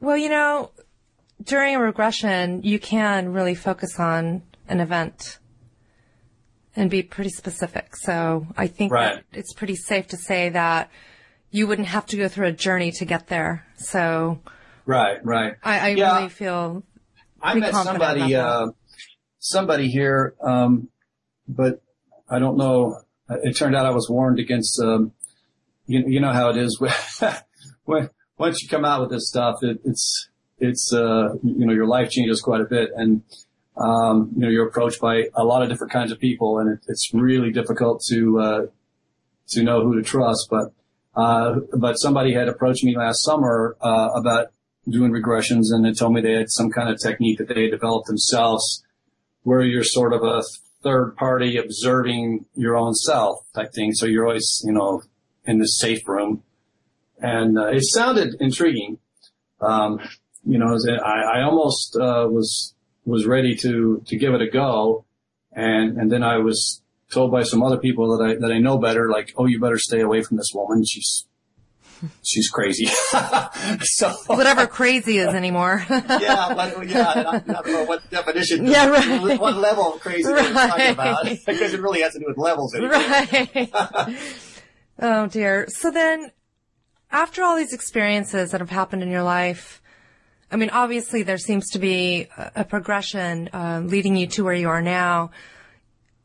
well, 0.00 0.16
you 0.16 0.28
know, 0.28 0.70
during 1.42 1.76
a 1.76 1.80
regression, 1.80 2.62
you 2.62 2.78
can 2.78 3.32
really 3.32 3.54
focus 3.54 3.98
on 4.00 4.42
an 4.68 4.80
event 4.80 5.38
and 6.76 6.90
be 6.90 7.02
pretty 7.02 7.30
specific. 7.30 7.94
So 7.96 8.46
I 8.56 8.66
think 8.66 8.92
Right. 8.92 9.22
it's 9.32 9.52
pretty 9.54 9.76
safe 9.76 10.08
to 10.08 10.16
say 10.16 10.48
that 10.50 10.90
you 11.54 11.68
wouldn't 11.68 11.86
have 11.86 12.04
to 12.04 12.16
go 12.16 12.26
through 12.26 12.48
a 12.48 12.52
journey 12.52 12.90
to 12.90 13.04
get 13.04 13.28
there. 13.28 13.64
So 13.76 14.40
Right, 14.86 15.24
right. 15.24 15.54
I, 15.62 15.78
I 15.78 15.88
Yeah. 15.90 16.16
really 16.16 16.28
feel 16.28 16.82
I 17.40 17.54
met 17.54 17.72
somebody, 17.72 18.34
uh, 18.34 18.66
somebody 19.38 19.88
here, 19.88 20.34
um, 20.42 20.88
but 21.46 21.80
I 22.28 22.40
don't 22.40 22.56
know. 22.56 23.00
It 23.28 23.56
turned 23.56 23.76
out 23.76 23.86
I 23.86 23.90
was 23.90 24.10
warned 24.10 24.40
against. 24.40 24.80
Um, 24.80 25.12
you, 25.86 26.02
you 26.08 26.20
know 26.20 26.32
how 26.32 26.50
it 26.50 26.56
is 26.56 26.80
when 27.84 28.10
once 28.36 28.60
you 28.62 28.68
come 28.68 28.84
out 28.84 29.02
with 29.02 29.10
this 29.10 29.28
stuff, 29.28 29.62
it, 29.62 29.78
it's 29.84 30.28
it's 30.58 30.92
uh, 30.92 31.34
you 31.42 31.66
know 31.66 31.72
your 31.72 31.86
life 31.86 32.10
changes 32.10 32.40
quite 32.40 32.62
a 32.62 32.64
bit, 32.64 32.90
and 32.96 33.22
um, 33.76 34.32
you 34.34 34.42
know 34.42 34.48
you're 34.48 34.66
approached 34.66 35.00
by 35.00 35.28
a 35.34 35.44
lot 35.44 35.62
of 35.62 35.68
different 35.68 35.92
kinds 35.92 36.10
of 36.10 36.18
people, 36.18 36.58
and 36.58 36.70
it, 36.72 36.80
it's 36.88 37.14
really 37.14 37.52
difficult 37.52 38.02
to 38.08 38.40
uh, 38.40 38.66
to 39.50 39.62
know 39.62 39.82
who 39.82 39.94
to 39.96 40.02
trust. 40.02 40.48
But 40.50 40.72
uh, 41.16 41.60
but 41.76 41.94
somebody 41.94 42.32
had 42.32 42.48
approached 42.48 42.84
me 42.84 42.96
last 42.96 43.24
summer 43.24 43.76
uh, 43.80 44.10
about 44.14 44.48
doing 44.88 45.12
regressions, 45.12 45.66
and 45.70 45.84
they 45.84 45.92
told 45.92 46.12
me 46.12 46.20
they 46.20 46.32
had 46.32 46.50
some 46.50 46.70
kind 46.70 46.88
of 46.88 46.98
technique 47.00 47.38
that 47.38 47.48
they 47.48 47.62
had 47.62 47.70
developed 47.70 48.06
themselves, 48.06 48.84
where 49.42 49.62
you're 49.62 49.84
sort 49.84 50.12
of 50.12 50.22
a 50.22 50.42
third 50.82 51.16
party 51.16 51.56
observing 51.56 52.44
your 52.54 52.76
own 52.76 52.94
self 52.94 53.38
type 53.54 53.72
thing. 53.72 53.92
So 53.92 54.06
you're 54.06 54.26
always 54.26 54.62
you 54.64 54.72
know 54.72 55.02
in 55.44 55.58
this 55.58 55.78
safe 55.78 56.06
room, 56.06 56.42
and 57.18 57.58
uh, 57.58 57.68
it 57.68 57.84
sounded 57.84 58.34
intriguing. 58.40 58.98
Um, 59.60 60.00
you 60.44 60.58
know, 60.58 60.76
I, 61.02 61.38
I 61.38 61.42
almost 61.42 61.96
uh, 61.96 62.28
was 62.30 62.74
was 63.04 63.26
ready 63.26 63.54
to 63.56 64.02
to 64.06 64.16
give 64.16 64.34
it 64.34 64.42
a 64.42 64.50
go, 64.50 65.04
and 65.52 65.96
and 65.96 66.10
then 66.10 66.22
I 66.22 66.38
was 66.38 66.82
told 67.10 67.30
by 67.30 67.42
some 67.42 67.62
other 67.62 67.78
people 67.78 68.16
that 68.16 68.24
I 68.24 68.34
that 68.36 68.52
I 68.52 68.58
know 68.58 68.78
better, 68.78 69.10
like, 69.10 69.32
oh, 69.36 69.46
you 69.46 69.60
better 69.60 69.78
stay 69.78 70.00
away 70.00 70.22
from 70.22 70.36
this 70.36 70.50
woman. 70.54 70.84
She's 70.84 71.26
she's 72.22 72.48
crazy. 72.48 72.86
so 73.82 74.10
whatever 74.26 74.66
crazy 74.66 75.18
is 75.18 75.28
anymore. 75.28 75.84
yeah, 75.90 76.52
but, 76.54 76.88
yeah, 76.88 77.12
I 77.14 77.22
don't, 77.22 77.66
know 77.66 77.84
what 77.84 78.08
definition, 78.10 78.66
Yeah, 78.74 78.88
right. 78.88 79.40
what 79.40 79.56
level 79.56 79.94
of 79.94 80.00
crazy 80.00 80.24
we're 80.24 80.52
talking 80.52 80.90
about, 80.90 81.24
because 81.46 81.74
it 81.74 81.80
really 81.80 82.00
has 82.02 82.12
to 82.14 82.18
do 82.18 82.26
with 82.26 82.38
levels. 82.38 82.74
Anyway. 82.74 82.92
right. 82.92 84.18
oh 85.00 85.26
dear. 85.26 85.66
So 85.68 85.90
then, 85.90 86.32
after 87.10 87.42
all 87.42 87.56
these 87.56 87.72
experiences 87.72 88.50
that 88.50 88.60
have 88.60 88.70
happened 88.70 89.02
in 89.02 89.10
your 89.10 89.22
life, 89.22 89.82
I 90.50 90.56
mean, 90.56 90.70
obviously 90.70 91.22
there 91.22 91.38
seems 91.38 91.70
to 91.70 91.78
be 91.78 92.28
a, 92.36 92.52
a 92.56 92.64
progression 92.64 93.48
uh, 93.52 93.82
leading 93.84 94.16
you 94.16 94.26
to 94.28 94.44
where 94.44 94.54
you 94.54 94.68
are 94.68 94.82
now 94.82 95.30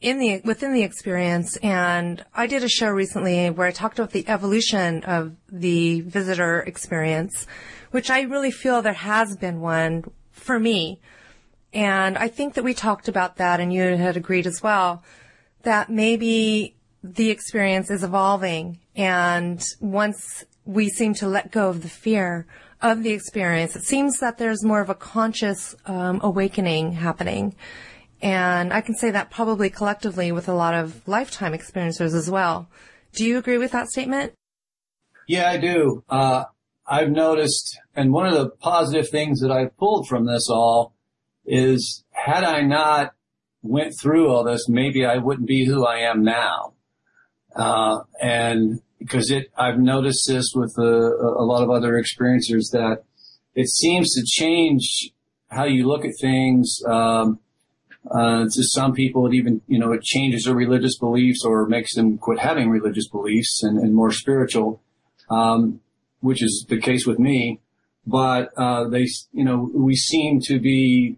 in 0.01 0.19
the 0.19 0.41
within 0.45 0.73
the 0.73 0.83
experience. 0.83 1.57
And 1.57 2.23
I 2.33 2.47
did 2.47 2.63
a 2.63 2.69
show 2.69 2.89
recently 2.89 3.49
where 3.49 3.67
I 3.67 3.71
talked 3.71 3.99
about 3.99 4.11
the 4.11 4.27
evolution 4.27 5.03
of 5.03 5.35
the 5.51 6.01
visitor 6.01 6.61
experience, 6.61 7.47
which 7.91 8.09
I 8.09 8.21
really 8.21 8.51
feel 8.51 8.81
there 8.81 8.93
has 8.93 9.35
been 9.35 9.61
one 9.61 10.05
for 10.31 10.59
me. 10.59 10.99
And 11.73 12.17
I 12.17 12.27
think 12.27 12.55
that 12.55 12.63
we 12.63 12.73
talked 12.73 13.07
about 13.07 13.37
that 13.37 13.59
and 13.59 13.71
you 13.71 13.81
had 13.81 14.17
agreed 14.17 14.47
as 14.47 14.63
well 14.63 15.03
that 15.63 15.89
maybe 15.89 16.75
the 17.03 17.29
experience 17.29 17.91
is 17.91 18.03
evolving 18.03 18.79
and 18.95 19.63
once 19.79 20.43
we 20.65 20.89
seem 20.89 21.13
to 21.15 21.27
let 21.27 21.51
go 21.51 21.69
of 21.69 21.81
the 21.81 21.89
fear 21.89 22.45
of 22.81 23.03
the 23.03 23.11
experience, 23.11 23.75
it 23.75 23.83
seems 23.83 24.19
that 24.19 24.37
there's 24.37 24.63
more 24.63 24.81
of 24.81 24.89
a 24.89 24.95
conscious 24.95 25.75
um, 25.85 26.19
awakening 26.23 26.93
happening. 26.93 27.55
And 28.21 28.73
I 28.73 28.81
can 28.81 28.95
say 28.95 29.11
that 29.11 29.31
probably 29.31 29.69
collectively 29.69 30.31
with 30.31 30.49
a 30.49 30.53
lot 30.53 30.73
of 30.73 31.07
lifetime 31.07 31.53
experiencers 31.53 32.13
as 32.13 32.29
well. 32.29 32.69
Do 33.13 33.25
you 33.25 33.37
agree 33.37 33.57
with 33.57 33.71
that 33.71 33.87
statement? 33.87 34.33
Yeah, 35.27 35.49
I 35.49 35.57
do. 35.57 36.03
Uh, 36.09 36.45
I've 36.85 37.11
noticed, 37.11 37.79
and 37.95 38.11
one 38.11 38.25
of 38.25 38.33
the 38.33 38.49
positive 38.49 39.09
things 39.09 39.41
that 39.41 39.51
I've 39.51 39.77
pulled 39.77 40.07
from 40.07 40.25
this 40.25 40.49
all 40.49 40.93
is 41.45 42.03
had 42.11 42.43
I 42.43 42.61
not 42.61 43.13
went 43.61 43.93
through 43.99 44.29
all 44.29 44.43
this, 44.43 44.67
maybe 44.67 45.05
I 45.05 45.17
wouldn't 45.17 45.47
be 45.47 45.65
who 45.65 45.85
I 45.85 45.99
am 45.99 46.23
now. 46.23 46.73
Uh, 47.55 47.99
and 48.21 48.81
because 48.99 49.31
it, 49.31 49.51
I've 49.57 49.79
noticed 49.79 50.27
this 50.27 50.51
with 50.55 50.75
a, 50.77 50.81
a 50.81 51.45
lot 51.45 51.63
of 51.63 51.69
other 51.69 51.93
experiencers 51.93 52.71
that 52.71 53.03
it 53.55 53.69
seems 53.69 54.13
to 54.15 54.23
change 54.25 55.11
how 55.47 55.65
you 55.65 55.87
look 55.87 56.05
at 56.05 56.13
things. 56.19 56.79
Um, 56.87 57.39
uh, 58.09 58.43
to 58.43 58.63
some 58.63 58.93
people, 58.93 59.27
it 59.27 59.33
even, 59.33 59.61
you 59.67 59.79
know, 59.79 59.91
it 59.91 60.03
changes 60.03 60.45
their 60.45 60.55
religious 60.55 60.97
beliefs 60.97 61.43
or 61.45 61.65
makes 61.65 61.95
them 61.95 62.17
quit 62.17 62.39
having 62.39 62.69
religious 62.69 63.07
beliefs 63.07 63.63
and, 63.63 63.77
and 63.77 63.93
more 63.95 64.11
spiritual, 64.11 64.81
um, 65.29 65.81
which 66.19 66.41
is 66.43 66.65
the 66.69 66.79
case 66.79 67.05
with 67.05 67.19
me. 67.19 67.59
But, 68.05 68.51
uh, 68.57 68.87
they, 68.87 69.07
you 69.31 69.43
know, 69.43 69.69
we 69.73 69.95
seem 69.95 70.39
to 70.45 70.59
be 70.59 71.17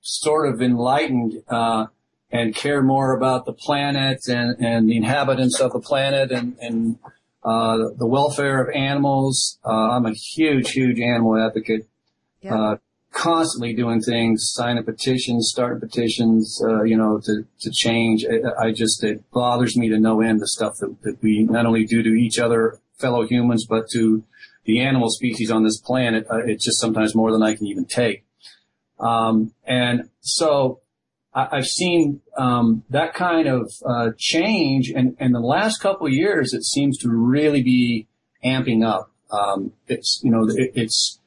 sort 0.00 0.52
of 0.52 0.62
enlightened, 0.62 1.42
uh, 1.48 1.86
and 2.32 2.54
care 2.54 2.80
more 2.80 3.12
about 3.12 3.44
the 3.44 3.52
planet 3.52 4.20
and, 4.28 4.56
and 4.64 4.88
the 4.88 4.96
inhabitants 4.96 5.60
of 5.60 5.72
the 5.72 5.80
planet 5.80 6.30
and, 6.30 6.56
and 6.60 6.96
uh, 7.44 7.76
the 7.98 8.06
welfare 8.06 8.62
of 8.62 8.74
animals. 8.74 9.58
Uh, 9.64 9.90
I'm 9.90 10.06
a 10.06 10.12
huge, 10.12 10.70
huge 10.70 11.00
animal 11.00 11.44
advocate. 11.44 11.88
Yeah. 12.40 12.54
Uh, 12.54 12.76
constantly 13.12 13.74
doing 13.74 14.00
things, 14.00 14.50
signing 14.54 14.84
petitions, 14.84 15.50
starting 15.50 15.80
petitions, 15.80 16.60
uh, 16.64 16.82
you 16.82 16.96
know, 16.96 17.20
to, 17.24 17.44
to 17.60 17.70
change. 17.72 18.24
I, 18.24 18.66
I, 18.66 18.72
just, 18.72 19.02
it 19.02 19.28
bothers 19.32 19.76
me 19.76 19.88
to 19.88 19.98
no 19.98 20.20
end 20.20 20.40
the 20.40 20.48
stuff 20.48 20.74
that, 20.80 20.96
that 21.02 21.22
we 21.22 21.42
not 21.42 21.66
only 21.66 21.84
do 21.84 22.02
to 22.02 22.10
each 22.10 22.38
other, 22.38 22.78
fellow 22.98 23.26
humans, 23.26 23.66
but 23.68 23.88
to 23.92 24.22
the 24.64 24.80
animal 24.80 25.10
species 25.10 25.50
on 25.50 25.64
this 25.64 25.80
planet. 25.80 26.26
Uh, 26.30 26.44
it's 26.44 26.64
just 26.64 26.80
sometimes 26.80 27.14
more 27.14 27.32
than 27.32 27.42
I 27.42 27.56
can 27.56 27.66
even 27.66 27.86
take. 27.86 28.24
Um, 28.98 29.54
and 29.64 30.10
so 30.20 30.80
I, 31.32 31.56
have 31.56 31.66
seen 31.66 32.20
um, 32.36 32.84
that 32.90 33.14
kind 33.14 33.48
of 33.48 33.70
uh, 33.86 34.10
change, 34.18 34.90
and 34.94 35.16
in 35.18 35.32
the 35.32 35.40
last 35.40 35.78
couple 35.78 36.08
years, 36.08 36.52
it 36.52 36.64
seems 36.64 36.98
to 36.98 37.08
really 37.08 37.62
be 37.62 38.08
amping 38.44 38.84
up. 38.84 39.10
Um, 39.30 39.72
it's 39.86 40.20
you 40.22 40.30
know 40.30 40.46
it, 40.48 40.72
it's 40.74 41.19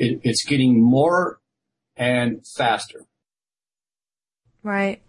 it, 0.00 0.20
it's 0.24 0.44
getting 0.44 0.82
more 0.82 1.38
and 1.96 2.44
faster. 2.56 3.04
Right. 4.62 5.02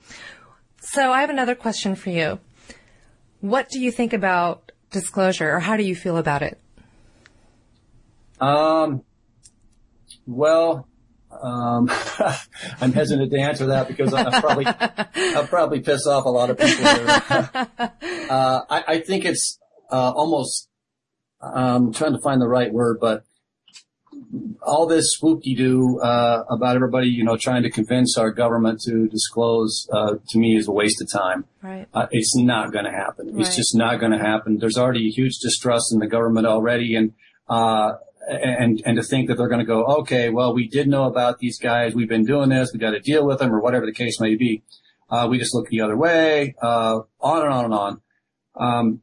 So 0.80 1.12
I 1.12 1.22
have 1.22 1.30
another 1.30 1.56
question 1.56 1.96
for 1.96 2.10
you. 2.10 2.40
What 3.40 3.70
do 3.70 3.80
you 3.80 3.92
think 3.92 4.14
about 4.14 4.72
disclosure, 4.92 5.56
or 5.56 5.60
how 5.60 5.78
do 5.78 5.84
you 5.84 5.96
feel 5.96 6.18
about 6.18 6.42
it? 6.42 6.60
Um. 8.40 9.04
Well, 10.28 10.88
um, 11.42 11.90
I'm 12.82 12.94
hesitant 12.94 13.32
to 13.32 13.40
answer 13.40 13.68
that 13.68 13.88
because 13.88 14.14
I'll 14.14 14.42
probably, 14.42 14.66
I'll 15.36 15.48
probably 15.48 15.80
piss 15.80 16.06
off 16.06 16.26
a 16.26 16.30
lot 16.30 16.50
of 16.50 16.60
people. 16.60 16.86
uh, 18.30 18.62
I, 18.70 18.84
I, 18.88 19.00
think 19.00 19.26
it's, 19.26 19.60
uh, 19.92 20.12
almost, 20.12 20.70
I'm 21.42 21.88
um, 21.88 21.94
trying 21.94 22.14
to 22.14 22.20
find 22.20 22.42
the 22.42 22.48
right 22.48 22.72
word, 22.72 23.00
but 23.02 23.24
all 24.62 24.88
this 24.88 25.14
spooky 25.14 25.56
doo, 25.56 26.00
uh, 26.02 26.44
about 26.50 26.76
everybody, 26.76 27.08
you 27.08 27.24
know, 27.24 27.38
trying 27.38 27.64
to 27.64 27.70
convince 27.70 28.18
our 28.18 28.32
government 28.32 28.80
to 28.82 29.08
disclose, 29.08 29.88
uh, 29.92 30.16
to 30.30 30.40
me 30.40 30.56
is 30.56 30.68
a 30.68 30.72
waste 30.72 31.02
of 31.02 31.12
time. 31.12 31.46
Right. 31.62 31.88
Uh, 31.94 32.08
it's 32.12 32.36
not 32.36 32.72
going 32.72 32.86
to 32.86 32.92
happen. 32.92 33.34
Right. 33.34 33.42
It's 33.42 33.56
just 33.56 33.76
not 33.76 34.00
going 34.00 34.12
to 34.12 34.20
happen. 34.20 34.58
There's 34.58 34.78
already 34.78 35.08
a 35.08 35.12
huge 35.12 35.38
distrust 35.40 35.92
in 35.94 36.00
the 36.00 36.08
government 36.08 36.48
already. 36.48 36.96
And, 36.96 37.14
uh, 37.50 37.94
and 38.30 38.82
and 38.86 38.98
to 38.98 39.04
think 39.04 39.28
that 39.28 39.38
they're 39.38 39.50
going 39.50 39.60
to 39.60 39.66
go, 39.66 39.84
okay, 40.00 40.30
well, 40.30 40.54
we 40.54 40.68
did 40.68 40.88
know 40.88 41.06
about 41.06 41.40
these 41.40 41.60
guys. 41.60 41.96
We've 41.96 42.08
been 42.08 42.26
doing 42.26 42.50
this. 42.50 42.70
We 42.72 42.80
got 42.80 42.92
to 42.92 43.00
deal 43.00 43.26
with 43.26 43.40
them, 43.40 43.52
or 43.52 43.60
whatever 43.60 43.86
the 43.86 43.94
case 43.94 44.20
may 44.20 44.36
be. 44.36 44.64
Uh, 45.10 45.28
we 45.30 45.38
just 45.38 45.54
look 45.54 45.68
the 45.70 45.82
other 45.82 45.98
way. 45.98 46.56
Uh, 46.62 47.00
on 47.20 47.42
and 47.42 47.52
on 47.52 47.66
and 47.66 47.74
on. 47.74 48.02
Um, 48.56 49.02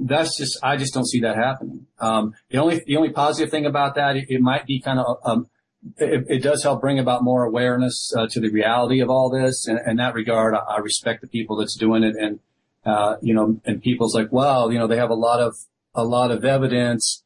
that's 0.00 0.36
just 0.38 0.58
I 0.62 0.76
just 0.76 0.94
don't 0.94 1.06
see 1.06 1.20
that 1.20 1.36
happening. 1.36 1.86
Um, 1.98 2.34
the 2.50 2.58
only 2.58 2.82
the 2.86 2.96
only 2.96 3.10
positive 3.10 3.50
thing 3.50 3.66
about 3.66 3.94
that 3.96 4.16
it, 4.16 4.26
it 4.28 4.40
might 4.40 4.66
be 4.66 4.80
kind 4.80 4.98
of 4.98 5.18
um, 5.24 5.48
it, 5.96 6.24
it, 6.28 6.42
does 6.42 6.62
help 6.62 6.80
bring 6.80 6.98
about 6.98 7.22
more 7.22 7.44
awareness 7.44 8.12
uh, 8.16 8.26
to 8.30 8.40
the 8.40 8.50
reality 8.50 9.00
of 9.00 9.08
all 9.08 9.30
this. 9.30 9.66
And 9.66 9.78
in 9.86 9.96
that 9.96 10.14
regard, 10.14 10.54
I, 10.54 10.58
I, 10.58 10.78
respect 10.78 11.22
the 11.22 11.26
people 11.26 11.56
that's 11.56 11.76
doing 11.76 12.02
it, 12.02 12.16
and 12.16 12.40
uh, 12.84 13.16
you 13.22 13.34
know, 13.34 13.60
and 13.64 13.82
people's 13.82 14.14
like, 14.14 14.28
well, 14.30 14.72
you 14.72 14.78
know, 14.78 14.86
they 14.86 14.96
have 14.96 15.10
a 15.10 15.14
lot 15.14 15.40
of 15.40 15.54
a 15.94 16.04
lot 16.04 16.30
of 16.30 16.44
evidence 16.44 17.22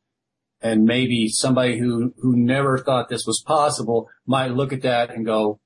and 0.65 0.85
maybe 0.85 1.29
somebody 1.29 1.79
who, 1.79 2.15
who 2.21 2.35
never 2.35 2.79
thought 2.79 3.11
this 3.11 3.27
was 3.27 3.45
possible 3.47 4.09
might 4.27 4.53
look 4.53 4.73
at 4.73 4.81
that 4.81 5.11
and 5.11 5.27
go, 5.27 5.61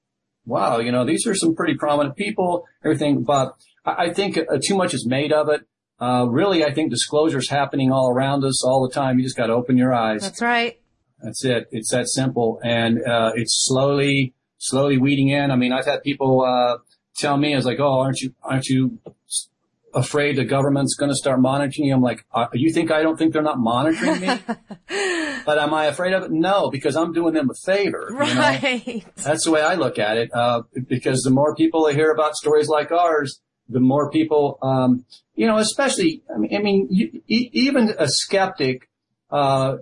wow, 0.45 0.79
you 0.79 0.91
know, 0.91 1.07
these 1.07 1.25
are 1.25 1.37
some 1.37 1.55
pretty 1.55 1.75
prominent 1.75 2.17
people, 2.17 2.67
everything. 2.85 3.23
But 3.23 3.55
I, 3.85 4.13
think 4.13 4.37
uh, 4.37 4.59
too 4.61 4.77
much 4.77 4.95
is 4.95 5.07
made 5.07 5.33
of 5.33 5.49
it. 5.51 5.61
Uh, 6.01 6.27
really, 6.29 6.65
I 6.65 6.73
think 6.73 6.91
disclosure 6.91 7.39
is 7.39 7.49
happening 7.49 7.91
all 7.91 8.11
around 8.11 8.45
us 8.45 8.65
all 8.65 8.87
the 8.87 8.93
time. 8.93 9.19
You 9.19 9.25
just 9.25 9.37
got 9.37 9.47
to 9.47 9.53
open 9.53 9.77
your 9.77 9.93
eyes. 9.93 10.23
That's 10.23 10.41
right. 10.41 10.81
That's 11.23 11.45
it. 11.45 11.69
It's 11.73 11.91
that 11.91 12.09
simple. 12.09 12.61
And, 12.63 13.05
uh, 13.05 13.33
it's 13.35 13.65
slowly, 13.67 14.35
slowly 14.59 14.99
weeding 14.99 15.29
in. 15.29 15.51
I 15.51 15.57
mean, 15.57 15.73
I've 15.73 15.87
had 15.87 16.03
people, 16.03 16.45
uh, 16.45 16.79
tell 17.16 17.37
me, 17.37 17.53
I 17.53 17.57
was 17.57 17.66
like, 17.66 17.81
oh, 17.81 18.01
aren't 18.01 18.20
you, 18.20 18.35
aren't 18.43 18.66
you 18.66 19.01
afraid 19.95 20.37
the 20.37 20.45
government's 20.45 20.95
going 20.95 21.11
to 21.11 21.16
start 21.16 21.41
monitoring 21.41 21.89
you. 21.89 21.95
I'm 21.95 22.03
like, 22.03 22.25
uh, 22.33 22.47
you 22.53 22.73
think 22.73 22.91
I 22.91 23.03
don't 23.03 23.16
think 23.16 23.33
they're 23.33 23.43
not 23.43 23.59
monitoring 23.59 24.20
me? 24.20 24.29
but 25.47 25.59
am 25.59 25.75
I 25.75 25.87
afraid 25.87 26.12
of 26.12 26.25
it? 26.25 26.31
No, 26.31 26.70
because 26.70 26.97
I'm 26.97 27.12
doing 27.12 27.35
them 27.35 27.51
a 27.51 27.55
favor. 27.55 28.09
Right. 28.12 28.87
You 28.87 28.95
know? 28.95 29.01
That's 29.16 29.45
the 29.45 29.51
way 29.51 29.62
I 29.62 29.75
look 29.75 29.99
at 29.99 30.16
it. 30.16 30.31
Uh, 30.33 30.62
because 30.89 31.23
the 31.23 31.31
more 31.31 31.55
people 31.55 31.87
that 31.87 31.95
hear 31.95 32.11
about 32.11 32.35
stories 32.35 32.69
like 32.69 32.93
ours, 32.93 33.41
the 33.69 33.81
more 33.81 34.11
people, 34.11 34.59
um, 34.62 35.05
you 35.35 35.47
know, 35.47 35.59
especially, 35.59 36.23
I 36.35 36.39
mean, 36.39 36.57
I 36.57 36.61
mean 36.61 36.89
you, 36.90 37.23
even 37.27 37.95
a 37.99 38.09
skeptic, 38.09 38.89
uh, 39.31 39.77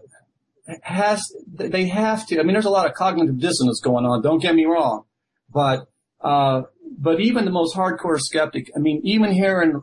has, 0.83 1.23
they 1.47 1.87
have 1.87 2.27
to, 2.27 2.41
I 2.41 2.43
mean, 2.43 2.55
there's 2.55 2.65
a 2.65 2.71
lot 2.71 2.87
of 2.87 2.95
cognitive 2.95 3.39
dissonance 3.39 3.81
going 3.81 4.05
on. 4.05 4.23
Don't 4.23 4.43
get 4.43 4.55
me 4.55 4.65
wrong, 4.65 5.05
but, 5.53 5.87
uh, 6.21 6.63
but 6.99 7.21
even 7.21 7.45
the 7.45 7.51
most 7.53 7.77
hardcore 7.77 8.19
skeptic, 8.19 8.71
I 8.77 8.81
mean, 8.81 9.01
even 9.05 9.33
hearing 9.33 9.83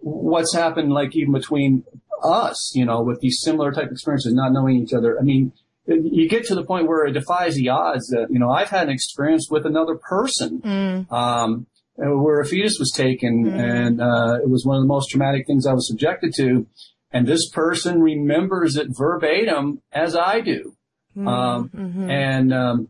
what's 0.00 0.54
happened, 0.54 0.92
like 0.92 1.16
even 1.16 1.32
between 1.32 1.84
us, 2.22 2.72
you 2.74 2.84
know, 2.84 3.02
with 3.02 3.20
these 3.20 3.40
similar 3.42 3.72
type 3.72 3.90
experiences, 3.90 4.34
not 4.34 4.52
knowing 4.52 4.76
each 4.76 4.92
other. 4.92 5.18
I 5.18 5.22
mean, 5.22 5.52
you 5.86 6.28
get 6.28 6.44
to 6.46 6.54
the 6.54 6.64
point 6.64 6.86
where 6.88 7.06
it 7.06 7.12
defies 7.12 7.56
the 7.56 7.68
odds 7.68 8.06
that, 8.08 8.28
you 8.30 8.38
know, 8.38 8.50
I've 8.50 8.70
had 8.70 8.84
an 8.84 8.94
experience 8.94 9.48
with 9.50 9.66
another 9.66 9.96
person, 9.96 10.60
mm. 10.60 11.12
um, 11.12 11.66
where 11.96 12.40
a 12.40 12.46
fetus 12.46 12.76
was 12.78 12.92
taken 12.94 13.44
mm. 13.44 13.52
and, 13.52 14.00
uh, 14.00 14.38
it 14.42 14.48
was 14.48 14.64
one 14.64 14.76
of 14.76 14.82
the 14.82 14.88
most 14.88 15.10
traumatic 15.10 15.46
things 15.46 15.66
I 15.66 15.72
was 15.72 15.88
subjected 15.88 16.34
to. 16.36 16.66
And 17.12 17.26
this 17.26 17.48
person 17.50 18.00
remembers 18.00 18.76
it 18.76 18.88
verbatim 18.90 19.80
as 19.92 20.16
I 20.16 20.40
do. 20.40 20.76
Mm. 21.16 21.28
Um, 21.28 21.68
mm-hmm. 21.68 22.10
and, 22.10 22.52
um, 22.52 22.88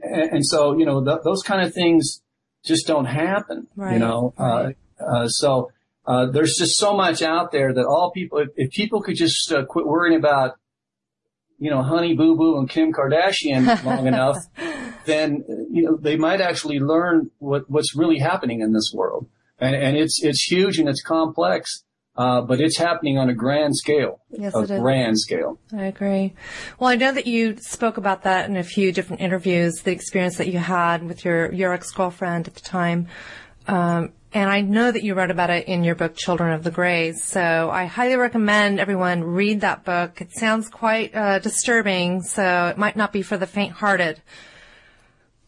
and, 0.00 0.46
so, 0.46 0.78
you 0.78 0.86
know, 0.86 1.04
th- 1.04 1.18
those 1.24 1.42
kind 1.42 1.66
of 1.66 1.74
things 1.74 2.22
just 2.64 2.86
don't 2.86 3.06
happen, 3.06 3.66
right. 3.74 3.94
you 3.94 3.98
know, 3.98 4.32
right. 4.38 4.76
uh, 5.00 5.04
uh, 5.04 5.28
so, 5.28 5.72
uh, 6.06 6.26
there's 6.26 6.54
just 6.56 6.78
so 6.78 6.96
much 6.96 7.20
out 7.22 7.50
there 7.50 7.74
that 7.74 7.84
all 7.84 8.12
people, 8.12 8.38
if, 8.38 8.48
if 8.56 8.70
people 8.70 9.02
could 9.02 9.16
just 9.16 9.52
uh, 9.52 9.64
quit 9.64 9.86
worrying 9.86 10.16
about, 10.16 10.56
you 11.58 11.70
know, 11.70 11.82
Honey 11.82 12.14
Boo 12.14 12.36
Boo 12.36 12.58
and 12.58 12.70
Kim 12.70 12.92
Kardashian 12.92 13.84
long 13.84 14.06
enough, 14.06 14.36
then 15.06 15.44
you 15.70 15.82
know 15.84 15.96
they 15.96 16.16
might 16.16 16.40
actually 16.40 16.78
learn 16.78 17.30
what 17.38 17.70
what's 17.70 17.96
really 17.96 18.18
happening 18.18 18.60
in 18.60 18.72
this 18.72 18.92
world, 18.94 19.26
and, 19.58 19.74
and 19.74 19.96
it's 19.96 20.22
it's 20.22 20.42
huge 20.42 20.78
and 20.78 20.88
it's 20.88 21.02
complex. 21.02 21.82
Uh, 22.18 22.40
but 22.40 22.62
it's 22.62 22.78
happening 22.78 23.18
on 23.18 23.28
a 23.28 23.34
grand 23.34 23.76
scale. 23.76 24.22
Yes, 24.30 24.54
a 24.54 24.66
grand 24.66 25.20
scale. 25.20 25.58
I 25.76 25.84
agree. 25.84 26.32
Well, 26.78 26.88
I 26.88 26.96
know 26.96 27.12
that 27.12 27.26
you 27.26 27.58
spoke 27.58 27.98
about 27.98 28.22
that 28.22 28.48
in 28.48 28.56
a 28.56 28.64
few 28.64 28.90
different 28.90 29.20
interviews, 29.20 29.82
the 29.82 29.92
experience 29.92 30.38
that 30.38 30.48
you 30.48 30.58
had 30.58 31.06
with 31.06 31.26
your, 31.26 31.52
your 31.52 31.74
ex-girlfriend 31.74 32.48
at 32.48 32.54
the 32.54 32.62
time. 32.62 33.08
Um, 33.68 34.14
and 34.32 34.48
I 34.48 34.62
know 34.62 34.90
that 34.90 35.02
you 35.02 35.12
wrote 35.12 35.30
about 35.30 35.50
it 35.50 35.68
in 35.68 35.84
your 35.84 35.94
book, 35.94 36.16
Children 36.16 36.54
of 36.54 36.64
the 36.64 36.70
Greys. 36.70 37.22
So 37.22 37.68
I 37.70 37.84
highly 37.84 38.16
recommend 38.16 38.80
everyone 38.80 39.22
read 39.22 39.60
that 39.60 39.84
book. 39.84 40.22
It 40.22 40.32
sounds 40.32 40.70
quite 40.70 41.14
uh, 41.14 41.38
disturbing, 41.40 42.22
so 42.22 42.68
it 42.68 42.78
might 42.78 42.96
not 42.96 43.12
be 43.12 43.20
for 43.20 43.36
the 43.36 43.46
faint-hearted. 43.46 44.22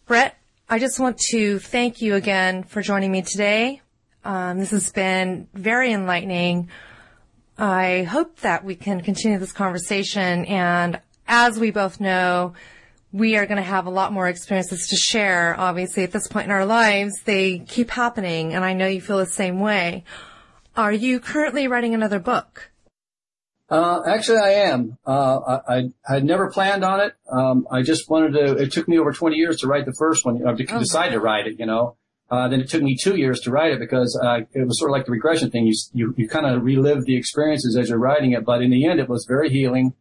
Brett, 0.09 0.39
I 0.71 0.79
just 0.79 0.99
want 0.99 1.19
to 1.33 1.59
thank 1.59 2.01
you 2.01 2.15
again 2.15 2.63
for 2.63 2.81
joining 2.81 3.13
me 3.13 3.21
today. 3.21 3.83
Um, 4.25 4.59
this 4.59 4.71
has 4.71 4.91
been 4.91 5.49
very 5.53 5.93
enlightening. 5.93 6.71
I 7.59 8.05
hope 8.05 8.41
that 8.41 8.65
we 8.65 8.75
can 8.75 9.03
continue 9.03 9.39
this 9.39 9.53
conversation. 9.53 10.47
And 10.47 10.99
as 11.27 11.61
we 11.61 11.71
both 11.73 12.01
know, 12.01 12.55
we 13.13 13.37
are 13.37 13.45
going 13.45 13.59
to 13.59 13.63
have 13.63 13.85
a 13.85 13.91
lot 13.91 14.15
more 14.15 14.29
experiences 14.29 14.89
to 14.89 14.97
share. 14.97 15.55
Obviously, 15.61 16.05
at 16.05 16.13
this 16.13 16.27
point 16.27 16.47
in 16.47 16.53
our 16.53 16.65
lives, 16.65 17.13
they 17.27 17.59
keep 17.59 17.91
happening. 17.91 18.55
And 18.55 18.65
I 18.65 18.73
know 18.73 18.87
you 18.87 19.03
feel 19.03 19.19
the 19.19 19.27
same 19.27 19.61
way. 19.61 20.05
Are 20.75 20.93
you 20.93 21.21
currently 21.21 21.69
writing 21.69 21.93
another 21.93 22.19
book? 22.19 22.71
Uh, 23.71 24.01
actually, 24.07 24.39
I 24.39 24.51
am. 24.71 24.97
Uh, 25.07 25.59
I, 25.69 25.91
I 26.09 26.15
had 26.15 26.25
never 26.25 26.51
planned 26.51 26.85
on 26.85 27.01
it. 27.01 27.15
Um, 27.31 27.67
I 27.71 27.83
just 27.83 28.09
wanted 28.09 28.33
to. 28.33 28.63
It 28.63 28.73
took 28.73 28.89
me 28.89 28.99
over 28.99 29.13
20 29.13 29.37
years 29.37 29.61
to 29.61 29.67
write 29.67 29.85
the 29.85 29.93
first 29.93 30.25
one. 30.25 30.37
You 30.37 30.45
know, 30.45 30.55
to 30.55 30.67
oh. 30.75 30.79
decide 30.79 31.11
to 31.11 31.21
write 31.21 31.47
it. 31.47 31.59
You 31.59 31.67
know, 31.67 31.97
uh, 32.31 32.49
then 32.49 32.61
it 32.61 32.71
took 32.71 32.83
me 32.83 32.97
two 32.97 33.17
years 33.17 33.41
to 33.41 33.51
write 33.51 33.73
it 33.73 33.79
because 33.79 34.19
uh, 34.25 34.41
it 34.53 34.67
was 34.67 34.79
sort 34.79 34.91
of 34.91 34.93
like 34.93 35.05
the 35.05 35.13
regression 35.13 35.51
thing. 35.51 35.67
You 35.67 35.75
you, 35.93 36.15
you 36.17 36.29
kind 36.29 36.47
of 36.47 36.63
relive 36.63 37.05
the 37.05 37.17
experiences 37.17 37.77
as 37.77 37.91
you're 37.91 37.99
writing 37.99 38.33
it, 38.33 38.45
but 38.45 38.63
in 38.63 38.71
the 38.71 38.87
end, 38.87 39.01
it 39.01 39.09
was 39.09 39.27
very 39.29 39.51
healing, 39.51 39.93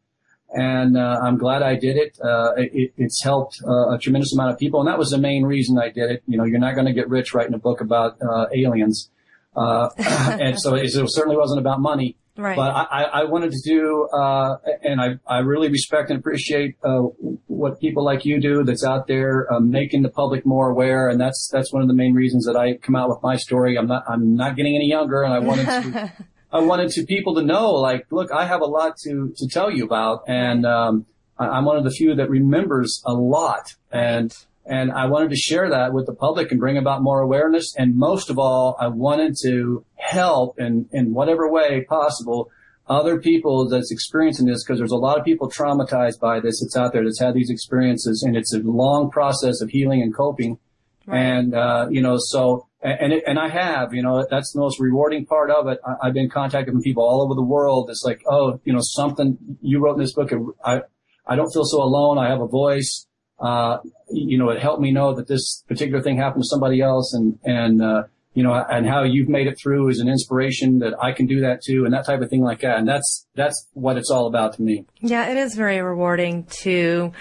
and 0.49 0.97
uh, 0.97 1.19
I'm 1.21 1.37
glad 1.37 1.61
I 1.61 1.75
did 1.75 1.97
it. 1.97 2.17
Uh, 2.23 2.53
it 2.55 2.93
it's 2.95 3.21
helped 3.21 3.61
uh, 3.67 3.95
a 3.95 3.99
tremendous 3.99 4.33
amount 4.33 4.51
of 4.51 4.59
people, 4.59 4.79
and 4.79 4.87
that 4.87 4.97
was 4.97 5.09
the 5.09 5.17
main 5.17 5.43
reason 5.43 5.77
I 5.77 5.89
did 5.89 6.09
it. 6.09 6.23
You 6.25 6.37
know, 6.37 6.45
you're 6.45 6.59
not 6.59 6.75
going 6.75 6.87
to 6.87 6.93
get 6.93 7.09
rich 7.09 7.33
writing 7.33 7.53
a 7.53 7.59
book 7.59 7.81
about 7.81 8.17
uh, 8.21 8.45
aliens, 8.55 9.09
and 9.57 10.57
so 10.57 10.75
it, 10.75 10.85
it 10.85 11.05
certainly 11.11 11.35
wasn't 11.35 11.59
about 11.59 11.81
money. 11.81 12.15
Right. 12.37 12.55
But 12.55 12.69
I, 12.69 13.03
I 13.03 13.23
wanted 13.23 13.51
to 13.51 13.61
do, 13.63 14.07
uh, 14.13 14.57
and 14.83 15.01
I, 15.01 15.15
I 15.27 15.39
really 15.39 15.69
respect 15.69 16.11
and 16.11 16.19
appreciate 16.19 16.75
uh, 16.83 16.99
what 17.47 17.79
people 17.79 18.05
like 18.05 18.25
you 18.25 18.39
do 18.39 18.63
that's 18.63 18.83
out 18.83 19.07
there 19.07 19.51
uh, 19.51 19.59
making 19.59 20.03
the 20.03 20.09
public 20.09 20.45
more 20.45 20.69
aware, 20.69 21.09
and 21.09 21.19
that's 21.19 21.49
that's 21.51 21.73
one 21.73 21.81
of 21.81 21.87
the 21.87 21.95
main 21.95 22.13
reasons 22.13 22.45
that 22.45 22.55
I 22.55 22.77
come 22.77 22.95
out 22.95 23.09
with 23.09 23.19
my 23.23 23.37
story. 23.37 23.77
I'm 23.77 23.87
not 23.87 24.03
I'm 24.07 24.35
not 24.35 24.55
getting 24.55 24.75
any 24.75 24.87
younger, 24.87 25.23
and 25.23 25.33
I 25.33 25.39
wanted 25.39 25.65
to 25.65 26.13
I 26.51 26.59
wanted 26.59 26.91
to 26.91 27.05
people 27.05 27.35
to 27.35 27.41
know, 27.41 27.71
like, 27.71 28.05
look, 28.11 28.31
I 28.31 28.45
have 28.45 28.61
a 28.61 28.65
lot 28.65 28.97
to 29.03 29.33
to 29.35 29.47
tell 29.47 29.71
you 29.71 29.85
about, 29.85 30.23
and 30.27 30.65
um, 30.65 31.05
I, 31.37 31.57
am 31.57 31.65
one 31.65 31.77
of 31.77 31.83
the 31.83 31.91
few 31.91 32.15
that 32.15 32.29
remembers 32.29 33.01
a 33.05 33.13
lot, 33.13 33.75
and 33.91 34.33
and 34.67 34.91
I 34.91 35.05
wanted 35.05 35.29
to 35.29 35.35
share 35.37 35.69
that 35.69 35.93
with 35.93 36.05
the 36.05 36.13
public 36.13 36.51
and 36.51 36.59
bring 36.59 36.77
about 36.77 37.01
more 37.01 37.21
awareness. 37.21 37.73
And 37.77 37.95
most 37.95 38.29
of 38.29 38.37
all, 38.37 38.75
I 38.79 38.87
wanted 38.87 39.35
to 39.43 39.85
help 39.95 40.59
in, 40.59 40.87
in 40.91 41.13
whatever 41.13 41.49
way 41.49 41.85
possible 41.87 42.51
other 42.89 43.19
people 43.19 43.67
that's 43.69 43.91
experiencing 43.91 44.45
this 44.45 44.63
because 44.63 44.79
there's 44.79 44.91
a 44.91 44.97
lot 44.97 45.17
of 45.17 45.25
people 45.25 45.49
traumatized 45.49 46.19
by 46.19 46.39
this 46.39 46.61
that's 46.61 46.75
out 46.77 46.93
there 46.93 47.03
that's 47.03 47.19
had 47.19 47.33
these 47.33 47.49
experiences 47.49 48.23
and 48.25 48.35
it's 48.35 48.53
a 48.53 48.59
long 48.59 49.09
process 49.09 49.61
of 49.61 49.69
healing 49.69 50.01
and 50.01 50.15
coping. 50.15 50.57
Right. 51.05 51.19
And, 51.19 51.55
uh, 51.55 51.87
you 51.89 52.01
know, 52.01 52.17
so, 52.17 52.67
and, 52.81 53.13
it, 53.13 53.23
and 53.25 53.39
I 53.39 53.49
have, 53.49 53.93
you 53.93 54.03
know, 54.03 54.25
that's 54.29 54.51
the 54.51 54.59
most 54.59 54.79
rewarding 54.79 55.25
part 55.25 55.49
of 55.49 55.67
it. 55.67 55.79
I, 55.85 56.07
have 56.07 56.13
been 56.13 56.29
contacted 56.29 56.73
from 56.73 56.81
people 56.81 57.03
all 57.03 57.21
over 57.23 57.33
the 57.33 57.43
world. 57.43 57.89
It's 57.89 58.03
like, 58.05 58.21
oh, 58.29 58.59
you 58.65 58.73
know, 58.73 58.79
something 58.81 59.37
you 59.61 59.79
wrote 59.79 59.93
in 59.93 59.99
this 59.99 60.13
book. 60.13 60.31
I, 60.63 60.81
I 61.25 61.35
don't 61.35 61.51
feel 61.51 61.65
so 61.65 61.81
alone. 61.81 62.17
I 62.17 62.29
have 62.29 62.41
a 62.41 62.47
voice 62.47 63.06
uh, 63.39 63.77
you 64.09 64.37
know, 64.37 64.49
it 64.49 64.61
helped 64.61 64.81
me 64.81 64.91
know 64.91 65.13
that 65.13 65.27
this 65.27 65.63
particular 65.67 66.01
thing 66.01 66.17
happened 66.17 66.43
to 66.43 66.47
somebody 66.47 66.81
else 66.81 67.13
and, 67.13 67.37
and, 67.43 67.81
uh, 67.81 68.03
you 68.33 68.43
know, 68.43 68.53
and 68.53 68.87
how 68.87 69.03
you've 69.03 69.29
made 69.29 69.47
it 69.47 69.57
through 69.59 69.89
is 69.89 69.99
an 69.99 70.07
inspiration 70.07 70.79
that 70.79 70.93
I 71.01 71.11
can 71.11 71.25
do 71.25 71.41
that 71.41 71.61
too 71.63 71.85
and 71.85 71.93
that 71.93 72.05
type 72.05 72.21
of 72.21 72.29
thing 72.29 72.43
like 72.43 72.61
that. 72.61 72.77
And 72.77 72.87
that's, 72.87 73.27
that's 73.35 73.67
what 73.73 73.97
it's 73.97 74.11
all 74.11 74.27
about 74.27 74.53
to 74.53 74.61
me. 74.61 74.85
Yeah, 74.99 75.29
it 75.29 75.37
is 75.37 75.55
very 75.55 75.81
rewarding 75.81 76.45
to 76.61 77.13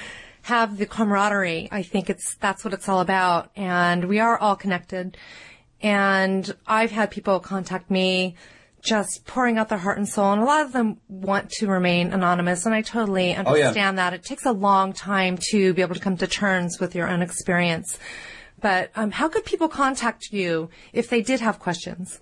have 0.42 0.78
the 0.78 0.86
camaraderie. 0.86 1.68
I 1.72 1.82
think 1.82 2.08
it's, 2.08 2.36
that's 2.36 2.64
what 2.64 2.72
it's 2.74 2.88
all 2.88 3.00
about. 3.00 3.50
And 3.56 4.04
we 4.04 4.20
are 4.20 4.38
all 4.38 4.56
connected. 4.56 5.16
And 5.82 6.54
I've 6.66 6.90
had 6.90 7.10
people 7.10 7.40
contact 7.40 7.90
me 7.90 8.36
just 8.86 9.26
pouring 9.26 9.58
out 9.58 9.68
their 9.68 9.78
heart 9.78 9.98
and 9.98 10.08
soul. 10.08 10.32
And 10.32 10.40
a 10.40 10.44
lot 10.44 10.64
of 10.64 10.72
them 10.72 10.98
want 11.08 11.50
to 11.50 11.66
remain 11.66 12.12
anonymous. 12.12 12.64
And 12.64 12.74
I 12.74 12.82
totally 12.82 13.34
understand 13.34 13.76
oh, 13.76 14.02
yeah. 14.02 14.10
that. 14.10 14.14
It 14.14 14.24
takes 14.24 14.46
a 14.46 14.52
long 14.52 14.92
time 14.92 15.38
to 15.50 15.74
be 15.74 15.82
able 15.82 15.94
to 15.94 16.00
come 16.00 16.16
to 16.18 16.26
terms 16.26 16.78
with 16.80 16.94
your 16.94 17.08
own 17.08 17.20
experience. 17.20 17.98
But 18.60 18.90
um, 18.96 19.10
how 19.10 19.28
could 19.28 19.44
people 19.44 19.68
contact 19.68 20.32
you 20.32 20.70
if 20.92 21.10
they 21.10 21.20
did 21.20 21.40
have 21.40 21.58
questions? 21.58 22.20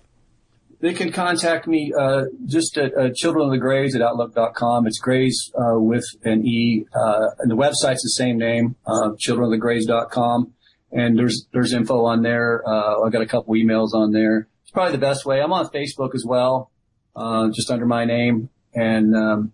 They 0.81 0.93
can 0.93 1.11
contact 1.11 1.67
me 1.67 1.93
uh, 1.97 2.25
just 2.45 2.77
at 2.77 2.95
uh, 2.97 3.09
children 3.15 3.45
of 3.45 3.51
the 3.51 3.57
greys 3.57 3.95
at 3.95 4.01
outlook.com. 4.01 4.87
It's 4.87 4.99
greys 4.99 5.51
uh, 5.55 5.79
with 5.79 6.03
an 6.23 6.45
E. 6.45 6.85
Uh, 6.93 7.27
and 7.39 7.49
the 7.49 7.55
website's 7.55 8.01
the 8.01 8.13
same 8.17 8.37
name, 8.37 8.75
uh, 8.85 9.11
childrenofthegreys.com. 9.11 10.51
And 10.91 11.17
there's 11.17 11.47
there's 11.53 11.73
info 11.73 12.05
on 12.05 12.21
there. 12.21 12.61
Uh, 12.67 13.01
I 13.05 13.09
got 13.09 13.21
a 13.21 13.25
couple 13.25 13.53
emails 13.55 13.93
on 13.93 14.11
there 14.11 14.47
probably 14.75 14.91
the 14.91 14.99
best 14.99 15.25
way. 15.25 15.41
I'm 15.41 15.51
on 15.51 15.67
Facebook 15.69 16.13
as 16.13 16.23
well, 16.23 16.69
uh, 17.15 17.49
just 17.49 17.71
under 17.71 17.87
my 17.87 18.05
name. 18.05 18.49
And, 18.75 19.15
um, 19.15 19.53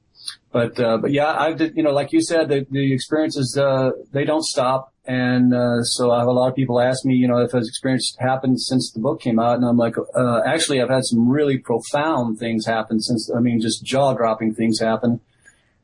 but, 0.52 0.78
uh, 0.80 0.98
but 0.98 1.12
yeah, 1.12 1.32
I 1.32 1.54
did, 1.54 1.78
you 1.78 1.84
know, 1.84 1.92
like 1.92 2.12
you 2.12 2.22
said, 2.22 2.50
the, 2.50 2.68
the 2.70 2.92
experiences, 2.92 3.58
uh, 3.58 3.92
they 4.12 4.26
don't 4.26 4.44
stop. 4.44 4.94
And, 5.06 5.54
uh, 5.54 5.84
so 5.84 6.12
I 6.12 6.20
have 6.20 6.28
a 6.28 6.32
lot 6.32 6.50
of 6.50 6.56
people 6.56 6.82
ask 6.82 7.06
me, 7.06 7.16
you 7.16 7.28
know, 7.28 7.38
if 7.38 7.52
has 7.54 7.68
experience 7.68 8.16
happened 8.20 8.60
since 8.60 8.92
the 8.92 9.00
book 9.00 9.22
came 9.22 9.40
out. 9.40 9.56
And 9.56 9.66
I'm 9.66 9.78
like, 9.78 9.96
uh, 9.98 10.42
actually, 10.46 10.82
I've 10.82 10.90
had 10.90 11.06
some 11.06 11.30
really 11.30 11.58
profound 11.58 12.40
things 12.40 12.66
happen 12.66 13.00
since, 13.00 13.32
I 13.34 13.40
mean, 13.40 13.62
just 13.62 13.86
jaw 13.86 14.14
dropping 14.14 14.56
things 14.56 14.80
happen, 14.80 15.22